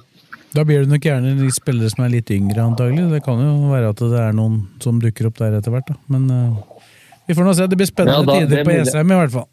Da 0.53 0.65
blir 0.67 0.83
det 0.85 0.91
nok 0.91 1.05
gjerne 1.07 1.37
de 1.39 1.49
spillere 1.55 1.89
som 1.93 2.05
er 2.05 2.11
litt 2.17 2.31
yngre, 2.35 2.59
antagelig. 2.61 3.09
Det 3.13 3.23
kan 3.25 3.39
jo 3.41 3.71
være 3.71 3.93
at 3.95 4.01
det 4.03 4.21
er 4.29 4.33
noen 4.35 4.61
som 4.83 4.99
dukker 5.01 5.29
opp 5.31 5.39
der 5.39 5.57
etter 5.61 5.71
hvert, 5.71 5.87
da. 5.89 5.95
Men 6.11 6.27
uh, 6.31 6.83
vi 7.29 7.37
får 7.39 7.47
nå 7.47 7.55
se. 7.55 7.69
Det 7.71 7.79
blir 7.79 7.87
spennende 7.87 8.19
Ja, 8.21 8.27
da- 8.27 8.41
tider 8.41 8.59
er 8.59 8.67
på. 8.67 8.75
Jessheim, 8.75 9.13
i 9.15 9.21
hvert 9.21 9.37
fall. 9.37 9.47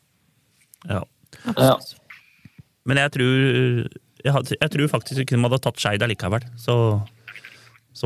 Ja. 0.89 1.03
Ja. 1.53 1.75
Men 2.87 2.97
jeg 3.03 3.11
tror, 3.13 3.35
jeg, 4.25 4.57
jeg 4.61 4.71
tror 4.73 4.89
faktisk 4.95 5.21
ikke 5.21 5.35
de 5.37 5.43
hadde 5.45 5.59
tatt 5.67 5.79
Skeid 5.85 6.01
allikevel. 6.03 6.43
Så. 6.57 6.77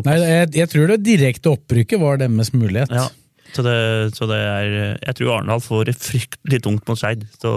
Nei, 0.06 0.18
jeg, 0.22 0.52
jeg 0.56 0.72
tror 0.72 0.92
det 0.94 1.02
direkte 1.04 1.52
opprykket 1.52 2.00
var 2.00 2.22
deres 2.22 2.54
mulighet. 2.56 2.92
Ja, 2.96 3.10
så 3.52 3.64
det, 3.66 3.78
så 4.16 4.28
det 4.30 4.38
er 4.39 4.68
Jeg 5.02 5.16
tror 5.18 5.34
Arendal 5.36 5.64
får 5.64 5.89
det 5.89 5.96
fryktelig 6.00 6.62
tungt 6.64 6.88
mot 6.88 7.00
Skeid, 7.00 7.26
så 7.42 7.54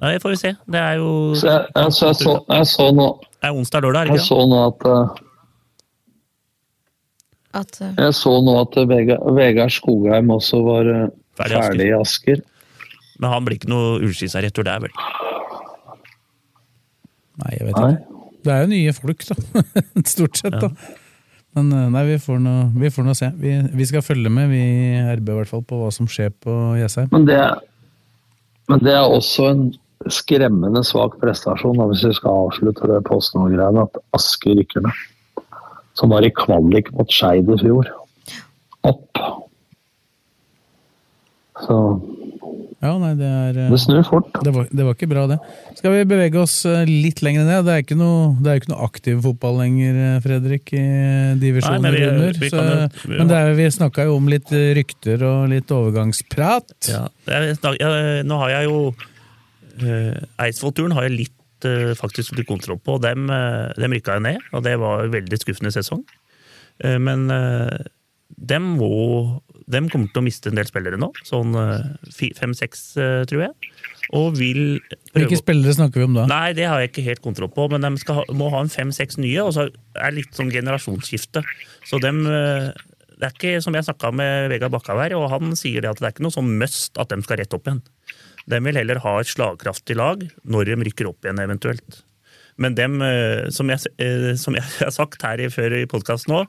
Nei, 0.00 0.14
får 0.22 0.32
vi 0.32 0.36
se. 0.40 0.52
Det 0.70 0.80
er 0.80 1.00
jo 1.00 1.08
Så 1.36 1.48
jeg, 1.50 1.64
jeg, 1.74 1.92
så 1.92 2.06
jeg, 2.06 2.20
så, 2.22 2.36
jeg 2.48 2.68
så 2.70 2.86
nå 2.96 3.08
Det 3.26 3.48
er 3.50 3.58
onsdag-lørdag, 3.58 4.00
er 4.00 4.12
det 4.12 4.20
jeg 4.20 4.28
så 4.28 4.38
nå 4.48 4.60
at 4.68 4.86
uh, 4.86 5.18
At, 7.60 7.80
uh, 7.82 7.90
Jeg 7.98 8.14
så 8.20 8.36
nå 8.46 8.54
at 8.62 8.78
Vegard, 8.92 9.26
Vegard 9.36 9.74
Skogheim 9.74 10.30
også 10.36 10.62
var 10.64 10.92
uh, 10.94 11.02
Ferdig 11.40 11.56
ferdig 11.56 11.88
i 11.88 11.96
Asker. 11.96 12.40
Men 13.20 13.32
han 13.32 13.44
blir 13.46 13.56
ikke 13.56 13.70
noe 13.70 13.98
Ullskisa-retur 14.04 14.66
der, 14.66 14.82
vel? 14.82 14.92
Nei, 17.40 17.52
jeg 17.56 17.68
vet 17.70 17.78
Nei. 17.80 17.94
Det 18.44 18.52
er 18.52 18.64
jo 18.64 18.72
nye 18.72 18.92
folk, 18.96 19.24
da. 19.28 19.64
Stort 20.14 20.40
sett, 20.40 20.56
da. 20.60 20.70
Men 21.58 21.72
eh, 21.74 21.86
nei, 21.90 22.04
vi 22.12 22.16
får 22.22 22.38
nå, 22.42 22.54
vi 22.78 22.90
får 22.94 23.06
nå 23.06 23.14
se. 23.18 23.30
Vi, 23.40 23.52
vi 23.76 23.86
skal 23.88 24.04
følge 24.06 24.30
med, 24.32 24.52
vi 24.52 24.60
i 24.60 25.04
RB 25.16 25.32
i 25.32 25.38
hvert 25.40 25.50
fall, 25.50 25.64
på 25.66 25.80
hva 25.80 25.90
som 25.94 26.08
skjer 26.10 26.32
på 26.44 26.56
Jessheim. 26.78 27.10
Men 27.14 27.26
det, 27.28 27.40
men 28.70 28.82
det 28.86 28.94
er 28.94 29.02
også 29.02 29.48
en 29.50 29.64
skremmende 30.08 30.82
svak 30.86 31.18
prestasjon, 31.20 31.76
da, 31.76 31.88
hvis 31.90 32.06
vi 32.06 32.14
skal 32.16 32.46
avslutte 32.46 32.88
det 32.88 33.02
PostNord-greiene, 33.08 33.84
at 33.84 34.00
Asker 34.16 34.56
rykker 34.60 34.86
ned. 34.86 35.02
Som 35.98 36.14
var 36.14 36.24
i 36.24 36.32
kvalik 36.32 36.88
mot 36.96 37.10
Skeid 37.12 37.50
i 37.50 37.58
fjor. 37.60 37.90
Opp. 38.88 39.20
Så 41.60 41.76
Ja, 42.80 42.94
nei, 42.96 43.10
det 43.18 43.26
er 43.28 43.56
eh, 43.60 43.70
det 43.70 43.78
snur 43.82 44.00
fort. 44.08 44.30
det 44.44 44.52
var, 44.56 44.68
det 44.72 44.84
var 44.86 44.94
ikke 44.96 45.08
bra, 45.10 45.26
det. 45.28 45.36
Skal 45.76 45.92
vi 45.92 46.04
bevege 46.08 46.38
oss 46.40 46.54
eh, 46.64 46.86
litt 46.88 47.20
lenger 47.20 47.44
ned? 47.44 47.66
Det 47.66 47.74
er 47.74 47.82
ikke 47.84 47.98
noe, 48.00 48.30
det 48.40 48.48
er 48.54 48.60
ikke 48.62 48.70
noe 48.72 48.86
aktiv 48.86 49.18
fotball 49.26 49.58
lenger, 49.60 49.98
eh, 50.06 50.20
Fredrik, 50.24 50.72
i 50.72 50.84
divisjoner 51.42 51.92
under. 51.98 52.16
men 52.16 52.32
vi- 52.32 52.40
vi 52.40 52.48
Så, 52.54 52.62
jo- 52.64 53.18
men 53.18 53.28
det 53.28 53.36
er, 53.36 53.52
vi 53.58 53.66
snakka 53.76 54.06
jo 54.08 54.16
om 54.16 54.28
litt 54.32 54.48
rykter 54.80 55.22
og 55.28 55.48
litt 55.52 55.68
overgangsprat. 55.76 56.72
Ja, 56.88 57.02
jeg, 57.28 57.58
jeg, 57.60 58.24
nå 58.24 58.38
har 58.44 58.54
jeg 58.56 58.70
jo 58.70 58.80
uh, 59.80 60.16
Eidsvoll-turen 60.46 60.92
har 60.96 61.06
jeg 61.08 61.16
litt 61.18 61.68
eh, 61.68 61.92
faktisk 62.00 62.32
litt 62.38 62.48
kontroll 62.48 62.80
på. 62.80 62.96
Dem, 63.04 63.28
uh, 63.28 63.68
dem 63.76 63.92
rykka 63.92 64.16
jeg 64.16 64.24
ned, 64.30 64.48
og 64.56 64.64
det 64.64 64.78
var 64.80 65.04
en 65.04 65.12
veldig 65.12 65.38
skuffende 65.40 65.72
sesong. 65.76 66.00
Eh, 66.80 66.96
men 66.96 67.28
eh, 67.30 67.84
dem 68.40 68.70
må 68.80 69.40
Dem 69.70 69.88
kommer 69.92 70.10
til 70.10 70.22
å 70.22 70.26
miste 70.26 70.50
en 70.50 70.58
del 70.58 70.68
spillere 70.68 70.98
nå. 71.00 71.12
Sånn 71.26 71.54
fem-seks, 72.16 72.84
tror 73.30 73.46
jeg. 73.46 73.72
Og 74.16 74.34
vil 74.40 74.62
Hvilke 75.14 75.38
spillere 75.38 75.74
snakker 75.76 76.02
vi 76.02 76.08
om 76.08 76.16
da? 76.18 76.26
Nei, 76.30 76.52
det 76.56 76.66
har 76.66 76.80
jeg 76.82 76.90
ikke 76.90 77.06
helt 77.06 77.22
kontroll 77.22 77.50
på, 77.54 77.68
men 77.70 77.84
de 77.86 78.02
skal 78.02 78.20
ha, 78.20 78.24
må 78.34 78.48
ha 78.50 78.62
en 78.64 78.72
fem-seks 78.72 79.20
nye, 79.22 79.38
og 79.44 79.54
så 79.54 79.68
er 79.68 80.10
det 80.10 80.16
litt 80.16 80.38
sånn 80.38 80.50
generasjonsskifte. 80.54 81.44
Så 81.86 82.00
dem 82.02 82.24
eh, 82.26 82.70
Det 83.20 83.28
er 83.28 83.36
ikke 83.36 83.62
som 83.62 83.76
jeg 83.76 83.86
snakka 83.86 84.10
med 84.16 84.48
Vegard 84.50 84.74
Bakkavær, 84.74 85.14
og 85.18 85.28
han 85.30 85.54
sier 85.58 85.84
det 85.84 85.92
at 85.92 86.02
det 86.02 86.08
er 86.08 86.14
ikke 86.16 86.26
noe 86.26 86.34
sånn 86.34 86.54
must 86.58 86.98
at 86.98 87.12
de 87.12 87.20
skal 87.22 87.42
rette 87.42 87.58
opp 87.58 87.68
igjen. 87.68 87.82
De 88.50 88.62
vil 88.64 88.80
heller 88.80 89.02
ha 89.04 89.16
et 89.20 89.30
slagkraftig 89.30 89.98
lag 90.00 90.24
når 90.42 90.70
de 90.72 90.78
rykker 90.88 91.10
opp 91.10 91.26
igjen, 91.26 91.42
eventuelt. 91.44 92.02
Men 92.60 92.74
dem, 92.74 92.98
eh, 93.04 93.46
som 93.54 93.70
jeg, 93.70 93.94
eh, 94.02 94.32
som 94.40 94.58
jeg 94.58 94.66
har 94.80 94.94
sagt 94.96 95.22
her 95.22 95.38
i, 95.38 95.50
før 95.52 95.78
i 95.78 95.86
podkasten 95.90 96.34
nå, 96.34 96.44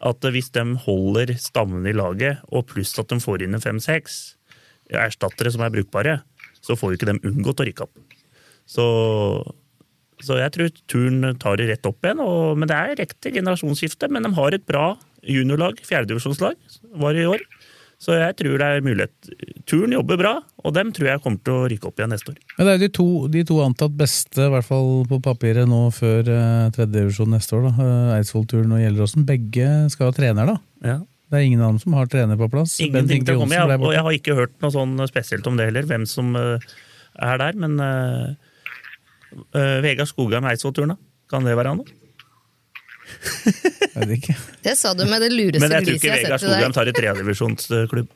at 0.00 0.26
hvis 0.32 0.50
de 0.54 0.64
holder 0.86 1.34
stammen 1.40 1.86
i 1.88 1.96
laget, 1.96 2.40
og 2.48 2.68
pluss 2.70 2.96
at 3.00 3.10
de 3.12 3.20
får 3.20 3.44
inn 3.44 3.56
en 3.56 3.64
fem-seks 3.64 4.20
erstattere 4.90 5.52
som 5.54 5.62
er 5.64 5.72
brukbare, 5.74 6.20
så 6.64 6.76
får 6.76 6.92
jo 6.92 6.98
ikke 6.98 7.10
de 7.10 7.30
unngått 7.30 7.62
å 7.62 7.66
rykke 7.68 7.86
opp. 7.86 8.16
Så, 8.70 8.86
så 10.22 10.38
jeg 10.40 10.54
tror 10.54 10.72
turen 10.90 11.36
tar 11.42 11.60
det 11.60 11.68
rett 11.70 11.88
opp 11.88 12.04
igjen. 12.04 12.22
Og, 12.24 12.58
men 12.60 12.70
det 12.70 12.76
er 12.76 12.98
riktig 13.00 13.34
generasjonsskifte. 13.38 14.10
Men 14.12 14.26
de 14.26 14.32
har 14.36 14.56
et 14.56 14.66
bra 14.68 14.92
juniorlag, 15.26 15.80
fjerdedivisjonslag, 15.86 16.58
var 17.00 17.16
det 17.16 17.24
i 17.24 17.30
år. 17.30 17.44
Så 18.00 18.14
jeg 18.16 18.32
tror 18.38 18.54
det 18.56 18.66
er 18.66 18.84
mulighet. 18.84 19.30
Turen 19.68 19.92
jobber 19.92 20.16
bra, 20.16 20.32
og 20.64 20.72
dem 20.72 20.88
tror 20.96 21.10
jeg 21.10 21.20
kommer 21.20 21.42
til 21.44 21.52
å 21.52 21.66
rykke 21.68 21.90
opp 21.90 22.00
igjen 22.00 22.14
neste 22.14 22.32
år. 22.32 22.38
Men 22.56 22.66
det 22.66 22.72
er 22.72 22.78
jo 22.78 22.82
de 22.82 22.90
to, 22.96 23.08
de 23.34 23.42
to 23.50 23.58
antatt 23.60 23.98
beste, 23.98 24.46
i 24.46 24.52
hvert 24.54 24.64
fall 24.64 24.88
på 25.10 25.18
papiret 25.26 25.68
nå 25.68 25.82
før 25.92 26.30
uh, 26.32 26.70
tredjedivisjon 26.72 27.34
neste 27.36 27.58
år. 27.58 27.68
da. 27.68 27.72
Uh, 27.76 28.14
Eidsvoll-turen 28.16 28.72
og 28.72 28.80
Gjelleråsen. 28.80 29.26
Begge 29.28 29.68
skal 29.92 30.08
ha 30.08 30.16
trener, 30.16 30.54
da. 30.54 30.56
Ja. 30.94 30.96
Det 31.30 31.38
er 31.38 31.46
ingen 31.46 31.60
dem 31.62 31.76
som 31.78 31.94
har 31.94 32.08
trener 32.10 32.40
på 32.40 32.48
plass. 32.50 32.78
Ingenting 32.82 33.28
til 33.28 33.36
å 33.36 33.44
komme, 33.44 33.54
jeg, 33.54 33.78
og 33.78 33.92
jeg 33.94 34.06
har 34.08 34.16
ikke 34.16 34.38
hørt 34.40 34.56
noe 34.64 34.74
sånn 34.74 34.96
spesielt 35.06 35.46
om 35.46 35.60
det 35.60 35.68
heller, 35.68 35.86
hvem 35.86 36.08
som 36.08 36.32
eh, 36.40 36.72
er 37.22 37.38
der. 37.38 37.60
Men 37.60 37.76
uh, 37.78 38.32
Vegard 39.84 40.10
Skogheim 40.10 40.48
Eidsvoll-turen, 40.50 40.96
da? 40.96 40.98
Kan 41.30 41.46
det 41.46 41.54
være 41.54 41.76
han? 41.76 41.84
da? 41.84 41.99
Vet 44.00 44.12
ikke. 44.18 44.36
det 44.66 44.76
sa 44.78 44.92
du 44.94 45.04
med 45.06 45.20
det 45.24 45.32
lureste 45.34 45.82
gliset 45.86 46.04
jeg 46.04 46.22
tror 46.28 46.28
deg. 46.30 46.36
Men 46.36 46.36
jeg 46.36 46.36
har 46.36 46.36
Vegard 46.36 46.40
sett 46.40 46.44
i 46.44 46.44
Skogheim 46.46 46.76
tar 46.76 46.86
en 46.92 47.00
tredjedivisjonsklubb. 47.00 48.08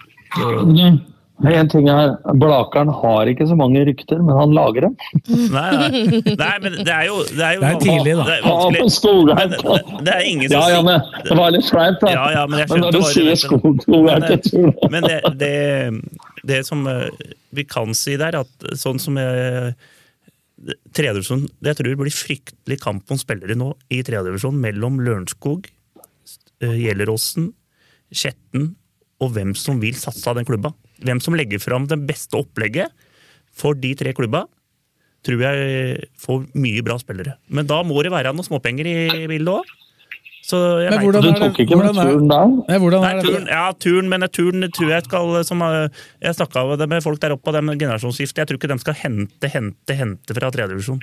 En 1.43 1.67
ting 1.69 1.89
er, 1.91 2.13
Blakeren 2.39 2.93
har 2.95 3.27
ikke 3.27 3.47
så 3.51 3.57
mange 3.59 3.81
rykter, 3.89 4.21
men 4.23 4.37
han 4.39 4.53
lager 4.55 4.85
dem. 4.87 4.93
Nei, 5.51 5.71
nei. 5.81 5.89
nei, 6.39 6.53
men 6.63 6.77
det 6.87 6.93
er 6.95 7.09
jo 7.09 7.17
Det 7.27 7.43
er, 7.43 7.57
jo 7.57 7.65
Det 7.65 7.71
er 7.73 7.81
tidlig, 7.83 8.13
da. 8.21 8.27
Det 8.29 8.37
er 8.37 8.45
Ja. 8.79 8.87
Skogheim. 8.95 9.51
Men 9.51 10.05
det 10.07 10.15
er 10.15 10.21
ingen 10.31 10.47
Ja, 10.53 10.61
som 10.61 10.71
ja, 10.71 10.77
sier- 10.79 10.85
men 10.87 11.27
det 11.27 11.39
var 11.41 11.51
litt 11.57 11.67
flaut, 11.73 11.99
da. 12.05 12.13
Ja, 12.15 12.27
ja, 12.37 12.45
men 12.47 12.63
jeg 12.63 12.69
når 12.85 12.95
du 12.95 13.01
sier 13.11 13.35
Skogheim 13.35 14.23
til 14.47 14.71
Men 14.95 15.09
det, 15.11 15.19
det, 15.43 15.57
det 16.47 16.61
som 16.71 16.87
eh, 16.87 17.11
vi 17.51 17.65
kan 17.67 17.91
si 17.99 18.15
der, 18.21 18.39
at 18.45 18.71
sånn 18.79 19.03
som 19.03 19.19
jeg 19.19 19.75
Tredjedivisjon 20.65 21.43
Jeg 21.67 21.77
tror 21.77 21.91
det 21.91 21.99
blir 22.01 22.15
fryktelig 22.15 22.79
kamp 22.81 23.11
om 23.13 23.21
spillere 23.21 23.57
nå 23.59 23.73
i 23.93 24.01
tredjedivisjon 24.07 24.57
mellom 24.61 24.97
Lørenskog, 25.05 25.69
eh, 26.65 26.79
Gjelleråsen, 26.87 27.51
Skjetten 28.15 28.71
og 29.23 29.35
hvem 29.35 29.53
som 29.59 29.81
vil 29.83 29.97
satse 29.99 30.25
av 30.31 30.39
den 30.39 30.49
klubba. 30.49 30.73
Hvem 31.05 31.21
som 31.23 31.37
legger 31.37 31.61
fram 31.63 31.89
det 31.91 32.01
beste 32.09 32.39
opplegget 32.39 32.93
for 33.55 33.77
de 33.79 33.93
tre 33.99 34.15
klubba, 34.17 34.45
tror 35.25 35.41
jeg 35.41 36.09
får 36.21 36.45
mye 36.59 36.85
bra 36.85 36.99
spillere. 37.01 37.37
Men 37.49 37.69
da 37.69 37.81
må 37.87 38.03
det 38.05 38.13
være 38.13 38.35
noen 38.35 38.47
småpenger 38.47 38.89
i 38.89 38.97
bildet 39.31 39.55
òg. 39.55 39.73
Så 40.45 40.59
jeg 40.85 40.91
Men 40.93 41.01
hvordan 41.07 41.23
Du 41.25 41.29
er 41.29 41.33
det- 41.33 41.41
tok 41.41 41.59
ikke 41.65 41.77
med 41.77 41.87
hvordan 41.87 41.97
er- 42.05 42.13
turen 42.13 42.29
der? 42.29 42.47
Nei, 42.69 42.79
hvordan 42.79 43.01
Nei, 43.01 43.11
er 43.11 43.21
det? 43.23 43.25
turen, 43.31 43.47
ja, 43.49 43.73
turen, 43.73 44.09
men 44.13 44.21
turen 44.29 44.71
tror 44.77 44.89
jeg 44.91 45.05
skal 45.05 45.45
som, 45.45 45.63
eh, 45.63 45.89
Jeg 46.23 46.35
snakka 46.37 46.87
med 46.89 47.03
folk 47.03 47.21
der 47.21 47.33
oppe, 47.33 47.49
og 47.49 47.79
generasjonsskiftet. 47.79 48.37
Jeg 48.37 48.47
tror 48.49 48.59
ikke 48.59 48.69
de 48.69 48.79
skal 48.79 48.95
hente, 48.95 49.49
hente, 49.49 49.95
hente 49.97 50.35
fra 50.35 50.51
tredjedivisjon. 50.51 51.01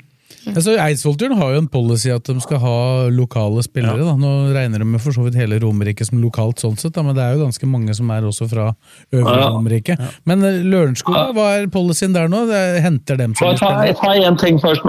Altså, 0.47 0.77
Eidsvoll-turen 0.79 1.35
har 1.37 1.51
jo 1.53 1.57
en 1.57 1.67
policy 1.67 2.09
at 2.09 2.23
de 2.23 2.39
skal 2.39 2.57
ha 2.59 3.09
lokale 3.09 3.61
spillere. 3.63 3.97
Da. 3.99 4.13
Nå 4.15 4.53
regner 4.53 4.79
de 4.79 4.85
med 4.85 5.01
for 5.01 5.11
så 5.11 5.23
vidt 5.25 5.35
hele 5.35 5.59
Romerike 5.59 6.05
som 6.05 6.21
lokalt, 6.21 6.55
sånn 6.61 6.77
sett, 6.79 6.93
da, 6.93 7.01
men 7.03 7.15
det 7.15 7.21
er 7.23 7.35
jo 7.35 7.45
ganske 7.45 7.67
mange 7.67 7.93
som 7.95 8.09
er 8.11 8.21
også 8.21 8.47
fra 8.49 8.75
øvre 9.11 9.37
Ja. 9.41 9.49
Romerike. 9.49 9.97
Men 10.25 10.43
eh, 10.43 10.61
Lørenskog, 10.63 11.13
da, 11.15 11.33
hva 11.33 11.61
er 11.61 11.67
policyen 11.67 12.13
der 12.13 12.27
nå? 12.29 12.45
Det 12.47 12.81
henter 12.81 13.17
dem 13.17 13.33
som 13.35 13.55
ta, 13.57 13.91
ta 13.91 14.13
en 14.13 14.37
ting 14.37 14.57
først. 14.59 14.81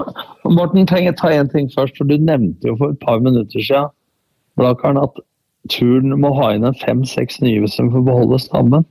Morten, 0.45 0.87
ta 0.87 0.97
en 1.29 1.49
ting 1.49 1.69
først. 1.69 1.97
for 1.97 2.05
Du 2.05 2.17
nevnte 2.19 2.63
jo 2.65 2.77
for 2.77 2.91
et 2.91 3.01
par 3.01 3.19
minutter 3.19 3.59
siden 3.59 3.89
Blakeren, 4.61 4.99
at 5.03 5.21
turen 5.73 6.13
må 6.21 6.33
ha 6.41 6.51
inn 6.57 6.67
en 6.69 6.75
fem-seks 6.75 7.41
nye 7.45 7.63
hvis 7.63 7.79
de 7.79 7.87
får 7.93 8.05
beholde 8.09 8.41
stammen. 8.43 8.85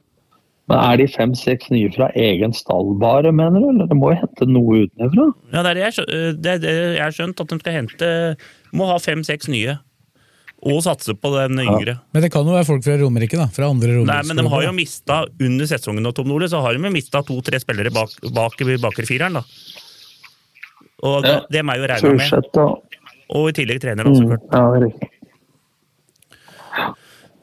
Men 0.72 0.80
Er 0.80 0.98
de 1.02 1.08
fem-seks 1.12 1.70
nye 1.74 1.90
fra 1.92 2.08
egen 2.16 2.54
stall 2.56 2.94
bare, 3.02 3.32
mener 3.36 3.60
du? 3.60 3.70
Eller 3.74 3.90
de 3.92 3.98
må 3.98 4.14
jo 4.14 4.22
hente 4.22 4.48
noe 4.48 4.86
utenfra? 4.86 5.26
Ja, 5.52 5.64
det 5.66 5.72
er 5.72 5.80
det 5.80 5.86
jeg, 5.88 6.06
det 6.42 6.52
er 6.54 6.60
det 6.64 6.76
jeg 6.96 7.04
har 7.04 7.16
skjønt, 7.18 7.42
at 7.44 7.52
de 7.52 7.60
skal 7.60 7.76
hente 7.80 8.12
Må 8.78 8.88
ha 8.88 8.96
fem-seks 9.02 9.50
nye. 9.52 9.78
Og 10.62 10.84
satse 10.86 11.16
på 11.18 11.32
den 11.34 11.58
yngre. 11.58 11.96
Men 12.14 12.22
det 12.24 12.30
kan 12.32 12.46
jo 12.46 12.54
være 12.54 12.68
folk 12.68 12.84
fra 12.86 12.96
Romerike, 13.02 13.34
da. 13.40 13.48
Fra 13.50 13.72
andre 13.74 14.04
Nei, 14.06 14.20
men 14.30 14.38
de 14.38 14.46
har 14.54 14.66
jo 14.68 14.74
mista 14.78 15.24
under 15.42 15.66
sesongen 15.66 16.06
og 16.06 16.14
Tom 16.16 16.30
Nordli, 16.30 16.52
så 16.54 16.62
har 16.62 16.78
de 16.78 16.92
mista 16.94 17.24
to-tre 17.26 17.58
spillere 17.64 17.90
bak, 17.94 18.14
bak 18.30 18.62
bakre 18.84 19.08
fireren, 19.10 19.40
da. 19.42 19.44
Og 21.02 21.26
Ja. 21.26 21.40
dem 21.50 21.70
er 21.74 21.82
jo 21.82 21.88
regna 21.90 22.14
med. 22.14 22.56
Og 22.62 22.84
Og 23.32 23.50
i 23.50 23.54
tillegg 23.58 23.82
trener 23.82 24.04
da, 24.06 24.12
selvfølgelig. 24.14 24.44
mm. 24.44 24.54
Ja, 24.54 24.64
det 24.72 24.78
er 24.78 24.86
riktig. 24.86 25.10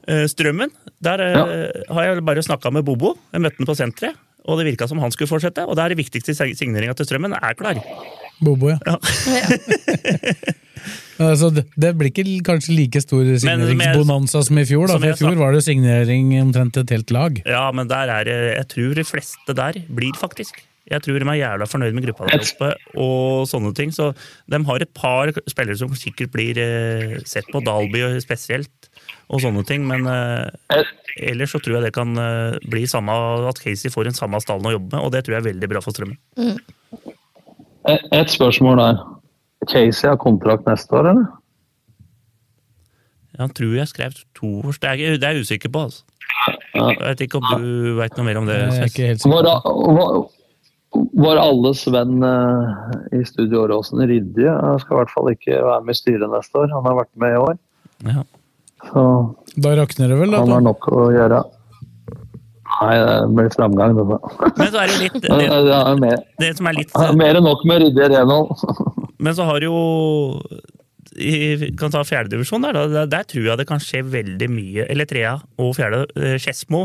Eh, 0.09 0.25
Strømmen, 0.31 0.73
der 1.05 1.21
ja. 1.21 1.45
har 1.93 2.07
jeg 2.07 2.25
bare 2.25 2.45
snakka 2.45 2.73
med 2.73 2.87
Bobo. 2.87 3.15
Jeg 3.35 3.45
møtte 3.45 3.61
han 3.61 3.69
på 3.69 3.77
senteret, 3.77 4.17
og 4.49 4.61
det 4.61 4.71
virka 4.71 4.89
som 4.89 5.03
han 5.03 5.13
skulle 5.13 5.31
fortsette. 5.31 5.67
Og 5.69 5.77
det 5.77 5.85
er 5.85 5.95
det 5.95 6.01
viktigste 6.01 6.35
signeringa 6.35 6.97
til 6.97 7.09
Strømmen 7.09 7.37
er 7.37 7.59
klar. 7.59 7.83
Bobo, 8.41 8.73
ja. 8.73 8.97
Altså, 11.19 11.51
det, 11.51 11.91
blir 11.99 12.13
ikke 12.13 12.25
kanskje 12.47 12.77
like 12.77 13.01
stor 13.03 13.27
signeringsbonanza 13.43 14.45
som 14.47 14.61
i 14.61 14.67
fjor, 14.69 14.87
da, 14.87 14.99
for 15.01 15.11
i 15.11 15.19
fjor 15.19 15.39
var 15.41 15.51
det 15.51 15.63
jo 15.63 15.67
signering 15.73 16.31
omtrent 16.39 16.79
et 16.79 16.95
helt 16.95 17.13
lag. 17.15 17.41
Ja, 17.43 17.65
men 17.75 17.91
der 17.91 18.13
er 18.15 18.29
det 18.29 18.39
Jeg 18.55 18.69
tror 18.75 18.99
de 19.01 19.07
fleste 19.07 19.57
der 19.59 19.81
blir, 19.91 20.15
faktisk. 20.19 20.63
Jeg 20.89 21.05
tror 21.05 21.19
de 21.21 21.27
er 21.29 21.41
jævla 21.43 21.67
fornøyd 21.69 21.97
med 21.97 22.07
gruppa 22.07 22.31
der 22.31 22.45
oppe 22.47 22.71
og 22.97 23.49
sånne 23.51 23.75
ting. 23.77 23.91
Så 23.93 24.13
de 24.49 24.63
har 24.71 24.85
et 24.85 24.95
par 24.97 25.35
spillere 25.51 25.77
som 25.77 25.93
sikkert 25.99 26.33
blir 26.33 26.61
eh, 26.63 27.19
sett 27.29 27.51
på, 27.53 27.61
Dalby 27.67 28.07
spesielt, 28.25 28.73
og 29.29 29.43
sånne 29.45 29.65
ting. 29.69 29.85
Men 29.89 30.07
eh, 30.09 30.83
ellers 31.31 31.55
så 31.55 31.61
tror 31.63 31.79
jeg 31.79 31.89
det 31.89 31.95
kan 31.97 32.17
eh, 32.21 32.59
bli 32.71 32.87
samme 32.91 33.15
at 33.51 33.61
Casey 33.63 33.93
får 33.93 34.11
en 34.11 34.19
samme 34.19 34.41
stallen 34.45 34.71
å 34.71 34.75
jobbe 34.77 34.95
med, 34.95 35.05
og 35.05 35.13
det 35.15 35.25
tror 35.25 35.39
jeg 35.39 35.45
er 35.45 35.51
veldig 35.53 35.71
bra 35.75 35.85
for 35.85 35.97
Strømmen. 35.97 36.19
Et, 37.89 38.09
et 38.13 38.33
spørsmål 38.33 38.81
der. 38.83 39.03
Casey 39.69 40.09
har 40.09 40.19
kontrakt 40.21 40.67
neste 40.69 40.95
år, 40.97 41.13
eller? 41.13 41.29
Han 43.39 43.53
tror 43.55 43.77
jeg 43.77 43.91
skrev 43.91 44.17
to 44.35 44.49
års, 44.67 44.81
det 44.83 44.89
er 44.91 44.99
jeg 44.99 45.21
det 45.23 45.29
er 45.29 45.37
jeg 45.37 45.47
usikker 45.47 45.71
på, 45.71 45.85
altså. 45.89 46.03
Jeg 46.75 46.99
vet 47.01 47.23
ikke 47.25 47.39
om 47.39 47.47
du 47.63 47.95
veit 47.99 48.17
noe 48.19 48.27
mer 48.27 48.41
om 48.41 48.49
det? 48.49 48.57
Jeg 48.59 48.83
er 48.83 48.91
ikke 48.91 49.07
helt. 49.13 49.25
Var, 49.31 49.47
var, 49.95 50.19
var 51.23 51.41
alles 51.43 51.85
venn 51.93 52.25
eh, 52.25 52.83
i 53.19 53.23
Studio 53.27 53.63
Åråsen 53.65 54.03
Rydje 54.09 54.53
Han 54.53 54.83
skal 54.83 54.95
i 54.95 54.99
hvert 55.01 55.15
fall 55.15 55.31
ikke 55.33 55.61
være 55.65 55.87
med 55.87 55.97
i 55.97 56.01
styret 56.01 56.33
neste 56.33 56.63
år. 56.63 56.69
Han 56.75 56.89
har 56.89 56.99
vært 57.01 57.13
med 57.23 57.35
i 57.35 57.41
år. 57.45 57.57
Ja. 58.11 58.25
Så 58.87 59.03
Da 59.59 59.73
rakner 59.77 60.09
det 60.13 60.19
vel, 60.21 60.31
da. 60.31 60.39
han 60.45 60.53
har 60.55 60.63
nok 60.69 60.87
å 60.95 61.09
gjøre. 61.15 61.41
Nei, 62.79 62.95
det 63.01 63.15
blir 63.35 63.49
framgang, 63.57 63.95
dette. 63.97 64.19
Men 64.61 64.69
så 64.71 64.83
er 64.85 64.91
det 64.93 64.99
litt 65.01 65.15
Det, 65.25 65.29
det, 65.33 65.47
det 65.67 65.79
er 65.79 65.97
mer, 66.03 66.19
det 66.39 66.51
som 66.59 66.69
er 66.71 66.77
litt 66.77 66.93
er 67.01 67.17
mer 67.19 67.39
enn 67.41 67.47
nok 67.49 67.65
med 67.67 67.81
Rydje 67.83 68.11
renhold. 68.13 68.53
Men 69.25 69.35
så 69.35 69.47
har 69.49 69.65
jo 69.65 69.73
i, 71.19 71.73
kan 71.81 71.91
ta 71.91 72.05
fjerdedivisjon 72.07 72.63
der, 72.63 72.77
da. 72.77 72.85
Der, 72.93 73.09
der 73.11 73.27
tror 73.27 73.49
jeg 73.49 73.59
det 73.59 73.67
kan 73.67 73.83
skje 73.83 74.05
veldig 74.07 74.49
mye. 74.53 74.85
Eller 74.93 75.09
trea 75.11 75.35
og 75.59 75.73
fjerde. 75.75 76.05
eh, 76.21 76.37
Skedsmo. 76.39 76.85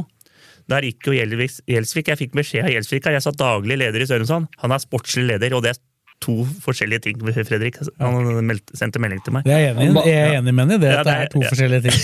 Der 0.71 0.87
gikk 0.87 1.11
jo 1.11 1.13
Gjelsvik. 1.13 2.07
Jeg 2.09 2.21
fikk 2.23 2.33
beskjed 2.39 2.65
av 2.65 2.73
Gjelsvik. 2.73 3.11
Jeg 3.13 3.25
satt 3.27 3.37
daglig 3.37 3.77
leder 3.83 4.01
i 4.01 4.07
Sørumsand. 4.09 4.47
Han 4.63 4.73
er 4.73 4.81
sportslig 4.81 5.27
leder, 5.35 5.53
og 5.59 5.65
det 5.67 5.75
to 6.23 6.35
forskjellige 6.63 7.03
ting, 7.07 7.19
Fredrik. 7.47 7.77
Han 8.01 8.29
meldte, 8.47 8.75
sendte 8.79 9.01
melding 9.03 9.21
til 9.25 9.35
meg. 9.35 9.47
Jeg 9.49 9.69
er 9.71 9.79
enig, 9.83 10.03
jeg 10.07 10.19
er 10.23 10.37
enig 10.39 10.53
med 10.53 10.63
henne 10.65 10.77
i 10.79 10.83
det, 10.83 10.91
Ja, 10.93 10.99
at 11.01 11.05
det 11.07 11.13
det 11.13 11.21
er- 11.27 11.31
to 11.33 11.41
ja. 11.43 11.51
forskjellige 11.51 11.81
ting. 11.87 11.99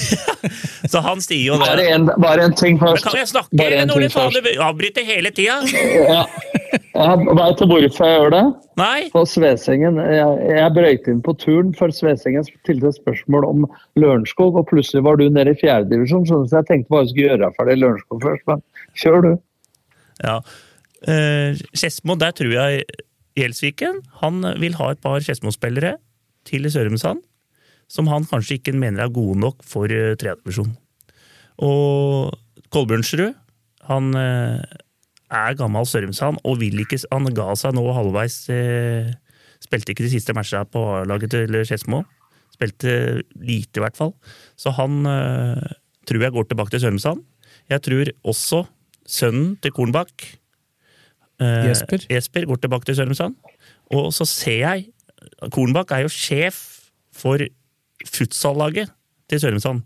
Så 0.93 1.01
han 1.05 1.20
sier 1.22 1.43
jo 1.53 1.57
Bare 1.61 1.86
en, 1.95 2.07
bare 2.22 2.45
en 2.49 2.55
ting 2.57 2.80
først. 2.82 3.03
kan 3.05 3.20
jeg 3.20 3.28
snakke, 3.32 3.55
Bare 3.59 3.82
en 3.84 3.89
eller 3.95 4.09
først. 4.13 4.39
du 4.43 4.61
avbryter 4.63 5.05
hele 5.05 5.32
tida! 5.36 5.59
Ja. 6.09 6.24
Jeg 6.99 7.26
veit 7.38 7.61
hvorfor 7.63 8.05
jeg 8.09 8.20
gjør 8.20 8.32
det? 8.34 8.43
Nei! 8.80 9.09
På 9.13 9.22
Svesengen. 9.28 9.99
Jeg, 10.03 10.47
jeg 10.51 10.72
brøyt 10.76 11.07
inn 11.11 11.22
på 11.24 11.34
turen 11.39 11.70
for 11.78 11.93
Svesengen 11.95 12.43
stilte 12.47 12.91
spørsmål 12.95 13.45
om 13.47 13.67
Lørenskog, 13.99 14.57
og 14.59 14.67
plutselig 14.72 15.03
var 15.05 15.20
du 15.20 15.28
nede 15.32 15.53
i 15.55 15.59
fjerdedivisjon, 15.61 16.26
så 16.28 16.41
jeg 16.59 16.67
tenkte 16.67 16.91
bare 16.91 17.05
jeg 17.07 17.13
skulle 17.13 17.30
gjøre 17.30 17.51
ferdig 17.59 17.78
Lørenskog 17.84 18.24
først. 18.26 18.43
Men 18.51 18.63
kjør 19.03 19.22
du. 19.28 19.32
Ja. 20.26 20.39
Skedsmo, 21.74 22.17
uh, 22.17 22.20
der 22.20 22.36
tror 22.36 22.55
jeg 22.57 22.84
Gjelsviken 23.38 24.02
han 24.24 24.42
vil 24.62 24.78
ha 24.80 24.92
et 24.94 25.02
par 25.04 25.22
Skedsmo-spillere 25.24 25.98
til 26.50 26.66
Sørumsand 26.72 27.22
som 27.90 28.10
han 28.12 28.28
kanskje 28.30 28.60
ikke 28.60 28.76
mener 28.78 29.06
er 29.06 29.14
gode 29.14 29.40
nok 29.42 29.64
for 29.66 29.90
uh, 29.90 30.14
tredjedivisjon. 30.20 30.72
Og 31.66 32.36
Kolbjørnsrud, 32.70 33.34
han 33.90 34.14
eh, 34.14 34.62
er 35.34 35.56
gammel 35.58 35.88
Sørumsand 35.90 36.38
og 36.46 36.60
vil 36.62 36.84
ikke 36.84 37.00
Han 37.10 37.26
ga 37.34 37.48
seg 37.58 37.74
nå 37.74 37.84
halvveis 37.96 38.38
eh, 38.54 39.10
Spilte 39.60 39.96
ikke 39.96 40.06
de 40.06 40.14
siste 40.14 40.36
matchene 40.38 40.70
på 40.70 40.84
A-laget 41.02 41.34
til 41.34 41.58
Skedsmo. 41.68 42.04
Spilte 42.54 42.94
lite, 43.36 43.80
i 43.80 43.84
hvert 43.84 43.98
fall. 43.98 44.14
Så 44.56 44.72
han 44.78 45.02
eh, 45.10 45.74
tror 46.08 46.24
jeg 46.24 46.36
går 46.38 46.48
tilbake 46.48 46.72
til 46.72 46.86
Sørumsand. 46.86 47.26
Jeg 47.68 47.84
tror 47.84 48.14
også 48.24 48.62
sønnen 49.04 49.58
til 49.60 49.74
Kornbakk 49.76 50.30
Eh, 51.40 51.70
Jesper. 51.70 52.04
Jesper 52.12 52.48
går 52.50 52.62
tilbake 52.64 52.90
til 52.90 52.98
Sørumsand. 53.00 53.36
Og 53.96 54.12
så 54.16 54.28
ser 54.28 54.60
jeg 54.60 54.90
Kornbakk 55.52 55.92
er 55.96 56.04
jo 56.06 56.12
sjef 56.12 56.58
for 57.16 57.42
futsallaget 58.08 58.92
til 59.32 59.42
Sørumsand. 59.44 59.84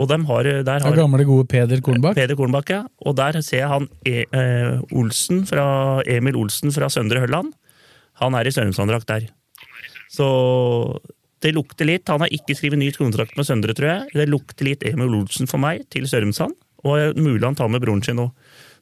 Og 0.00 0.08
de 0.08 0.16
har, 0.24 0.42
der 0.42 0.62
Den 0.62 0.82
har 0.82 0.96
gamle, 0.96 1.24
gode 1.28 1.44
Peder 1.48 1.80
Kornbakk. 1.84 2.16
Peder 2.16 2.36
Kornbakk, 2.36 2.70
ja. 2.70 2.84
Og 3.04 3.16
der 3.16 3.40
ser 3.44 3.58
jeg 3.58 3.68
han 3.68 3.88
e, 4.06 4.24
eh, 4.24 4.80
Olsen 4.96 5.44
fra, 5.48 6.00
Emil 6.06 6.36
Olsen 6.36 6.72
fra 6.72 6.88
Søndre 6.88 7.20
Hølland. 7.20 7.52
Han 8.22 8.34
er 8.34 8.48
i 8.48 8.52
Sørumsand-drakt 8.54 9.08
der. 9.08 9.28
Så 10.10 11.00
det 11.40 11.54
lukter 11.56 11.88
litt. 11.88 12.08
Han 12.08 12.24
har 12.24 12.32
ikke 12.32 12.56
skrevet 12.56 12.80
ny 12.80 12.90
kontrakt 12.96 13.36
med 13.36 13.48
Søndre, 13.48 13.74
tror 13.76 13.88
jeg. 13.88 14.08
Det 14.14 14.28
lukter 14.28 14.68
litt 14.68 14.84
Emil 14.88 15.20
Olsen 15.20 15.48
for 15.50 15.60
meg 15.60 15.84
til 15.92 16.08
Sørumsand. 16.08 16.56
Og 16.84 17.16
mulig 17.20 17.44
han 17.44 17.58
tar 17.58 17.68
med 17.68 17.82
broren 17.82 18.02
sin 18.04 18.20
òg. 18.22 18.32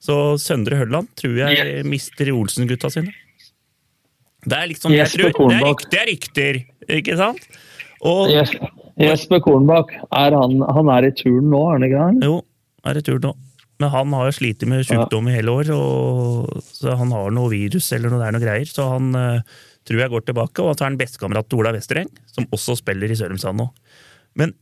Så 0.02 0.16
Søndre 0.42 0.78
Hølland 0.78 1.10
tror 1.18 1.36
jeg 1.42 1.84
mister 1.88 2.30
Olsen-gutta 2.34 2.90
sine. 2.94 3.14
Det 4.48 4.54
er 4.54 4.68
liksom 4.70 4.94
jeg 4.94 5.10
tror, 5.10 5.50
det, 5.50 5.58
er 5.58 5.88
det 5.90 5.98
er 5.98 6.06
rykter, 6.12 6.60
ikke 7.00 7.16
sant? 7.18 7.42
Og 8.06 8.30
Jes- 8.30 8.54
Jesper 8.98 9.42
Kornbakk, 9.42 9.92
er 10.14 10.34
han, 10.34 10.62
han 10.62 10.90
er 10.94 11.08
i 11.08 11.12
turen 11.14 11.50
nå, 11.52 11.60
er 11.66 11.76
han 11.76 11.86
ikke 11.88 12.06
det? 12.18 12.28
Jo, 12.30 12.38
er 12.86 13.00
i 13.00 13.04
turn 13.06 13.24
nå. 13.26 13.34
Men 13.78 13.92
han 13.94 14.14
har 14.16 14.26
jo 14.26 14.34
slitt 14.34 14.64
med 14.66 14.86
sykdom 14.86 15.28
i 15.30 15.36
hele 15.36 15.52
år, 15.54 15.68
og, 15.70 16.62
så 16.66 16.96
han 16.98 17.12
har 17.14 17.28
noe 17.34 17.50
virus 17.52 17.92
eller 17.94 18.10
noe, 18.10 18.18
det 18.18 18.26
er 18.26 18.34
noe 18.34 18.42
greier. 18.42 18.70
Så 18.70 18.86
han 18.90 19.12
uh, 19.14 19.58
tror 19.86 20.02
jeg 20.02 20.12
går 20.14 20.24
tilbake, 20.26 20.64
og 20.64 20.74
så 20.74 20.84
er 20.84 20.90
han 20.90 20.98
bestekamerat 20.98 21.46
til 21.46 21.60
Ola 21.62 21.74
Westereng, 21.76 22.10
som 22.34 22.48
også 22.54 22.74
spiller 22.80 23.14
i 23.14 23.18
Sørumsand 23.18 23.62
nå. 23.62 23.68
Men, 24.38 24.56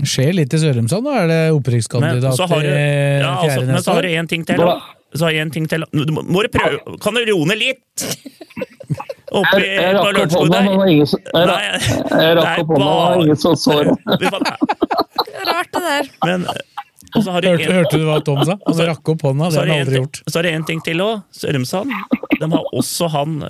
Skjer 0.00 0.32
litt 0.32 0.54
i 0.56 0.58
Sørumsand, 0.62 1.04
da? 1.04 1.12
Er 1.22 1.26
det 1.28 1.38
men 1.52 1.58
opprykkskandidat 1.58 2.32
i 2.40 2.62
du 2.64 2.68
ja, 2.72 3.32
altså, 3.42 3.64
men 3.68 3.82
så 3.84 3.92
har 3.98 4.02
du 4.02 4.08
én 4.08 4.28
ting 4.30 4.44
til. 4.48 4.56
da. 4.62 4.78
Så 5.12 5.26
har 5.26 5.34
jeg 5.36 5.44
en 5.44 5.50
ting 5.52 5.66
til. 5.68 5.84
Du 5.92 6.12
må, 6.16 6.22
må 6.24 6.40
du 6.40 6.48
prøve 6.48 6.96
Kan 7.04 7.12
du 7.18 7.20
roe 7.28 7.44
ned 7.50 7.58
litt? 7.60 8.04
Oppi 9.32 9.60
Jeg, 9.60 9.92
rakk 9.96 10.18
opp 10.22 10.32
hånda, 10.38 10.58
der. 10.62 10.70
det 10.86 10.92
ingen 10.94 11.06
som 11.08 11.20
jeg, 11.20 12.36
rakk- 12.38 12.56
det 12.56 12.62
opp 12.62 12.72
hånda, 12.72 12.88
det 13.12 13.22
ingen 13.26 13.40
så. 13.60 13.76
Rart 15.52 15.70
det 15.76 15.82
der. 15.84 16.10
Men 16.24 16.46
så 17.22 17.28
har 17.36 17.44
Hørte, 17.44 17.64
en- 17.68 17.76
hørte 17.76 18.00
du 18.00 18.04
hva 18.08 18.18
Tom 18.24 18.40
sa? 18.48 18.56
Han 18.64 18.80
rakk 18.88 19.12
opp 19.12 19.24
hånda, 19.28 19.50
det 19.52 19.60
har 19.60 19.66
han 19.68 19.80
aldri 19.84 20.00
gjort. 20.00 20.22
så 20.32 20.38
er 20.40 20.48
det 20.48 20.52
en 20.56 20.64
ting 20.72 20.80
til 20.84 21.04
òg. 21.04 21.22
Sørumsand. 21.36 21.92
De 22.40 22.48
har 22.56 22.64
også 22.72 23.08
han 23.12 23.42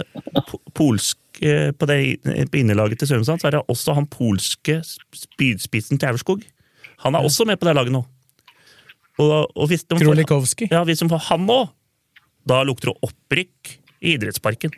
polsk 0.75 1.19
På, 1.43 1.87
det, 1.91 1.97
på 2.23 2.59
innelaget 2.61 3.01
til 3.03 3.09
Sørumsand 3.11 3.43
så 3.43 3.49
er 3.49 3.57
det 3.57 3.63
også 3.73 3.97
han 3.97 4.07
polske 4.07 4.77
spydspissen 4.87 5.99
til 5.99 6.13
Aurskog. 6.13 6.45
Han 7.03 7.17
er 7.19 7.27
også 7.27 7.47
med 7.49 7.59
på 7.59 7.67
det 7.67 7.75
laget 7.75 7.95
nå. 7.95 8.05
Og, 9.19 9.51
og 9.59 9.67
hvis 9.69 9.83
de 9.85 9.99
får, 9.99 10.23
ja, 10.71 10.85
hvis 10.87 11.03
de 11.03 11.09
får 11.11 11.25
han 11.29 11.43
nå, 11.49 11.59
da 12.49 12.63
lukter 12.67 12.93
det 12.93 13.09
opprykk 13.09 13.73
i 14.03 14.15
idrettsparken. 14.15 14.73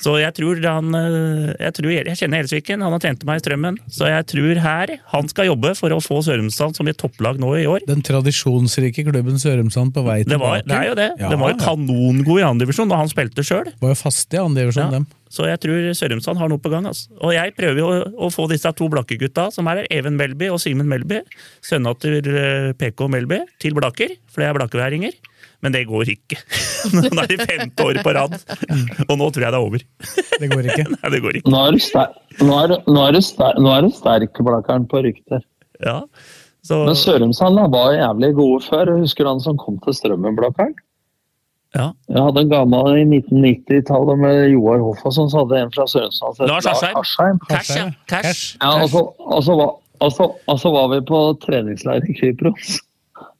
Så 0.00 0.14
jeg 0.16 0.32
tror 0.36 0.60
han 0.64 0.94
eh, 0.96 1.52
Jeg, 1.60 1.74
tror, 1.76 1.90
jeg 1.92 2.16
kjenner 2.16 2.40
Helsviken, 2.40 2.80
han 2.84 2.94
har 2.94 3.02
trent 3.02 3.24
meg 3.28 3.40
i 3.40 3.44
Strømmen. 3.44 3.76
Så 3.92 4.08
jeg 4.08 4.26
tror 4.32 4.60
her 4.64 4.94
han 5.12 5.28
skal 5.28 5.50
jobbe 5.50 5.74
for 5.76 5.92
å 5.92 6.00
få 6.00 6.22
Sørumsand 6.24 6.78
som 6.78 6.88
et 6.88 6.98
topplag 7.00 7.40
nå 7.42 7.52
i 7.60 7.66
år. 7.68 7.84
Den 7.88 8.00
tradisjonsrike 8.06 9.04
klubben 9.10 9.40
Sørumsand 9.40 9.92
på 9.96 10.04
vei 10.06 10.22
Det, 10.24 10.40
var, 10.40 10.62
det 10.64 10.76
er 10.76 10.88
jo 10.88 10.98
det. 10.98 11.08
Ja, 11.20 11.32
Den 11.32 11.42
var 11.42 11.52
jo 11.52 11.60
kanongod 11.60 12.40
i 12.40 12.46
andredivisjon 12.48 12.90
da 12.92 13.00
han 13.02 13.12
spilte 13.12 13.44
sjøl. 13.44 13.72
Var 13.80 13.92
jo 13.92 13.98
faste 14.00 14.38
i 14.38 14.42
andre 14.42 14.66
divisjon, 14.68 14.88
Ja. 14.88 15.00
dem. 15.00 15.08
Så 15.30 15.44
jeg 15.46 15.60
tror 15.62 15.84
Sørumsand 15.94 16.40
har 16.42 16.48
noe 16.50 16.58
på 16.58 16.72
gang. 16.72 16.88
Altså. 16.90 17.06
Og 17.22 17.30
jeg 17.36 17.52
prøver 17.54 17.78
jo 17.78 17.90
å, 17.92 17.98
å 18.26 18.30
få 18.34 18.48
disse 18.50 18.72
to 18.74 18.88
Blakke-gutta, 18.90 19.50
som 19.54 19.68
er 19.70 19.84
Even 19.86 20.16
Melby 20.18 20.48
og 20.50 20.58
Simen 20.58 20.88
Melby, 20.90 21.20
sønna 21.62 21.92
til 22.02 22.18
eh, 22.26 22.72
PK 22.80 23.06
Melby, 23.12 23.44
til 23.62 23.76
Blakker, 23.78 24.16
for 24.32 24.42
det 24.42 24.48
er 24.48 24.58
blakkeværinger. 24.58 25.14
Men 25.60 25.74
det 25.76 25.82
går 25.90 26.08
ikke. 26.14 26.38
Nå 26.96 27.22
er 27.22 27.28
de 27.28 27.38
femte 27.44 27.84
året 27.84 28.04
på 28.06 28.12
rad, 28.16 28.36
og 29.06 29.14
nå 29.20 29.26
tror 29.28 29.44
jeg 29.44 29.52
det 29.52 29.58
er 29.58 29.60
over. 29.60 29.82
Det 30.40 30.48
går 30.52 30.68
ikke. 30.72 30.86
Nei, 30.96 31.10
det 31.14 31.22
går 31.24 31.40
ikke. 31.40 31.52
Nå 31.52 31.64
er 31.66 31.76
du 31.76 31.82
ster- 31.84 32.14
nå 32.40 32.60
er 32.62 32.76
nå 32.88 33.02
er 33.06 33.16
du 33.16 33.20
ster- 33.24 33.58
nå 33.60 33.72
er 33.76 33.84
du 33.84 33.90
sterk, 33.92 34.40
på 34.40 35.02
rykter. 35.04 35.42
Ja. 35.84 35.98
Så, 36.64 36.84
Men 36.84 36.96
Sørumsand 36.96 37.60
var 37.72 37.92
jævlig 37.96 38.34
gode 38.36 38.64
før. 38.66 38.94
Husker 39.00 39.24
du 39.24 39.30
han 39.34 39.40
som 39.44 39.58
kom 39.60 39.78
til 39.84 39.96
Strømmen, 39.96 40.36
Blakkaren? 40.36 40.74
ja. 41.76 41.92
Jeg 42.10 42.22
hadde 42.24 42.42
en 42.42 42.50
gammel 42.50 42.96
i 42.98 43.04
1990-tallet 43.06 44.18
med 44.18 44.40
Joar 44.50 44.80
Hoff 44.82 45.04
og 45.06 45.14
sånn, 45.14 45.28
så 45.30 45.44
hadde 45.44 45.58
jeg 45.58 45.68
en 45.68 45.72
fra 45.76 45.86
Sørumsand. 45.92 46.40
Lars 46.50 46.66
Asheim. 46.66 47.38
Cash, 47.48 47.76
ja. 47.76 47.86
Cash. 48.10 48.56
Ja, 48.58 48.72
og 48.82 48.88
så, 48.90 49.04
og, 49.22 49.42
så 49.46 49.56
var, 49.60 49.76
og, 50.00 50.12
så, 50.16 50.26
og 50.50 50.60
så 50.62 50.72
var 50.74 50.88
vi 50.94 51.00
på 51.12 51.20
treningsleir 51.44 52.08
i 52.10 52.16
Kypros. 52.18 52.80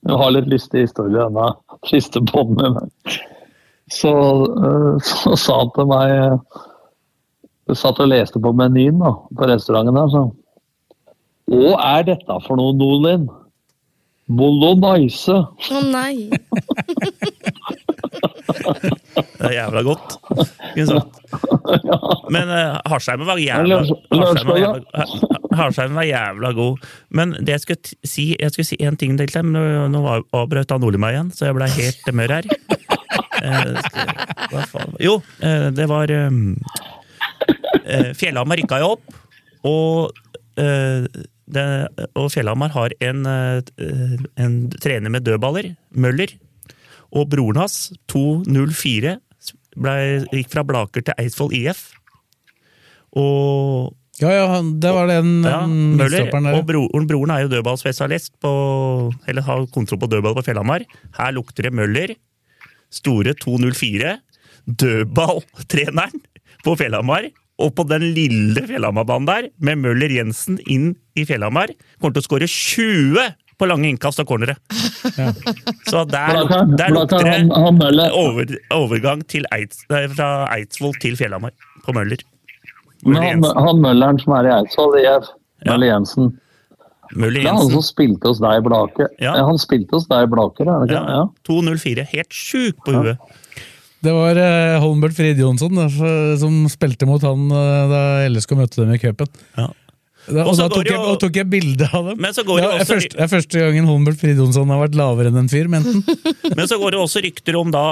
Jeg 0.06 0.16
har 0.22 0.32
litt 0.32 0.48
lystig 0.48 0.86
historie 0.86 1.26
ennå. 1.26 1.48
Siste 1.88 2.20
bånd 2.20 2.56
med 2.58 2.76
meg. 2.76 3.14
Så, 3.90 4.10
øh, 4.10 5.00
så 5.02 5.36
sa 5.36 5.56
han 5.62 5.70
til 5.74 5.88
meg 5.90 6.12
Jeg 7.70 7.78
satt 7.80 8.02
og 8.02 8.10
leste 8.10 8.42
på 8.42 8.52
menyen 8.54 9.00
da, 9.02 9.14
på 9.36 9.48
restauranten 9.50 9.98
der, 9.98 10.12
så 10.12 10.22
Hva 11.50 11.98
er 11.98 12.06
dette 12.12 12.36
for 12.46 12.58
noe, 12.58 12.74
Nolin? 12.76 13.26
Bolognese. 14.30 15.40
Å 15.74 15.80
nei. 15.90 16.30
Det 18.50 19.48
er 19.48 19.54
jævla 19.56 19.82
godt. 19.86 20.16
Ikke 20.74 20.86
sant? 20.90 21.20
Men 22.34 22.50
uh, 22.52 22.78
Harsheimen 22.90 23.26
var 23.28 23.40
jævla 23.40 23.80
Lørs- 23.80 23.92
Harsheimen 24.12 24.50
var 24.52 24.60
jævla, 24.60 25.06
Harsheimen 25.60 25.98
var 25.98 26.06
jævla 26.08 26.52
god. 26.58 26.84
Men 27.10 27.34
det 27.40 27.56
jeg 27.56 27.64
skulle 27.64 27.96
si 28.14 28.26
Jeg 28.40 28.52
skulle 28.54 28.68
si 28.68 28.78
en 28.80 28.96
ting 29.00 29.16
til, 29.18 29.32
dem. 29.34 29.52
nå, 29.54 29.64
nå 29.92 30.02
avbrøt 30.36 30.70
han 30.74 30.86
Ole 30.86 31.00
meg 31.00 31.16
igjen, 31.16 31.32
så 31.34 31.48
jeg 31.50 31.58
ble 31.58 31.70
helt 31.76 32.12
mør 32.20 32.36
her. 32.38 32.50
Uh? 33.40 33.76
Jo, 35.00 35.14
uh, 35.42 35.68
det 35.74 35.86
var 35.90 36.12
um, 36.26 36.42
uh, 37.86 38.10
Fjellhamar 38.18 38.60
rykka 38.60 38.80
jo 38.82 38.94
opp, 38.96 39.16
og, 39.66 40.16
eh, 40.56 41.04
det, 41.52 41.64
og 42.16 42.30
Fjellhamar 42.32 42.70
har 42.72 42.94
en, 43.04 43.26
eh, 43.28 44.14
en 44.40 44.54
trener 44.80 45.12
med 45.12 45.26
dødballer, 45.26 45.74
Møller. 45.92 46.32
Og 47.16 47.26
broren 47.32 47.58
hans, 47.64 47.90
204, 48.12 49.16
ble, 49.80 49.94
gikk 50.30 50.50
fra 50.52 50.64
Blaker 50.66 51.04
til 51.06 51.16
Eidsvoll 51.18 51.54
IF. 51.56 51.88
Og 53.18 53.96
Ja, 54.20 54.30
ja, 54.36 54.60
det 54.60 54.90
var 54.92 55.08
den 55.08 55.40
ja, 55.46 55.62
Møller, 55.66 56.26
der. 56.28 56.48
og 56.58 56.66
broren, 56.68 57.06
broren 57.08 57.30
er 57.32 57.46
jo 57.46 57.48
dødballspesialist 57.54 58.34
på 58.42 58.50
Eller 59.26 59.42
har 59.46 59.64
kontroll 59.72 60.02
på 60.02 60.10
dødball 60.12 60.36
på 60.36 60.44
Fjellhamar. 60.44 60.84
Her 61.16 61.32
lukter 61.32 61.64
det 61.66 61.72
Møller. 61.72 62.12
Store 62.92 63.32
204. 63.32 64.18
Dødballtreneren 64.68 66.20
på 66.64 66.76
Fjellhamar. 66.76 67.30
Og 67.60 67.74
på 67.76 67.84
den 67.88 68.06
lille 68.16 68.62
Fjellhamar-banen 68.68 69.26
der, 69.28 69.48
med 69.60 69.80
Møller 69.82 70.12
Jensen 70.12 70.58
inn 70.64 70.94
i 71.16 71.26
Fjellhamar, 71.28 71.72
kommer 72.00 72.16
til 72.16 72.22
å 72.22 72.28
skåre 72.28 72.48
20 72.48 73.26
på 73.60 73.68
lange 73.68 73.90
innkast 73.92 74.22
og 74.22 74.28
cornere. 74.30 74.56
Så 75.90 76.04
der, 76.08 76.42
der 76.80 76.92
lukter 76.96 77.24
det 77.26 78.10
over, 78.10 78.56
overgang 78.74 79.24
til 79.30 79.46
Eids, 79.54 79.84
nei, 79.92 80.06
fra 80.16 80.30
Eidsvoll 80.56 80.96
til 81.02 81.16
Fjellhamar 81.20 81.52
på 81.84 81.94
Møller. 81.96 82.24
Møller 83.06 83.26
han, 83.30 83.44
han 83.66 83.82
Mølleren 83.84 84.20
som 84.20 84.36
er 84.40 84.48
i 84.48 84.54
Eidsvoll, 84.58 84.96
IF, 85.00 85.28
Møller 85.68 85.92
Jensen. 85.92 86.32
Møller 87.10 87.42
Det 87.42 87.48
er 87.50 87.56
han 87.58 87.72
som 87.72 87.82
spilte 87.82 88.30
hos 88.30 88.40
deg 88.42 88.60
i 88.60 88.64
Blaker. 88.64 89.08
Ja. 89.18 89.34
Ja. 89.40 89.46
Han 89.48 89.58
spilte 89.58 89.96
hos 89.98 90.06
deg 90.10 90.28
i 90.28 90.30
Blaker, 90.30 90.68
er 90.68 90.84
det 90.84 90.92
ikke? 90.92 91.16
Ja, 91.16 91.22
204. 91.48 92.04
Helt 92.12 92.36
sjuk 92.36 92.84
på 92.86 92.94
huet. 92.94 93.38
Det 94.00 94.12
var 94.16 94.38
eh, 94.40 94.78
Holmbert 94.80 95.12
Frid 95.12 95.40
Jonsson 95.42 95.76
som 96.40 96.54
spilte 96.72 97.04
mot 97.08 97.20
han 97.26 97.50
eh, 97.52 97.90
da 97.90 98.02
LSK 98.30 98.54
møtte 98.56 98.80
dem 98.80 98.94
i 98.94 99.00
cupen. 99.02 99.28
Da, 100.28 100.42
Og 100.44 100.50
og 100.50 100.54
så 100.58 100.66
da 100.68 100.76
tok 100.76 100.88
jeg, 100.90 100.98
og 101.00 101.16
tok 101.22 101.36
jeg 101.40 101.48
bilde 101.50 101.86
av 101.96 102.10
dem. 102.10 102.18
Men 102.20 102.34
så 102.36 102.44
går 102.46 102.60
det 102.60 102.66
det 102.66 102.70
er, 102.70 102.82
også- 102.84 102.92
første, 102.92 103.16
det 103.16 103.24
er 103.24 103.30
første 103.32 103.62
gangen 103.64 103.88
Holmbert 103.88 104.20
Fridonsson 104.20 104.68
har 104.70 104.82
vært 104.82 104.98
lavere 105.00 105.32
enn 105.32 105.40
en 105.40 105.48
fyr, 105.50 105.70
men... 105.72 105.86
Men 106.58 106.68
så 106.68 106.76
går 106.82 106.92
det 106.92 107.00
også 107.00 107.22
rykter 107.24 107.56
om 107.56 107.70
da 107.72 107.82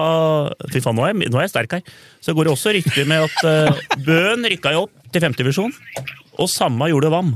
Fy 0.68 0.82
faen, 0.84 0.98
nå 0.98 1.06
er 1.06 1.14
jeg, 1.14 1.30
nå 1.32 1.38
er 1.40 1.46
jeg 1.46 1.52
sterk 1.54 1.76
her. 1.78 1.92
Så 2.20 2.34
går 2.36 2.48
det 2.48 2.52
også 2.52 2.74
rykter 2.76 3.08
med 3.08 3.24
at 3.26 3.36
uh, 3.48 4.00
Bøen 4.04 4.44
rykka 4.52 4.74
jo 4.74 4.84
opp 4.86 5.12
til 5.14 5.24
femtedivisjon, 5.24 5.72
og 6.38 6.50
samme 6.52 6.90
gjorde 6.92 7.10
Vam. 7.14 7.32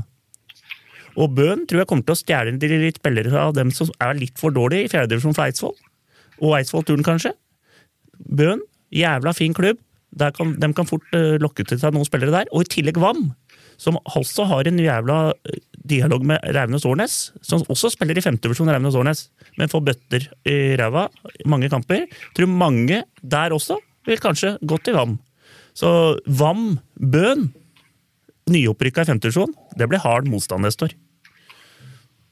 Og 1.17 1.33
Bøen 1.37 1.65
tror 1.69 1.83
jeg 1.83 1.89
kommer 1.89 2.05
til 2.07 2.15
å 2.15 2.19
stjele 2.19 2.53
de 2.59 2.69
litt 2.85 2.99
spillere 3.01 3.33
av 3.39 3.55
dem 3.57 3.71
som 3.73 3.89
er 4.01 4.17
litt 4.19 4.37
for 4.41 4.53
dårlige 4.53 4.87
i 4.87 4.91
fjerdedivisjon 4.93 5.35
for 5.37 5.45
Eidsvoll. 5.47 5.75
Og 6.43 6.55
Eidsvoll-turen, 6.59 7.05
kanskje. 7.05 7.33
Bøen, 8.29 8.61
jævla 8.93 9.33
fin 9.37 9.53
klubb. 9.57 9.81
Der 10.13 10.29
kan, 10.35 10.53
de 10.61 10.69
kan 10.77 10.85
fort 10.89 11.05
uh, 11.17 11.35
lokke 11.41 11.65
til 11.65 11.79
seg 11.81 11.95
noen 11.95 12.05
spillere 12.05 12.33
der. 12.35 12.49
Og 12.53 12.65
i 12.67 12.71
tillegg 12.75 12.99
Vam, 13.01 13.31
som 13.83 13.99
også 13.99 14.47
har 14.49 14.69
en 14.69 14.79
jævla 14.79 15.19
eh, 15.33 15.59
dialog 15.83 16.23
med 16.27 16.43
Raunes 16.55 16.85
Årnes, 16.87 17.17
som 17.43 17.65
også 17.67 17.91
spiller 17.93 18.17
i 18.17 18.23
femtevisjon 18.23 18.71
Raunes 18.71 18.95
Årnes, 18.95 19.25
men 19.59 19.71
får 19.71 19.83
bøtter 19.89 20.29
i 20.47 20.57
ræva 20.79 21.09
mange 21.49 21.69
kamper. 21.71 22.07
Tror 22.35 22.51
mange 22.51 23.03
der 23.21 23.55
også 23.55 23.79
vil 24.07 24.21
kanskje 24.23 24.55
gå 24.63 24.79
til 24.83 24.95
Vam. 24.97 25.17
Så 25.75 25.89
Vam, 26.39 26.77
Bøen, 26.95 27.49
nyopprykka 28.51 29.03
i 29.03 29.09
femtevisjon, 29.09 29.53
det 29.79 29.87
blir 29.89 30.03
hard 30.03 30.27
motstand 30.29 30.65
neste 30.65 30.87
år. 30.89 30.95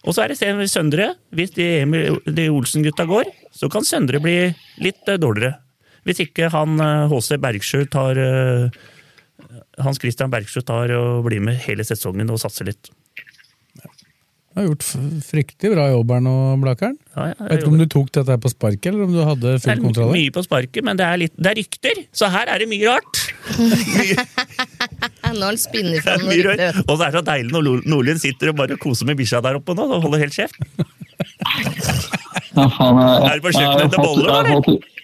Og 0.02 0.16
så 0.16 0.24
er 0.24 0.32
det 0.32 0.70
Søndre. 0.72 1.14
Hvis 1.30 1.54
de, 1.54 1.68
de 2.26 2.48
Olsen-gutta 2.50 3.06
går, 3.06 3.30
så 3.54 3.70
kan 3.70 3.86
Søndre 3.86 4.22
bli 4.24 4.54
litt 4.82 5.08
eh, 5.08 5.20
dårligere. 5.22 5.60
Hvis 6.08 6.24
ikke 6.26 6.50
han 6.50 6.82
eh, 6.82 7.12
HC 7.12 7.38
Bergsjø 7.42 7.84
tar 7.94 8.18
eh, 8.18 8.82
Hans 9.80 10.00
Christian 10.02 10.32
Bergsrud 10.34 10.66
tar 10.68 10.92
og 10.98 11.24
blir 11.30 11.40
med 11.42 11.56
hele 11.68 11.84
sesongen 11.88 12.30
og 12.34 12.40
satser 12.42 12.66
litt. 12.68 12.90
Du 14.52 14.60
har 14.60 14.66
gjort 14.68 14.84
fryktelig 15.24 15.70
bra 15.72 15.86
jobb 15.94 16.10
her 16.12 16.20
nå, 16.26 16.32
Blakeren. 16.60 16.98
Ja, 17.16 17.30
ja, 17.30 17.36
Vet 17.48 17.62
ikke 17.62 17.70
om 17.72 17.78
du 17.80 17.86
tok 17.88 18.10
dette 18.12 18.34
her 18.34 18.40
på 18.44 18.50
sparket, 18.52 18.90
eller 18.92 19.06
om 19.08 19.14
du 19.16 19.22
hadde 19.24 19.54
full 19.64 19.80
kontroll? 19.80 20.10
Det 20.12 20.18
er 20.18 20.26
mye 20.26 20.34
på 20.36 20.44
sparket, 20.44 20.84
men 20.84 21.00
det 21.00 21.06
er, 21.08 21.22
litt, 21.22 21.36
det 21.40 21.54
er 21.54 21.56
rykter, 21.62 22.02
så 22.12 22.28
her 22.34 22.52
er 22.52 22.60
det 22.60 22.68
mye 22.68 22.90
rart. 22.92 23.22
Nå 25.32 25.40
har 25.40 25.54
han 25.54 25.58
spinnet 25.62 25.96
Det 25.96 26.04
fram 26.04 26.26
noe 26.28 26.36
mye 26.36 26.68
Og 26.84 26.92
så 26.98 27.06
er 27.06 27.14
det 27.14 27.16
så 27.16 27.24
deilig 27.32 27.54
når 27.56 27.64
Nord- 27.70 27.88
Nordlien 27.94 28.20
sitter 28.22 28.52
og 28.52 28.58
bare 28.60 28.76
koser 28.82 29.08
med 29.08 29.18
bikkja 29.22 29.40
der 29.46 29.56
oppe 29.62 29.72
nå 29.78 29.88
og 29.88 30.04
holder 30.04 30.26
helt 30.26 30.36
kjeft. 30.36 30.60
Ja, 32.52 32.68
faen, 32.76 33.00
jeg- 33.00 33.32
Er 33.32 33.40
du 33.40 33.48
på 33.48 33.54
kjøkkenet 33.56 33.86
etter 33.88 34.04
boller, 34.04 34.28
eller? 34.36 35.01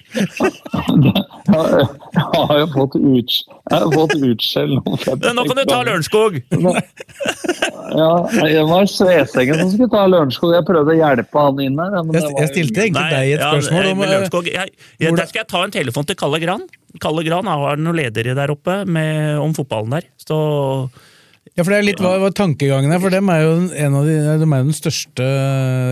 Jeg 1.47 2.23
har 2.23 2.59
jo 2.59 2.67
fått 2.73 2.95
ut, 2.97 3.33
jeg 3.37 3.77
har 3.77 3.91
fått 3.93 4.15
utskjell 4.17 4.73
nå. 4.77 4.95
Men 5.23 5.37
Nå 5.37 5.45
kan 5.47 5.59
du 5.59 5.63
ta 5.69 5.79
Lørenskog! 5.87 6.39
Ja, 7.87 8.11
det 8.33 8.63
var 8.67 8.87
Svesengen 8.91 9.61
som 9.61 9.69
skulle 9.71 9.89
ta 9.93 10.03
Lørenskog. 10.11 10.51
Jeg 10.57 10.65
prøvde 10.67 10.95
å 10.95 10.97
hjelpe 10.97 11.43
han 11.45 11.61
inn 11.63 11.77
der. 11.79 11.95
men 11.95 12.11
det 12.11 12.21
Jeg, 12.21 12.33
var 12.33 12.43
jeg 12.43 12.53
stilte 12.53 12.83
egentlig 12.83 13.03
Nei, 13.03 13.11
deg 13.13 13.33
et 13.35 13.45
spørsmål 13.45 13.83
eh, 13.83 13.91
om 13.91 14.01
med 14.01 14.07
eh, 14.07 14.13
Lørenskog. 14.13 14.49
Jeg, 14.51 14.73
jeg, 14.97 15.17
der 15.21 15.29
skal 15.29 15.41
jeg 15.43 15.49
ta 15.53 15.61
en 15.63 15.75
telefon 15.77 16.09
til 16.09 16.19
Kalle 16.19 16.41
Gran. 16.43 16.65
Kalle 17.03 17.23
Gran 17.27 17.51
har 17.51 17.79
noen 17.79 17.99
ledere 17.99 18.35
der 18.37 18.53
oppe 18.53 18.81
med, 18.89 19.37
om 19.43 19.55
fotballen 19.57 19.95
der. 19.97 20.09
Så 20.19 20.37
Ja, 21.55 21.63
for 21.63 21.71
det 21.71 21.77
er 21.79 21.85
litt 21.87 22.01
hva, 22.03 22.11
hva 22.21 22.29
tankegangen 22.35 22.91
er, 22.91 22.99
for 22.99 23.13
dem 23.13 23.29
er 23.31 23.41
jo 23.45 23.51
en 23.85 23.95
av 23.99 24.05
de, 24.07 24.15
de 24.17 24.27
er 24.33 24.37
jo 24.41 24.67
den 24.67 24.75
største 24.75 25.27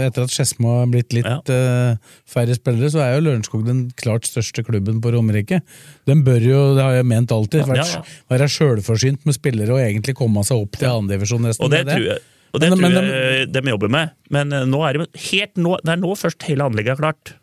Etter 0.05 0.25
at 0.25 0.33
Skedsmo 0.33 0.73
har 0.81 0.89
blitt 0.91 1.13
litt 1.15 1.51
eh, 1.53 1.95
færre 2.29 2.57
spillere, 2.57 2.89
så 2.93 3.01
er 3.05 3.15
jo 3.15 3.23
Lørenskog 3.27 3.63
den 3.67 3.85
klart 4.01 4.27
største 4.27 4.65
klubben 4.67 4.99
på 5.03 5.13
Romerike. 5.15 5.61
Den 6.09 6.23
bør 6.27 6.41
jo, 6.43 6.61
det 6.77 6.83
har 6.85 6.97
jeg 6.99 7.07
ment 7.09 7.31
alltid, 7.35 7.63
Ja, 7.63 7.69
vært, 7.71 7.93
ja. 7.95 8.03
være 8.35 8.49
sjølforsynt 8.51 9.23
med 9.29 9.37
spillere 9.37 9.77
og 9.77 9.83
egentlig 9.85 10.17
komme 10.19 10.43
seg 10.47 10.65
opp 10.65 10.75
til 10.81 10.91
andredivisjon 10.91 11.45
nesten. 11.47 11.65
Og 11.65 11.71
det 11.73 11.85
det. 11.87 11.95
tror 11.95 12.09
jeg, 12.11 12.25
og 12.55 12.61
det 12.61 12.69
Men- 12.69 12.79
tror 12.79 12.89
men 12.89 12.99
jeg 13.13 13.47
de 13.55 13.63
jobber 13.75 13.89
med. 13.91 14.11
Men 14.31 14.53
eh, 14.53 14.65
nå 14.65 14.83
er 14.89 14.99
det, 14.99 15.09
helt 15.31 15.55
nå, 15.57 15.77
det 15.83 15.95
er 15.95 16.03
nå 16.03 16.13
først 16.19 16.43
hele 16.49 16.67
anlegget 16.67 16.95
er 16.97 17.01
klart 17.01 17.33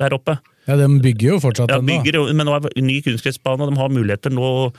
der 0.00 0.14
oppe. 0.16 0.38
Ja, 0.66 0.76
De 0.80 0.86
bygger 0.98 1.34
jo 1.34 1.40
fortsatt 1.42 1.68
Ja, 1.70 1.78
bygger, 1.84 2.16
ennå. 2.22 2.34
men 2.34 2.46
nå 2.48 2.54
er 2.56 2.68
ny 2.82 3.00
kunstgressbane, 3.04 3.60
og 3.66 3.70
de 3.74 3.76
har 3.78 3.90
muligheter. 3.92 4.32
Nå, 4.32 4.72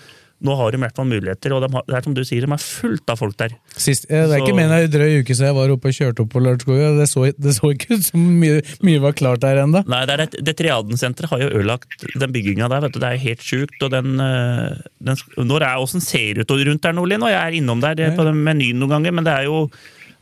nå 0.45 0.55
har 0.59 0.71
de 0.73 0.77
i 0.77 0.81
hvert 0.85 0.95
fall 0.99 1.07
muligheter, 1.09 1.53
og 1.55 1.63
de 1.65 1.69
har, 1.73 1.83
det 1.89 1.95
er 1.97 2.05
som 2.05 2.13
du 2.17 2.21
sier, 2.27 2.45
de 2.45 2.51
er 2.55 2.61
fullt 2.61 3.09
av 3.13 3.17
folk 3.19 3.35
der. 3.41 3.55
Sist, 3.75 4.05
eh, 4.09 4.21
det 4.27 4.35
er 4.35 4.37
Så- 4.37 4.45
ikke 4.45 4.55
mer 4.55 4.67
enn 4.69 4.75
ei 4.77 4.87
drøy 4.93 5.19
uke 5.23 5.33
siden 5.35 5.49
jeg 5.49 5.55
var 5.57 5.73
oppe 5.75 5.89
og 5.91 5.97
kjørte 5.97 6.23
opp 6.25 6.29
på 6.35 6.43
Lørenskog. 6.45 6.77
og 6.85 6.99
Det, 7.01 7.07
så- 7.09 7.33
det 7.39 7.55
så 7.57 7.71
ikke 7.73 7.91
ut 7.97 8.03
som 8.05 8.21
mye, 8.39 8.61
mye 8.85 9.01
var 9.01 9.13
klart 9.13 9.39
der 9.41 9.57
ennå. 9.63 9.81
Nei, 9.87 10.05
det, 10.05 10.13
er 10.19 10.23
et, 10.27 10.37
det 10.45 10.55
Triaden-senteret 10.57 11.29
har 11.29 11.39
jo 11.39 11.49
ødelagt 11.49 11.87
den 12.19 12.31
bygginga 12.31 12.69
der. 12.69 12.81
vet 12.81 12.93
du, 12.93 12.99
Det 12.99 13.11
er 13.11 13.17
helt 13.17 13.39
sjukt. 13.41 13.81
og 13.81 13.91
den, 13.91 14.19
eh, 14.19 14.77
den 15.03 15.15
Når 15.37 15.61
er 15.61 15.77
åssen 15.81 16.01
ser 16.01 16.33
det 16.35 16.45
ut 16.49 16.65
rundt 16.67 16.81
der, 16.81 16.93
Nordlien? 16.93 17.23
Og 17.23 17.29
jeg 17.29 17.41
er 17.41 17.57
innom 17.61 17.81
der 17.81 17.95
på 18.15 18.23
den 18.23 18.43
menyen 18.43 18.75
noen 18.79 18.89
ganger, 18.89 19.11
men 19.13 19.23
det 19.23 19.33
er 19.33 19.43
jo 19.45 19.69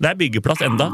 det 0.01 0.09
er 0.09 0.15
byggeplass 0.15 0.61
enda. 0.61 0.89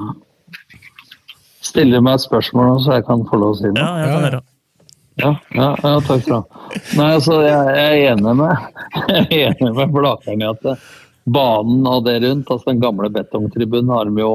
Stiller 1.61 2.01
meg 2.01 2.15
et 2.19 2.23
spørsmål 2.25 2.69
nå, 2.69 2.75
så 2.85 2.93
jeg 2.97 3.05
kan 3.07 3.23
få 3.29 3.39
lov 3.39 3.55
å 3.55 3.57
si 3.59 3.67
noe. 3.67 3.81
Ja, 3.81 3.89
jeg 3.99 4.07
kan 4.13 4.23
høre. 4.23 4.31
Ja, 4.31 4.39
ja, 4.39 4.58
ja 5.21 5.99
takk 6.05 6.23
skal 6.23 6.29
du 6.29 6.37
ha. 6.37 6.63
Nei, 6.97 7.09
altså, 7.17 7.41
jeg, 7.45 7.75
jeg 7.75 7.99
er 8.05 8.13
enig 8.13 8.35
med, 8.39 8.71
jeg 9.31 9.43
er 9.43 9.53
enig 9.53 9.75
med 9.77 9.93
Blakeren 9.95 10.45
i 10.45 10.49
at 10.49 10.71
banen 11.29 11.85
og 11.89 12.05
det 12.07 12.19
rundt, 12.23 12.49
altså 12.49 12.71
den 12.71 12.81
gamle 12.83 13.09
betongtribunen, 13.13 13.91
har 13.93 14.09
de 14.09 14.23
jo 14.23 14.31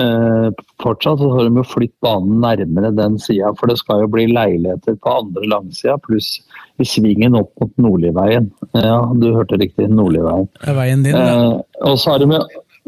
eh, 0.00 0.48
fortsatt 0.82 1.20
så 1.20 1.30
har 1.34 1.46
de 1.46 1.60
jo 1.60 1.66
flytt 1.68 1.94
banen 2.04 2.40
nærmere 2.42 2.90
den 2.96 3.18
sida, 3.22 3.52
for 3.58 3.70
det 3.70 3.78
skal 3.80 4.04
jo 4.04 4.10
bli 4.10 4.26
leiligheter 4.32 4.98
på 4.98 5.16
andre 5.20 5.48
langsida, 5.50 5.96
pluss 6.02 6.36
i 6.82 6.86
svingen 6.88 7.38
opp 7.38 7.52
mot 7.62 7.74
Nordliveien. 7.78 8.50
Ja, 8.74 9.00
du 9.14 9.30
hørte 9.36 9.60
riktig, 9.60 9.90
Nordliveien. 9.92 10.48
Det 10.60 10.72
er 10.72 10.78
veien 10.80 11.04
din, 11.06 11.18
da. 11.18 11.34
Eh, 11.34 11.82
og 11.90 11.98
så 12.02 12.14
har 12.14 12.24
de, 12.24 12.30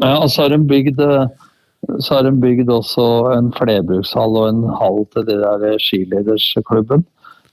ja, 0.03 0.15
og 0.15 0.31
så 0.33 0.45
har 0.45 0.55
de 0.55 0.63
bygd 0.67 1.03
eh, 1.03 1.27
så 2.03 2.17
har 2.17 2.25
de 2.25 2.33
bygd 2.41 2.71
også 2.73 3.03
en 3.35 3.51
flerbrukshall 3.55 4.33
og 4.35 4.47
en 4.49 4.63
hall 4.79 5.05
til 5.13 5.23
det 5.29 5.37
der 5.39 5.77
skiledersklubben. 5.79 7.05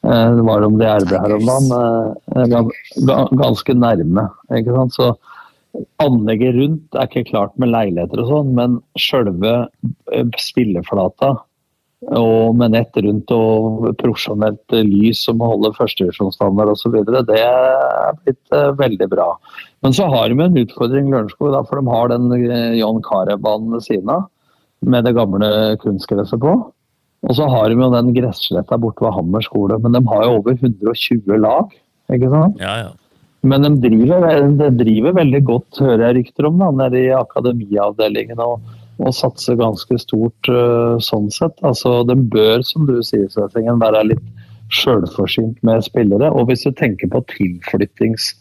Eh, 0.04 0.34
Det 0.36 0.44
var 0.44 0.62
om 0.66 0.76
det 0.78 0.86
arbeidet 0.90 1.20
her 1.20 1.34
om 1.34 1.46
dagen. 1.46 1.70
eh, 2.36 2.46
ga- 3.06 3.30
Ganske 3.40 3.74
nærme. 3.74 4.28
ikke 4.52 4.74
sant? 4.76 4.92
Så 4.92 5.16
anlegget 5.98 6.54
rundt 6.54 6.94
er 6.94 7.06
ikke 7.08 7.30
klart 7.30 7.56
med 7.58 7.68
leiligheter 7.70 8.20
og 8.22 8.28
sånn, 8.30 8.54
men 8.54 8.82
sjølve 8.98 9.68
eh, 10.12 10.24
spilleflata 10.38 11.38
og 12.12 12.54
med 12.60 12.72
nett 12.72 12.92
rundt 13.00 13.30
og 13.32 13.96
profesjonelt 13.96 14.60
lys 14.84 15.24
som 15.24 15.38
holder 15.40 15.72
førstevisjonsstandard 15.72 16.68
osv., 16.74 16.92
det 17.24 17.38
er 17.40 18.12
blitt 18.24 18.52
eh, 18.52 18.72
veldig 18.76 19.08
bra. 19.08 19.30
Men 19.82 19.92
så 19.96 20.06
har 20.12 20.28
vi 20.28 20.44
en 20.44 20.54
utfordring, 20.66 21.08
Lørenskog, 21.10 21.56
for 21.66 21.80
de 21.80 21.88
har 21.88 22.08
den 22.12 22.30
eh, 22.50 22.74
John 22.78 23.00
Carew-banen 23.02 23.72
ved 23.72 23.80
siden 23.88 24.10
av, 24.10 24.26
med 24.84 25.04
det 25.08 25.14
gamle 25.16 25.48
kunstgresset 25.80 26.38
på. 26.44 26.72
Og 27.24 27.38
så 27.38 27.46
har 27.48 27.70
de 27.70 27.78
jo 27.80 27.88
den 27.92 28.12
gressletta 28.16 28.76
borte 28.80 29.04
ved 29.06 29.14
Hammer 29.16 29.44
skole, 29.44 29.78
men 29.80 29.96
de 29.96 30.02
har 30.10 30.26
jo 30.26 30.36
over 30.40 30.58
120 30.58 31.40
lag. 31.40 31.72
ikke 32.12 32.30
sant? 32.32 32.60
Ja, 32.60 32.76
ja. 32.82 32.92
Men 33.44 33.64
de 33.64 33.72
driver, 33.80 34.24
de 34.56 34.70
driver 34.78 35.16
veldig 35.18 35.42
godt, 35.44 35.80
hører 35.80 36.06
jeg 36.06 36.16
rykter 36.20 36.48
om, 36.48 36.62
da, 36.62 36.70
nede 36.84 37.02
i 37.02 37.12
akademiavdelingen. 37.16 38.40
Og, 38.40 38.62
og 39.00 39.16
satser 39.16 39.58
ganske 39.60 39.98
stort 40.00 40.48
uh, 40.52 40.96
sånn 41.02 41.28
sett. 41.34 41.56
Altså, 41.66 42.02
De 42.08 42.16
bør, 42.16 42.64
som 42.64 42.86
du 42.88 42.96
sier, 43.04 43.28
Svettingen, 43.32 43.82
være 43.82 44.04
litt 44.12 44.24
sjølforsynt 44.72 45.60
med 45.66 45.84
spillere. 45.84 46.30
Og 46.32 46.48
hvis 46.48 46.64
du 46.68 46.72
tenker 46.76 47.12
på 47.12 47.24
tilflyttings... 47.34 48.32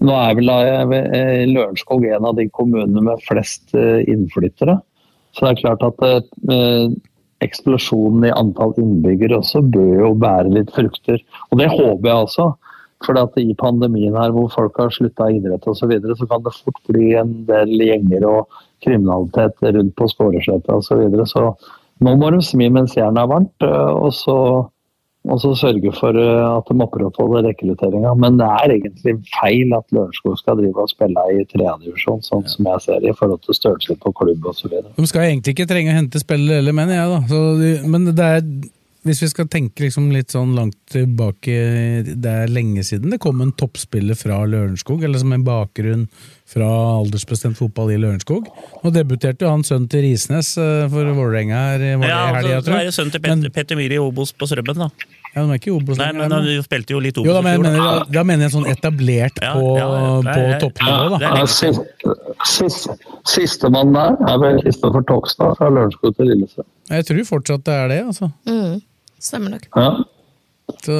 Nå 0.00 0.14
er 0.16 0.36
vel 0.38 0.48
eh, 0.96 1.42
Lørenskog 1.50 2.06
en 2.08 2.24
av 2.24 2.38
de 2.38 2.46
kommunene 2.56 3.02
med 3.04 3.20
flest 3.26 3.74
eh, 3.76 4.00
innflyttere. 4.08 4.78
Så 5.36 5.44
det 5.44 5.50
er 5.50 5.58
klart 5.60 5.82
at 5.84 6.00
eksplosjonen 7.44 8.28
i 8.28 8.34
antall 8.36 8.74
innbyggere 8.80 9.38
også 9.40 9.62
bør 9.74 9.94
jo 10.04 10.10
bære 10.20 10.52
litt 10.54 10.72
frukter. 10.74 11.22
Og 11.50 11.60
det 11.60 11.70
håper 11.72 12.10
jeg 12.10 12.26
også. 12.26 12.50
For 13.00 13.16
i 13.40 13.54
pandemien 13.56 14.16
her 14.18 14.32
hvor 14.34 14.50
folk 14.52 14.76
har 14.76 14.90
slutta 14.92 15.30
idrett 15.32 15.64
osv., 15.64 15.78
så, 15.78 15.86
videre, 15.88 16.16
så 16.18 16.26
kan 16.28 16.42
det 16.44 16.52
fort 16.52 16.80
bli 16.90 17.14
en 17.16 17.30
del 17.48 17.72
gjenger 17.80 18.26
og 18.28 18.58
kriminalitet 18.84 19.56
rundt 19.64 19.94
på 19.96 20.08
Skåresletta 20.10 20.76
osv. 20.76 20.90
Så, 20.90 20.98
videre. 21.00 21.24
så 21.26 21.46
nå 22.04 22.14
må 22.20 22.28
de 22.34 22.42
smi 22.44 22.68
mens 22.72 22.96
jernet 22.96 23.22
er 23.22 23.30
varmt, 23.30 23.64
og 23.64 24.12
så, 24.16 24.36
og 25.28 25.40
så 25.42 25.50
sørge 25.58 25.92
for 25.98 26.16
at 26.16 26.68
de 26.70 26.82
opprettholder 26.84 27.44
rekrutteringa. 27.50 28.14
Men 28.16 28.38
det 28.40 28.46
er 28.48 28.72
egentlig 28.76 29.14
feil 29.34 29.74
at 29.76 29.84
Lørenskog 29.92 30.38
skal 30.40 30.56
drive 30.62 30.80
og 30.80 30.88
spille 30.88 31.24
i 31.36 31.44
tredjedivisjon, 31.50 32.22
sånn 32.24 32.46
som 32.48 32.68
jeg 32.70 32.84
ser 32.86 33.04
i 33.04 33.12
forhold 33.18 33.42
til 33.44 33.58
størrelse 33.58 33.98
på 34.00 34.14
klubb 34.16 34.48
osv. 34.48 34.78
De 34.96 35.08
skal 35.10 35.28
egentlig 35.28 35.54
ikke 35.56 35.68
trenge 35.68 35.92
å 35.92 35.98
hente 35.98 36.22
spillere 36.22 36.62
heller, 36.62 36.76
mener 36.76 36.96
jeg. 36.96 37.12
da. 37.12 37.20
Så, 37.28 37.90
men 37.92 38.08
det 38.08 38.30
er, 38.38 38.46
hvis 39.06 39.22
vi 39.22 39.28
skal 39.32 39.46
tenke 39.48 39.80
liksom 39.86 40.10
litt 40.12 40.28
sånn 40.34 40.50
langt 40.56 40.76
tilbake, 40.92 41.54
det 42.20 42.32
er 42.44 42.50
lenge 42.52 42.82
siden 42.84 43.10
det 43.14 43.20
kom 43.22 43.40
en 43.40 43.52
toppspiller 43.56 44.18
fra 44.18 44.42
Lørenskog, 44.44 45.02
eller 45.06 45.18
som 45.22 45.32
en 45.32 45.44
bakgrunn 45.46 46.02
fra 46.50 46.66
aldersbestemt 46.98 47.56
fotball 47.56 47.92
i 47.94 47.96
Lørenskog. 48.02 48.48
Nå 48.82 48.90
debuterte 48.92 49.46
jo 49.46 49.52
han 49.54 49.62
sønnen 49.64 49.88
til 49.92 50.02
Risnes 50.04 50.56
eh, 50.58 50.88
for 50.90 51.12
Vålerenga 51.16 51.60
her 51.70 51.84
i 51.86 51.94
det 51.94 52.10
Ja, 52.10 52.18
altså, 52.34 52.58
tror 52.66 52.74
er 52.76 52.84
jeg. 52.84 52.90
det 52.90 52.94
sønnen 52.98 53.14
til 53.14 53.22
Petter, 53.24 53.54
Petter 53.54 53.78
Myhre 53.80 53.96
i 53.96 54.02
Obos 54.02 54.32
på 54.36 54.48
Strømmen, 54.50 54.82
da. 54.84 54.90
Ja, 55.30 55.44
de 55.46 55.52
er 55.54 55.60
ikke 55.60 55.70
i 55.70 55.74
Obos 55.76 55.94
Nei, 56.00 56.08
lenger, 56.10 56.18
men 56.18 56.32
men- 56.34 56.56
han 56.58 56.64
spilte 56.66 56.90
jo 56.96 56.98
litt 57.04 57.16
Jo, 57.16 57.22
Obos 57.22 57.36
da 57.36 57.40
i 57.40 57.44
mener, 57.46 57.70
fjor, 57.70 57.84
da. 57.84 57.92
mener, 57.94 58.12
da 58.18 58.24
mener 58.26 58.42
jeg 58.48 58.52
sånn 58.56 58.66
etablert 58.72 59.38
Ja, 59.40 59.52
på, 59.54 59.66
ja, 59.78 59.88
på 60.34 60.44
toppnivå, 60.64 61.08
da. 61.14 61.30
er 61.30 61.38
Ja, 61.38 61.46
sist- 61.46 61.80
sist- 62.50 62.90
der 63.94 64.16
er 64.26 64.38
vel 64.42 64.60
Kristoffer 64.64 65.06
Tokstad 65.06 65.56
fra 65.56 65.70
Lørenskog 65.70 66.16
til 66.16 66.26
Lillesand. 66.32 66.66
Jeg 66.90 67.06
tror 67.06 67.24
fortsatt 67.28 67.62
det 67.64 67.74
er 67.78 67.88
det, 67.94 68.00
altså. 68.10 68.32
Mm. 68.50 68.80
Stemmer 69.20 69.50
nok. 69.56 69.66
Ja. 69.76 69.90
Så, 70.84 70.96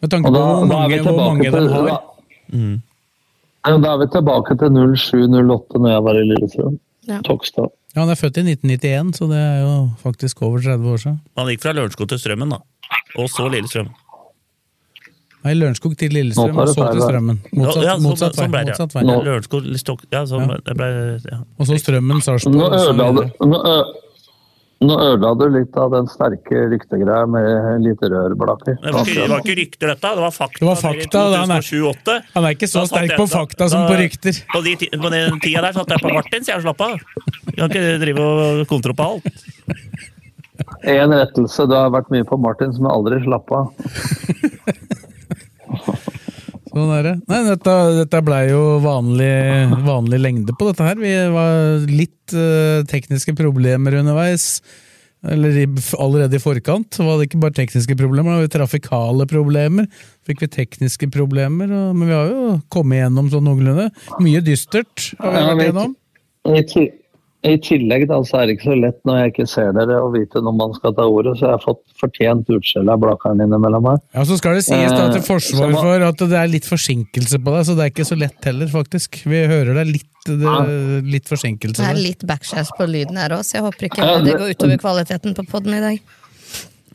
med 0.00 0.10
tanke 0.12 0.28
på 0.28 0.34
da, 0.34 0.42
hvor 0.44 0.66
mange, 0.70 0.98
hvor 1.02 1.16
mange 1.18 1.44
de 1.44 1.50
til 1.54 1.68
har. 1.72 1.88
da, 1.88 2.00
Ja, 3.64 3.78
da 3.80 3.92
er 3.94 3.98
vi 4.02 4.06
tilbake 4.12 4.56
til 4.60 4.68
07-08 4.76 5.80
når 5.80 5.90
jeg 5.94 6.02
var 6.04 6.18
i 6.20 6.24
Lillestrøm. 6.28 6.78
Ja. 7.08 7.20
Ja, 7.24 8.00
Han 8.00 8.10
er 8.12 8.18
født 8.20 8.36
i 8.40 8.44
1991, 8.44 9.16
så 9.18 9.26
det 9.30 9.38
er 9.40 9.60
jo 9.64 9.74
faktisk 10.02 10.42
over 10.42 10.58
30 10.60 10.88
år 10.92 10.96
siden. 11.00 11.20
Han 11.38 11.48
gikk 11.52 11.62
fra 11.62 11.72
Lørenskog 11.72 12.08
til 12.10 12.18
Strømmen, 12.20 12.50
da. 12.54 12.58
Og 13.18 13.28
så 13.32 13.48
Lillestrøm. 13.48 13.88
Nei, 15.44 15.52
Lørenskog 15.60 15.96
til 16.00 16.12
Lillestrøm, 16.16 16.56
og 16.58 16.68
så 16.72 16.86
til. 16.92 17.02
Strømmen. 17.04 17.40
Motsatt, 17.52 17.84
Ja, 17.84 17.96
motsatt 18.00 18.36
vei. 18.38 18.48
ja. 18.48 18.64
Motsatt 18.70 18.94
vei. 18.96 19.02
Lørenskog, 19.04 19.66
Listok... 19.68 20.04
Ja, 20.12 20.24
Ja. 20.24 20.74
ble 20.74 20.88
ja. 21.24 21.38
Og 21.58 21.66
så 21.68 21.76
Strømmen, 21.80 22.16
Nå 22.16 22.24
Sarpsborg 22.24 22.62
og 22.64 22.72
ødela, 22.80 23.10
du, 23.12 23.22
videre. 23.22 23.84
Nå, 24.80 24.94
ødela 25.00 25.34
du 25.38 25.44
litt 25.54 25.76
av 25.76 25.90
den 25.94 26.06
sterke 26.10 26.64
ryktegreia 26.72 27.26
med 27.30 27.82
litt 27.84 28.00
rørblaker. 28.02 28.74
Det 28.82 28.92
var, 28.92 29.04
ikke, 29.06 29.14
det 29.22 29.30
var 29.30 29.40
ikke 29.44 29.56
rykter, 29.60 29.86
dette. 29.94 30.10
Det 30.18 30.24
var 30.24 30.34
fakta. 30.34 30.58
Det 30.60 30.66
var 30.68 30.76
fakta, 30.80 31.22
han 31.22 31.50
er- 31.50 32.24
Han 32.34 32.44
er 32.44 32.50
ikke 32.56 32.68
så 32.68 32.86
sterk 32.86 33.10
jeg- 33.10 33.18
på 33.18 33.26
da- 33.28 33.38
fakta 33.38 33.68
som 33.70 33.86
på 33.86 33.96
rykter. 33.98 34.32
På, 34.52 34.62
de, 34.64 34.76
på 34.76 35.10
den 35.10 35.40
tida 35.40 35.60
der 35.62 35.72
satt 35.72 35.88
jeg 35.88 36.00
på 36.00 36.12
Martins, 36.12 36.48
jeg 36.48 36.60
slapp 36.62 36.80
av. 36.80 36.98
Jeg 37.46 37.56
kan 37.56 37.70
ikke 37.70 37.98
drive 38.00 38.20
og 38.20 38.66
kontro 38.68 38.92
på 38.94 39.02
alt. 39.04 39.24
En 40.84 41.10
rettelse. 41.10 41.66
Du 41.66 41.74
har 41.74 41.90
vært 41.90 42.10
mye 42.10 42.24
på 42.24 42.36
Martins, 42.40 42.78
men 42.78 42.90
aldri 42.90 43.22
slapp 43.24 43.50
av. 43.52 43.72
Sånn 46.74 46.90
er 46.96 47.04
det. 47.06 47.12
Nei, 47.30 47.42
dette, 47.46 47.74
dette 48.00 48.20
blei 48.26 48.40
jo 48.50 48.62
vanlig, 48.82 49.30
vanlig 49.86 50.18
lengde 50.18 50.56
på 50.58 50.66
dette 50.72 50.88
her. 50.88 50.98
Vi 50.98 51.12
var 51.30 51.84
litt 51.86 52.34
uh, 52.34 52.80
tekniske 52.90 53.36
problemer 53.38 53.94
underveis. 54.00 54.58
Eller 55.24 55.54
i, 55.62 55.68
allerede 55.96 56.36
i 56.36 56.42
forkant 56.42 56.98
var 57.00 57.16
det 57.16 57.30
ikke 57.30 57.38
bare 57.40 57.54
tekniske 57.56 57.94
problemer, 57.96 58.34
det 58.42 58.42
var 58.42 58.50
trafikale 58.58 59.24
problemer. 59.30 59.86
Fikk 60.28 60.42
vi 60.44 60.50
tekniske 60.52 61.08
problemer, 61.14 61.70
og, 61.72 61.94
men 61.96 62.10
vi 62.10 62.16
har 62.18 62.28
jo 62.28 62.58
kommet 62.74 63.00
gjennom 63.00 63.30
sånn 63.32 63.46
noenlunde. 63.48 63.86
Mye 64.20 64.42
dystert 64.44 65.06
har 65.22 65.32
vi 65.38 65.46
vært 65.46 65.62
igjennom. 65.64 65.94
I, 66.44 66.60
ti- 66.68 66.90
I 67.44 67.58
tillegg 67.60 68.06
da, 68.08 68.16
så 68.24 68.38
er 68.40 68.46
det 68.48 68.54
ikke 68.56 68.70
så 68.70 68.76
lett 68.80 69.00
når 69.04 69.18
jeg 69.18 69.32
ikke 69.32 69.44
ser 69.52 69.74
dere 69.76 69.98
å 70.00 70.06
vite 70.14 70.40
når 70.40 70.54
man 70.56 70.70
skal 70.78 70.94
ta 70.96 71.04
ordet, 71.04 71.34
så 71.36 71.44
jeg 71.50 71.52
har 71.58 71.60
fått 71.64 71.82
fortjent 72.00 72.48
utskjell 72.56 72.88
av 72.88 73.02
Blakkaren 73.02 73.42
innimellom 73.44 73.84
her. 73.90 73.98
Ja, 74.16 74.24
Så 74.24 74.38
skal 74.40 74.56
det 74.56 74.64
sies 74.64 74.94
da 74.94 75.10
til 75.12 75.20
Eh, 75.20 75.26
forsvar 75.28 75.74
for 75.76 76.06
at 76.08 76.24
det 76.24 76.38
er 76.40 76.48
litt 76.48 76.64
forsinkelse 76.64 77.42
på 77.44 77.54
deg, 77.56 77.66
så 77.68 77.76
det 77.76 77.84
er 77.84 77.92
ikke 77.92 78.08
så 78.08 78.18
lett 78.18 78.48
heller, 78.48 78.72
faktisk. 78.72 79.20
Vi 79.28 79.44
hører 79.50 79.74
det 79.76 79.84
er 79.84 79.92
litt, 79.92 80.10
det, 80.24 81.04
litt 81.04 81.28
forsinkelse 81.28 81.84
Det 81.84 81.90
er 81.90 82.00
litt 82.00 82.24
backshare 82.24 82.64
på 82.78 82.88
lyden 82.88 83.20
her 83.20 83.36
òg, 83.36 83.44
så 83.44 83.58
jeg 83.60 83.66
håper 83.68 83.90
ikke 83.90 84.08
det 84.08 84.24
det- 84.24 84.40
går 84.40 84.56
utover 84.56 84.82
kvaliteten 84.86 85.36
på 85.36 85.46
poden 85.52 85.74
i 85.76 85.84
dag. 85.84 86.00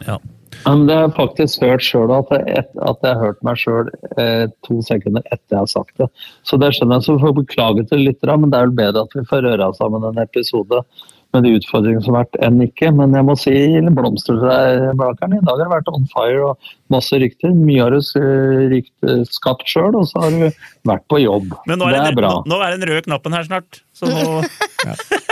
Ja. 0.08 0.18
Ja, 0.66 0.74
men 0.76 0.88
det 0.90 0.96
har 0.98 1.06
jeg 1.08 1.16
faktisk 1.18 1.62
hørt 1.64 1.86
sjøl, 1.86 2.12
at, 2.18 2.32
jeg- 2.36 2.66
at 2.84 2.98
jeg 3.06 3.14
har 3.16 3.22
hørt 3.24 3.44
meg 3.48 3.56
sjøl 3.62 3.88
eh, 4.18 4.48
to 4.68 4.82
sekunder 4.86 5.24
etter 5.32 5.56
jeg 5.56 5.62
har 5.62 5.70
sagt 5.72 5.96
det. 6.02 6.10
Så 6.44 6.60
det 6.60 6.74
skjønner 6.76 7.00
jeg, 7.00 7.06
så 7.08 7.16
vi 7.16 7.24
får 7.28 7.38
beklage 7.44 7.86
til 7.90 8.04
litt, 8.10 8.22
men 8.28 8.50
det 8.52 8.60
er 8.60 8.68
vel 8.68 8.76
bedre 8.82 9.06
at 9.08 9.16
vi 9.16 9.24
får 9.30 9.46
røra 9.48 9.72
sammen 9.80 10.04
en 10.10 10.20
episode 10.26 10.84
med 11.32 11.44
de 11.46 11.52
utfordringene 11.60 12.02
som 12.02 12.16
har 12.18 12.24
vært, 12.26 12.38
enn 12.42 12.62
ikke. 12.66 12.90
Men 12.98 13.12
jeg 13.14 13.26
må 13.28 13.36
si 13.38 13.52
blomster 13.94 14.34
til 14.40 14.50
deg, 14.50 14.96
Blakeren. 14.98 15.36
I 15.38 15.44
dag 15.46 15.60
har 15.60 15.62
det 15.62 15.68
vært 15.76 15.92
on 15.94 16.08
fire 16.10 16.40
og 16.48 16.72
masse 16.90 17.20
rykter. 17.22 17.54
Mye 17.54 17.84
har 17.86 17.94
du 17.94 18.00
eh, 18.02 18.64
rykt, 18.74 18.94
eh, 19.06 19.22
skapt 19.30 19.70
sjøl, 19.70 19.94
og 20.00 20.08
så 20.10 20.24
har 20.26 20.34
du 20.34 20.48
vært 20.90 21.06
på 21.14 21.22
jobb. 21.22 21.54
Men 21.70 21.78
nå 21.84 21.86
det 21.92 22.00
er, 22.00 22.02
er 22.02 22.10
den, 22.10 22.18
bra. 22.18 22.34
nå, 22.42 22.50
nå 22.50 22.62
er 22.66 22.76
den 22.80 22.90
røde 22.90 23.06
knappen 23.06 23.38
her 23.38 23.46
snart. 23.46 23.84
Så 23.94 24.10
nå 24.10 24.42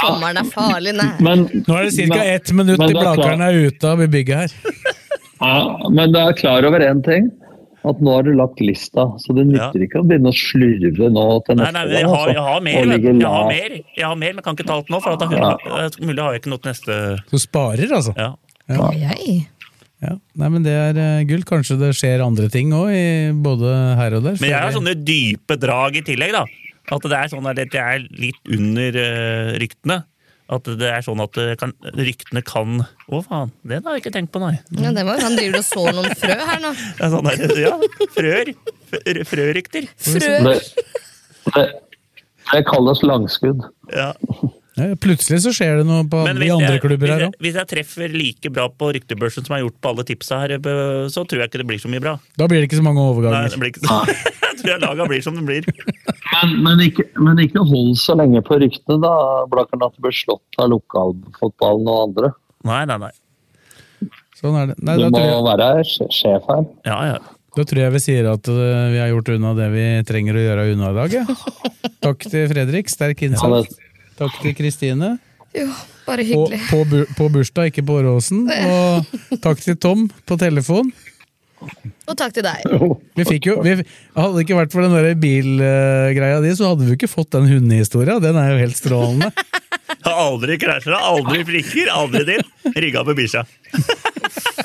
Tommelen 0.00 0.40
er 0.42 0.50
farlig 0.50 0.92
nær. 0.98 1.14
Men, 1.26 1.46
Nå 1.66 1.78
er 1.78 1.88
det 1.90 2.08
ca. 2.10 2.20
ett 2.34 2.52
minutt 2.56 2.80
til 2.80 2.92
du 2.94 2.98
er 2.98 3.00
Blakeren 3.02 3.44
er 3.46 3.60
ute 3.68 3.94
av 3.94 4.04
bygget 4.04 4.36
her. 4.44 4.58
Ja, 5.44 5.88
men 5.92 6.12
du 6.14 6.16
er 6.16 6.32
klar 6.38 6.64
over 6.64 6.80
én 6.80 7.00
ting? 7.04 7.26
At 7.84 7.98
nå 8.00 8.12
har 8.14 8.22
du 8.24 8.30
lagt 8.38 8.60
lista, 8.64 9.02
så 9.20 9.34
det 9.36 9.42
nytter 9.50 9.82
ikke 9.84 10.00
å 10.00 10.04
begynne 10.08 10.30
å 10.30 10.36
slurve 10.38 11.10
nå 11.12 11.24
til 11.44 11.58
Nei, 11.58 11.66
neste 11.66 11.74
nei, 11.74 11.82
nei, 11.90 11.98
jeg 11.98 12.08
har, 12.08 12.30
jeg 12.32 12.44
har 12.46 12.62
mer, 12.64 12.86
du. 12.86 13.08
jeg 13.10 13.26
har 13.34 13.48
mer, 13.50 13.74
jeg 13.98 14.06
har 14.06 14.20
mer, 14.22 14.36
men 14.38 14.46
kan 14.46 14.56
ikke 14.56 14.64
ta 14.70 14.78
alt 14.78 14.88
nå. 14.94 15.00
For 15.04 15.18
at 15.18 15.26
jeg, 15.26 15.42
Ja. 15.42 15.90
mulig 16.06 16.22
har 16.24 16.32
jeg 16.38 16.40
ikke 16.44 16.52
noe 16.54 16.62
til 16.64 16.70
neste 16.72 16.96
Så 17.34 17.42
sparer, 17.44 17.92
altså. 17.98 18.14
ja. 18.16 18.30
Jeg. 18.70 19.34
Ja. 20.04 20.14
Nei, 20.40 20.48
men 20.54 20.64
det 20.64 20.72
er 20.78 20.96
uh, 21.02 21.20
gull. 21.28 21.44
Kanskje 21.50 21.76
det 21.82 21.90
skjer 21.98 22.24
andre 22.24 22.48
ting 22.52 22.72
òg, 22.72 22.94
både 23.44 23.74
her 24.00 24.16
og 24.16 24.24
der. 24.30 24.38
Men 24.40 24.48
jeg 24.54 24.60
har 24.64 24.72
sånne 24.78 24.94
dype 25.04 25.58
drag 25.60 26.00
i 26.00 26.04
tillegg, 26.08 26.32
da. 26.38 26.46
At 26.92 27.06
det 27.08 27.16
er 27.16 27.30
sånn 27.32 27.46
at 27.48 27.60
det 27.60 27.80
er 27.80 28.02
litt 28.12 28.52
under 28.52 28.98
eh, 29.00 29.54
ryktene. 29.62 30.02
At 30.52 30.66
det 30.68 30.90
er 30.90 31.00
sånn 31.00 31.22
at 31.24 31.38
kan, 31.56 31.70
ryktene 31.96 32.42
kan 32.44 32.82
Å, 32.84 33.20
faen. 33.24 33.52
Det 33.64 33.78
har 33.80 33.96
jeg 33.96 34.02
ikke 34.02 34.12
tenkt 34.18 34.32
på, 34.34 34.42
nei. 34.42 34.58
Ja, 34.76 34.90
det 34.92 35.06
var, 35.08 35.22
han 35.24 35.38
driver 35.38 35.62
og 35.62 35.64
sår 35.70 35.94
noen 35.96 36.18
frø 36.20 36.36
her 36.36 36.60
nå. 36.60 36.74
Er 37.00 37.14
sånn 37.14 37.30
der, 37.30 37.54
ja, 37.62 37.72
frør. 38.12 38.52
Frørykter. 39.30 39.88
Frø. 40.04 40.34
Det, 40.44 40.58
det, 41.54 41.64
det 42.50 42.60
kalles 42.68 43.00
langskudd. 43.06 43.64
Ja. 43.94 44.10
Ja, 44.74 44.88
plutselig 44.98 45.38
så 45.44 45.52
skjer 45.54 45.76
det 45.80 45.84
noe 45.86 46.02
på 46.10 46.24
de 46.26 46.32
andre 46.50 46.72
jeg, 46.74 46.80
klubber 46.82 47.06
hvis, 47.06 47.12
her 47.14 47.26
òg. 47.28 47.34
hvis 47.44 47.58
jeg 47.60 47.68
treffer 47.70 48.14
like 48.14 48.50
bra 48.50 48.64
på 48.74 48.88
ryktebørsen 48.96 49.44
som 49.46 49.54
jeg 49.54 49.60
har 49.62 49.68
gjort 49.68 49.76
på 49.84 49.90
alle 49.92 50.04
tipsa 50.08 50.38
her, 50.42 50.54
eh, 50.58 51.04
så 51.14 51.22
tror 51.22 51.44
jeg 51.44 51.50
ikke 51.52 51.60
det 51.62 51.66
blir 51.68 51.82
så 51.82 51.90
mye 51.92 52.02
bra. 52.02 52.16
Da 52.40 52.48
blir 52.50 52.58
det 52.62 52.66
ikke 52.70 52.80
så 52.80 52.86
mange 52.86 53.04
Nei, 53.22 53.44
det 53.52 53.60
blir 53.60 53.70
ikke 53.70 53.84
så. 53.86 54.00
Jeg 54.54 54.60
tror 54.62 54.70
jeg 54.70 54.82
laga 54.84 55.04
blir 55.10 55.22
som 55.24 55.34
det 55.34 55.42
blir. 55.44 55.64
Men, 56.30 56.52
men, 56.62 56.80
ikke, 56.86 57.04
men 57.20 57.40
ikke 57.42 57.62
hold 57.66 57.96
så 58.00 58.14
lenge 58.16 58.38
på 58.46 58.56
ryktene, 58.62 59.00
da, 59.02 59.10
Blakkern, 59.50 59.82
at 59.82 59.96
du 59.96 60.04
blir 60.06 60.14
slått 60.14 60.58
av 60.62 60.70
lokalfotballen 60.72 61.90
og 61.90 61.98
andre. 62.04 62.30
Nei, 62.64 62.84
nei, 62.88 62.96
nei. 63.02 63.10
Sånn 64.38 64.54
er 64.60 64.70
det. 64.70 64.76
Nei, 64.78 64.94
Du 65.00 65.02
da, 65.04 65.10
må 65.10 65.22
jeg, 65.24 65.42
være 65.48 65.68
sjef 66.14 66.46
her. 66.50 66.62
Ja, 66.86 66.98
ja. 67.10 67.18
da 67.58 67.66
tror 67.66 67.82
jeg 67.82 67.94
vi 67.96 68.02
sier 68.06 68.30
at 68.30 68.50
eh, 68.54 68.86
vi 68.94 69.02
har 69.02 69.10
gjort 69.10 69.32
unna 69.34 69.52
det 69.58 69.68
vi 69.74 69.84
trenger 70.08 70.38
å 70.38 70.46
gjøre 70.46 70.68
unna 70.76 70.92
i 70.94 70.98
dag. 71.02 71.18
Ja. 71.18 71.90
Takk 72.06 72.24
til 72.30 72.46
Fredrik, 72.54 72.94
sterk 72.94 73.26
Ja, 73.26 73.32
innsats. 73.32 73.74
det, 73.74 73.93
Takk 74.18 74.36
til 74.42 74.54
Kristine. 74.58 75.14
Jo, 75.54 75.68
bare 76.06 76.24
På, 76.26 76.28
hyggelig. 76.28 76.60
på, 76.70 76.80
bu- 76.90 77.08
på 77.18 77.28
bursdag, 77.34 77.70
ikke 77.70 77.84
på 77.86 77.96
Åråsen. 78.00 78.44
Og 78.50 79.38
takk 79.42 79.60
til 79.62 79.76
Tom 79.80 80.08
på 80.26 80.38
telefon. 80.40 80.90
Og 82.10 82.16
takk 82.18 82.34
til 82.36 82.44
deg. 82.44 82.64
Vi 83.16 83.24
fikk 83.24 83.46
jo, 83.48 83.54
vi, 83.64 83.76
Hadde 84.16 84.34
det 84.36 84.42
ikke 84.44 84.58
vært 84.58 84.74
for 84.74 84.84
den 84.84 84.92
der 84.98 85.14
bilgreia 85.16 86.42
di, 86.44 86.50
så 86.58 86.72
hadde 86.72 86.84
vi 86.90 86.96
ikke 86.98 87.08
fått 87.08 87.30
den 87.32 87.46
hundehistoria. 87.48 88.18
Den 88.20 88.36
er 88.36 88.52
jo 88.52 88.58
helt 88.64 88.76
strålende. 88.78 89.30
Aldri 90.04 90.58
krasja, 90.60 90.98
aldri 91.00 91.44
flikker, 91.48 91.88
aldri 91.92 92.24
din, 92.28 92.42
Rigga 92.76 93.04
på 93.06 93.14
bikkja. 93.16 93.44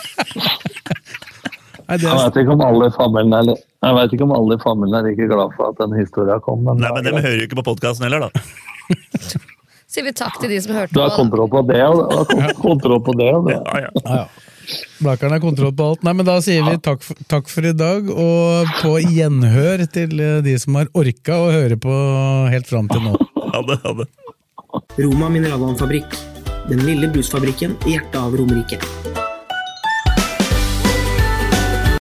Nei, 1.90 1.98
Jeg 1.98 2.06
veit 2.14 2.26
vet 2.30 2.42
ikke 2.44 2.54
om 2.54 2.62
alle 2.62 2.88
i 2.90 2.94
familien 2.94 3.34
er, 3.50 3.62
jeg 3.86 3.96
vet 3.98 4.12
ikke 4.14 4.26
om 4.28 4.34
alle 4.38 4.58
i 4.60 4.62
familien 4.62 4.98
er 5.00 5.08
like 5.10 5.30
glad 5.32 5.56
for 5.58 5.72
at 5.72 5.80
den 5.82 5.96
historien 5.98 6.44
kom. 6.46 6.60
Men, 6.68 6.84
Nei, 6.84 6.92
men 6.94 7.08
dem 7.08 7.18
hører 7.18 7.40
jo 7.40 7.48
ikke 7.48 7.58
på 7.62 7.66
podkasten 7.72 8.06
heller, 8.06 8.28
da. 8.28 8.44
Sier 9.90 10.06
vi 10.06 10.14
takk 10.14 10.36
til 10.38 10.52
de 10.54 10.60
som 10.62 10.76
hørte 10.78 10.94
på. 10.94 11.00
du 11.00 11.02
har 11.02 11.16
kontroll 11.18 11.50
på 11.50 11.64
det, 11.66 11.82
og 11.88 12.04
du 12.14 12.20
har 12.20 12.28
kon- 12.30 12.62
kontroll 12.62 13.02
på 13.08 13.16
det. 13.18 13.30
Og. 13.34 13.50
Ja, 13.50 13.88
ja. 13.88 13.90
ja, 14.06 15.16
har 15.34 15.42
kontroll 15.42 15.74
på 15.74 15.88
alt. 15.90 16.04
Nei, 16.06 16.14
men 16.14 16.28
Da 16.30 16.36
sier 16.46 16.62
vi 16.68 16.76
takk 16.86 17.02
for, 17.02 17.18
takk 17.32 17.50
for 17.50 17.66
i 17.66 17.74
dag, 17.74 18.12
og 18.14 18.70
på 18.84 18.94
gjenhør 19.02 19.88
til 19.90 20.14
eh, 20.22 20.36
de 20.46 20.54
som 20.62 20.78
har 20.78 20.92
orka 20.94 21.40
å 21.42 21.50
høre 21.56 21.80
på 21.82 21.96
helt 22.54 22.70
fram 22.70 22.92
til 22.94 23.02
nå. 23.10 23.18
Ha 23.50 23.64
det, 23.66 23.80
ha 23.82 23.96
det. 23.98 24.06
Roma 25.02 25.32
mineralvannfabrikk. 25.34 26.14
Den 26.70 26.86
lille 26.86 27.10
brusfabrikken 27.10 27.74
i 27.90 27.96
hjertet 27.96 28.20
av 28.22 28.38
Romerike. 28.38 28.78